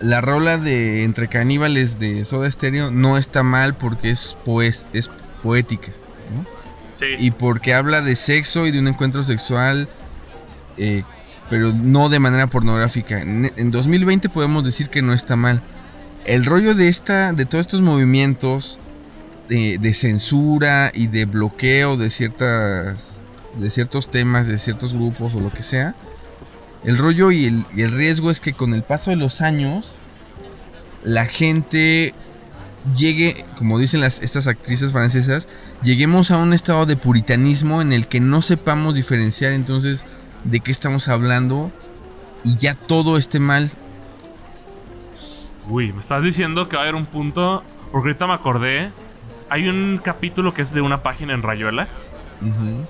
la 0.00 0.20
rola 0.20 0.58
de 0.58 1.04
Entre 1.04 1.28
Caníbales 1.28 1.98
de 1.98 2.24
Soda 2.24 2.50
Stereo 2.50 2.90
no 2.90 3.16
está 3.16 3.42
mal 3.42 3.74
porque 3.76 4.10
es, 4.10 4.36
poes- 4.44 4.86
es 4.92 5.10
poética. 5.42 5.88
¿no? 6.34 6.44
Sí. 6.90 7.06
Y 7.18 7.30
porque 7.30 7.74
habla 7.74 8.00
de 8.02 8.16
sexo 8.16 8.66
y 8.66 8.70
de 8.70 8.78
un 8.80 8.88
encuentro 8.88 9.22
sexual, 9.22 9.88
eh, 10.76 11.02
pero 11.48 11.72
no 11.72 12.08
de 12.08 12.18
manera 12.18 12.46
pornográfica. 12.46 13.20
En, 13.20 13.50
en 13.56 13.70
2020 13.70 14.28
podemos 14.28 14.64
decir 14.64 14.88
que 14.90 15.02
no 15.02 15.12
está 15.12 15.36
mal. 15.36 15.62
El 16.24 16.44
rollo 16.44 16.74
de 16.74 16.88
esta, 16.88 17.32
de 17.32 17.44
todos 17.46 17.66
estos 17.66 17.82
movimientos 17.82 18.80
de, 19.48 19.78
de 19.78 19.94
censura 19.94 20.90
y 20.92 21.06
de 21.06 21.24
bloqueo 21.24 21.96
de 21.96 22.10
ciertas, 22.10 23.22
de 23.56 23.70
ciertos 23.70 24.10
temas, 24.10 24.48
de 24.48 24.58
ciertos 24.58 24.92
grupos 24.92 25.34
o 25.34 25.40
lo 25.40 25.52
que 25.52 25.62
sea. 25.62 25.94
El 26.84 26.98
rollo 26.98 27.30
y 27.30 27.46
el, 27.46 27.66
y 27.74 27.82
el 27.82 27.92
riesgo 27.92 28.30
es 28.30 28.40
que 28.40 28.52
con 28.52 28.74
el 28.74 28.82
paso 28.82 29.10
de 29.10 29.16
los 29.16 29.42
años 29.42 29.98
la 31.02 31.26
gente 31.26 32.14
llegue, 32.94 33.44
como 33.58 33.78
dicen 33.78 34.00
las, 34.00 34.20
estas 34.20 34.46
actrices 34.46 34.92
francesas, 34.92 35.48
lleguemos 35.82 36.30
a 36.30 36.36
un 36.36 36.52
estado 36.52 36.86
de 36.86 36.96
puritanismo 36.96 37.82
en 37.82 37.92
el 37.92 38.06
que 38.06 38.20
no 38.20 38.42
sepamos 38.42 38.94
diferenciar 38.94 39.52
entonces 39.52 40.06
de 40.44 40.60
qué 40.60 40.70
estamos 40.70 41.08
hablando 41.08 41.72
y 42.44 42.56
ya 42.56 42.74
todo 42.74 43.18
esté 43.18 43.40
mal. 43.40 43.70
Uy, 45.68 45.92
me 45.92 46.00
estás 46.00 46.22
diciendo 46.22 46.68
que 46.68 46.76
va 46.76 46.82
a 46.82 46.84
haber 46.84 46.94
un 46.94 47.06
punto. 47.06 47.62
Porque 47.90 48.08
ahorita 48.08 48.26
me 48.26 48.34
acordé. 48.34 48.90
Hay 49.48 49.68
un 49.68 50.00
capítulo 50.02 50.54
que 50.54 50.62
es 50.62 50.72
de 50.72 50.80
una 50.80 51.02
página 51.02 51.34
en 51.34 51.42
Rayuela. 51.42 51.88
Ujú. 52.40 52.84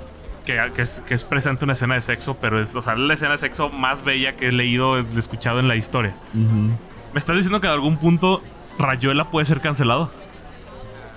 Que, 0.47 0.59
que 0.75 0.83
es, 0.83 1.03
que 1.05 1.15
es 1.15 1.25
presente 1.25 1.65
una 1.65 1.75
escena 1.75 1.97
de 1.97 2.01
sexo, 2.01 2.37
pero 2.41 2.61
es 2.61 2.75
o 2.75 2.81
sea, 2.81 2.95
la 2.95 3.15
escena 3.15 3.33
de 3.33 3.39
sexo 3.39 3.69
más 3.69 4.05
bella 4.05 4.37
que 4.37 4.49
he 4.49 4.53
leído, 4.53 4.99
escuchado 5.19 5.59
en 5.61 5.69
la 5.69 5.77
historia. 5.77 6.15
Ujú. 6.33 6.71
¿Me 7.13 7.19
estás 7.19 7.35
diciendo 7.35 7.61
que 7.61 7.67
en 7.67 7.73
algún 7.73 7.99
punto 7.99 8.43
Rayuela 8.79 9.31
puede 9.31 9.45
ser 9.45 9.61
cancelado? 9.61 10.11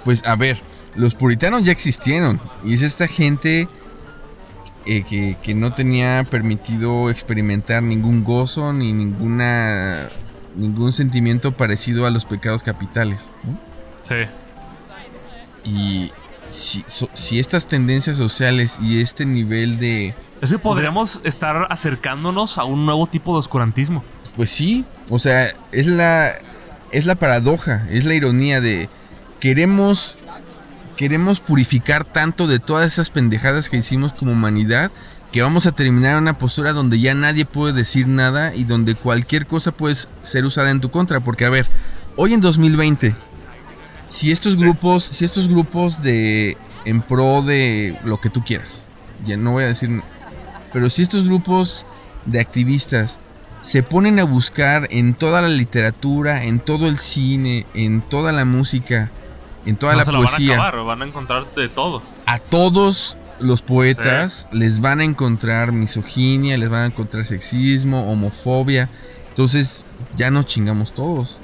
Pues 0.04 0.26
a 0.26 0.36
ver, 0.36 0.62
los 0.96 1.14
puritanos 1.14 1.64
ya 1.64 1.72
existieron 1.72 2.42
y 2.66 2.74
es 2.74 2.82
esta 2.82 3.08
gente 3.08 3.70
eh, 4.86 5.04
que, 5.04 5.38
que 5.44 5.54
no 5.54 5.74
tenía 5.74 6.26
permitido 6.30 7.10
experimentar 7.10 7.84
ningún 7.84 8.24
gozo 8.24 8.74
ni 8.74 8.94
ninguna 8.94 10.10
ningún 10.56 10.92
sentimiento 10.94 11.52
parecido 11.52 12.06
a 12.06 12.10
los 12.10 12.26
pecados 12.26 12.64
capitales. 12.64 13.30
¿no? 13.44 13.58
Sí. 14.02 14.16
Y 15.64 16.12
si, 16.50 16.84
so- 16.88 17.10
si 17.14 17.40
estas 17.40 17.66
tendencias 17.68 18.18
sociales 18.18 18.78
y 18.82 19.02
este 19.02 19.26
nivel 19.26 19.80
de... 19.80 20.16
Es 20.42 20.52
que 20.52 20.60
podríamos 20.60 21.20
estar 21.24 21.68
acercándonos 21.70 22.58
a 22.58 22.64
un 22.64 22.86
nuevo 22.86 23.08
tipo 23.08 23.34
de 23.34 23.40
oscurantismo. 23.40 24.04
Pues 24.36 24.50
sí, 24.50 24.86
o 25.10 25.20
sea, 25.20 25.48
es 25.72 25.88
la, 25.88 26.32
es 26.92 27.06
la 27.06 27.16
paradoja, 27.16 27.88
es 27.90 28.06
la 28.06 28.14
ironía 28.14 28.62
de 28.62 28.90
queremos, 29.40 30.18
queremos 30.96 31.40
purificar 31.40 32.06
tanto 32.06 32.48
de 32.48 32.60
todas 32.60 32.86
esas 32.88 33.10
pendejadas 33.10 33.70
que 33.70 33.78
hicimos 33.78 34.14
como 34.14 34.32
humanidad 34.32 34.92
que 35.32 35.42
vamos 35.44 35.68
a 35.68 35.72
terminar 35.72 36.14
en 36.14 36.24
una 36.24 36.38
postura 36.38 36.74
donde 36.74 37.00
ya 37.00 37.14
nadie 37.14 37.46
puede 37.46 37.74
decir 37.74 38.08
nada 38.08 38.56
y 38.56 38.64
donde 38.64 38.96
cualquier 38.96 39.46
cosa 39.46 39.72
puede 39.72 39.96
ser 40.24 40.44
usada 40.46 40.72
en 40.72 40.82
tu 40.82 40.90
contra. 40.90 41.20
Porque 41.20 41.46
a 41.46 41.50
ver, 41.52 41.68
hoy 42.16 42.34
en 42.34 42.42
2020, 42.42 43.16
si 44.10 44.32
estos 44.32 44.58
grupos, 44.58 45.04
si 45.04 45.24
estos 45.24 45.48
grupos 45.48 46.02
de 46.02 46.58
en 46.86 47.02
pro 47.02 47.42
de 47.42 47.98
lo 48.04 48.20
que 48.20 48.30
tú 48.30 48.44
quieras, 48.44 48.84
ya 49.26 49.38
no 49.38 49.52
voy 49.52 49.64
a 49.64 49.68
decir, 49.68 50.02
pero 50.74 50.90
si 50.90 51.04
estos 51.04 51.24
grupos 51.24 51.86
de 52.26 52.40
activistas 52.40 53.20
se 53.62 53.84
ponen 53.84 54.20
a 54.20 54.24
buscar 54.24 54.88
en 54.92 55.14
toda 55.14 55.42
la 55.42 55.50
literatura, 55.50 56.44
en 56.44 56.60
todo 56.60 56.88
el 56.88 56.98
cine, 56.98 57.66
en 57.74 58.02
toda 58.02 58.32
la 58.32 58.46
música, 58.46 59.12
en 59.66 59.76
toda 59.78 59.94
no 59.94 60.00
la 60.00 60.06
se 60.06 60.12
poesía, 60.12 60.58
van 60.58 60.60
a 60.60 60.68
acabar, 60.68 60.86
van 60.86 61.02
a 61.02 61.06
encontrar 61.06 61.56
de 61.56 61.70
todo. 61.70 62.02
a 62.26 62.40
todos 62.40 63.18
los 63.40 63.62
poetas 63.62 64.50
les 64.52 64.80
van 64.82 65.00
a 65.00 65.04
encontrar 65.04 65.72
misoginia, 65.72 66.58
les 66.58 66.70
van 66.70 66.84
a 66.84 66.86
encontrar 66.88 67.26
sexismo, 67.26 68.12
homofobia. 68.12 68.90
Entonces 69.30 69.86
ya 70.16 70.32
nos 70.32 70.46
chingamos 70.46 70.94
todos. 70.94 71.40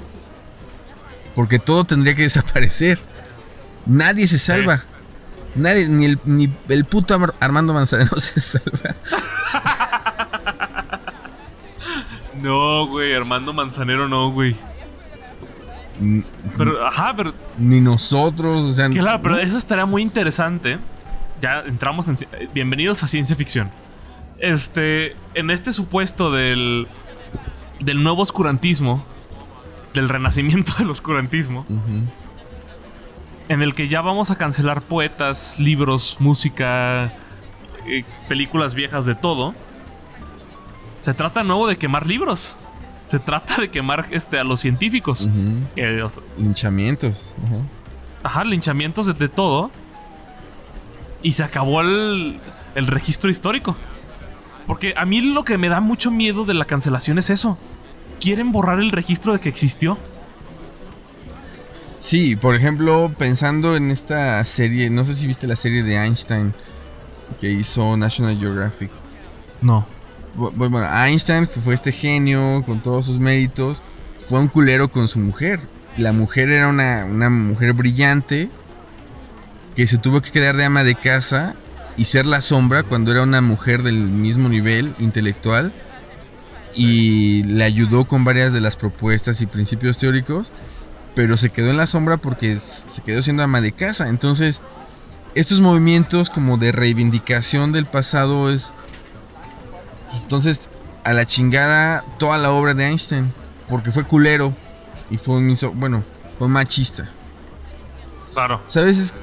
Porque 1.36 1.58
todo 1.60 1.84
tendría 1.84 2.14
que 2.16 2.22
desaparecer. 2.22 2.98
Nadie 3.86 4.26
se 4.26 4.38
salva. 4.40 4.82
Nadie, 5.54 5.88
ni 5.88 6.04
el, 6.06 6.18
ni 6.24 6.52
el 6.68 6.84
puto 6.84 7.14
Ar- 7.14 7.34
Armando 7.40 7.72
Manzanero 7.72 8.18
se 8.20 8.40
salva. 8.40 8.96
No, 12.42 12.86
güey, 12.88 13.14
Armando 13.14 13.52
Manzanero 13.52 14.08
no, 14.08 14.30
güey. 14.32 14.56
Pero, 16.58 16.86
ajá, 16.86 17.14
pero 17.16 17.32
Ni 17.56 17.80
nosotros, 17.80 18.64
o 18.64 18.72
sea, 18.74 18.90
Claro, 18.90 19.22
pero 19.22 19.38
eso 19.38 19.56
estaría 19.56 19.86
muy 19.86 20.02
interesante. 20.02 20.78
Ya 21.40 21.60
entramos 21.66 22.08
en. 22.08 22.14
eh, 22.32 22.48
Bienvenidos 22.52 23.02
a 23.02 23.08
ciencia 23.08 23.34
ficción. 23.36 23.70
Este. 24.38 25.16
En 25.34 25.50
este 25.50 25.72
supuesto 25.72 26.30
del. 26.32 26.86
Del 27.80 28.02
nuevo 28.02 28.22
oscurantismo. 28.22 29.04
Del 29.96 30.08
renacimiento 30.10 30.74
del 30.78 30.90
oscurantismo. 30.90 31.64
En 33.48 33.62
el 33.62 33.74
que 33.74 33.88
ya 33.88 34.02
vamos 34.02 34.30
a 34.30 34.36
cancelar 34.36 34.82
poetas, 34.82 35.58
libros, 35.58 36.16
música. 36.20 37.14
eh, 37.86 38.04
películas 38.28 38.74
viejas 38.74 39.06
de 39.06 39.14
todo. 39.14 39.54
Se 40.98 41.14
trata 41.14 41.42
nuevo 41.44 41.66
de 41.66 41.76
quemar 41.78 42.06
libros. 42.06 42.56
Se 43.06 43.18
trata 43.20 43.60
de 43.62 43.70
quemar 43.70 44.06
este, 44.10 44.38
a 44.38 44.44
los 44.44 44.60
científicos. 44.60 45.28
O 46.04 46.08
sea, 46.08 46.22
Linchamientos. 46.36 47.34
Ajá, 48.22 48.44
linchamientos 48.44 49.06
de, 49.06 49.14
de 49.14 49.28
todo. 49.28 49.70
Y 51.22 51.32
se 51.32 51.42
acabó 51.44 51.80
el, 51.80 52.38
el 52.74 52.86
registro 52.86 53.30
histórico. 53.30 53.76
Porque 54.66 54.92
a 54.96 55.04
mí 55.04 55.20
lo 55.20 55.44
que 55.44 55.56
me 55.56 55.68
da 55.68 55.80
mucho 55.80 56.10
miedo 56.10 56.44
de 56.44 56.54
la 56.54 56.64
cancelación 56.64 57.18
es 57.18 57.30
eso. 57.30 57.56
Quieren 58.20 58.52
borrar 58.52 58.80
el 58.80 58.90
registro 58.92 59.32
de 59.32 59.40
que 59.40 59.48
existió. 59.48 59.98
Sí, 61.98 62.36
por 62.36 62.54
ejemplo, 62.54 63.12
pensando 63.18 63.76
en 63.76 63.90
esta 63.90 64.44
serie, 64.44 64.90
no 64.90 65.04
sé 65.04 65.14
si 65.14 65.26
viste 65.26 65.46
la 65.46 65.56
serie 65.56 65.82
de 65.82 65.96
Einstein 65.96 66.54
que 67.40 67.50
hizo 67.50 67.96
National 67.96 68.38
Geographic. 68.38 68.90
No. 69.60 69.86
Bu- 70.36 70.52
bu- 70.52 70.68
Bueno, 70.70 70.86
Einstein, 71.04 71.46
que 71.46 71.60
fue 71.60 71.74
este 71.74 71.92
genio 71.92 72.62
con 72.64 72.82
todos 72.82 73.06
sus 73.06 73.18
méritos, 73.18 73.82
fue 74.18 74.38
un 74.38 74.48
culero 74.48 74.90
con 74.90 75.08
su 75.08 75.18
mujer. 75.18 75.60
la 75.96 76.12
mujer 76.12 76.50
era 76.50 76.68
una, 76.68 77.06
una 77.06 77.30
mujer 77.30 77.72
brillante 77.72 78.50
que 79.74 79.86
se 79.86 79.96
tuvo 79.96 80.20
que 80.20 80.30
quedar 80.30 80.54
de 80.54 80.64
ama 80.66 80.84
de 80.84 80.94
casa 80.94 81.54
y 81.96 82.04
ser 82.04 82.26
la 82.26 82.42
sombra 82.42 82.82
cuando 82.82 83.12
era 83.12 83.22
una 83.22 83.40
mujer 83.40 83.82
del 83.82 84.00
mismo 84.10 84.50
nivel 84.50 84.94
intelectual 84.98 85.72
y 86.76 87.42
le 87.44 87.64
ayudó 87.64 88.06
con 88.06 88.24
varias 88.24 88.52
de 88.52 88.60
las 88.60 88.76
propuestas 88.76 89.40
y 89.40 89.46
principios 89.46 89.96
teóricos, 89.98 90.52
pero 91.14 91.36
se 91.38 91.50
quedó 91.50 91.70
en 91.70 91.78
la 91.78 91.86
sombra 91.86 92.18
porque 92.18 92.58
se 92.58 93.02
quedó 93.02 93.22
siendo 93.22 93.42
ama 93.42 93.62
de 93.62 93.72
casa. 93.72 94.08
Entonces, 94.08 94.60
estos 95.34 95.60
movimientos 95.60 96.28
como 96.28 96.58
de 96.58 96.72
reivindicación 96.72 97.72
del 97.72 97.86
pasado 97.86 98.50
es... 98.50 98.74
Entonces, 100.22 100.68
a 101.04 101.14
la 101.14 101.24
chingada 101.24 102.04
toda 102.18 102.36
la 102.38 102.52
obra 102.52 102.74
de 102.74 102.84
Einstein, 102.84 103.32
porque 103.68 103.90
fue 103.90 104.04
culero 104.04 104.54
y 105.10 105.16
fue 105.16 105.36
un... 105.36 105.56
Bueno, 105.74 106.04
fue 106.38 106.48
machista. 106.48 107.08
Claro. 108.32 108.62
¿Sabes? 108.66 108.98
Es, 108.98 109.14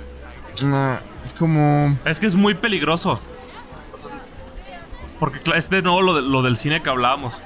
es 1.24 1.34
como... 1.36 1.98
Es 2.04 2.20
que 2.20 2.26
es 2.26 2.36
muy 2.36 2.56
peligroso. 2.56 3.22
Porque 5.24 5.40
es 5.56 5.70
de 5.70 5.82
nuevo 5.82 6.02
lo, 6.02 6.42
del 6.42 6.58
cine 6.58 6.82
que 6.82 6.90
hablábamos. 6.90 7.42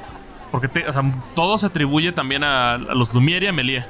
Porque 0.49 0.67
todo 1.35 1.59
se 1.59 1.67
atribuye 1.67 2.11
también 2.11 2.43
a, 2.43 2.79
los 2.79 3.13
Lumière 3.13 3.43
y 3.43 3.45
a 3.45 3.51
Méliès. 3.51 3.85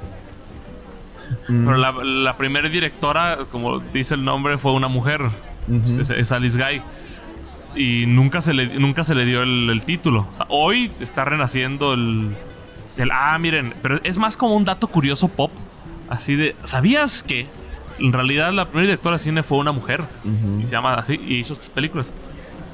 Mm. 1.47 1.65
Pero 1.65 1.77
la, 2.03 2.35
primera 2.35 2.68
directora, 2.68 3.38
como 3.49 3.80
dice 3.80 4.15
el 4.15 4.26
nombre, 4.26 4.57
fue 4.57 4.73
una 4.73 4.89
mujer. 4.89 5.22
es, 5.69 6.31
Alice 6.34 6.61
Guy. 6.61 6.81
Y 7.81 8.07
nunca 8.07 8.41
se 8.41 8.53
le, 8.53 8.77
nunca 8.77 9.05
se 9.05 9.15
le 9.15 9.23
dio 9.23 9.41
el, 9.41 9.81
título. 9.85 10.27
hoy 10.49 10.91
está 10.99 11.23
renaciendo 11.23 11.93
el, 11.93 12.35
el... 12.97 13.09
Ah, 13.14 13.38
miren. 13.39 13.73
Pero 13.81 14.01
es 14.03 14.18
más 14.18 14.35
como 14.35 14.57
un 14.57 14.65
dato 14.65 14.88
curioso 14.88 15.30
pop. 15.30 15.51
Así 16.09 16.35
de... 16.35 16.57
¿Sabías 16.65 17.23
que 17.23 17.47
en 17.99 18.11
realidad 18.11 18.51
la 18.51 18.65
primera 18.65 18.88
directora 18.88 19.15
de 19.15 19.19
cine 19.19 19.43
fue 19.43 19.59
una 19.59 19.72
mujer? 19.72 20.03
Y 20.59 20.65
se 20.65 20.73
llama 20.73 20.95
así. 20.95 21.22
Y 21.26 21.35
hizo 21.35 21.53
estas 21.53 21.69
películas 21.69 22.11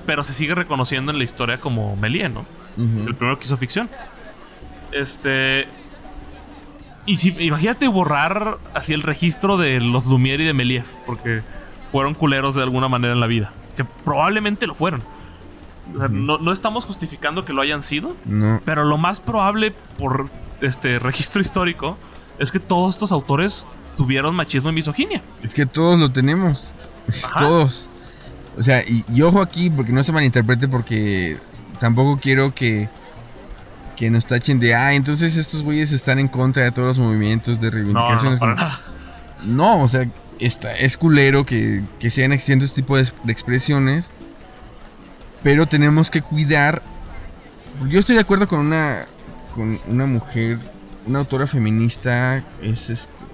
pero 0.05 0.23
se 0.23 0.33
sigue 0.33 0.55
reconociendo 0.55 1.11
en 1.11 1.17
la 1.17 1.23
historia 1.23 1.59
como 1.59 1.95
Méliès, 1.95 2.31
¿no? 2.31 2.45
El 2.77 3.15
primero 3.15 3.37
que 3.37 3.45
hizo 3.45 3.57
ficción. 3.57 3.89
Este. 4.91 5.67
Y 7.05 7.17
si, 7.17 7.35
imagínate 7.39 7.87
borrar 7.87 8.57
así 8.73 8.93
el 8.93 9.01
registro 9.01 9.57
de 9.57 9.81
los 9.81 10.05
Lumière 10.05 10.41
y 10.41 10.45
de 10.45 10.53
Méliès, 10.53 10.85
porque 11.05 11.43
fueron 11.91 12.13
culeros 12.13 12.55
de 12.55 12.63
alguna 12.63 12.87
manera 12.87 13.13
en 13.13 13.19
la 13.19 13.27
vida. 13.27 13.51
Que 13.75 13.83
probablemente 13.83 14.67
lo 14.67 14.75
fueron. 14.75 15.03
no, 16.09 16.51
estamos 16.51 16.85
justificando 16.85 17.45
que 17.45 17.53
lo 17.53 17.61
hayan 17.61 17.83
sido, 17.83 18.15
no. 18.25 18.61
pero 18.65 18.85
lo 18.85 18.97
más 18.97 19.19
probable 19.19 19.73
por 19.97 20.29
este 20.61 20.97
registro 20.99 21.41
histórico 21.41 21.97
es 22.39 22.51
que 22.51 22.59
todos 22.59 22.95
estos 22.95 23.11
autores 23.11 23.67
tuvieron 23.95 24.35
machismo 24.35 24.69
y 24.69 24.73
misoginia. 24.73 25.21
Es 25.41 25.53
que 25.53 25.65
todos 25.65 25.99
lo 25.99 26.11
tenemos. 26.11 26.73
Todos. 27.37 27.89
O 28.57 28.61
sea, 28.61 28.83
y, 28.87 29.21
ojo 29.21 29.41
aquí, 29.41 29.69
porque 29.69 29.91
no 29.91 30.03
se 30.03 30.11
malinterprete, 30.11 30.67
porque 30.67 31.37
tampoco 31.79 32.19
quiero 32.19 32.53
que, 32.53 32.87
que 33.95 34.09
nos 34.09 34.25
tachen 34.25 34.59
de, 34.59 34.75
ah, 34.75 34.93
entonces 34.93 35.35
estos 35.37 35.63
güeyes 35.63 35.91
están 35.91 36.19
en 36.19 36.27
contra 36.27 36.63
de 36.63 36.71
todos 36.71 36.89
los 36.89 36.99
movimientos 36.99 37.59
de 37.59 37.71
reivindicaciones. 37.71 38.39
No, 39.45 39.81
o 39.81 39.87
sea, 39.87 40.07
está, 40.39 40.73
es 40.75 40.97
culero 40.97 41.45
que, 41.45 41.83
que 41.99 42.09
sean 42.09 42.31
existiendo 42.31 42.63
este 42.65 42.81
tipo 42.81 42.95
de, 42.95 43.07
expresiones, 43.27 44.11
pero 45.41 45.65
tenemos 45.65 46.11
que 46.11 46.21
cuidar. 46.21 46.83
Yo 47.89 47.99
estoy 47.99 48.15
de 48.15 48.21
acuerdo 48.21 48.47
con 48.47 48.59
una, 48.59 49.07
con 49.53 49.81
una 49.87 50.05
mujer, 50.05 50.59
una 51.07 51.19
autora 51.19 51.47
feminista, 51.47 52.43
es 52.61 52.89
este 52.91 53.25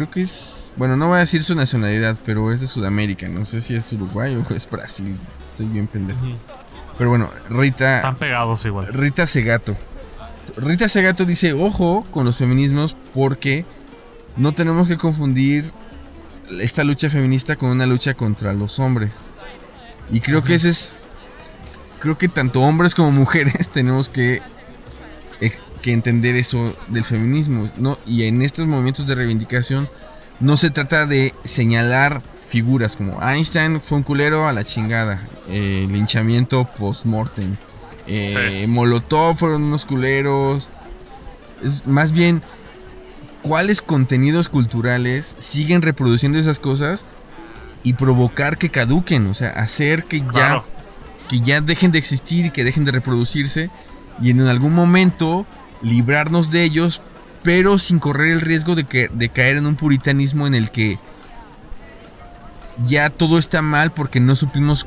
creo 0.00 0.10
que 0.10 0.22
es, 0.22 0.72
bueno, 0.76 0.96
no 0.96 1.08
voy 1.08 1.16
a 1.18 1.20
decir 1.20 1.44
su 1.44 1.54
nacionalidad, 1.54 2.18
pero 2.24 2.50
es 2.52 2.62
de 2.62 2.66
Sudamérica, 2.66 3.28
no 3.28 3.44
sé 3.44 3.60
si 3.60 3.74
es 3.74 3.92
Uruguay 3.92 4.34
o 4.34 4.54
es 4.54 4.66
Brasil, 4.70 5.14
estoy 5.46 5.66
bien 5.66 5.86
pendejo. 5.86 6.24
Pero 6.96 7.10
bueno, 7.10 7.28
Rita... 7.50 7.96
Están 7.96 8.16
pegados 8.16 8.64
igual. 8.64 8.88
Rita 8.94 9.26
Segato. 9.26 9.76
Rita 10.56 10.88
Segato 10.88 11.26
dice, 11.26 11.52
ojo 11.52 12.06
con 12.12 12.24
los 12.24 12.38
feminismos 12.38 12.96
porque 13.12 13.66
no 14.38 14.54
tenemos 14.54 14.88
que 14.88 14.96
confundir 14.96 15.70
esta 16.48 16.82
lucha 16.82 17.10
feminista 17.10 17.56
con 17.56 17.68
una 17.68 17.84
lucha 17.84 18.14
contra 18.14 18.54
los 18.54 18.78
hombres. 18.78 19.32
Y 20.10 20.20
creo 20.20 20.42
que 20.42 20.54
ese 20.54 20.70
es... 20.70 20.96
Creo 21.98 22.16
que 22.16 22.30
tanto 22.30 22.62
hombres 22.62 22.94
como 22.94 23.10
mujeres 23.10 23.68
tenemos 23.72 24.08
que 24.08 24.40
que 25.82 25.92
entender 25.92 26.36
eso 26.36 26.74
del 26.88 27.04
feminismo, 27.04 27.70
¿no? 27.76 27.98
Y 28.06 28.24
en 28.24 28.42
estos 28.42 28.66
momentos 28.66 29.06
de 29.06 29.14
reivindicación 29.14 29.88
no 30.40 30.56
se 30.56 30.70
trata 30.70 31.06
de 31.06 31.34
señalar 31.44 32.22
figuras 32.46 32.96
como 32.96 33.22
Einstein 33.22 33.80
fue 33.80 33.98
un 33.98 34.04
culero 34.04 34.48
a 34.48 34.52
la 34.52 34.64
chingada, 34.64 35.28
eh, 35.48 35.86
linchamiento 35.88 36.68
post-mortem, 36.76 37.56
eh, 38.06 38.66
Molotov 38.68 39.36
fueron 39.36 39.62
unos 39.62 39.86
culeros, 39.86 40.70
es 41.62 41.86
más 41.86 42.10
bien 42.10 42.42
cuáles 43.42 43.82
contenidos 43.82 44.48
culturales 44.48 45.36
siguen 45.38 45.82
reproduciendo 45.82 46.38
esas 46.38 46.58
cosas 46.58 47.06
y 47.84 47.94
provocar 47.94 48.58
que 48.58 48.70
caduquen, 48.70 49.26
o 49.28 49.34
sea, 49.34 49.50
hacer 49.50 50.04
que 50.04 50.24
ya 50.34 50.64
que 51.28 51.40
ya 51.40 51.60
dejen 51.60 51.92
de 51.92 51.98
existir 51.98 52.46
y 52.46 52.50
que 52.50 52.64
dejen 52.64 52.84
de 52.84 52.90
reproducirse 52.90 53.70
y 54.20 54.30
en 54.30 54.40
algún 54.40 54.74
momento 54.74 55.46
librarnos 55.82 56.50
de 56.50 56.64
ellos, 56.64 57.02
pero 57.42 57.78
sin 57.78 57.98
correr 57.98 58.32
el 58.32 58.40
riesgo 58.40 58.74
de, 58.74 58.84
que, 58.84 59.08
de 59.08 59.28
caer 59.28 59.56
en 59.56 59.66
un 59.66 59.76
puritanismo 59.76 60.46
en 60.46 60.54
el 60.54 60.70
que 60.70 60.98
ya 62.84 63.10
todo 63.10 63.38
está 63.38 63.62
mal 63.62 63.92
porque 63.92 64.20
no 64.20 64.36
supimos 64.36 64.86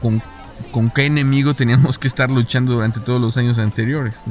con, 0.00 0.22
con 0.70 0.90
qué 0.90 1.06
enemigo 1.06 1.54
teníamos 1.54 1.98
que 1.98 2.08
estar 2.08 2.30
luchando 2.30 2.72
durante 2.72 3.00
todos 3.00 3.20
los 3.20 3.36
años 3.36 3.58
anteriores. 3.58 4.24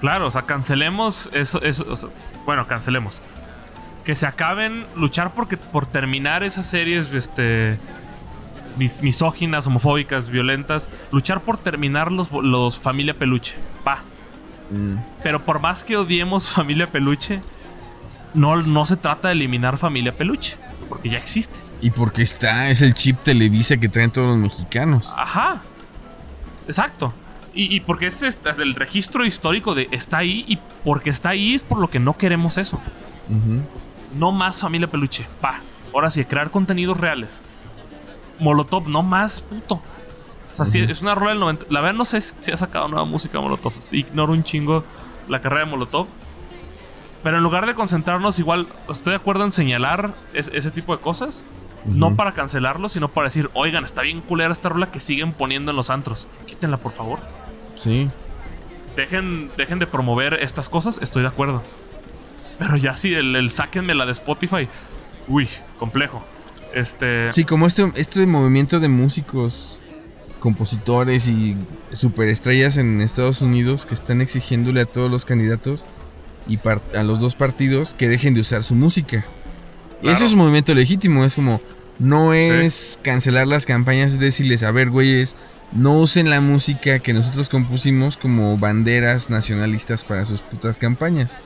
Claro, 0.00 0.26
o 0.26 0.30
sea, 0.30 0.42
cancelemos 0.42 1.30
eso, 1.32 1.60
bueno, 2.46 2.66
cancelemos. 2.66 3.22
Que 4.04 4.14
se 4.14 4.26
acaben 4.26 4.86
luchar 4.94 5.34
porque, 5.34 5.56
por 5.56 5.84
terminar 5.84 6.42
esas 6.42 6.66
series 6.66 7.12
este, 7.12 7.78
misóginas, 8.78 9.66
homofóbicas, 9.66 10.30
violentas. 10.30 10.88
Luchar 11.10 11.40
por 11.40 11.58
terminar 11.58 12.12
los, 12.12 12.30
los 12.30 12.78
Familia 12.78 13.14
Peluche. 13.14 13.56
Pa. 13.84 14.02
Mm. 14.70 14.96
Pero 15.22 15.44
por 15.44 15.60
más 15.60 15.84
que 15.84 15.96
odiemos 15.96 16.50
Familia 16.52 16.90
Peluche, 16.90 17.40
no, 18.34 18.56
no 18.62 18.84
se 18.84 18.96
trata 18.96 19.28
de 19.28 19.34
eliminar 19.34 19.78
Familia 19.78 20.16
Peluche, 20.16 20.56
porque 20.88 21.08
ya 21.08 21.18
existe. 21.18 21.58
Y 21.80 21.90
porque 21.90 22.22
está, 22.22 22.70
es 22.70 22.82
el 22.82 22.94
chip 22.94 23.18
Televisa 23.22 23.76
que 23.76 23.88
traen 23.88 24.10
todos 24.10 24.28
los 24.28 24.38
mexicanos. 24.38 25.12
Ajá. 25.16 25.62
Exacto. 26.66 27.14
Y, 27.54 27.80
porque 27.80 28.06
es 28.06 28.22
el 28.22 28.76
registro 28.76 29.24
histórico 29.24 29.74
de 29.74 29.88
está 29.90 30.18
ahí 30.18 30.44
y 30.46 30.60
porque 30.84 31.10
está 31.10 31.30
ahí 31.30 31.56
es 31.56 31.64
por 31.64 31.78
lo 31.78 31.90
que 31.90 31.98
no 31.98 32.16
queremos 32.16 32.56
eso. 32.56 32.80
No 34.14 34.30
más 34.30 34.60
familia 34.60 34.86
peluche. 34.86 35.26
Pa. 35.40 35.60
Ahora 35.92 36.08
sí, 36.08 36.24
crear 36.24 36.52
contenidos 36.52 36.96
reales. 36.96 37.42
Molotov, 38.38 38.88
no 38.88 39.02
más 39.02 39.40
puto 39.40 39.82
es 40.62 41.02
una 41.02 41.14
rola 41.14 41.30
del 41.30 41.40
90. 41.40 41.66
La 41.70 41.80
verdad, 41.80 41.96
no 41.96 42.04
sé 42.04 42.20
si 42.20 42.50
ha 42.50 42.56
sacado 42.56 42.88
nueva 42.88 43.04
música 43.04 43.40
Molotov. 43.40 43.72
Ignoro 43.92 44.32
un 44.32 44.42
chingo 44.42 44.84
la 45.28 45.40
carrera 45.40 45.64
de 45.64 45.70
Molotov. 45.70 46.06
Pero 47.22 47.36
en 47.36 47.42
lugar 47.42 47.66
de 47.66 47.74
concentrarnos, 47.74 48.38
igual 48.38 48.68
estoy 48.88 49.12
de 49.12 49.16
acuerdo 49.16 49.44
en 49.44 49.52
señalar 49.52 50.14
ese 50.34 50.70
tipo 50.70 50.96
de 50.96 51.02
cosas. 51.02 51.44
No 51.84 52.16
para 52.16 52.34
cancelarlo, 52.34 52.88
sino 52.88 53.08
para 53.08 53.26
decir, 53.28 53.50
oigan, 53.54 53.84
está 53.84 54.02
bien 54.02 54.20
culera 54.20 54.52
esta 54.52 54.68
rola 54.68 54.90
que 54.90 55.00
siguen 55.00 55.32
poniendo 55.32 55.70
en 55.70 55.76
los 55.76 55.90
antros. 55.90 56.28
Quítenla, 56.46 56.78
por 56.78 56.92
favor. 56.92 57.20
Sí. 57.76 58.10
Dejen, 58.96 59.50
dejen 59.56 59.78
de 59.78 59.86
promover 59.86 60.34
estas 60.42 60.68
cosas, 60.68 60.98
estoy 61.02 61.22
de 61.22 61.28
acuerdo. 61.28 61.62
Pero 62.58 62.76
ya 62.76 62.96
sí, 62.96 63.14
el, 63.14 63.34
el 63.36 63.50
sáquenme 63.50 63.94
la 63.94 64.06
de 64.06 64.12
Spotify. 64.12 64.68
Uy, 65.28 65.48
complejo. 65.78 66.24
Este. 66.74 67.28
Sí, 67.28 67.44
como 67.44 67.66
este, 67.66 67.90
este 67.94 68.26
movimiento 68.26 68.80
de 68.80 68.88
músicos 68.88 69.80
compositores 70.40 71.28
y 71.28 71.56
superestrellas 71.90 72.76
en 72.76 73.00
Estados 73.00 73.42
Unidos 73.42 73.86
que 73.86 73.94
están 73.94 74.20
exigiéndole 74.20 74.80
a 74.82 74.84
todos 74.84 75.10
los 75.10 75.24
candidatos 75.24 75.86
y 76.48 76.58
a 76.94 77.02
los 77.02 77.20
dos 77.20 77.34
partidos 77.34 77.94
que 77.94 78.08
dejen 78.08 78.34
de 78.34 78.40
usar 78.40 78.62
su 78.62 78.74
música. 78.74 79.24
Y 80.02 80.08
Eso 80.08 80.24
es 80.24 80.32
un 80.32 80.38
movimiento 80.38 80.74
legítimo, 80.74 81.24
es 81.24 81.34
como, 81.34 81.60
no 81.98 82.32
es 82.32 83.00
cancelar 83.02 83.46
las 83.46 83.66
campañas, 83.66 84.14
es 84.14 84.20
decirles, 84.20 84.62
a 84.62 84.70
ver, 84.70 84.90
güeyes, 84.90 85.36
no 85.72 85.98
usen 85.98 86.30
la 86.30 86.40
música 86.40 87.00
que 87.00 87.12
nosotros 87.12 87.48
compusimos 87.48 88.16
como 88.16 88.56
banderas 88.56 89.28
nacionalistas 89.28 90.04
para 90.04 90.24
sus 90.24 90.42
putas 90.42 90.78
campañas. 90.78 91.36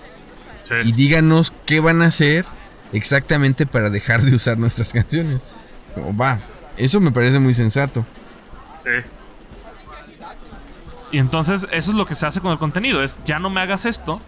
Y 0.84 0.92
díganos 0.92 1.52
qué 1.66 1.80
van 1.80 2.02
a 2.02 2.06
hacer 2.06 2.44
exactamente 2.92 3.66
para 3.66 3.90
dejar 3.90 4.22
de 4.22 4.34
usar 4.34 4.58
nuestras 4.58 4.92
canciones. 4.92 5.42
Como, 5.94 6.16
va, 6.16 6.40
eso 6.76 7.00
me 7.00 7.10
parece 7.10 7.38
muy 7.38 7.54
sensato. 7.54 8.06
Sí. 8.82 8.90
Y 11.12 11.18
entonces 11.18 11.68
eso 11.70 11.90
es 11.90 11.96
lo 11.96 12.06
que 12.06 12.14
se 12.14 12.26
hace 12.26 12.40
con 12.40 12.52
el 12.52 12.58
contenido, 12.58 13.02
es 13.02 13.22
ya 13.24 13.38
no 13.38 13.50
me 13.50 13.60
hagas 13.60 13.84
esto 13.84 14.20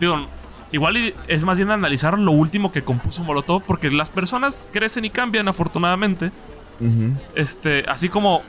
digo, 0.00 0.26
igual 0.72 1.14
es 1.28 1.44
más 1.44 1.56
bien 1.58 1.70
analizar 1.70 2.18
lo 2.18 2.32
último 2.32 2.72
que 2.72 2.82
compuso 2.82 3.22
Molotov, 3.22 3.62
porque 3.62 3.90
las 3.90 4.10
personas 4.10 4.60
crecen 4.72 5.04
y 5.04 5.10
cambian, 5.10 5.46
afortunadamente. 5.46 6.32
Este, 7.34 7.84
así 7.86 8.08
como 8.08 8.42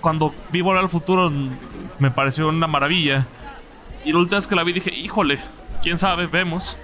cuando 0.00 0.34
vi 0.50 0.60
Volver 0.60 0.82
al 0.82 0.90
Futuro 0.90 1.32
me 2.00 2.10
pareció 2.10 2.48
una 2.48 2.66
maravilla. 2.66 3.26
Y 4.04 4.12
la 4.12 4.18
última 4.18 4.38
vez 4.38 4.48
que 4.48 4.56
la 4.56 4.64
vi 4.64 4.72
dije, 4.72 4.92
híjole, 4.92 5.40
quién 5.82 5.96
sabe, 5.96 6.26
vemos. 6.26 6.76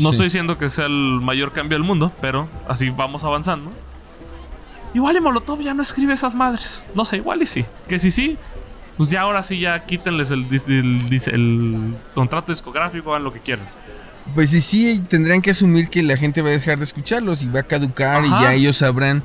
No 0.00 0.10
estoy 0.10 0.26
diciendo 0.26 0.56
que 0.56 0.70
sea 0.70 0.86
el 0.86 1.20
mayor 1.22 1.52
cambio 1.52 1.76
del 1.76 1.86
mundo, 1.86 2.10
pero 2.22 2.48
así 2.66 2.88
vamos 2.88 3.24
avanzando. 3.24 3.70
Igual 4.94 5.16
y 5.16 5.20
Molotov 5.20 5.60
ya 5.60 5.74
no 5.74 5.82
escribe 5.82 6.12
esas 6.12 6.34
madres. 6.34 6.84
No 6.94 7.04
sé, 7.04 7.16
igual 7.16 7.42
y 7.42 7.46
sí. 7.46 7.64
Que 7.88 7.98
si 7.98 8.10
sí, 8.10 8.36
pues 8.96 9.10
ya 9.10 9.22
ahora 9.22 9.42
sí 9.42 9.58
ya 9.58 9.84
quítenles 9.84 10.30
el, 10.30 10.46
el, 11.26 11.94
contrato 12.14 12.52
discográfico, 12.52 13.10
hagan 13.10 13.24
lo 13.24 13.32
que 13.32 13.40
quieran. 13.40 13.68
Pues 14.34 14.50
sí, 14.50 14.60
sí, 14.60 15.02
tendrán 15.08 15.42
que 15.42 15.50
asumir 15.50 15.88
que 15.88 16.02
la 16.02 16.16
gente 16.16 16.42
va 16.42 16.50
a 16.50 16.52
dejar 16.52 16.78
de 16.78 16.84
escucharlos 16.84 17.42
y 17.42 17.48
va 17.48 17.60
a 17.60 17.64
caducar 17.64 18.24
y 18.24 18.30
ya 18.30 18.54
ellos 18.54 18.76
sabrán. 18.76 19.22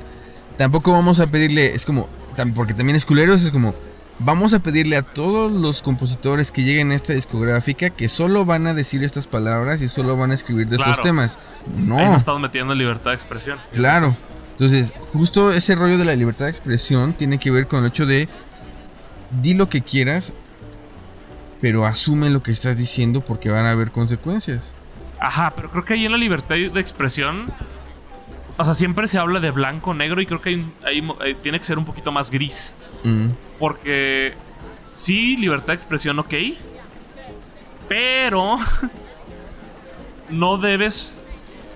Tampoco 0.56 0.92
vamos 0.92 1.20
a 1.20 1.28
pedirle, 1.28 1.74
es 1.74 1.86
como, 1.86 2.08
porque 2.54 2.74
también 2.74 2.96
es 2.96 3.04
culero, 3.04 3.34
es 3.34 3.50
como, 3.52 3.74
vamos 4.18 4.54
a 4.54 4.58
pedirle 4.58 4.96
a 4.96 5.02
todos 5.02 5.52
los 5.52 5.82
compositores 5.82 6.50
que 6.50 6.62
lleguen 6.62 6.90
a 6.90 6.94
esta 6.94 7.12
discográfica 7.12 7.90
que 7.90 8.08
solo 8.08 8.44
van 8.44 8.66
a 8.66 8.74
decir 8.74 9.04
estas 9.04 9.28
palabras 9.28 9.80
y 9.82 9.88
solo 9.88 10.16
van 10.16 10.32
a 10.32 10.34
escribir 10.34 10.66
de 10.68 10.76
estos 10.76 11.00
temas. 11.00 11.38
No. 11.76 11.98
Ahí 11.98 12.06
no 12.06 12.16
estamos 12.16 12.40
metiendo 12.40 12.72
en 12.72 12.78
libertad 12.80 13.10
de 13.10 13.16
expresión. 13.16 13.58
Claro. 13.72 14.16
Entonces, 14.58 14.92
justo 15.12 15.52
ese 15.52 15.76
rollo 15.76 15.98
de 15.98 16.04
la 16.04 16.16
libertad 16.16 16.46
de 16.46 16.50
expresión 16.50 17.12
tiene 17.12 17.38
que 17.38 17.52
ver 17.52 17.68
con 17.68 17.84
el 17.84 17.90
hecho 17.90 18.06
de 18.06 18.28
di 19.40 19.54
lo 19.54 19.68
que 19.68 19.82
quieras, 19.82 20.32
pero 21.60 21.86
asume 21.86 22.28
lo 22.28 22.42
que 22.42 22.50
estás 22.50 22.76
diciendo 22.76 23.20
porque 23.20 23.50
van 23.50 23.66
a 23.66 23.70
haber 23.70 23.92
consecuencias. 23.92 24.74
Ajá, 25.20 25.52
pero 25.54 25.70
creo 25.70 25.84
que 25.84 25.94
ahí 25.94 26.06
en 26.06 26.10
la 26.10 26.18
libertad 26.18 26.56
de 26.56 26.80
expresión, 26.80 27.52
o 28.56 28.64
sea, 28.64 28.74
siempre 28.74 29.06
se 29.06 29.18
habla 29.18 29.38
de 29.38 29.52
blanco, 29.52 29.94
negro 29.94 30.20
y 30.20 30.26
creo 30.26 30.42
que 30.42 30.64
ahí, 30.84 31.08
eh, 31.24 31.36
tiene 31.40 31.60
que 31.60 31.64
ser 31.64 31.78
un 31.78 31.84
poquito 31.84 32.10
más 32.10 32.28
gris. 32.28 32.74
Mm. 33.04 33.28
Porque 33.60 34.34
sí, 34.92 35.36
libertad 35.36 35.68
de 35.68 35.74
expresión, 35.74 36.18
ok. 36.18 36.34
Pero 37.88 38.56
no 40.30 40.58
debes... 40.58 41.22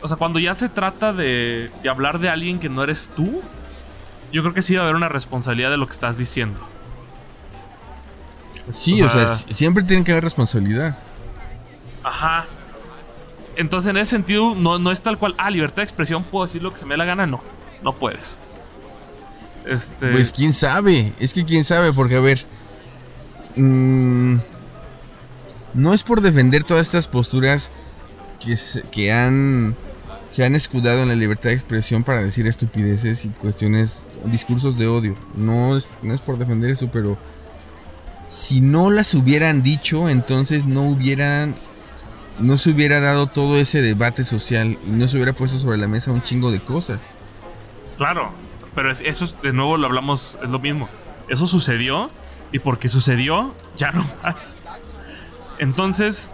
O 0.02 0.08
sea, 0.08 0.16
cuando 0.16 0.38
ya 0.38 0.54
se 0.54 0.68
trata 0.68 1.12
de, 1.12 1.70
de 1.82 1.88
hablar 1.88 2.18
de 2.18 2.28
alguien 2.28 2.58
que 2.58 2.68
no 2.68 2.82
eres 2.82 3.12
tú, 3.14 3.42
yo 4.32 4.42
creo 4.42 4.54
que 4.54 4.62
sí 4.62 4.74
va 4.74 4.82
a 4.82 4.84
haber 4.84 4.96
una 4.96 5.08
responsabilidad 5.08 5.70
de 5.70 5.76
lo 5.76 5.86
que 5.86 5.92
estás 5.92 6.18
diciendo. 6.18 6.60
Sí, 8.72 9.02
o 9.02 9.08
sea, 9.08 9.26
siempre 9.26 9.82
tiene 9.82 10.04
que 10.04 10.12
haber 10.12 10.24
responsabilidad. 10.24 10.96
Ajá. 12.02 12.46
Entonces, 13.56 13.90
en 13.90 13.96
ese 13.98 14.10
sentido, 14.12 14.54
no, 14.54 14.78
no 14.78 14.90
es 14.90 15.02
tal 15.02 15.18
cual, 15.18 15.34
ah, 15.36 15.50
libertad 15.50 15.76
de 15.76 15.82
expresión, 15.84 16.24
puedo 16.24 16.46
decir 16.46 16.62
lo 16.62 16.72
que 16.72 16.80
se 16.80 16.86
me 16.86 16.94
dé 16.94 16.98
la 16.98 17.04
gana. 17.04 17.26
No, 17.26 17.42
no 17.82 17.94
puedes. 17.94 18.38
Este... 19.66 20.10
Pues 20.12 20.32
quién 20.32 20.52
sabe, 20.52 21.12
es 21.20 21.34
que 21.34 21.44
quién 21.44 21.64
sabe, 21.64 21.92
porque 21.92 22.16
a 22.16 22.20
ver. 22.20 22.44
Mm, 23.56 24.36
no 25.74 25.92
es 25.92 26.02
por 26.02 26.20
defender 26.22 26.64
todas 26.64 26.86
estas 26.86 27.08
posturas 27.08 27.70
que, 28.40 28.56
que 28.90 29.12
han. 29.12 29.76
Se 30.32 30.46
han 30.46 30.54
escudado 30.54 31.02
en 31.02 31.10
la 31.10 31.14
libertad 31.14 31.50
de 31.50 31.56
expresión 31.56 32.04
para 32.04 32.22
decir 32.22 32.46
estupideces 32.46 33.26
y 33.26 33.28
cuestiones, 33.28 34.10
discursos 34.24 34.78
de 34.78 34.86
odio. 34.86 35.14
No 35.34 35.76
es, 35.76 35.90
no 36.00 36.14
es 36.14 36.22
por 36.22 36.38
defender 36.38 36.70
eso, 36.70 36.90
pero 36.90 37.18
si 38.28 38.62
no 38.62 38.90
las 38.90 39.12
hubieran 39.12 39.62
dicho, 39.62 40.09
entonces 40.09 40.64
no 40.64 40.88
hubieran 40.88 41.54
no 42.38 42.56
se 42.56 42.70
hubiera 42.70 42.98
dado 42.98 43.26
todo 43.26 43.59
ese 43.59 43.82
debate 43.82 44.24
social 44.24 44.78
y 44.86 44.90
no 44.90 45.06
se 45.06 45.18
hubiera 45.18 45.34
puesto 45.34 45.59
sobre 45.59 45.76
la 45.76 45.86
mesa 45.86 46.12
un 46.12 46.22
chingo 46.22 46.50
de 46.50 46.64
cosas. 46.64 47.14
Claro, 47.98 48.32
pero 48.74 48.90
eso 48.90 49.36
de 49.42 49.52
nuevo 49.52 49.76
lo 49.76 49.86
hablamos, 49.86 50.38
es 50.42 50.48
lo 50.48 50.59
mismo. 50.59 50.88
Eso 51.28 51.46
sucedió 51.46 52.10
y 52.52 52.59
porque 52.59 52.88
sucedió, 52.88 53.54
ya 53.76 53.92
no 53.92 54.02
más. 54.22 54.56
Entonces, 55.59 56.30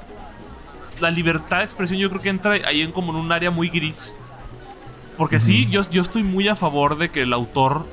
la 1.00 1.10
libertad 1.10 1.58
de 1.58 1.64
expresión 1.64 1.98
yo 1.98 2.08
creo 2.10 2.22
que 2.22 2.28
entra 2.28 2.52
ahí 2.52 2.82
en 2.82 2.92
como 2.92 3.12
en 3.12 3.18
un 3.18 3.32
área 3.32 3.50
muy 3.50 3.68
gris. 3.68 4.14
Porque 5.16 5.40
sí, 5.40 5.66
yo, 5.66 5.82
yo 5.90 6.00
estoy 6.00 6.22
muy 6.22 6.46
a 6.46 6.54
favor 6.54 6.96
de 6.96 7.10
que 7.10 7.22
el 7.22 7.32
autor 7.32 7.86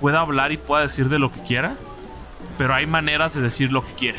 pueda 0.00 0.20
hablar 0.20 0.50
y 0.50 0.56
pueda 0.56 0.82
decir 0.82 1.08
de 1.08 1.20
lo 1.20 1.32
que 1.32 1.40
quiera, 1.42 1.76
pero 2.58 2.74
hay 2.74 2.86
maneras 2.86 3.34
de 3.34 3.40
decir 3.40 3.70
lo 3.72 3.86
que 3.86 3.92
quiere. 3.92 4.18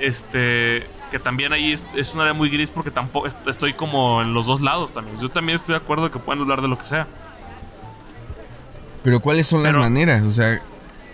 Este, 0.00 0.84
que 1.12 1.20
también 1.20 1.52
ahí 1.52 1.72
es, 1.72 1.94
es, 1.94 2.14
un 2.14 2.20
área 2.20 2.32
muy 2.32 2.50
gris 2.50 2.72
porque 2.72 2.90
tampoco 2.90 3.28
estoy 3.28 3.74
como 3.74 4.22
en 4.22 4.34
los 4.34 4.46
dos 4.46 4.60
lados 4.60 4.92
también. 4.92 5.16
Yo 5.20 5.28
también 5.28 5.54
estoy 5.54 5.74
de 5.74 5.76
acuerdo 5.76 6.10
que 6.10 6.18
pueden 6.18 6.42
hablar 6.42 6.62
de 6.62 6.68
lo 6.68 6.76
que 6.76 6.84
sea. 6.84 7.06
Pero 9.04 9.20
¿cuáles 9.20 9.46
son 9.46 9.62
las 9.62 9.74
maneras? 9.74 10.24
O 10.24 10.30
sea, 10.30 10.60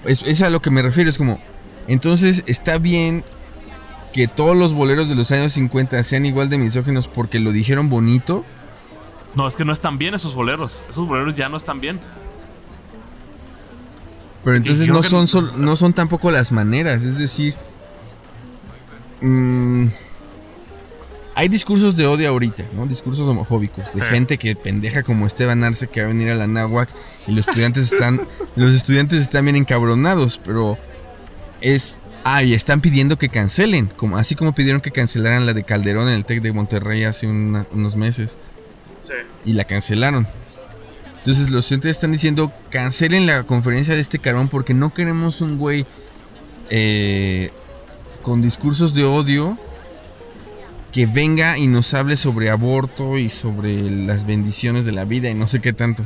es, 0.05 0.43
a 0.43 0.51
lo 0.51 0.61
que 0.61 0.71
me 0.71 0.83
refiero. 0.83 1.11
Es 1.11 1.19
como, 1.19 1.41
entonces 1.87 2.45
está 2.47 2.79
bien 2.79 3.25
que 4.19 4.29
todos 4.29 4.57
los 4.57 4.75
boleros 4.75 5.09
de 5.09 5.15
los 5.15 5.33
años 5.33 5.53
50 5.53 6.03
sean 6.03 6.27
igual 6.27 6.51
de 6.51 6.59
misógenos 6.59 7.09
porque 7.09 7.39
lo 7.39 7.53
dijeron 7.53 7.89
bonito. 7.89 8.45
No, 9.35 9.47
es 9.47 9.57
que 9.57 9.65
no 9.65 9.73
están 9.73 9.99
bien 9.99 10.15
esos 10.15 10.35
boleros. 10.35 10.83
Esos 10.89 11.07
boleros 11.07 11.37
ya 11.37 11.49
no 11.49 11.57
están 11.57 11.81
bien. 11.81 12.01
Pero 14.45 14.57
entonces 14.57 14.89
no 14.89 15.03
son, 15.03 15.51
no 15.65 15.77
son 15.77 15.93
tampoco 15.93 16.31
las 16.31 16.53
maneras. 16.53 17.05
Es 17.05 17.19
decir, 17.19 17.55
Mm, 19.21 19.89
hay 21.35 21.49
discursos 21.49 21.97
de 21.97 22.07
odio 22.07 22.29
ahorita, 22.29 22.65
¿no? 22.75 22.87
Discursos 22.87 23.27
homofóbicos, 23.27 23.93
de 23.93 24.03
gente 24.03 24.39
que 24.39 24.57
pendeja 24.57 25.03
como 25.03 25.27
Esteban 25.27 25.63
Arce 25.65 25.89
que 25.89 26.01
va 26.01 26.07
a 26.07 26.09
venir 26.09 26.31
a 26.31 26.35
la 26.35 26.47
náhuac 26.47 26.89
y 27.27 27.33
los 27.33 27.49
estudiantes 27.49 27.93
están, 27.93 28.27
los 28.57 28.75
estudiantes 28.75 29.21
están 29.21 29.45
bien 29.45 29.57
encabronados, 29.57 30.41
pero 30.45 30.79
es, 31.61 31.99
ah, 32.25 32.43
y 32.43 32.55
están 32.55 32.81
pidiendo 32.81 33.19
que 33.19 33.29
cancelen, 33.29 33.87
como, 33.87 34.19
así 34.19 34.35
como 34.35 34.55
pidieron 34.55 34.81
que 34.81 34.91
cancelaran 34.91 35.47
la 35.47 35.55
de 35.55 35.65
Calderón 35.65 36.09
en 36.09 36.15
el 36.15 36.25
TEC 36.25 36.43
de 36.43 36.53
Monterrey 36.53 37.05
hace 37.05 37.27
unos 37.27 37.97
meses. 37.97 38.39
Sí. 39.03 39.15
Y 39.45 39.53
la 39.53 39.65
cancelaron. 39.65 40.27
Entonces 41.19 41.51
los 41.51 41.65
estudiantes 41.65 41.91
están 41.91 42.13
diciendo, 42.13 42.53
cancelen 42.71 43.27
la 43.27 43.43
conferencia 43.43 43.95
de 43.95 44.01
este 44.01 44.19
carbón 44.19 44.49
porque 44.49 44.75
no 44.75 44.95
queremos 44.95 45.41
un 45.41 45.59
güey 45.59 45.87
eh, 46.71 47.51
con 48.23 48.41
discursos 48.41 48.95
de 48.95 49.05
odio 49.05 49.59
que 50.93 51.07
venga 51.07 51.59
y 51.59 51.67
nos 51.67 51.93
hable 51.95 52.17
sobre 52.17 52.51
aborto 52.51 53.19
y 53.19 53.29
sobre 53.31 53.91
las 53.91 54.27
bendiciones 54.27 54.85
de 54.85 54.93
la 54.93 55.05
vida 55.05 55.29
y 55.29 55.35
no 55.35 55.47
sé 55.47 55.61
qué 55.61 55.73
tanto. 55.73 56.05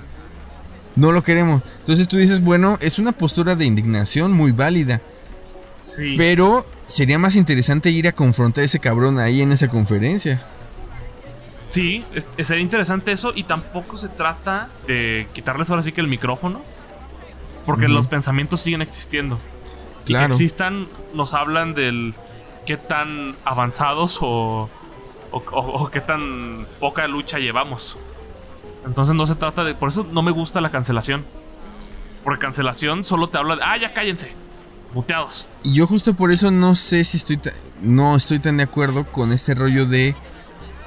No 0.96 1.12
lo 1.12 1.22
queremos. 1.22 1.62
Entonces 1.80 2.08
tú 2.08 2.16
dices, 2.18 2.40
bueno, 2.40 2.78
es 2.80 2.98
una 2.98 3.12
postura 3.12 3.54
de 3.54 3.64
indignación 3.64 4.32
muy 4.32 4.52
válida. 4.52 5.00
Sí. 5.82 6.14
Pero 6.16 6.66
sería 6.86 7.18
más 7.18 7.36
interesante 7.36 7.90
ir 7.90 8.08
a 8.08 8.12
confrontar 8.12 8.62
a 8.62 8.64
ese 8.64 8.80
cabrón 8.80 9.18
ahí 9.18 9.42
en 9.42 9.52
esa 9.52 9.68
conferencia. 9.68 10.46
Sí, 11.66 12.04
sería 12.38 12.62
interesante 12.62 13.12
eso 13.12 13.32
y 13.34 13.44
tampoco 13.44 13.96
se 13.98 14.08
trata 14.08 14.68
de 14.86 15.26
quitarles 15.32 15.70
ahora 15.70 15.82
sí 15.82 15.92
que 15.92 16.00
el 16.00 16.08
micrófono. 16.08 16.62
Porque 17.66 17.86
los 17.86 18.08
pensamientos 18.08 18.60
siguen 18.60 18.82
existiendo 18.82 19.38
que 20.04 20.24
existan 20.24 20.88
nos 21.14 21.34
hablan 21.34 21.74
del 21.74 22.14
qué 22.66 22.76
tan 22.76 23.36
avanzados 23.44 24.18
o, 24.20 24.68
o, 25.30 25.90
qué 25.90 26.00
tan 26.00 26.66
poca 26.80 27.06
lucha 27.06 27.38
llevamos. 27.38 27.98
Entonces 28.84 29.14
no 29.14 29.26
se 29.26 29.36
trata 29.36 29.64
de... 29.64 29.74
Por 29.74 29.88
eso 29.88 30.06
no 30.10 30.22
me 30.22 30.32
gusta 30.32 30.60
la 30.60 30.70
cancelación. 30.70 31.24
Porque 32.24 32.40
cancelación 32.40 33.04
solo 33.04 33.28
te 33.28 33.38
habla 33.38 33.56
de... 33.56 33.62
Ah, 33.64 33.76
ya 33.76 33.92
cállense. 33.92 34.32
Muteados. 34.94 35.48
Y 35.62 35.72
yo 35.72 35.86
justo 35.86 36.14
por 36.14 36.32
eso 36.32 36.50
no 36.50 36.74
sé 36.74 37.04
si 37.04 37.16
estoy... 37.16 37.40
No 37.80 38.14
estoy 38.16 38.38
tan 38.38 38.58
de 38.58 38.62
acuerdo 38.62 39.10
con 39.10 39.32
este 39.32 39.54
rollo 39.54 39.86
de 39.86 40.14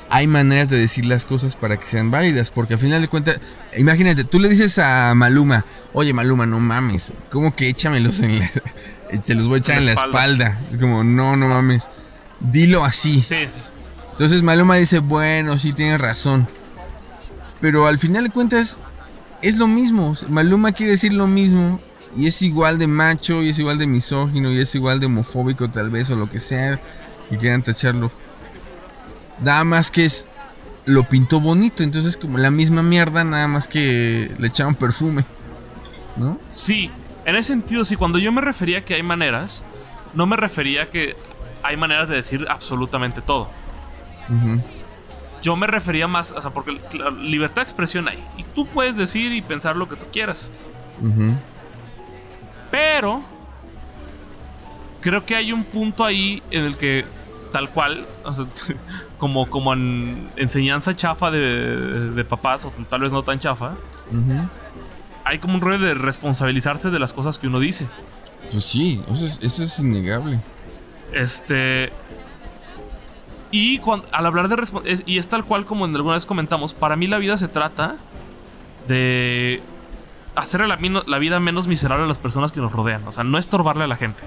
hay 0.09 0.27
maneras 0.27 0.69
de 0.69 0.77
decir 0.77 1.05
las 1.05 1.25
cosas 1.25 1.55
para 1.55 1.77
que 1.77 1.85
sean 1.85 2.11
válidas, 2.11 2.51
porque 2.51 2.75
al 2.75 2.79
final 2.79 3.01
de 3.01 3.07
cuentas, 3.07 3.39
imagínate, 3.75 4.23
tú 4.23 4.39
le 4.39 4.47
dices 4.47 4.77
a 4.77 5.13
Maluma, 5.15 5.65
oye 5.93 6.13
Maluma, 6.13 6.45
no 6.45 6.59
mames, 6.59 7.13
¿cómo 7.31 7.55
que 7.55 7.67
échamelos 7.69 8.21
en 8.21 8.39
la... 8.39 8.49
te 9.25 9.35
los 9.35 9.47
voy 9.47 9.55
a 9.55 9.59
echar 9.59 9.77
en 9.77 9.87
la, 9.87 9.93
espalda. 9.93 10.61
Como, 10.79 11.03
no, 11.03 11.35
no 11.35 11.47
mames, 11.47 11.89
dilo 12.39 12.85
así. 12.85 13.21
Sí. 13.21 13.47
Entonces 14.11 14.41
Maluma 14.43 14.75
dice, 14.75 14.99
bueno, 14.99 15.57
sí, 15.57 15.73
tienes 15.73 15.99
razón. 15.99 16.47
Pero 17.61 17.87
al 17.87 17.97
final 17.97 18.25
de 18.25 18.29
cuentas, 18.29 18.81
es 19.41 19.57
lo 19.57 19.67
mismo. 19.67 20.13
Maluma 20.29 20.71
quiere 20.71 20.93
decir 20.93 21.13
lo 21.13 21.27
mismo. 21.27 21.79
Y 22.15 22.27
es 22.27 22.41
igual 22.41 22.77
de 22.77 22.87
macho, 22.87 23.43
y 23.43 23.49
es 23.49 23.59
igual 23.59 23.77
de 23.77 23.87
misógino, 23.87 24.51
y 24.51 24.59
es 24.59 24.73
igual 24.75 24.99
de 24.99 25.07
homofóbico 25.07 25.69
tal 25.69 25.89
vez, 25.89 26.09
o 26.09 26.15
lo 26.15 26.29
que 26.29 26.39
sea. 26.39 26.79
Y 27.29 27.37
quieran 27.37 27.63
tacharlo 27.63 28.11
Nada 29.41 29.63
más 29.63 29.91
que 29.91 30.05
es. 30.05 30.27
Lo 30.85 31.09
pintó 31.09 31.39
bonito, 31.39 31.81
entonces 31.81 32.15
como 32.15 32.37
la 32.37 32.51
misma 32.51 32.83
mierda, 32.83 33.23
nada 33.23 33.47
más 33.47 33.67
que 33.67 34.31
le 34.37 34.47
echaron 34.47 34.75
perfume. 34.75 35.25
¿No? 36.15 36.37
Sí, 36.39 36.91
en 37.25 37.35
ese 37.35 37.47
sentido, 37.53 37.83
sí, 37.83 37.95
cuando 37.95 38.19
yo 38.19 38.31
me 38.31 38.39
refería 38.39 38.79
a 38.79 38.81
que 38.81 38.93
hay 38.93 39.01
maneras, 39.01 39.65
no 40.13 40.27
me 40.27 40.37
refería 40.37 40.83
a 40.83 40.85
que 40.91 41.15
hay 41.63 41.75
maneras 41.75 42.07
de 42.07 42.15
decir 42.15 42.45
absolutamente 42.47 43.21
todo. 43.21 43.49
Yo 45.41 45.55
me 45.55 45.65
refería 45.65 46.07
más, 46.07 46.31
o 46.31 46.41
sea, 46.41 46.51
porque 46.51 46.79
la 46.93 47.09
libertad 47.09 47.57
de 47.57 47.63
expresión 47.63 48.07
hay. 48.07 48.23
Y 48.37 48.43
tú 48.43 48.67
puedes 48.67 48.95
decir 48.95 49.31
y 49.31 49.41
pensar 49.41 49.75
lo 49.75 49.89
que 49.89 49.95
tú 49.95 50.05
quieras. 50.11 50.51
Ujú. 51.01 51.35
Pero 52.75 53.21
creo 55.01 55.25
que 55.25 55.35
hay 55.35 55.51
un 55.53 55.63
punto 55.63 56.03
ahí 56.03 56.41
en 56.51 56.65
el 56.65 56.77
que 56.77 57.05
tal 57.51 57.69
cual, 57.69 58.05
o 58.23 58.33
sea, 58.33 58.45
como, 59.17 59.49
como 59.49 59.73
en 59.73 60.29
enseñanza 60.35 60.95
chafa 60.95 61.31
de, 61.31 62.11
de 62.11 62.25
papás, 62.25 62.65
o 62.65 62.73
tal 62.89 63.01
vez 63.01 63.11
no 63.13 63.23
tan 63.23 63.39
chafa, 63.39 63.73
hay 65.23 65.39
como 65.39 65.55
un 65.55 65.61
rollo 65.61 65.79
de 65.79 65.93
responsabilizarse 65.93 66.89
de 66.89 66.99
las 66.99 67.13
cosas 67.13 67.37
que 67.39 67.47
uno 67.47 67.59
dice. 67.59 67.87
Pues 68.51 68.65
sí, 68.65 69.01
eso 69.09 69.25
es, 69.25 69.41
eso 69.41 69.63
es 69.63 69.79
innegable. 69.79 70.39
Este. 71.13 71.91
Y 73.51 73.79
al 74.11 74.25
hablar 74.25 74.49
de 74.49 74.61
es- 74.85 75.03
y 75.05 75.17
es 75.17 75.27
tal 75.29 75.45
cual 75.45 75.65
como 75.65 75.85
en 75.85 75.95
alguna 75.95 76.15
vez 76.15 76.25
comentamos, 76.25 76.73
para 76.73 76.95
mí 76.97 77.07
la 77.07 77.19
vida 77.19 77.37
se 77.37 77.47
trata 77.47 77.95
de 78.87 79.61
hacerle 80.35 80.67
la, 80.67 81.17
vida 81.19 81.39
menos 81.39 81.67
miserable 81.67 82.05
a 82.05 82.07
las 82.07 82.19
personas 82.19 82.51
que 82.51 82.61
nos 82.61 82.71
rodean, 82.73 83.07
o 83.07 83.11
sea, 83.11 83.23
no 83.23 83.37
estorbarle 83.37 83.85
a 83.85 83.87
la 83.87 83.97
gente. 83.97 84.23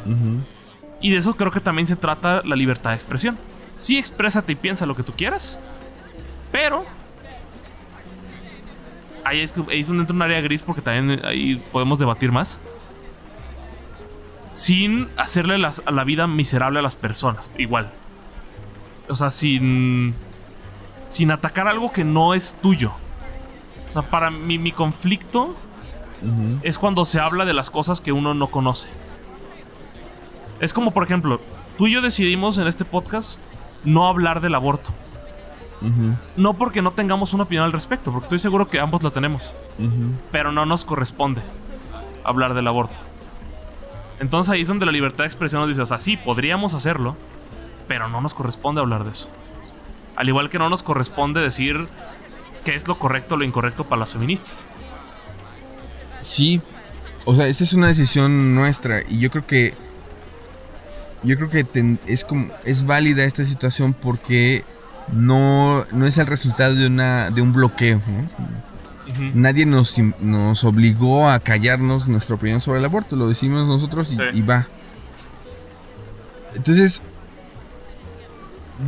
Y 1.00 1.10
de 1.10 1.16
eso 1.18 1.34
creo 1.34 1.50
que 1.50 1.60
también 1.60 1.86
se 1.86 1.96
trata 1.96 2.42
la 2.44 2.56
libertad 2.56 2.90
de 2.90 2.96
expresión. 2.96 3.38
Sí, 3.76 3.98
exprésate 3.98 4.52
y 4.52 4.56
piensa 4.56 4.86
lo 4.86 4.96
que 4.96 5.02
tú 5.02 5.12
quieras, 5.16 5.60
pero 6.50 6.84
ahí 9.24 9.40
es, 9.40 9.54
ahí 9.70 9.80
es 9.80 9.88
donde 9.88 10.02
entra 10.02 10.16
un 10.16 10.22
área 10.22 10.40
gris 10.40 10.62
porque 10.62 10.82
también 10.82 11.24
ahí 11.24 11.62
podemos 11.72 11.98
debatir 11.98 12.32
más. 12.32 12.60
Sin 14.48 15.08
hacerle 15.16 15.58
las- 15.58 15.82
a 15.84 15.90
la 15.90 16.04
vida 16.04 16.26
miserable 16.26 16.78
a 16.78 16.82
las 16.82 16.96
personas, 16.96 17.52
igual. 17.58 17.90
O 19.08 19.14
sea, 19.14 19.30
sin. 19.30 20.14
Sin 21.04 21.30
atacar 21.30 21.68
algo 21.68 21.92
que 21.92 22.04
no 22.04 22.34
es 22.34 22.56
tuyo. 22.60 22.92
O 23.90 23.92
sea, 23.92 24.02
para 24.10 24.30
mí, 24.30 24.58
mi 24.58 24.72
conflicto 24.72 25.54
Es 26.62 26.78
cuando 26.78 27.04
se 27.04 27.20
habla 27.20 27.44
de 27.44 27.54
las 27.54 27.70
cosas 27.70 28.00
que 28.00 28.12
uno 28.12 28.34
no 28.34 28.50
conoce. 28.50 28.90
Es 30.60 30.72
como, 30.72 30.90
por 30.90 31.04
ejemplo, 31.04 31.40
tú 31.76 31.86
y 31.86 31.92
yo 31.92 32.02
decidimos 32.02 32.58
en 32.58 32.66
este 32.66 32.84
podcast 32.84 33.40
no 33.84 34.08
hablar 34.08 34.40
del 34.40 34.54
aborto. 34.54 34.90
No 36.36 36.54
porque 36.54 36.82
no 36.82 36.90
tengamos 36.90 37.34
una 37.34 37.44
opinión 37.44 37.64
al 37.64 37.72
respecto, 37.72 38.10
porque 38.10 38.24
estoy 38.24 38.40
seguro 38.40 38.66
que 38.66 38.80
ambos 38.80 39.02
la 39.02 39.10
tenemos. 39.10 39.54
Pero 40.32 40.52
no 40.52 40.66
nos 40.66 40.84
corresponde 40.84 41.42
hablar 42.24 42.54
del 42.54 42.66
aborto. 42.66 42.98
Entonces 44.20 44.52
ahí 44.52 44.62
es 44.62 44.68
donde 44.68 44.86
la 44.86 44.92
libertad 44.92 45.24
de 45.24 45.28
expresión 45.28 45.60
nos 45.60 45.68
dice, 45.68 45.82
o 45.82 45.86
sea, 45.86 45.98
sí, 45.98 46.16
podríamos 46.16 46.74
hacerlo, 46.74 47.16
pero 47.86 48.08
no 48.08 48.20
nos 48.20 48.34
corresponde 48.34 48.80
hablar 48.80 49.04
de 49.04 49.12
eso. 49.12 49.30
Al 50.16 50.28
igual 50.28 50.50
que 50.50 50.58
no 50.58 50.68
nos 50.68 50.82
corresponde 50.82 51.40
decir 51.40 51.86
qué 52.64 52.74
es 52.74 52.88
lo 52.88 52.98
correcto 52.98 53.36
o 53.36 53.38
lo 53.38 53.44
incorrecto 53.44 53.84
para 53.84 54.00
las 54.00 54.10
feministas. 54.10 54.68
Sí. 56.20 56.60
O 57.24 57.34
sea, 57.34 57.46
esta 57.46 57.64
es 57.64 57.72
una 57.74 57.88
decisión 57.88 58.54
nuestra 58.54 59.00
y 59.08 59.18
yo 59.20 59.30
creo 59.30 59.46
que 59.46 59.74
yo 61.22 61.36
creo 61.36 61.50
que 61.50 61.64
ten- 61.64 61.98
es 62.06 62.24
como 62.24 62.48
es 62.64 62.84
válida 62.86 63.24
esta 63.24 63.44
situación 63.44 63.92
porque 63.92 64.64
no, 65.12 65.84
no 65.90 66.06
es 66.06 66.16
el 66.18 66.26
resultado 66.26 66.74
de 66.74 66.86
una 66.86 67.30
de 67.30 67.42
un 67.42 67.52
bloqueo. 67.52 68.00
Nadie 69.34 69.64
nos, 69.66 69.96
nos 70.20 70.64
obligó 70.64 71.28
a 71.30 71.40
callarnos 71.40 72.08
nuestra 72.08 72.36
opinión 72.36 72.60
sobre 72.60 72.78
el 72.78 72.84
aborto, 72.84 73.16
lo 73.16 73.26
decimos 73.28 73.66
nosotros 73.66 74.10
y, 74.12 74.16
Sí. 74.16 74.22
y 74.34 74.42
va. 74.42 74.68
Entonces, 76.54 77.02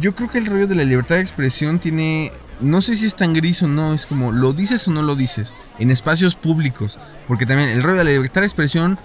yo 0.00 0.14
creo 0.14 0.30
que 0.30 0.38
el 0.38 0.46
rollo 0.46 0.66
de 0.66 0.74
la 0.74 0.84
libertad 0.84 1.16
de 1.16 1.22
expresión 1.22 1.78
tiene, 1.78 2.32
no 2.60 2.80
sé 2.80 2.94
si 2.94 3.06
es 3.06 3.14
tan 3.14 3.32
gris 3.32 3.62
o 3.62 3.68
no, 3.68 3.94
es 3.94 4.06
como, 4.06 4.32
¿lo 4.32 4.52
dices 4.52 4.86
o 4.88 4.90
no 4.90 5.02
lo 5.02 5.16
dices? 5.16 5.54
En 5.78 5.90
espacios 5.90 6.34
públicos, 6.34 6.98
porque 7.26 7.46
también 7.46 7.70
el 7.70 7.82
rollo 7.82 7.98
de 7.98 8.04
la 8.04 8.10
libertad 8.10 8.42
de 8.42 8.46
expresión, 8.46 8.98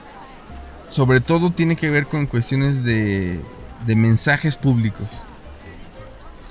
sobre 0.88 1.22
todo 1.22 1.52
tiene 1.52 1.76
que 1.76 1.90
ver 1.90 2.08
con 2.08 2.26
cuestiones 2.26 2.84
de, 2.84 3.40
de 3.86 3.96
mensajes 3.96 4.56
públicos. 4.58 5.08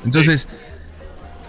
Entonces, 0.05 0.49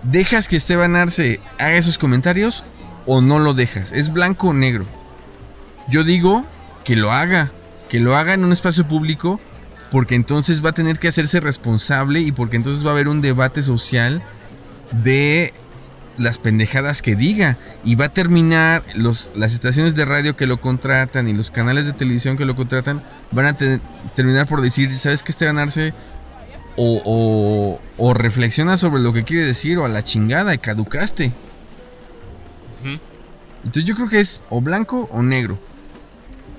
¿dejas 0.03 0.47
que 0.47 0.57
Esteban 0.57 0.95
Arce 0.95 1.39
haga 1.59 1.77
esos 1.77 1.97
comentarios 1.97 2.63
o 3.05 3.21
no 3.21 3.39
lo 3.39 3.53
dejas? 3.53 3.91
¿Es 3.91 4.11
blanco 4.11 4.49
o 4.49 4.53
negro? 4.53 4.85
Yo 5.89 6.03
digo 6.03 6.45
que 6.83 6.95
lo 6.95 7.11
haga, 7.11 7.51
que 7.89 7.99
lo 7.99 8.15
haga 8.15 8.33
en 8.33 8.43
un 8.43 8.53
espacio 8.53 8.87
público, 8.87 9.39
porque 9.91 10.15
entonces 10.15 10.63
va 10.63 10.69
a 10.69 10.73
tener 10.73 10.99
que 10.99 11.07
hacerse 11.07 11.39
responsable 11.39 12.19
y 12.19 12.31
porque 12.31 12.55
entonces 12.55 12.85
va 12.85 12.89
a 12.89 12.93
haber 12.93 13.07
un 13.07 13.21
debate 13.21 13.61
social 13.61 14.21
de 15.03 15.53
las 16.17 16.37
pendejadas 16.39 17.01
que 17.01 17.15
diga 17.15 17.57
y 17.83 17.95
va 17.95 18.05
a 18.05 18.13
terminar 18.13 18.83
los, 18.95 19.31
las 19.35 19.53
estaciones 19.53 19.95
de 19.95 20.05
radio 20.05 20.35
que 20.37 20.47
lo 20.47 20.61
contratan 20.61 21.27
y 21.27 21.33
los 21.33 21.51
canales 21.51 21.85
de 21.85 21.91
televisión 21.93 22.37
que 22.37 22.45
lo 22.45 22.55
contratan 22.55 23.03
van 23.31 23.47
a 23.47 23.57
te- 23.57 23.81
terminar 24.15 24.47
por 24.47 24.61
decir, 24.61 24.91
¿sabes 24.93 25.23
qué 25.23 25.31
Esteban 25.33 25.59
Arce? 25.59 25.93
O, 26.77 27.01
o, 27.05 27.81
o 27.97 28.13
reflexiona 28.13 28.77
sobre 28.77 29.01
lo 29.01 29.11
que 29.13 29.23
quiere 29.23 29.45
decir 29.45 29.77
o 29.77 29.85
a 29.85 29.89
la 29.89 30.03
chingada 30.03 30.53
y 30.53 30.57
caducaste. 30.57 31.31
Entonces 33.63 33.83
yo 33.85 33.95
creo 33.95 34.07
que 34.09 34.19
es 34.19 34.41
o 34.49 34.61
blanco 34.61 35.09
o 35.11 35.23
negro. 35.23 35.57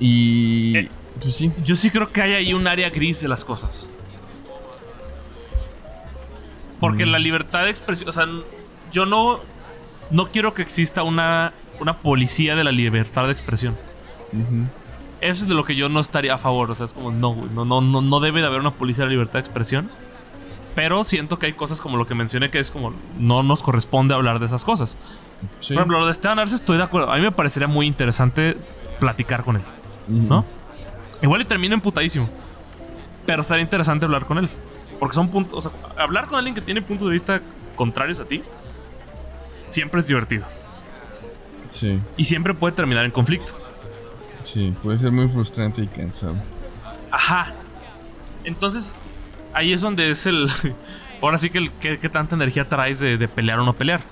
Y... 0.00 0.76
Eh. 0.76 0.88
pues 1.20 1.34
sí. 1.36 1.52
Yo 1.64 1.76
sí 1.76 1.90
creo 1.90 2.10
que 2.12 2.20
hay 2.20 2.32
ahí 2.32 2.52
un 2.52 2.66
área 2.66 2.90
gris 2.90 3.20
de 3.20 3.28
las 3.28 3.44
cosas. 3.44 3.88
Porque 6.80 7.06
Mm. 7.06 7.10
la 7.10 7.18
libertad 7.18 7.64
de 7.64 7.70
expresión, 7.70 8.10
o 8.10 8.12
sea, 8.12 8.26
yo 8.92 9.06
no 9.06 9.40
no 10.10 10.30
quiero 10.30 10.54
que 10.54 10.62
exista 10.62 11.02
una 11.02 11.52
una 11.80 11.98
policía 11.98 12.54
de 12.56 12.64
la 12.64 12.72
libertad 12.72 13.26
de 13.26 13.32
expresión. 13.32 13.76
Eso 15.20 15.44
es 15.44 15.48
de 15.48 15.54
lo 15.54 15.64
que 15.64 15.74
yo 15.74 15.88
no 15.88 16.00
estaría 16.00 16.34
a 16.34 16.38
favor, 16.38 16.70
o 16.70 16.74
sea, 16.74 16.86
es 16.86 16.92
como 16.92 17.10
no, 17.10 17.34
no 17.54 17.64
no 17.64 17.80
no 17.80 18.20
debe 18.20 18.40
de 18.40 18.46
haber 18.46 18.60
una 18.60 18.72
policía 18.72 19.04
de 19.04 19.08
la 19.08 19.12
libertad 19.12 19.34
de 19.34 19.40
expresión. 19.40 19.90
Pero 20.74 21.04
siento 21.04 21.38
que 21.38 21.46
hay 21.46 21.52
cosas 21.54 21.80
como 21.80 21.96
lo 21.96 22.06
que 22.06 22.14
mencioné 22.14 22.50
que 22.50 22.58
es 22.58 22.70
como 22.70 22.92
no 23.18 23.42
nos 23.42 23.62
corresponde 23.62 24.14
hablar 24.14 24.38
de 24.40 24.46
esas 24.46 24.62
cosas. 24.64 24.98
Sí. 25.60 25.72
Por 25.72 25.80
ejemplo, 25.82 25.98
lo 26.00 26.04
de 26.04 26.10
Esteban 26.12 26.38
Arce 26.38 26.54
estoy 26.56 26.76
de 26.76 26.82
acuerdo. 26.82 27.10
A 27.10 27.16
mí 27.16 27.22
me 27.22 27.32
parecería 27.32 27.66
muy 27.66 27.86
interesante 27.86 28.56
platicar 29.00 29.42
con 29.42 29.56
él. 29.56 29.62
¿no? 30.08 30.44
Igual 31.22 31.40
y 31.40 31.44
termina 31.46 31.74
emputadísimo. 31.74 32.28
Pero 33.24 33.40
estaría 33.40 33.62
interesante 33.62 34.04
hablar 34.04 34.26
con 34.26 34.36
él. 34.38 34.50
Porque 34.98 35.14
son 35.14 35.30
puntos. 35.30 35.66
O 35.66 35.70
sea, 35.70 35.78
hablar 35.96 36.26
con 36.26 36.36
alguien 36.36 36.54
que 36.54 36.60
tiene 36.60 36.82
puntos 36.82 37.06
de 37.06 37.12
vista 37.12 37.40
contrarios 37.74 38.20
a 38.20 38.24
ti. 38.24 38.42
Siempre 39.66 40.00
es 40.00 40.06
divertido. 40.06 40.44
Sí, 41.70 42.00
Y 42.16 42.24
siempre 42.24 42.54
puede 42.54 42.74
terminar 42.74 43.04
en 43.04 43.10
conflicto. 43.10 43.52
sí, 44.40 44.74
puede 44.82 44.98
ser 44.98 45.12
muy 45.12 45.28
frustrante 45.28 45.82
y 45.82 45.88
cansado. 45.88 46.36
Ajá. 47.10 47.52
Entonces, 48.44 48.94
ahí 49.52 49.72
es 49.72 49.80
donde 49.80 50.10
es 50.10 50.26
el. 50.26 50.48
Ahora 51.22 51.38
sí 51.38 51.50
que 51.50 51.58
el 51.58 51.72
qué 51.72 52.08
tanta 52.08 52.34
energía 52.34 52.68
traes 52.68 53.00
de, 53.00 53.16
de 53.18 53.26
pelear 53.28 53.58
o 53.58 53.64
no 53.64 53.72
pelear. 53.72 54.02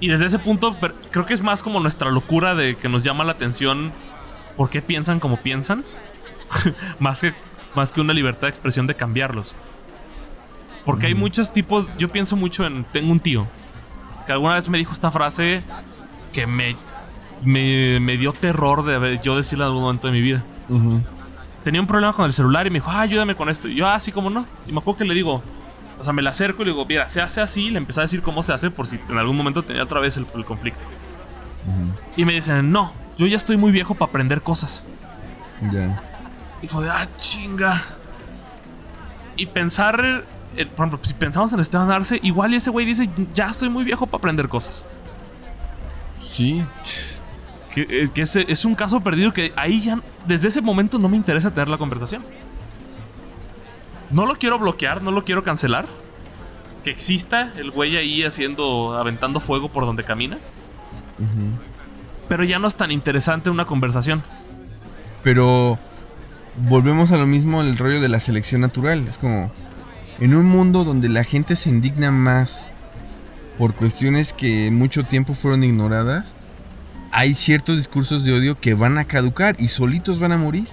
Y 0.00 0.08
desde 0.08 0.26
ese 0.26 0.38
punto, 0.38 0.76
creo 1.10 1.24
que 1.24 1.34
es 1.34 1.42
más 1.42 1.62
como 1.62 1.80
nuestra 1.80 2.10
locura 2.10 2.54
de 2.54 2.76
que 2.76 2.88
nos 2.88 3.04
llama 3.04 3.24
la 3.24 3.32
atención 3.32 3.92
por 4.56 4.68
qué 4.68 4.82
piensan 4.82 5.20
como 5.20 5.38
piensan. 5.38 5.84
más, 6.98 7.20
que, 7.20 7.34
más 7.74 7.92
que 7.92 8.00
una 8.00 8.12
libertad 8.12 8.42
de 8.42 8.48
expresión 8.50 8.86
de 8.86 8.94
cambiarlos. 8.94 9.56
Porque 10.84 11.06
hay 11.06 11.12
Ujú. 11.12 11.20
muchos 11.20 11.52
tipos. 11.52 11.86
Yo 11.98 12.08
pienso 12.10 12.36
mucho 12.36 12.66
en. 12.66 12.84
Tengo 12.84 13.10
un 13.10 13.20
tío 13.20 13.46
que 14.26 14.32
alguna 14.32 14.54
vez 14.54 14.68
me 14.68 14.78
dijo 14.78 14.92
esta 14.92 15.10
frase 15.10 15.62
que 16.32 16.46
me, 16.46 16.76
me, 17.44 18.00
me 18.00 18.16
dio 18.16 18.32
terror 18.32 18.84
de 18.84 19.18
yo 19.22 19.36
decirla 19.36 19.64
en 19.66 19.68
algún 19.68 19.82
momento 19.82 20.06
de 20.06 20.12
mi 20.14 20.22
vida 20.22 20.42
Ujú. 20.68 21.02
tenía 21.62 21.80
un 21.80 21.86
problema 21.86 22.14
con 22.14 22.24
el 22.24 22.32
celular 22.32 22.66
y 22.66 22.70
me 22.70 22.74
dijo, 22.78 22.90
ah, 22.90 23.00
ayúdame 23.00 23.34
con 23.34 23.48
esto. 23.50 23.68
Y 23.68 23.74
yo, 23.76 23.86
ah, 23.86 23.98
sí, 24.00 24.12
cómo 24.12 24.30
no. 24.30 24.46
Y 24.66 24.72
me 24.72 24.78
acuerdo 24.78 24.98
que 24.98 25.04
le 25.04 25.14
digo, 25.14 25.42
o 25.98 26.04
sea, 26.04 26.12
me 26.12 26.22
la 26.22 26.30
acerco 26.30 26.62
y 26.62 26.64
le 26.66 26.70
digo, 26.72 26.84
mira, 26.86 27.06
se 27.08 27.20
hace 27.20 27.40
así. 27.40 27.66
Y 27.66 27.70
le 27.70 27.78
empecé 27.78 28.00
a 28.00 28.02
decir 28.02 28.22
cómo 28.22 28.42
se 28.42 28.52
hace 28.52 28.70
por 28.70 28.86
si 28.86 28.98
en 29.08 29.18
algún 29.18 29.36
momento 29.36 29.62
tenía 29.62 29.82
otra 29.82 30.00
vez 30.00 30.16
el, 30.16 30.26
el 30.34 30.44
conflicto. 30.44 30.84
Ujú. 31.66 31.92
Y 32.16 32.24
me 32.24 32.32
dicen, 32.34 32.72
no, 32.72 32.92
yo 33.18 33.26
ya 33.26 33.36
estoy 33.36 33.56
muy 33.58 33.72
viejo 33.72 33.94
para 33.94 34.08
aprender 34.08 34.40
cosas. 34.42 34.84
Ya. 35.72 36.02
Y 36.64 36.66
fue 36.66 36.84
de, 36.84 36.90
ah, 36.90 37.06
chinga. 37.18 37.82
Y 39.36 39.44
pensar, 39.44 40.24
eh, 40.56 40.64
por 40.64 40.86
ejemplo, 40.86 40.98
si 41.02 41.12
pensamos 41.12 41.52
en 41.52 41.60
Esteban 41.60 41.90
Arce, 41.90 42.18
igual 42.22 42.54
ese 42.54 42.70
güey 42.70 42.86
dice, 42.86 43.06
ya 43.34 43.50
estoy 43.50 43.68
muy 43.68 43.84
viejo 43.84 44.06
para 44.06 44.16
aprender 44.16 44.48
cosas. 44.48 44.86
Sí. 46.22 46.64
Que, 47.70 47.82
eh, 47.82 48.08
que 48.14 48.22
es, 48.22 48.34
es 48.36 48.64
un 48.64 48.74
caso 48.74 49.02
perdido 49.02 49.34
que 49.34 49.52
ahí 49.56 49.82
ya, 49.82 50.00
desde 50.26 50.48
ese 50.48 50.62
momento 50.62 50.98
no 50.98 51.06
me 51.10 51.18
interesa 51.18 51.50
tener 51.50 51.68
la 51.68 51.76
conversación. 51.76 52.24
No 54.10 54.24
lo 54.24 54.36
quiero 54.36 54.58
bloquear, 54.58 55.02
no 55.02 55.10
lo 55.10 55.22
quiero 55.22 55.42
cancelar. 55.42 55.84
Que 56.82 56.88
exista 56.88 57.52
el 57.58 57.72
güey 57.72 57.98
ahí 57.98 58.22
haciendo, 58.22 58.96
aventando 58.96 59.38
fuego 59.38 59.68
por 59.68 59.84
donde 59.84 60.02
camina. 60.02 60.38
Pero 62.26 62.42
ya 62.42 62.58
no 62.58 62.68
es 62.68 62.74
tan 62.74 62.90
interesante 62.90 63.50
una 63.50 63.66
conversación. 63.66 64.22
Pero 65.22 65.78
volvemos 66.56 67.12
a 67.12 67.16
lo 67.16 67.26
mismo 67.26 67.60
el 67.60 67.76
rollo 67.76 68.00
de 68.00 68.08
la 68.08 68.20
selección 68.20 68.60
natural. 68.60 69.06
Es 69.08 69.18
como, 69.18 69.52
en 70.20 70.34
un 70.34 70.46
mundo 70.46 70.84
donde 70.84 71.08
la 71.08 71.24
gente 71.24 71.56
se 71.56 71.70
indigna 71.70 72.10
más 72.10 72.68
por 73.58 73.74
cuestiones 73.74 74.32
que 74.32 74.70
mucho 74.70 75.04
tiempo 75.04 75.34
fueron 75.34 75.64
ignoradas, 75.64 76.34
hay 77.12 77.34
ciertos 77.34 77.76
discursos 77.76 78.24
de 78.24 78.32
odio 78.32 78.58
que 78.58 78.74
van 78.74 78.98
a 78.98 79.04
caducar 79.04 79.54
y 79.58 79.68
solitos 79.68 80.18
van 80.18 80.32
a 80.32 80.36
morir. 80.36 80.66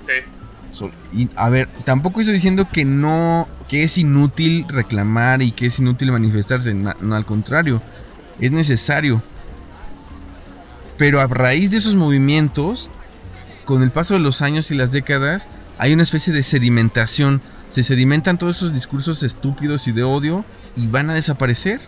Sí. 0.00 0.90
y 1.12 1.28
a 1.36 1.48
ver, 1.48 1.68
tampoco 1.84 2.20
estoy 2.20 2.34
diciendo 2.34 2.68
que 2.70 2.84
no, 2.84 3.48
que 3.68 3.84
es 3.84 3.96
inútil 3.96 4.66
reclamar 4.68 5.40
y 5.42 5.52
que 5.52 5.66
es 5.66 5.78
inútil 5.78 6.10
manifestarse, 6.12 6.74
no, 6.74 7.14
al 7.14 7.24
contrario, 7.24 7.80
es 8.40 8.50
necesario. 8.50 9.22
Pero 10.98 11.20
a 11.20 11.26
raíz 11.26 11.70
de 11.70 11.76
esos 11.76 11.94
movimientos, 11.94 12.90
con 13.64 13.82
el 13.82 13.90
paso 13.90 14.14
de 14.14 14.20
los 14.20 14.42
años 14.42 14.70
y 14.70 14.74
las 14.74 14.92
décadas, 14.92 15.48
hay 15.78 15.92
una 15.92 16.02
especie 16.02 16.32
de 16.32 16.42
sedimentación. 16.42 17.40
Se 17.68 17.82
sedimentan 17.82 18.38
todos 18.38 18.56
esos 18.56 18.72
discursos 18.72 19.22
estúpidos 19.22 19.88
y 19.88 19.92
de 19.92 20.04
odio 20.04 20.44
y 20.76 20.86
van 20.86 21.10
a 21.10 21.14
desaparecer. 21.14 21.80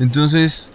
Entonces, 0.00 0.70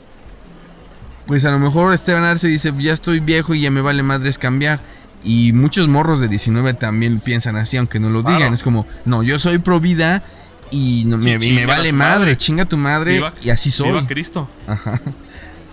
pues 1.25 1.43
a 1.43 1.51
lo 1.51 1.59
mejor 1.59 1.93
Esteban 1.93 2.23
Arce 2.23 2.47
dice, 2.47 2.73
ya 2.77 2.93
estoy 2.93 3.19
viejo 3.19 3.53
y 3.53 3.61
ya 3.61 3.71
me 3.71 3.81
vale 3.81 4.01
madres 4.03 4.37
cambiar. 4.37 4.79
Y 5.23 5.51
muchos 5.51 5.87
morros 5.87 6.19
de 6.19 6.29
19 6.29 6.73
también 6.75 7.19
piensan 7.19 7.57
así, 7.57 7.75
aunque 7.75 7.99
no 7.99 8.09
lo 8.09 8.23
digan. 8.23 8.53
Es 8.53 8.63
como, 8.63 8.87
no, 9.03 9.23
yo 9.23 9.39
soy 9.39 9.57
pro 9.57 9.79
vida 9.79 10.23
y, 10.71 11.03
no, 11.05 11.17
me, 11.17 11.37
me 11.37 11.65
vale 11.65 11.91
madre, 11.91 12.35
chinga 12.35 12.65
tu 12.65 12.77
madre 12.77 13.21
y 13.41 13.49
así 13.49 13.71
soy. 13.71 13.89
Viva 13.89 14.07
Cristo. 14.07 14.49
Ajá. 14.67 15.01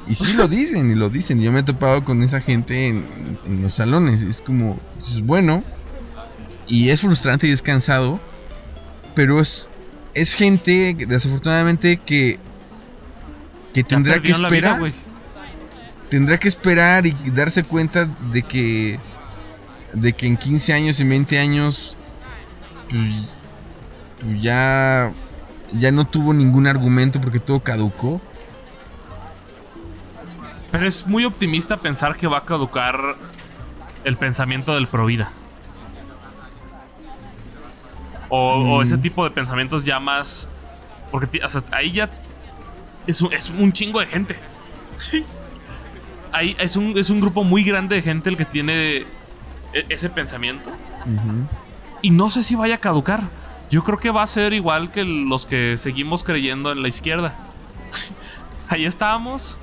Y 0.06 0.14
sí 0.14 0.36
lo 0.36 0.48
dicen, 0.48 0.90
y 0.90 0.94
lo 0.94 1.08
dicen. 1.08 1.40
Yo 1.40 1.50
me 1.50 1.60
he 1.60 1.62
topado 1.62 2.04
con 2.04 2.22
esa 2.22 2.40
gente 2.40 2.88
en, 2.88 3.38
en 3.46 3.62
los 3.62 3.74
salones. 3.74 4.22
Es 4.22 4.42
como, 4.42 4.78
es 4.98 5.22
bueno. 5.22 5.64
Y 6.68 6.90
es 6.90 7.00
frustrante 7.00 7.46
y 7.46 7.52
es 7.52 7.62
cansado. 7.62 8.20
Pero 9.14 9.40
es, 9.40 9.68
es 10.14 10.34
gente, 10.34 10.96
desafortunadamente, 11.08 11.96
que, 11.98 12.38
que 13.72 13.82
tendrá 13.82 14.20
que 14.20 14.32
esperar. 14.32 14.92
tendrá 16.08 16.38
que 16.38 16.48
esperar 16.48 17.06
y 17.06 17.14
darse 17.32 17.64
cuenta 17.64 18.04
de 18.32 18.42
que, 18.42 18.98
de 19.92 20.12
que 20.12 20.26
en 20.26 20.36
15 20.36 20.72
años 20.72 21.00
y 21.00 21.04
20 21.04 21.38
años, 21.38 21.98
pues, 22.90 23.34
pues 24.20 24.42
ya, 24.42 25.12
ya 25.72 25.92
no 25.92 26.06
tuvo 26.06 26.34
ningún 26.34 26.66
argumento 26.66 27.20
porque 27.20 27.38
todo 27.38 27.60
caducó. 27.60 28.20
Pero 30.74 30.88
es 30.88 31.06
muy 31.06 31.24
optimista 31.24 31.76
pensar 31.76 32.16
que 32.16 32.26
va 32.26 32.38
a 32.38 32.44
caducar 32.44 33.14
el 34.02 34.16
pensamiento 34.16 34.74
del 34.74 34.88
provida. 34.88 35.30
O, 38.28 38.82
ese 38.82 38.96
mm. 38.96 39.00
tipo 39.00 39.22
de 39.22 39.30
pensamientos 39.30 39.84
ya 39.84 40.00
más. 40.00 40.50
Porque 41.12 41.40
ahí 41.70 41.92
ya 41.92 42.10
es 43.06 43.22
un, 43.22 43.32
es 43.32 43.50
un 43.50 43.72
chingo 43.72 44.00
de 44.00 44.06
gente. 44.06 44.36
Sí. 44.96 45.24
Ahí 46.32 46.56
es 46.58 46.74
un, 46.74 46.98
es 46.98 47.08
un 47.08 47.20
grupo 47.20 47.44
muy 47.44 47.62
grande 47.62 47.94
de 47.94 48.02
gente 48.02 48.28
el 48.30 48.36
que 48.36 48.44
tiene 48.44 48.96
e, 48.96 49.06
ese 49.90 50.10
pensamiento. 50.10 50.72
Y 52.02 52.10
no 52.10 52.30
sé 52.30 52.42
si 52.42 52.56
vaya 52.56 52.74
a 52.74 52.78
caducar. 52.78 53.22
Yo 53.70 53.84
creo 53.84 54.00
que 54.00 54.10
va 54.10 54.24
a 54.24 54.26
ser 54.26 54.52
igual 54.52 54.90
que 54.90 55.04
los 55.04 55.46
que 55.46 55.76
seguimos 55.76 56.24
creyendo 56.24 56.72
en 56.72 56.82
la 56.82 56.88
izquierda. 56.88 57.32
ahí 58.68 58.84
estábamos. 58.86 59.60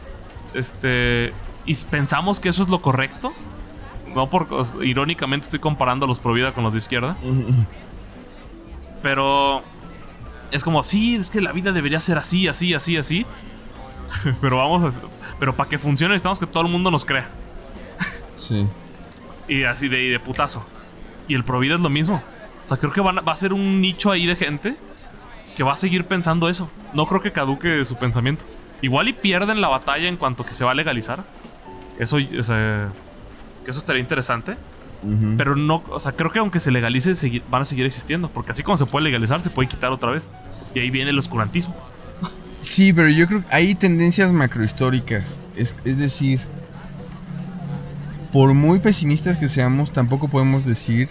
Este. 0.54 1.34
Y 1.66 1.76
pensamos 1.90 2.40
que 2.40 2.50
eso 2.50 2.64
es 2.64 2.70
lo 2.70 2.82
correcto. 2.82 3.34
No 4.14 4.30
porque 4.30 4.56
irónicamente 4.84 5.46
estoy 5.46 5.60
comparando 5.60 6.06
a 6.06 6.08
los 6.08 6.20
pro 6.20 6.34
vida 6.34 6.54
con 6.54 6.64
los 6.64 6.74
de 6.74 6.80
izquierda. 6.80 7.18
Pero 9.02 9.64
es 10.52 10.64
como, 10.64 10.84
sí, 10.84 11.16
es 11.16 11.30
que 11.30 11.42
la 11.42 11.52
vida 11.54 11.72
debería 11.72 12.00
ser 12.00 12.18
así, 12.18 12.48
así, 12.48 12.74
así, 12.74 12.98
así. 12.98 13.26
pero 14.42 14.58
vamos 14.58 14.98
a, 14.98 15.02
Pero 15.40 15.56
para 15.56 15.70
que 15.70 15.80
funcione 15.80 16.14
necesitamos 16.14 16.40
que 16.40 16.46
todo 16.46 16.64
el 16.64 16.70
mundo 16.70 16.92
nos 16.92 17.06
crea. 17.06 17.30
sí. 18.36 18.68
Y 19.48 19.64
así 19.64 19.88
de, 19.88 20.10
de 20.10 20.20
putazo. 20.20 20.66
Y 21.28 21.36
el 21.36 21.44
Provida 21.44 21.76
es 21.76 21.82
lo 21.82 21.90
mismo. 21.90 22.22
O 22.64 22.68
sea, 22.68 22.78
creo 22.78 22.92
que 22.92 23.02
va 23.02 23.14
a 23.26 23.36
ser 23.36 23.54
un 23.54 23.82
nicho 23.82 24.12
ahí 24.12 24.26
de 24.26 24.36
gente 24.36 24.78
que 25.56 25.64
va 25.64 25.74
a 25.74 25.76
seguir 25.76 26.06
pensando 26.06 26.50
eso. 26.50 26.70
No 26.94 27.06
creo 27.06 27.22
que 27.22 27.32
caduque 27.32 27.84
su 27.86 27.96
pensamiento. 27.96 28.46
Igual 28.82 29.08
y 29.10 29.14
pierden 29.14 29.62
la 29.62 29.68
batalla 29.68 30.08
en 30.08 30.18
cuanto 30.18 30.46
que 30.46 30.54
se 30.54 30.64
va 30.64 30.72
a 30.72 30.74
legalizar. 30.74 31.24
Eso, 32.00 32.18
o 32.18 32.44
sea, 32.44 32.90
que 33.64 33.72
eso 33.72 33.80
estaría 33.80 34.02
interesante. 34.02 34.56
Pero 35.36 35.56
no, 35.56 35.84
o 35.90 36.00
sea, 36.00 36.12
creo 36.12 36.32
que 36.32 36.38
aunque 36.38 36.60
se 36.60 36.70
legalice, 36.70 37.14
van 37.50 37.64
a 37.64 37.66
seguir 37.66 37.86
existiendo. 37.86 38.30
Porque 38.30 38.52
así 38.52 38.62
como 38.62 38.78
se 38.78 38.86
puede 38.86 39.06
legalizar, 39.06 39.42
se 39.42 39.50
puede 39.50 39.68
quitar 39.68 39.92
otra 39.92 40.12
vez. 40.12 40.32
Y 40.76 40.80
ahí 40.80 40.90
viene 40.92 41.10
el 41.10 41.18
oscurantismo. 41.18 41.76
Sí, 42.60 42.94
pero 42.94 43.10
yo 43.10 43.28
creo 43.28 43.42
que 43.42 43.56
hay 43.56 43.74
tendencias 43.74 44.32
macrohistóricas. 44.32 45.42
Es, 45.56 45.76
es 45.84 45.98
decir, 45.98 46.40
por 48.32 48.54
muy 48.54 48.80
pesimistas 48.80 49.38
que 49.38 49.48
seamos, 49.48 49.92
tampoco 49.92 50.28
podemos 50.28 50.66
decir 50.66 51.10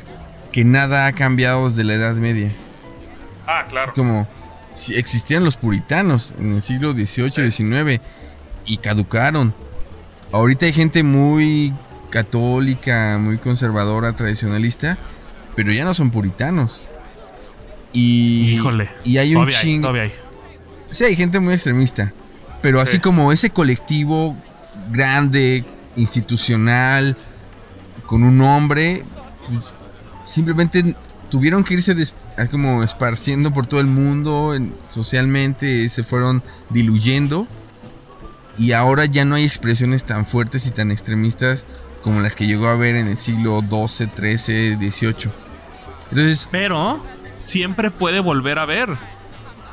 que 0.52 0.64
nada 0.64 1.06
ha 1.06 1.12
cambiado 1.12 1.68
desde 1.68 1.84
la 1.84 1.94
Edad 1.94 2.14
Media. 2.14 2.52
Ah, 3.46 3.66
claro. 3.68 3.92
Como 3.94 4.28
si 4.74 4.94
existían 4.94 5.44
los 5.44 5.56
puritanos 5.56 6.34
en 6.38 6.54
el 6.54 6.62
siglo 6.62 6.92
XVIII, 6.92 7.50
XIX 7.50 8.00
y 8.66 8.76
caducaron. 8.78 9.54
Ahorita 10.32 10.66
hay 10.66 10.72
gente 10.72 11.02
muy 11.02 11.74
católica, 12.10 13.18
muy 13.18 13.38
conservadora, 13.38 14.14
tradicionalista, 14.14 14.98
pero 15.56 15.72
ya 15.72 15.84
no 15.84 15.94
son 15.94 16.10
puritanos. 16.10 16.86
Y, 17.92 18.54
Híjole, 18.54 18.88
y 19.04 19.18
hay 19.18 19.34
un 19.34 19.48
chingo. 19.48 19.92
Sí, 20.90 21.04
hay 21.04 21.16
gente 21.16 21.40
muy 21.40 21.54
extremista. 21.54 22.12
Pero 22.62 22.80
así 22.80 22.98
como 22.98 23.32
ese 23.32 23.50
colectivo 23.50 24.36
grande, 24.90 25.64
institucional, 25.96 27.16
con 28.06 28.22
un 28.22 28.36
nombre, 28.36 29.04
pues, 29.46 29.64
simplemente 30.24 30.94
tuvieron 31.30 31.64
que 31.64 31.74
irse 31.74 31.94
como 32.48 32.82
esparciendo 32.82 33.52
por 33.52 33.66
todo 33.66 33.80
el 33.80 33.86
mundo, 33.86 34.54
socialmente 34.88 35.88
se 35.88 36.02
fueron 36.04 36.42
diluyendo. 36.70 37.46
Y 38.56 38.72
ahora 38.72 39.06
ya 39.06 39.24
no 39.24 39.36
hay 39.36 39.44
expresiones 39.44 40.04
tan 40.04 40.26
fuertes 40.26 40.66
y 40.66 40.70
tan 40.70 40.90
extremistas 40.90 41.66
como 42.02 42.20
las 42.20 42.34
que 42.34 42.46
llegó 42.46 42.68
a 42.68 42.76
ver 42.76 42.94
en 42.96 43.08
el 43.08 43.16
siglo 43.16 43.60
XII, 43.60 44.10
XIII, 44.14 44.90
XVIII. 44.90 45.32
Entonces, 46.10 46.48
Pero 46.50 47.02
siempre 47.36 47.90
puede 47.90 48.20
volver 48.20 48.58
a 48.58 48.64
ver. 48.64 48.96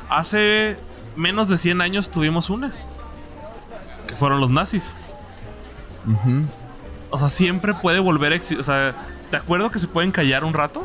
Hace 0.08 0.76
menos 1.16 1.48
de 1.48 1.58
100 1.58 1.80
años 1.80 2.10
tuvimos 2.10 2.50
una. 2.50 2.72
Que 4.06 4.14
fueron 4.14 4.40
los 4.40 4.50
nazis. 4.50 4.96
O 7.10 7.18
sea, 7.18 7.28
siempre 7.28 7.74
puede 7.74 7.98
volver 7.98 8.32
a 8.32 8.36
existir. 8.36 8.60
O 8.60 8.62
sea, 8.62 8.94
¿te 9.30 9.36
acuerdo 9.36 9.70
que 9.70 9.78
se 9.78 9.88
pueden 9.88 10.12
callar 10.12 10.44
un 10.44 10.54
rato? 10.54 10.84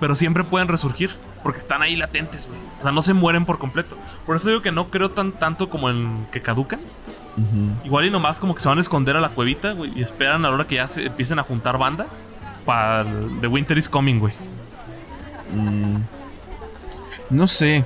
Pero 0.00 0.14
siempre 0.14 0.44
pueden 0.44 0.68
resurgir. 0.68 1.10
Porque 1.42 1.58
están 1.58 1.80
ahí 1.80 1.94
latentes, 1.94 2.48
güey. 2.48 2.58
O 2.80 2.82
sea, 2.82 2.90
no 2.90 3.02
se 3.02 3.14
mueren 3.14 3.44
por 3.44 3.58
completo. 3.58 3.96
Por 4.26 4.34
eso 4.34 4.48
digo 4.48 4.62
que 4.62 4.72
no 4.72 4.88
creo 4.90 5.12
tan 5.12 5.32
tanto 5.32 5.70
como 5.70 5.88
en 5.90 6.26
que 6.32 6.42
caducan. 6.42 6.80
Igual 7.84 8.06
y 8.06 8.10
nomás 8.10 8.40
como 8.40 8.54
que 8.54 8.60
se 8.60 8.68
van 8.68 8.78
a 8.78 8.80
esconder 8.80 9.16
a 9.16 9.20
la 9.20 9.28
cuevita, 9.28 9.72
güey, 9.72 9.92
y 9.94 10.00
esperan 10.00 10.44
a 10.44 10.48
la 10.48 10.54
hora 10.54 10.66
que 10.66 10.76
ya 10.76 10.86
se 10.86 11.04
empiecen 11.04 11.38
a 11.38 11.42
juntar 11.42 11.76
banda 11.76 12.06
para 12.64 13.06
The 13.40 13.46
Winter 13.46 13.76
is 13.76 13.88
Coming, 13.88 14.18
güey. 14.18 14.34
Mm. 15.52 16.00
no 17.30 17.46
sé. 17.46 17.84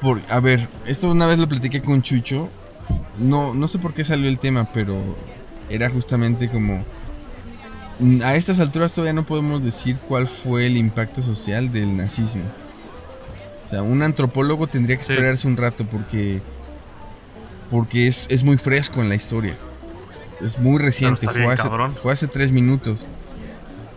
Por, 0.00 0.22
a 0.30 0.40
ver, 0.40 0.66
esto 0.86 1.10
una 1.10 1.26
vez 1.26 1.38
lo 1.38 1.48
platiqué 1.48 1.82
con 1.82 2.00
Chucho. 2.00 2.48
No, 3.18 3.52
no 3.54 3.68
sé 3.68 3.78
por 3.78 3.92
qué 3.92 4.04
salió 4.04 4.28
el 4.28 4.38
tema, 4.38 4.72
pero 4.72 5.16
era 5.68 5.90
justamente 5.90 6.48
como... 6.48 6.84
Mm, 8.00 8.22
a 8.22 8.34
estas 8.34 8.60
alturas 8.60 8.92
todavía 8.92 9.12
no 9.12 9.26
podemos 9.26 9.62
decir 9.62 9.98
cuál 9.98 10.26
fue 10.26 10.66
el 10.66 10.76
impacto 10.76 11.22
social 11.22 11.70
del 11.70 11.96
nazismo. 11.96 12.44
O 13.66 13.68
sea, 13.68 13.82
un 13.82 14.02
antropólogo 14.02 14.66
tendría 14.66 14.96
que 14.96 15.02
esperarse 15.02 15.46
un 15.46 15.56
rato 15.56 15.86
porque 15.86 16.42
porque 17.70 18.08
es, 18.08 18.42
muy 18.42 18.58
fresco 18.58 19.00
en 19.00 19.08
la 19.08 19.14
historia. 19.14 19.56
Es 20.40 20.58
muy 20.58 20.78
reciente, 20.78 21.28
fue, 21.28 21.52
hace, 21.52 21.68
fue 21.92 22.12
hace 22.12 22.26
tres 22.26 22.50
minutos. 22.50 23.06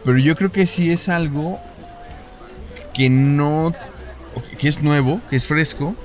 Pero 0.03 0.17
yo 0.19 0.35
creo 0.35 0.51
que 0.51 0.65
sí 0.65 0.91
es 0.91 1.09
algo 1.09 1.59
que 2.93 3.09
no. 3.09 3.73
que 4.59 4.67
es 4.67 4.83
nuevo, 4.83 5.21
que 5.29 5.37
es 5.37 5.47
fresco, 5.47 5.95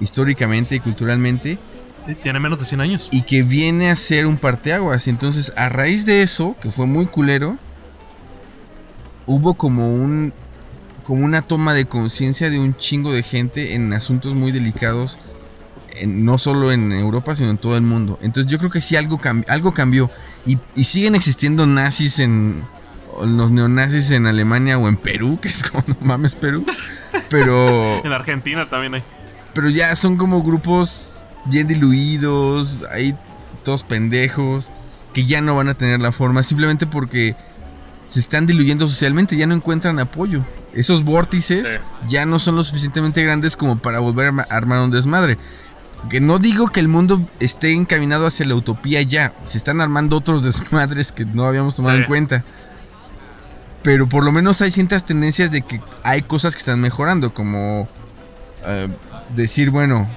históricamente 0.00 0.74
y 0.74 0.80
culturalmente. 0.80 1.58
Sí, 2.04 2.14
tiene 2.16 2.40
menos 2.40 2.58
de 2.58 2.66
100 2.66 2.80
años. 2.80 3.08
Y 3.12 3.22
que 3.22 3.42
viene 3.42 3.90
a 3.90 3.96
ser 3.96 4.26
un 4.26 4.36
parteaguas. 4.36 5.06
Entonces, 5.08 5.52
a 5.56 5.68
raíz 5.68 6.04
de 6.04 6.22
eso, 6.22 6.56
que 6.60 6.70
fue 6.70 6.86
muy 6.86 7.06
culero, 7.06 7.58
hubo 9.26 9.54
como 9.54 9.94
un. 9.94 10.32
como 11.04 11.24
una 11.24 11.42
toma 11.42 11.74
de 11.74 11.86
conciencia 11.86 12.50
de 12.50 12.58
un 12.58 12.76
chingo 12.76 13.12
de 13.12 13.22
gente 13.22 13.74
en 13.74 13.92
asuntos 13.92 14.34
muy 14.34 14.52
delicados 14.52 15.18
no 16.06 16.38
solo 16.38 16.72
en 16.72 16.92
Europa, 16.92 17.36
sino 17.36 17.50
en 17.50 17.58
todo 17.58 17.76
el 17.76 17.82
mundo. 17.82 18.18
Entonces 18.22 18.50
yo 18.50 18.58
creo 18.58 18.70
que 18.70 18.80
sí 18.80 18.96
algo, 18.96 19.20
algo 19.48 19.74
cambió. 19.74 20.10
Y, 20.46 20.58
siguen 20.84 21.14
existiendo 21.14 21.66
nazis 21.66 22.18
en... 22.18 22.64
Los 23.26 23.50
neonazis 23.50 24.10
en 24.10 24.26
Alemania 24.26 24.78
o 24.78 24.88
en 24.88 24.96
Perú, 24.96 25.38
que 25.38 25.48
es 25.48 25.62
como, 25.62 25.84
no 25.86 25.96
mames, 26.00 26.34
Perú. 26.34 26.64
Pero... 27.28 28.02
en 28.02 28.10
Argentina 28.10 28.70
también 28.70 28.94
hay. 28.94 29.04
Pero 29.52 29.68
ya 29.68 29.94
son 29.96 30.16
como 30.16 30.42
grupos 30.42 31.11
bien 31.44 31.66
diluidos, 31.66 32.78
ahí 32.90 33.16
todos 33.62 33.84
pendejos, 33.84 34.72
que 35.12 35.24
ya 35.24 35.40
no 35.40 35.54
van 35.54 35.68
a 35.68 35.74
tener 35.74 36.00
la 36.00 36.12
forma, 36.12 36.42
simplemente 36.42 36.86
porque 36.86 37.36
se 38.04 38.20
están 38.20 38.46
diluyendo 38.46 38.88
socialmente, 38.88 39.36
ya 39.36 39.46
no 39.46 39.54
encuentran 39.54 39.98
apoyo. 39.98 40.44
Esos 40.74 41.04
vórtices 41.04 41.80
ya 42.08 42.24
no 42.24 42.38
son 42.38 42.56
lo 42.56 42.64
suficientemente 42.64 43.22
grandes 43.22 43.56
como 43.56 43.78
para 43.78 43.98
volver 43.98 44.32
a 44.38 44.42
armar 44.54 44.80
un 44.80 44.90
desmadre. 44.90 45.38
Que 46.10 46.20
no 46.20 46.38
digo 46.38 46.68
que 46.68 46.80
el 46.80 46.88
mundo 46.88 47.28
esté 47.38 47.72
encaminado 47.72 48.26
hacia 48.26 48.46
la 48.46 48.54
utopía 48.54 49.02
ya. 49.02 49.34
Se 49.44 49.58
están 49.58 49.80
armando 49.80 50.16
otros 50.16 50.42
desmadres 50.44 51.12
que 51.12 51.24
no 51.24 51.46
habíamos 51.46 51.76
tomado 51.76 51.98
en 51.98 52.04
cuenta. 52.04 52.44
Pero 53.82 54.08
por 54.08 54.24
lo 54.24 54.32
menos 54.32 54.62
hay 54.62 54.70
ciertas 54.70 55.04
tendencias 55.04 55.50
de 55.50 55.62
que 55.62 55.80
hay 56.02 56.22
cosas 56.22 56.54
que 56.54 56.58
están 56.58 56.80
mejorando. 56.80 57.34
Como 57.34 57.88
eh, 58.64 58.88
decir, 59.34 59.70
bueno, 59.70 60.08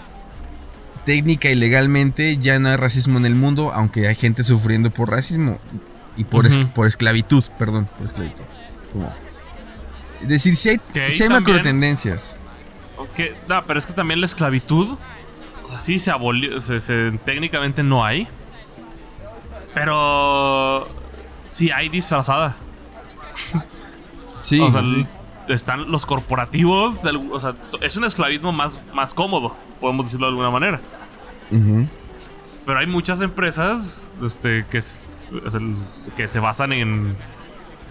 técnica 1.06 1.50
y 1.50 1.56
legalmente 1.56 2.38
ya 2.38 2.60
no 2.60 2.70
hay 2.70 2.76
racismo 2.76 3.18
en 3.18 3.26
el 3.26 3.36
mundo, 3.36 3.72
aunque 3.74 4.08
hay 4.08 4.16
gente 4.16 4.44
sufriendo 4.44 4.92
por 4.92 5.10
racismo. 5.10 5.60
Y 6.18 6.24
por, 6.24 6.48
por 6.74 6.88
esclavitud, 6.88 7.44
perdón, 7.60 7.90
por 7.98 8.06
esclavitud. 8.06 8.44
Es 10.22 10.28
decir, 10.28 10.56
si 10.56 10.70
hay, 10.70 10.80
si 11.10 11.28
macro 11.30 11.62
tendencias. 11.62 12.40
no, 13.48 13.66
pero 13.66 13.80
es 13.80 13.86
que 13.86 13.94
también 13.94 14.22
la 14.22 14.26
esclavitud, 14.26 14.98
o 15.64 15.68
sea, 15.68 15.80
sí 15.80 16.00
se 16.00 16.12
abolió, 16.12 16.58
técnicamente 17.26 17.84
no 17.84 18.04
hay. 18.04 18.28
Pero 19.74 20.88
sí 21.46 21.70
hay 21.70 21.90
disfrazada. 21.90 22.56
Sí, 24.42 24.60
o 24.62 24.72
sea, 24.72 24.82
están 25.48 25.92
los 25.92 26.06
corporativos, 26.06 27.02
o 27.04 27.40
sea, 27.40 27.56
es 27.82 27.96
un 27.98 28.06
esclavismo 28.06 28.52
más, 28.52 28.80
más 28.94 29.14
cómodo, 29.14 29.56
podemos 29.80 30.08
decirlo 30.08 30.28
de 30.28 30.32
alguna 30.32 30.50
manera. 30.52 30.80
Pero 31.50 32.80
hay 32.80 32.88
muchas 32.88 33.22
empresas 33.22 34.10
este, 34.24 34.66
que, 34.70 34.80
que 36.16 36.28
se 36.28 36.40
basan 36.40 36.74
en, 36.74 37.16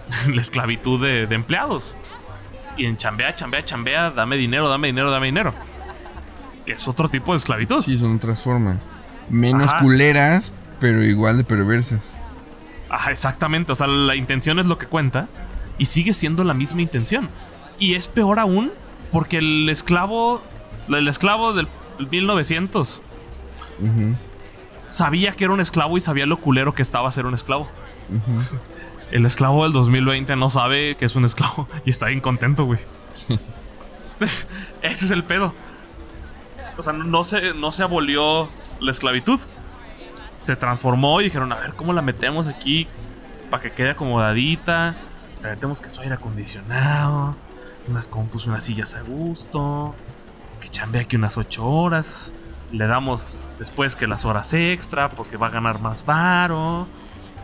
la 0.34 0.40
esclavitud 0.40 1.00
de, 1.00 1.22
empleados. 1.34 1.96
Y 2.76 2.86
en 2.86 2.96
chambea, 2.96 3.34
chambea, 3.36 3.64
chambea, 3.64 4.10
dame 4.10 4.36
dinero, 4.36 4.68
dame 4.68 4.88
dinero, 4.88 5.10
dame 5.10 5.26
dinero. 5.26 5.54
Que 6.66 6.72
es 6.72 6.88
otro 6.88 7.08
tipo 7.08 7.32
de 7.32 7.38
esclavitud. 7.38 7.80
Sí, 7.80 7.96
son 7.98 8.16
otras 8.16 8.42
formas. 8.42 8.88
Menos 9.28 9.72
culeras, 9.74 10.52
pero 10.80 11.02
igual 11.02 11.36
de 11.36 11.44
perversas. 11.44 12.20
Ajá, 12.90 13.10
exactamente. 13.10 13.72
O 13.72 13.74
sea, 13.74 13.86
la 13.86 14.16
intención 14.16 14.58
es 14.58 14.66
lo 14.66 14.78
que 14.78 14.86
cuenta. 14.86 15.28
Y 15.78 15.86
sigue 15.86 16.14
siendo 16.14 16.44
la 16.44 16.54
misma 16.54 16.82
intención. 16.82 17.28
Y 17.78 17.94
es 17.94 18.08
peor 18.08 18.38
aún 18.38 18.72
porque 19.12 19.38
el 19.38 19.68
esclavo, 19.68 20.42
el 20.88 21.08
esclavo 21.08 21.52
del 21.52 21.68
1900, 22.10 23.02
sabía 24.88 25.32
que 25.32 25.44
era 25.44 25.52
un 25.52 25.60
esclavo 25.60 25.96
y 25.96 26.00
sabía 26.00 26.26
lo 26.26 26.38
culero 26.38 26.74
que 26.74 26.82
estaba 26.82 27.10
ser 27.10 27.26
un 27.26 27.34
esclavo. 27.34 27.68
El 29.10 29.26
esclavo 29.26 29.62
del 29.62 29.72
2020 29.72 30.34
no 30.34 30.50
sabe 30.50 30.96
que 30.96 31.04
es 31.04 31.14
un 31.14 31.24
esclavo 31.24 31.68
y 31.84 31.90
está 31.90 32.10
incontento, 32.10 32.64
güey. 32.64 32.80
Ese 34.20 34.46
es 34.82 35.10
el 35.10 35.22
pedo. 35.22 35.54
O 36.76 36.82
sea, 36.82 36.92
no 36.92 37.22
se, 37.22 37.54
no 37.54 37.70
se 37.70 37.82
abolió 37.82 38.48
la 38.80 38.90
esclavitud. 38.90 39.38
Se 40.30 40.56
transformó 40.56 41.20
y 41.20 41.24
dijeron, 41.24 41.52
a 41.52 41.56
ver, 41.56 41.74
¿cómo 41.74 41.92
la 41.92 42.02
metemos 42.02 42.48
aquí? 42.48 42.88
Para 43.50 43.62
que 43.62 43.72
quede 43.72 43.90
acomodadita. 43.90 44.96
Le 45.44 45.50
metemos 45.50 45.80
que 45.80 45.90
su 45.90 46.00
aire 46.00 46.14
acondicionado. 46.14 47.36
Unas 47.86 48.08
compus, 48.08 48.46
unas 48.46 48.64
sillas 48.64 48.96
a 48.96 49.02
gusto. 49.02 49.94
Que 50.60 50.68
chambee 50.68 51.02
aquí 51.02 51.14
unas 51.14 51.38
8 51.38 51.64
horas. 51.64 52.32
Le 52.72 52.86
damos 52.86 53.24
después 53.58 53.94
que 53.94 54.08
las 54.08 54.24
horas 54.24 54.52
extra 54.52 55.10
porque 55.10 55.36
va 55.36 55.46
a 55.46 55.50
ganar 55.50 55.80
más 55.80 56.04
varo 56.04 56.88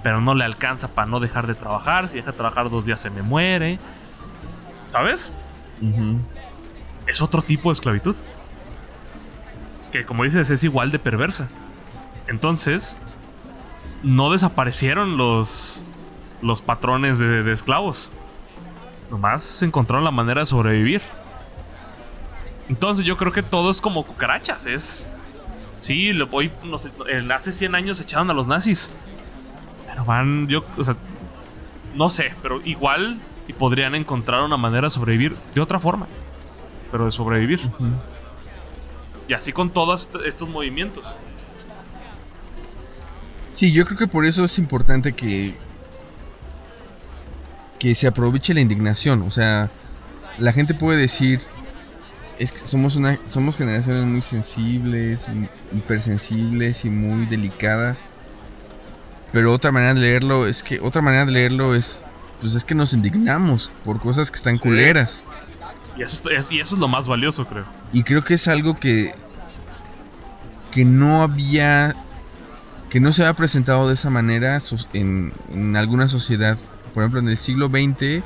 pero 0.03 0.21
no 0.21 0.35
le 0.35 0.45
alcanza 0.45 0.89
para 0.89 1.09
no 1.09 1.21
dejar 1.21 1.47
de 1.47 1.55
trabajar. 1.55 2.09
Si 2.09 2.17
deja 2.17 2.33
de 2.33 2.37
trabajar 2.37 2.71
dos 2.71 2.87
días 2.87 3.01
se 3.01 3.11
me 3.11 3.23
muere. 3.23 3.79
¿Sabes? 4.91 5.33
Es 7.07 7.23
otro 7.23 7.43
tipo 7.43 7.71
de 7.71 7.75
esclavitud. 7.75 8.17
Que 9.93 10.05
como 10.05 10.25
dices 10.25 10.51
es 10.51 10.65
igual 10.65 10.91
de 10.91 10.99
perversa. 10.99 11.49
Entonces, 12.29 12.97
no 14.03 14.31
desaparecieron 14.31 15.17
los, 15.17 15.85
los 16.43 16.63
patrones 16.63 17.19
de, 17.19 17.51
esclavos. 17.53 18.11
Nomás 19.11 19.63
encontraron 19.63 20.05
la 20.05 20.11
manera 20.11 20.41
de 20.41 20.47
sobrevivir. 20.47 21.03
Entonces 22.69 23.05
yo 23.05 23.17
creo 23.17 23.33
que 23.33 23.43
todo 23.43 23.71
es 23.71 23.81
como 23.81 24.05
cucarachas. 24.05 24.67
Es... 24.67 25.05
Sí, 25.73 26.13
lo 26.13 26.27
voy, 26.27 26.53
no 26.65 26.79
sé, 26.79 26.91
hace 27.33 27.53
100 27.53 27.75
años 27.75 28.01
echaron 28.01 28.29
a 28.31 28.35
los 28.35 28.49
nazis 28.49 28.91
van, 30.05 30.49
yo, 30.49 30.65
o 30.77 30.85
sea, 30.85 30.97
no 31.95 32.11
sé, 32.11 32.35
pero 32.43 32.61
igual 32.65 33.21
y 33.47 33.53
podrían 33.53 33.95
encontrar 33.95 34.43
una 34.43 34.57
manera 34.57 34.87
de 34.87 34.91
sobrevivir 34.91 35.37
de 35.55 35.61
otra 35.61 35.79
forma, 35.79 36.07
pero 36.91 37.05
de 37.05 37.11
sobrevivir. 37.11 37.61
Y 39.29 39.33
así 39.33 39.53
con 39.53 39.71
todos 39.71 40.11
estos 40.25 40.49
movimientos. 40.49 41.17
Sí, 43.53 43.73
yo 43.73 43.85
creo 43.85 43.99
que 43.99 44.07
por 44.07 44.25
eso 44.25 44.45
es 44.45 44.59
importante 44.59 45.13
que 45.13 45.57
que 47.81 47.97
se 47.97 48.07
aproveche 48.07 48.55
la 48.55 48.61
indignación, 48.61 49.23
o 49.23 49.31
sea, 49.33 49.73
la 50.39 50.53
gente 50.53 50.75
puede 50.75 51.01
decir 51.01 51.41
es 52.39 52.53
que 52.53 52.61
somos 52.61 52.95
una 52.95 53.19
somos 53.25 53.57
generaciones 53.57 54.05
muy 54.05 54.23
sensibles, 54.23 55.27
hipersensibles 55.73 56.85
y 56.85 56.91
muy 56.91 57.27
delicadas 57.27 58.07
pero 59.33 59.53
otra 59.53 59.71
manera 59.71 59.95
de 59.95 60.01
leerlo 60.01 60.47
es 60.47 60.63
que 60.63 60.81
otra 60.81 61.03
manera 61.03 61.25
de 61.25 61.33
leerlo 61.33 61.75
es 61.75 62.03
pues 62.41 62.55
es 62.55 62.65
que 62.65 62.75
nos 62.75 62.93
indignamos 62.93 63.71
por 63.85 64.01
cosas 64.01 64.31
que 64.31 64.37
están 64.37 64.57
culeras. 64.57 65.23
Y 65.97 66.03
eso, 66.03 66.31
es, 66.31 66.51
y 66.51 66.61
eso 66.61 66.75
es 66.75 66.81
lo 66.81 66.89
más 66.89 67.07
valioso, 67.07 67.47
creo. 67.47 67.67
Y 67.93 68.03
creo 68.03 68.25
que 68.25 68.35
es 68.35 68.49
algo 68.49 68.77
que 68.77 69.13
que 70.73 70.85
no 70.85 71.23
había 71.23 71.95
que 72.89 72.99
no 72.99 73.13
se 73.13 73.23
había 73.23 73.35
presentado 73.35 73.87
de 73.87 73.95
esa 73.95 74.11
manera 74.11 74.59
en, 74.93 75.33
en 75.53 75.77
alguna 75.77 76.09
sociedad. 76.09 76.59
Por 76.95 77.03
ejemplo, 77.03 77.21
en 77.21 77.29
el 77.29 77.39
siglo 77.39 77.67
XX 77.67 78.23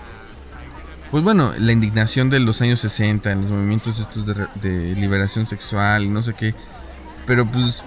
pues 1.11 1.23
bueno, 1.23 1.53
la 1.57 1.71
indignación 1.71 2.29
de 2.29 2.41
los 2.41 2.61
años 2.61 2.81
60, 2.81 3.31
en 3.31 3.43
los 3.43 3.53
movimientos 3.53 4.01
estos 4.01 4.27
de, 4.27 4.49
de 4.61 4.97
liberación 4.97 5.47
sexual, 5.47 6.13
no 6.13 6.23
sé 6.23 6.35
qué. 6.35 6.57
Pero 7.25 7.47
pues 7.47 7.85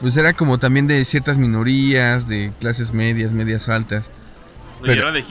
pues 0.00 0.16
era 0.16 0.32
como 0.32 0.58
también 0.58 0.86
de 0.86 1.04
ciertas 1.04 1.38
minorías, 1.38 2.26
de 2.26 2.52
clases 2.58 2.92
medias, 2.92 3.32
medias 3.32 3.68
altas. 3.68 4.10
Pero, 4.82 5.12
de 5.12 5.24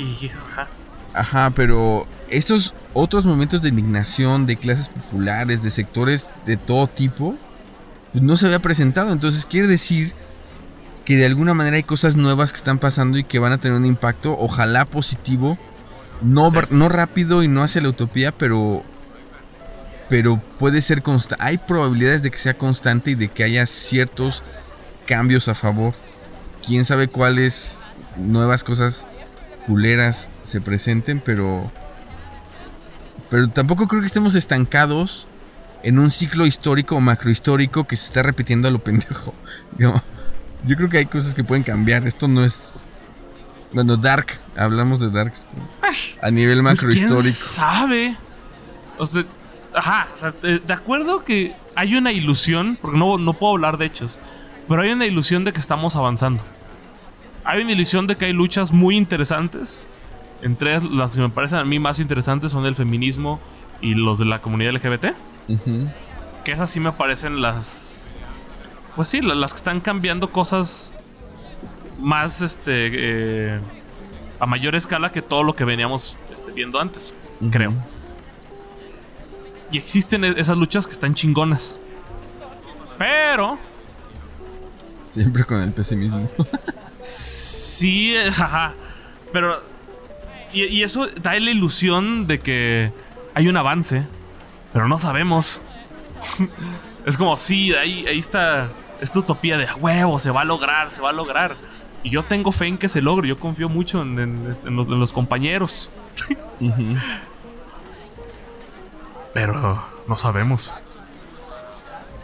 ajá. 1.14 1.52
pero 1.52 2.08
estos 2.30 2.74
otros 2.94 3.26
momentos 3.26 3.62
de 3.62 3.70
indignación 3.70 4.46
de 4.46 4.56
clases 4.56 4.90
populares, 4.90 5.62
de 5.62 5.70
sectores 5.70 6.30
de 6.46 6.58
todo 6.58 6.88
tipo, 6.88 7.36
pues 8.14 8.24
no 8.24 8.38
se 8.38 8.46
había 8.46 8.60
presentado. 8.60 9.12
Entonces 9.12 9.46
quiere 9.46 9.68
decir 9.68 10.14
que 11.06 11.18
de 11.18 11.26
alguna 11.26 11.54
manera 11.54 11.78
hay 11.78 11.84
cosas 11.84 12.16
nuevas 12.16 12.52
que 12.52 12.58
están 12.58 12.80
pasando 12.80 13.18
y 13.18 13.24
que 13.24 13.40
van 13.40 13.52
a 13.52 13.58
tener 13.58 13.78
un 13.78 13.86
impacto, 13.86 14.36
ojalá 14.38 14.86
positivo, 14.86 15.58
no, 16.22 16.50
no 16.70 16.90
rápido 16.90 17.44
y 17.44 17.48
no 17.48 17.64
hacia 17.64 17.82
la 17.82 17.90
utopía, 17.90 18.32
pero 18.32 18.84
pero 20.10 20.40
puede 20.60 20.82
ser 20.82 21.02
constante. 21.02 21.44
Hay 21.44 21.58
probabilidades 21.58 22.22
de 22.22 22.30
que 22.30 22.38
sea 22.38 22.56
constante 22.56 23.12
y 23.12 23.16
de 23.16 23.30
que 23.30 23.44
haya 23.44 23.66
ciertos 23.66 24.44
cambios 25.08 25.48
a 25.48 25.56
favor. 25.56 25.96
Quién 26.64 26.86
sabe 26.86 27.08
cuáles 27.08 27.84
nuevas 28.16 28.64
cosas 28.64 29.08
culeras 29.66 30.30
se 30.44 30.62
presenten, 30.62 31.20
pero. 31.20 31.72
Pero 33.30 33.50
tampoco 33.50 33.88
creo 33.88 34.02
que 34.02 34.08
estemos 34.08 34.36
estancados 34.36 35.28
en 35.82 35.98
un 35.98 36.12
ciclo 36.12 36.46
histórico 36.46 36.96
o 36.96 37.02
macrohistórico 37.02 37.86
que 37.86 37.96
se 37.96 38.06
está 38.06 38.22
repitiendo 38.22 38.68
a 38.68 38.72
lo 38.72 38.80
pendejo. 38.84 39.34
Yo 40.66 40.76
creo 40.76 40.90
que 40.90 40.98
hay 41.00 41.06
cosas 41.06 41.34
que 41.34 41.44
pueden 41.44 41.64
cambiar. 41.64 42.06
Esto 42.08 42.28
no 42.28 42.44
es. 42.44 42.90
Bueno, 43.72 43.98
Dark, 43.98 44.28
hablamos 44.56 45.00
de 45.00 45.10
Dark 45.10 45.34
a 46.22 46.32
nivel 46.32 46.62
pues, 46.62 46.76
macrohistórico. 46.76 47.22
¿quién 47.22 47.34
sabe? 47.34 48.18
O 48.98 49.06
sea, 49.06 49.24
Ajá, 49.76 50.08
de 50.42 50.74
acuerdo 50.74 51.24
que 51.24 51.56
hay 51.76 51.96
una 51.96 52.12
ilusión, 52.12 52.78
porque 52.80 52.98
no, 52.98 53.18
no 53.18 53.34
puedo 53.34 53.54
hablar 53.54 53.78
de 53.78 53.86
hechos, 53.86 54.20
pero 54.68 54.84
hay 54.84 54.92
una 54.92 55.06
ilusión 55.06 55.44
de 55.44 55.54
que 55.54 55.60
estamos 55.60 55.96
avanzando. 55.96 56.44
Hay 57.44 57.62
una 57.62 57.72
ilusión 57.72 58.08
de 58.08 58.16
que 58.16 58.26
hay 58.26 58.34
luchas 58.34 58.72
muy 58.72 58.96
interesantes. 58.96 59.82
Entre 60.42 60.82
las 60.82 61.16
que 61.16 61.22
me 61.22 61.30
parecen 61.30 61.60
a 61.60 61.64
mí 61.64 61.80
más 61.80 62.00
interesantes 62.00 62.52
son 62.52 62.66
el 62.66 62.76
feminismo 62.76 63.40
y 63.82 63.96
los 63.96 64.20
de 64.20 64.26
la 64.26 64.42
comunidad 64.42 64.74
LGBT. 64.74 65.06
Que 66.44 66.52
esas 66.52 66.70
sí 66.70 66.80
me 66.80 66.92
parecen 66.92 67.42
las. 67.42 68.03
Pues 68.96 69.10
sí, 69.10 69.22
la- 69.22 69.36
las 69.36 69.54
que 69.54 69.58
están 69.58 69.80
cambiando 69.82 70.32
cosas 70.32 70.94
más 72.00 72.42
este. 72.42 72.90
eh, 72.94 73.60
a 74.40 74.46
mayor 74.46 74.76
escala 74.76 75.12
que 75.12 75.22
todo 75.22 75.44
lo 75.44 75.56
que 75.56 75.64
veníamos 75.64 76.18
este, 76.32 76.52
viendo 76.52 76.80
antes, 76.80 77.14
creo. 77.52 77.74
Y 79.72 79.78
existen 79.78 80.24
e- 80.26 80.34
esas 80.38 80.58
luchas 80.58 80.86
que 80.86 80.92
están 80.94 81.14
chingonas. 81.16 81.80
Pero. 82.98 83.58
Siempre 85.10 85.44
con 85.46 85.62
el 85.62 85.72
pesimismo. 85.72 86.30
Sí, 87.00 88.16
eh, 88.16 88.32
jaja. 88.32 88.74
Pero. 89.32 89.62
Y, 90.52 90.64
y 90.66 90.84
eso 90.84 91.08
da 91.22 91.34
la 91.40 91.50
ilusión 91.52 92.28
de 92.28 92.40
que 92.40 92.92
hay 93.34 93.48
un 93.48 93.58
avance. 93.58 94.06
Pero 94.74 94.88
no 94.88 94.98
sabemos. 95.00 95.62
es 97.06 97.18
como, 97.18 97.38
sí, 97.38 97.74
ahí, 97.74 98.06
ahí 98.08 98.20
está. 98.20 98.70
Esta 99.04 99.20
utopía 99.20 99.58
de 99.58 99.68
"A 99.68 99.76
huevo, 99.76 100.18
se 100.18 100.32
va 100.32 100.42
a 100.42 100.46
lograr, 100.46 100.90
se 100.92 101.02
va 101.02 101.10
a 101.10 101.14
lograr. 101.14 101.58
Y 102.04 102.10
yo 102.10 102.24
tengo 102.24 102.52
fe 102.52 102.68
en 102.68 102.78
que 102.78 102.88
se 102.90 103.02
logre. 103.02 103.28
Yo 103.28 103.38
confío 103.38 103.70
mucho 103.70 104.02
en, 104.02 104.18
en- 104.20 104.52
en 104.66 104.76
los, 104.76 104.88
en 104.88 105.00
los 105.00 105.14
compañeros. 105.14 105.90
Pero 109.34 109.84
no 110.08 110.18
sabemos. 110.18 110.76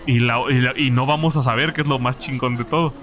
Y, 0.06 0.20
la- 0.20 0.42
y 0.50 0.60
la- 0.62 0.78
y 0.78 0.92
no 0.92 1.06
vamos 1.06 1.38
a 1.38 1.44
saber 1.44 1.74
qué 1.74 1.82
es 1.82 1.88
lo 1.88 2.00
más 2.00 2.18
chingón 2.18 2.58
de 2.58 2.64
todo. 2.64 2.94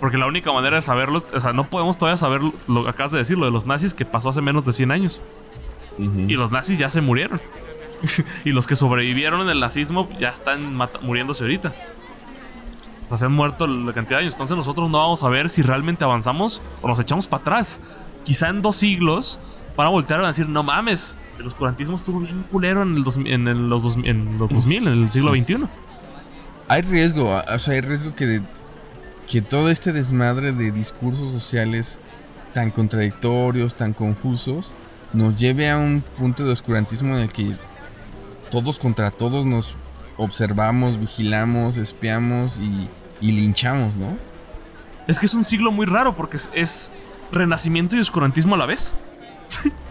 Porque 0.00 0.16
la 0.16 0.26
única 0.26 0.52
manera 0.52 0.76
de 0.76 0.82
saberlo, 0.82 1.22
o 1.34 1.40
sea, 1.40 1.52
no 1.52 1.68
podemos 1.68 1.98
todavía 1.98 2.16
saber 2.16 2.40
lo 2.68 2.84
que 2.84 2.90
acabas 2.90 3.12
de 3.12 3.18
decir, 3.18 3.36
lo 3.36 3.46
de 3.46 3.50
los 3.50 3.66
nazis 3.66 3.94
que 3.94 4.04
pasó 4.04 4.28
hace 4.28 4.40
menos 4.40 4.64
de 4.64 4.72
100 4.72 4.90
años. 4.92 5.20
Y 5.98 6.34
los 6.34 6.52
nazis 6.52 6.78
ya 6.78 6.88
se 6.90 7.00
murieron. 7.00 7.40
y 8.44 8.52
los 8.52 8.68
que 8.68 8.76
sobrevivieron 8.76 9.40
en 9.42 9.48
el 9.48 9.58
nazismo 9.60 10.08
ya 10.20 10.28
están 10.28 10.78
muriéndose 11.02 11.42
ahorita. 11.42 11.74
O 13.08 13.10
sea, 13.10 13.16
se 13.18 13.24
han 13.24 13.32
muerto 13.32 13.66
la 13.66 13.94
cantidad 13.94 14.18
de 14.18 14.24
años. 14.24 14.34
Entonces 14.34 14.54
nosotros 14.54 14.90
no 14.90 14.98
vamos 14.98 15.24
a 15.24 15.28
ver 15.30 15.48
si 15.48 15.62
realmente 15.62 16.04
avanzamos 16.04 16.60
o 16.82 16.88
nos 16.88 17.00
echamos 17.00 17.26
para 17.26 17.40
atrás. 17.40 17.80
Quizá 18.22 18.50
en 18.50 18.60
dos 18.60 18.76
siglos 18.76 19.38
van 19.76 19.86
a 19.86 19.90
voltear 19.90 20.22
a 20.22 20.26
decir, 20.28 20.46
no 20.48 20.62
mames, 20.62 21.16
el 21.38 21.46
oscurantismo 21.46 21.96
estuvo 21.96 22.20
bien 22.20 22.44
culero 22.50 22.82
en, 22.82 22.96
el 22.96 23.04
dos- 23.04 23.16
en, 23.16 23.48
el- 23.48 23.70
los, 23.70 23.82
dos- 23.84 23.96
en 24.04 24.36
los 24.36 24.50
2000, 24.50 24.88
en 24.88 25.02
el 25.04 25.08
siglo 25.08 25.32
Sí. 25.32 25.40
XXI. 25.42 25.64
Hay 26.68 26.82
riesgo, 26.82 27.34
a- 27.34 27.44
o 27.54 27.58
sea, 27.58 27.74
hay 27.74 27.80
riesgo 27.80 28.14
que, 28.14 28.26
de- 28.26 28.42
que 29.26 29.40
todo 29.40 29.70
este 29.70 29.92
desmadre 29.92 30.52
de 30.52 30.70
discursos 30.70 31.32
sociales 31.32 31.98
tan 32.52 32.70
contradictorios, 32.70 33.74
tan 33.74 33.94
confusos, 33.94 34.74
nos 35.14 35.38
lleve 35.38 35.70
a 35.70 35.78
un 35.78 36.02
punto 36.18 36.44
de 36.44 36.52
oscurantismo 36.52 37.14
en 37.16 37.22
el 37.22 37.32
que 37.32 37.56
todos 38.50 38.78
contra 38.78 39.10
todos 39.10 39.46
nos 39.46 39.76
observamos, 40.16 40.98
vigilamos, 40.98 41.76
espiamos 41.76 42.58
y, 42.58 42.88
y 43.20 43.32
linchamos, 43.32 43.96
¿no? 43.96 44.16
Es 45.06 45.18
que 45.18 45.26
es 45.26 45.34
un 45.34 45.44
siglo 45.44 45.72
muy 45.72 45.86
raro 45.86 46.14
porque 46.16 46.36
es, 46.36 46.50
es 46.54 46.92
renacimiento 47.32 47.96
y 47.96 48.00
oscurantismo 48.00 48.54
a 48.54 48.58
la 48.58 48.66
vez. 48.66 48.94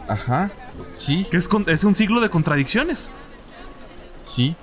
Ajá, 0.08 0.52
sí, 0.92 1.26
Que 1.30 1.38
es, 1.38 1.48
con- 1.48 1.68
es 1.68 1.84
un 1.84 1.96
siglo 1.96 2.22
de 2.22 2.30
contradicciones. 2.30 3.12
sí, 4.22 4.56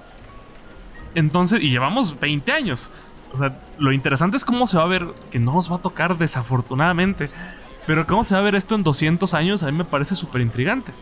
Entonces, 1.14 1.60
y 1.60 1.70
llevamos 1.70 2.18
20 2.18 2.50
años. 2.52 2.90
O 3.32 3.38
sea, 3.38 3.58
lo 3.78 3.92
interesante 3.92 4.36
es 4.36 4.44
cómo 4.44 4.66
se 4.66 4.76
va 4.76 4.84
a 4.84 4.86
ver, 4.86 5.06
que 5.30 5.38
no 5.40 5.52
nos 5.54 5.70
va 5.70 5.76
a 5.76 5.80
tocar 5.80 6.16
desafortunadamente, 6.18 7.30
pero 7.86 8.06
cómo 8.06 8.22
se 8.24 8.34
va 8.34 8.40
a 8.40 8.44
ver 8.44 8.54
esto 8.54 8.74
en 8.76 8.82
200 8.84 9.34
años, 9.34 9.62
a 9.64 9.66
mí 9.66 9.72
me 9.76 9.84
parece 9.84 10.14
súper 10.16 10.40
intrigante. 10.40 10.92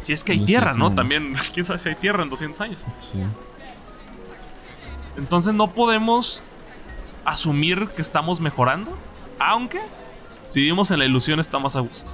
Si 0.00 0.12
es 0.12 0.22
que 0.22 0.32
hay 0.32 0.40
No 0.40 0.46
tierra, 0.46 0.74
¿no? 0.74 0.94
También, 0.94 1.32
quién 1.54 1.66
sabe 1.66 1.78
si 1.78 1.88
hay 1.88 1.94
tierra 1.96 2.22
en 2.22 2.30
200 2.30 2.60
años. 2.60 2.84
sí. 2.98 3.18
Entonces 5.16 5.54
no 5.54 5.72
podemos 5.72 6.42
asumir 7.24 7.88
que 7.88 8.02
estamos 8.02 8.40
mejorando, 8.40 8.96
aunque 9.38 9.80
si 10.48 10.60
vivimos 10.60 10.90
en 10.90 10.98
la 10.98 11.04
ilusión 11.04 11.40
estamos 11.40 11.76
a 11.76 11.80
gusto. 11.80 12.12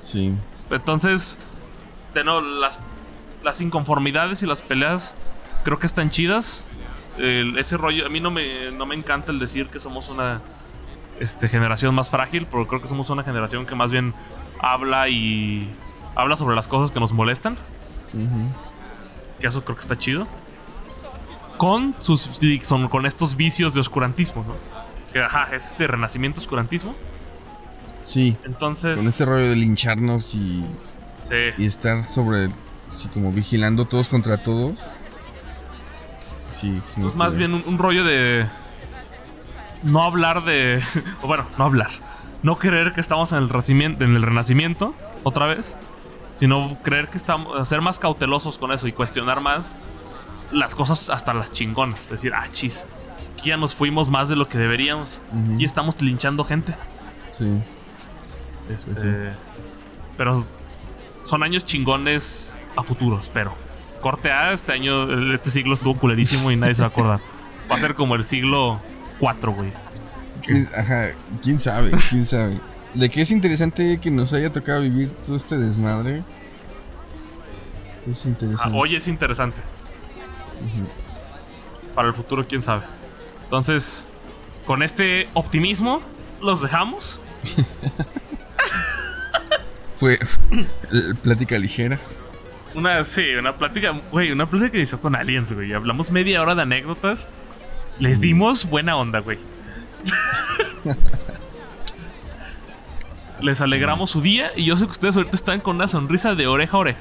Sí, 0.00 0.34
Entonces, 0.70 1.38
de 2.12 2.24
nuevo, 2.24 2.40
las, 2.40 2.80
las 3.42 3.60
inconformidades 3.60 4.42
y 4.42 4.46
las 4.46 4.62
peleas 4.62 5.14
creo 5.64 5.78
que 5.78 5.86
están 5.86 6.10
chidas. 6.10 6.64
Ese 7.18 7.76
rollo, 7.76 8.06
a 8.06 8.08
mí 8.08 8.20
no 8.20 8.30
me, 8.30 8.72
no 8.72 8.86
me 8.86 8.94
encanta 8.94 9.32
el 9.32 9.38
decir 9.38 9.68
que 9.68 9.80
somos 9.80 10.08
una 10.08 10.40
este, 11.20 11.48
generación 11.48 11.94
más 11.94 12.10
frágil, 12.10 12.46
pero 12.50 12.66
creo 12.66 12.80
que 12.82 12.88
somos 12.88 13.10
una 13.10 13.22
generación 13.22 13.66
que 13.66 13.74
más 13.74 13.90
bien 13.90 14.14
habla 14.58 15.08
y 15.08 15.70
habla 16.14 16.36
sobre 16.36 16.56
las 16.56 16.68
cosas 16.68 16.90
que 16.90 17.00
nos 17.00 17.12
molestan. 17.12 17.56
Que 19.40 19.46
eso 19.46 19.64
creo 19.64 19.76
que 19.76 19.80
está 19.80 19.96
chido. 19.96 20.26
Con 21.62 21.94
sus 22.00 22.28
son 22.62 22.88
con 22.88 23.06
estos 23.06 23.36
vicios 23.36 23.72
de 23.72 23.78
oscurantismo, 23.78 24.44
¿no? 24.44 24.56
Que 25.12 25.22
ajá, 25.22 25.54
es 25.54 25.66
este 25.66 25.86
renacimiento 25.86 26.40
oscurantismo. 26.40 26.92
sí. 28.02 28.36
Entonces. 28.42 28.96
Con 28.96 29.06
este 29.06 29.24
rollo 29.24 29.48
de 29.48 29.54
lincharnos 29.54 30.34
y, 30.34 30.66
sí. 31.20 31.36
y 31.56 31.66
estar 31.66 32.02
sobre, 32.02 32.48
sí, 32.90 33.08
como 33.10 33.30
vigilando 33.30 33.84
todos 33.84 34.08
contra 34.08 34.42
todos. 34.42 34.76
Sí, 36.48 36.82
sí 36.84 37.00
me 37.00 37.06
Es 37.06 37.14
más 37.14 37.36
bien 37.36 37.54
un, 37.54 37.62
un 37.64 37.78
rollo 37.78 38.02
de. 38.02 38.48
No 39.84 40.02
hablar 40.02 40.42
de. 40.42 40.82
o 41.22 41.28
bueno, 41.28 41.46
no 41.58 41.64
hablar. 41.66 41.90
No 42.42 42.58
creer 42.58 42.92
que 42.92 43.00
estamos 43.00 43.30
en 43.30 43.38
el, 43.38 43.48
renacimiento, 43.48 44.02
en 44.02 44.16
el 44.16 44.22
renacimiento, 44.24 44.96
otra 45.22 45.46
vez. 45.46 45.78
Sino 46.32 46.76
creer 46.82 47.08
que 47.08 47.18
estamos. 47.18 47.68
Ser 47.68 47.82
más 47.82 48.00
cautelosos 48.00 48.58
con 48.58 48.72
eso 48.72 48.88
y 48.88 48.92
cuestionar 48.92 49.40
más 49.40 49.76
las 50.52 50.74
cosas 50.74 51.10
hasta 51.10 51.34
las 51.34 51.50
chingonas. 51.52 52.10
Decir, 52.10 52.32
ah, 52.34 52.46
chis. 52.52 52.86
Aquí 53.38 53.48
ya 53.48 53.56
nos 53.56 53.74
fuimos 53.74 54.08
más 54.10 54.28
de 54.28 54.36
lo 54.36 54.48
que 54.48 54.58
deberíamos. 54.58 55.20
Aquí 55.54 55.64
estamos 55.64 56.00
linchando 56.02 56.44
gente. 56.44 56.74
Sí. 57.30 57.46
Este, 58.70 58.94
Sí. 58.94 59.08
Pero 60.16 60.44
son 61.24 61.42
años 61.42 61.64
chingones 61.64 62.58
a 62.76 62.82
futuro, 62.82 63.18
espero. 63.18 63.54
Corte 64.00 64.30
A, 64.30 64.52
este 64.52 64.72
año, 64.72 65.32
este 65.32 65.50
siglo 65.50 65.74
estuvo 65.74 65.96
culerísimo 65.98 66.50
y 66.50 66.56
nadie 66.56 66.74
se 66.74 66.82
va 66.82 66.88
a 66.88 66.90
acordar. 66.90 67.20
Va 67.70 67.76
a 67.76 67.78
ser 67.78 67.94
como 67.94 68.16
el 68.16 68.24
siglo 68.24 68.80
4, 69.20 69.52
güey. 69.52 69.72
¿Quién, 70.42 70.68
ajá, 70.76 71.10
quién 71.40 71.58
sabe, 71.58 71.92
quién 72.10 72.24
sabe. 72.26 72.60
De 72.92 73.08
que 73.08 73.20
es 73.22 73.30
interesante 73.30 73.98
que 74.00 74.10
nos 74.10 74.32
haya 74.32 74.52
tocado 74.52 74.80
vivir 74.82 75.10
todo 75.24 75.36
este 75.36 75.56
desmadre. 75.56 76.24
Es 78.10 78.26
Ah, 78.26 78.28
interesante. 78.28 78.76
hoy 78.78 78.96
es 78.96 79.08
interesante. 79.08 79.60
Para 81.94 82.08
el 82.08 82.14
futuro, 82.14 82.46
quién 82.46 82.62
sabe. 82.62 82.82
Entonces, 83.44 84.06
con 84.66 84.82
este 84.82 85.28
optimismo, 85.34 86.02
los 86.40 86.62
dejamos. 86.62 87.20
Fue 89.94 90.18
plática 91.22 91.58
ligera. 91.58 92.00
Una, 92.74 93.04
sí, 93.04 93.34
una 93.38 93.58
plática, 93.58 93.92
güey, 94.10 94.32
una 94.32 94.48
plática 94.48 94.72
que 94.72 94.80
hizo 94.80 95.00
con 95.00 95.14
aliens, 95.14 95.52
güey. 95.52 95.72
Hablamos 95.72 96.10
media 96.10 96.40
hora 96.40 96.54
de 96.54 96.62
anécdotas. 96.62 97.28
Les 97.98 98.20
dimos 98.20 98.68
buena 98.68 98.96
onda, 98.96 99.20
güey. 99.20 99.38
Les 103.40 103.60
alegramos 103.60 104.10
su 104.10 104.22
día 104.22 104.52
y 104.56 104.64
yo 104.64 104.76
sé 104.76 104.86
que 104.86 104.92
ustedes 104.92 105.16
ahorita 105.16 105.36
están 105.36 105.60
con 105.60 105.76
una 105.76 105.88
sonrisa 105.88 106.34
de 106.34 106.46
oreja 106.46 106.76
a 106.76 106.80
oreja. 106.80 107.00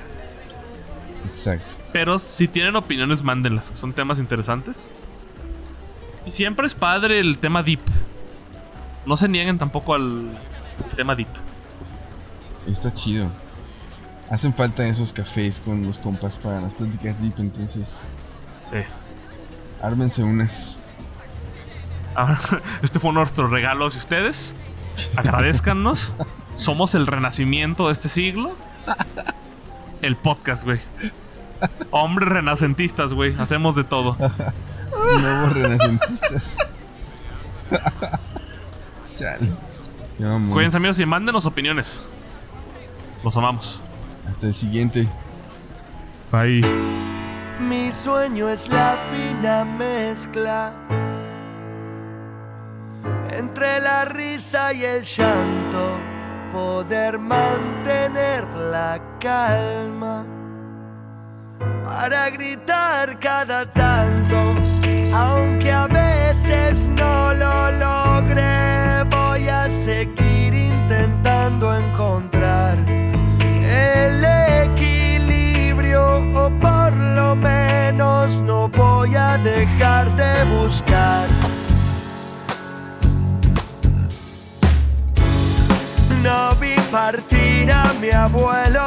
Exacto. 1.29 1.75
Pero 1.93 2.19
si 2.19 2.47
tienen 2.47 2.75
opiniones, 2.75 3.23
mándenlas, 3.23 3.71
que 3.71 3.77
son 3.77 3.93
temas 3.93 4.19
interesantes. 4.19 4.89
Y 6.25 6.31
siempre 6.31 6.65
es 6.67 6.75
padre 6.75 7.19
el 7.19 7.37
tema 7.37 7.63
deep. 7.63 7.81
No 9.05 9.17
se 9.17 9.27
nieguen 9.27 9.57
tampoco 9.57 9.95
al 9.95 10.37
tema 10.95 11.15
deep. 11.15 11.27
Está 12.67 12.93
chido. 12.93 13.29
Hacen 14.29 14.53
falta 14.53 14.85
esos 14.87 15.11
cafés 15.11 15.59
con 15.59 15.83
los 15.83 15.99
compas 15.99 16.37
para 16.39 16.61
las 16.61 16.73
pláticas 16.75 17.21
deep, 17.21 17.33
entonces 17.39 18.07
Sí. 18.63 18.77
ármense 19.81 20.23
unas. 20.23 20.79
Ahora, 22.15 22.39
Este 22.83 22.99
fue 22.99 23.11
nuestro 23.11 23.47
regalo 23.47 23.87
hacia 23.87 23.99
ustedes. 23.99 24.55
Agradezcannos. 25.17 26.13
Somos 26.55 26.95
el 26.95 27.07
renacimiento 27.07 27.87
de 27.87 27.93
este 27.93 28.07
siglo. 28.09 28.55
El 30.01 30.15
podcast, 30.15 30.63
güey. 30.65 30.79
Hombres 31.91 32.29
renacentistas, 32.29 33.13
güey. 33.13 33.35
Hacemos 33.37 33.75
de 33.75 33.83
todo. 33.83 34.17
Nuevos 35.21 35.53
renacentistas. 35.53 36.57
Chale. 39.13 39.51
Cuídense, 40.51 40.77
amigos, 40.77 40.99
y 40.99 41.05
mándenos 41.05 41.45
opiniones. 41.45 42.03
Los 43.23 43.35
amamos. 43.37 43.81
Hasta 44.29 44.47
el 44.47 44.53
siguiente. 44.53 45.07
Bye. 46.31 46.61
Mi 47.59 47.91
sueño 47.91 48.49
es 48.49 48.67
la 48.69 48.97
fina 49.11 49.65
mezcla 49.65 50.73
entre 53.41 53.79
la 53.79 54.05
risa 54.05 54.73
y 54.73 54.83
el 54.83 55.03
llanto, 55.03 55.97
poder 56.53 57.17
mantener 57.17 58.47
la 58.47 59.01
calma 59.19 60.25
para 61.85 62.29
gritar 62.29 63.17
cada 63.19 63.65
tanto, 63.65 64.37
aunque 65.13 65.71
a 65.71 65.87
veces 65.87 66.85
no 66.85 67.33
lo 67.33 67.71
logre, 67.71 69.03
voy 69.09 69.47
a 69.47 69.69
seguir 69.69 70.53
intentando 70.53 71.75
encontrar 71.75 72.77
el 72.87 74.23
equilibrio 74.65 76.17
o 76.35 76.49
por 76.59 76.93
lo 76.95 77.35
menos 77.35 78.37
no 78.37 78.67
voy 78.69 79.15
a 79.15 79.37
dejar 79.37 80.15
de 80.15 80.43
buscar. 80.45 81.27
No 86.23 86.55
vi 86.55 86.75
partir 86.91 87.71
a 87.71 87.93
mi 87.99 88.11
abuelo 88.11 88.80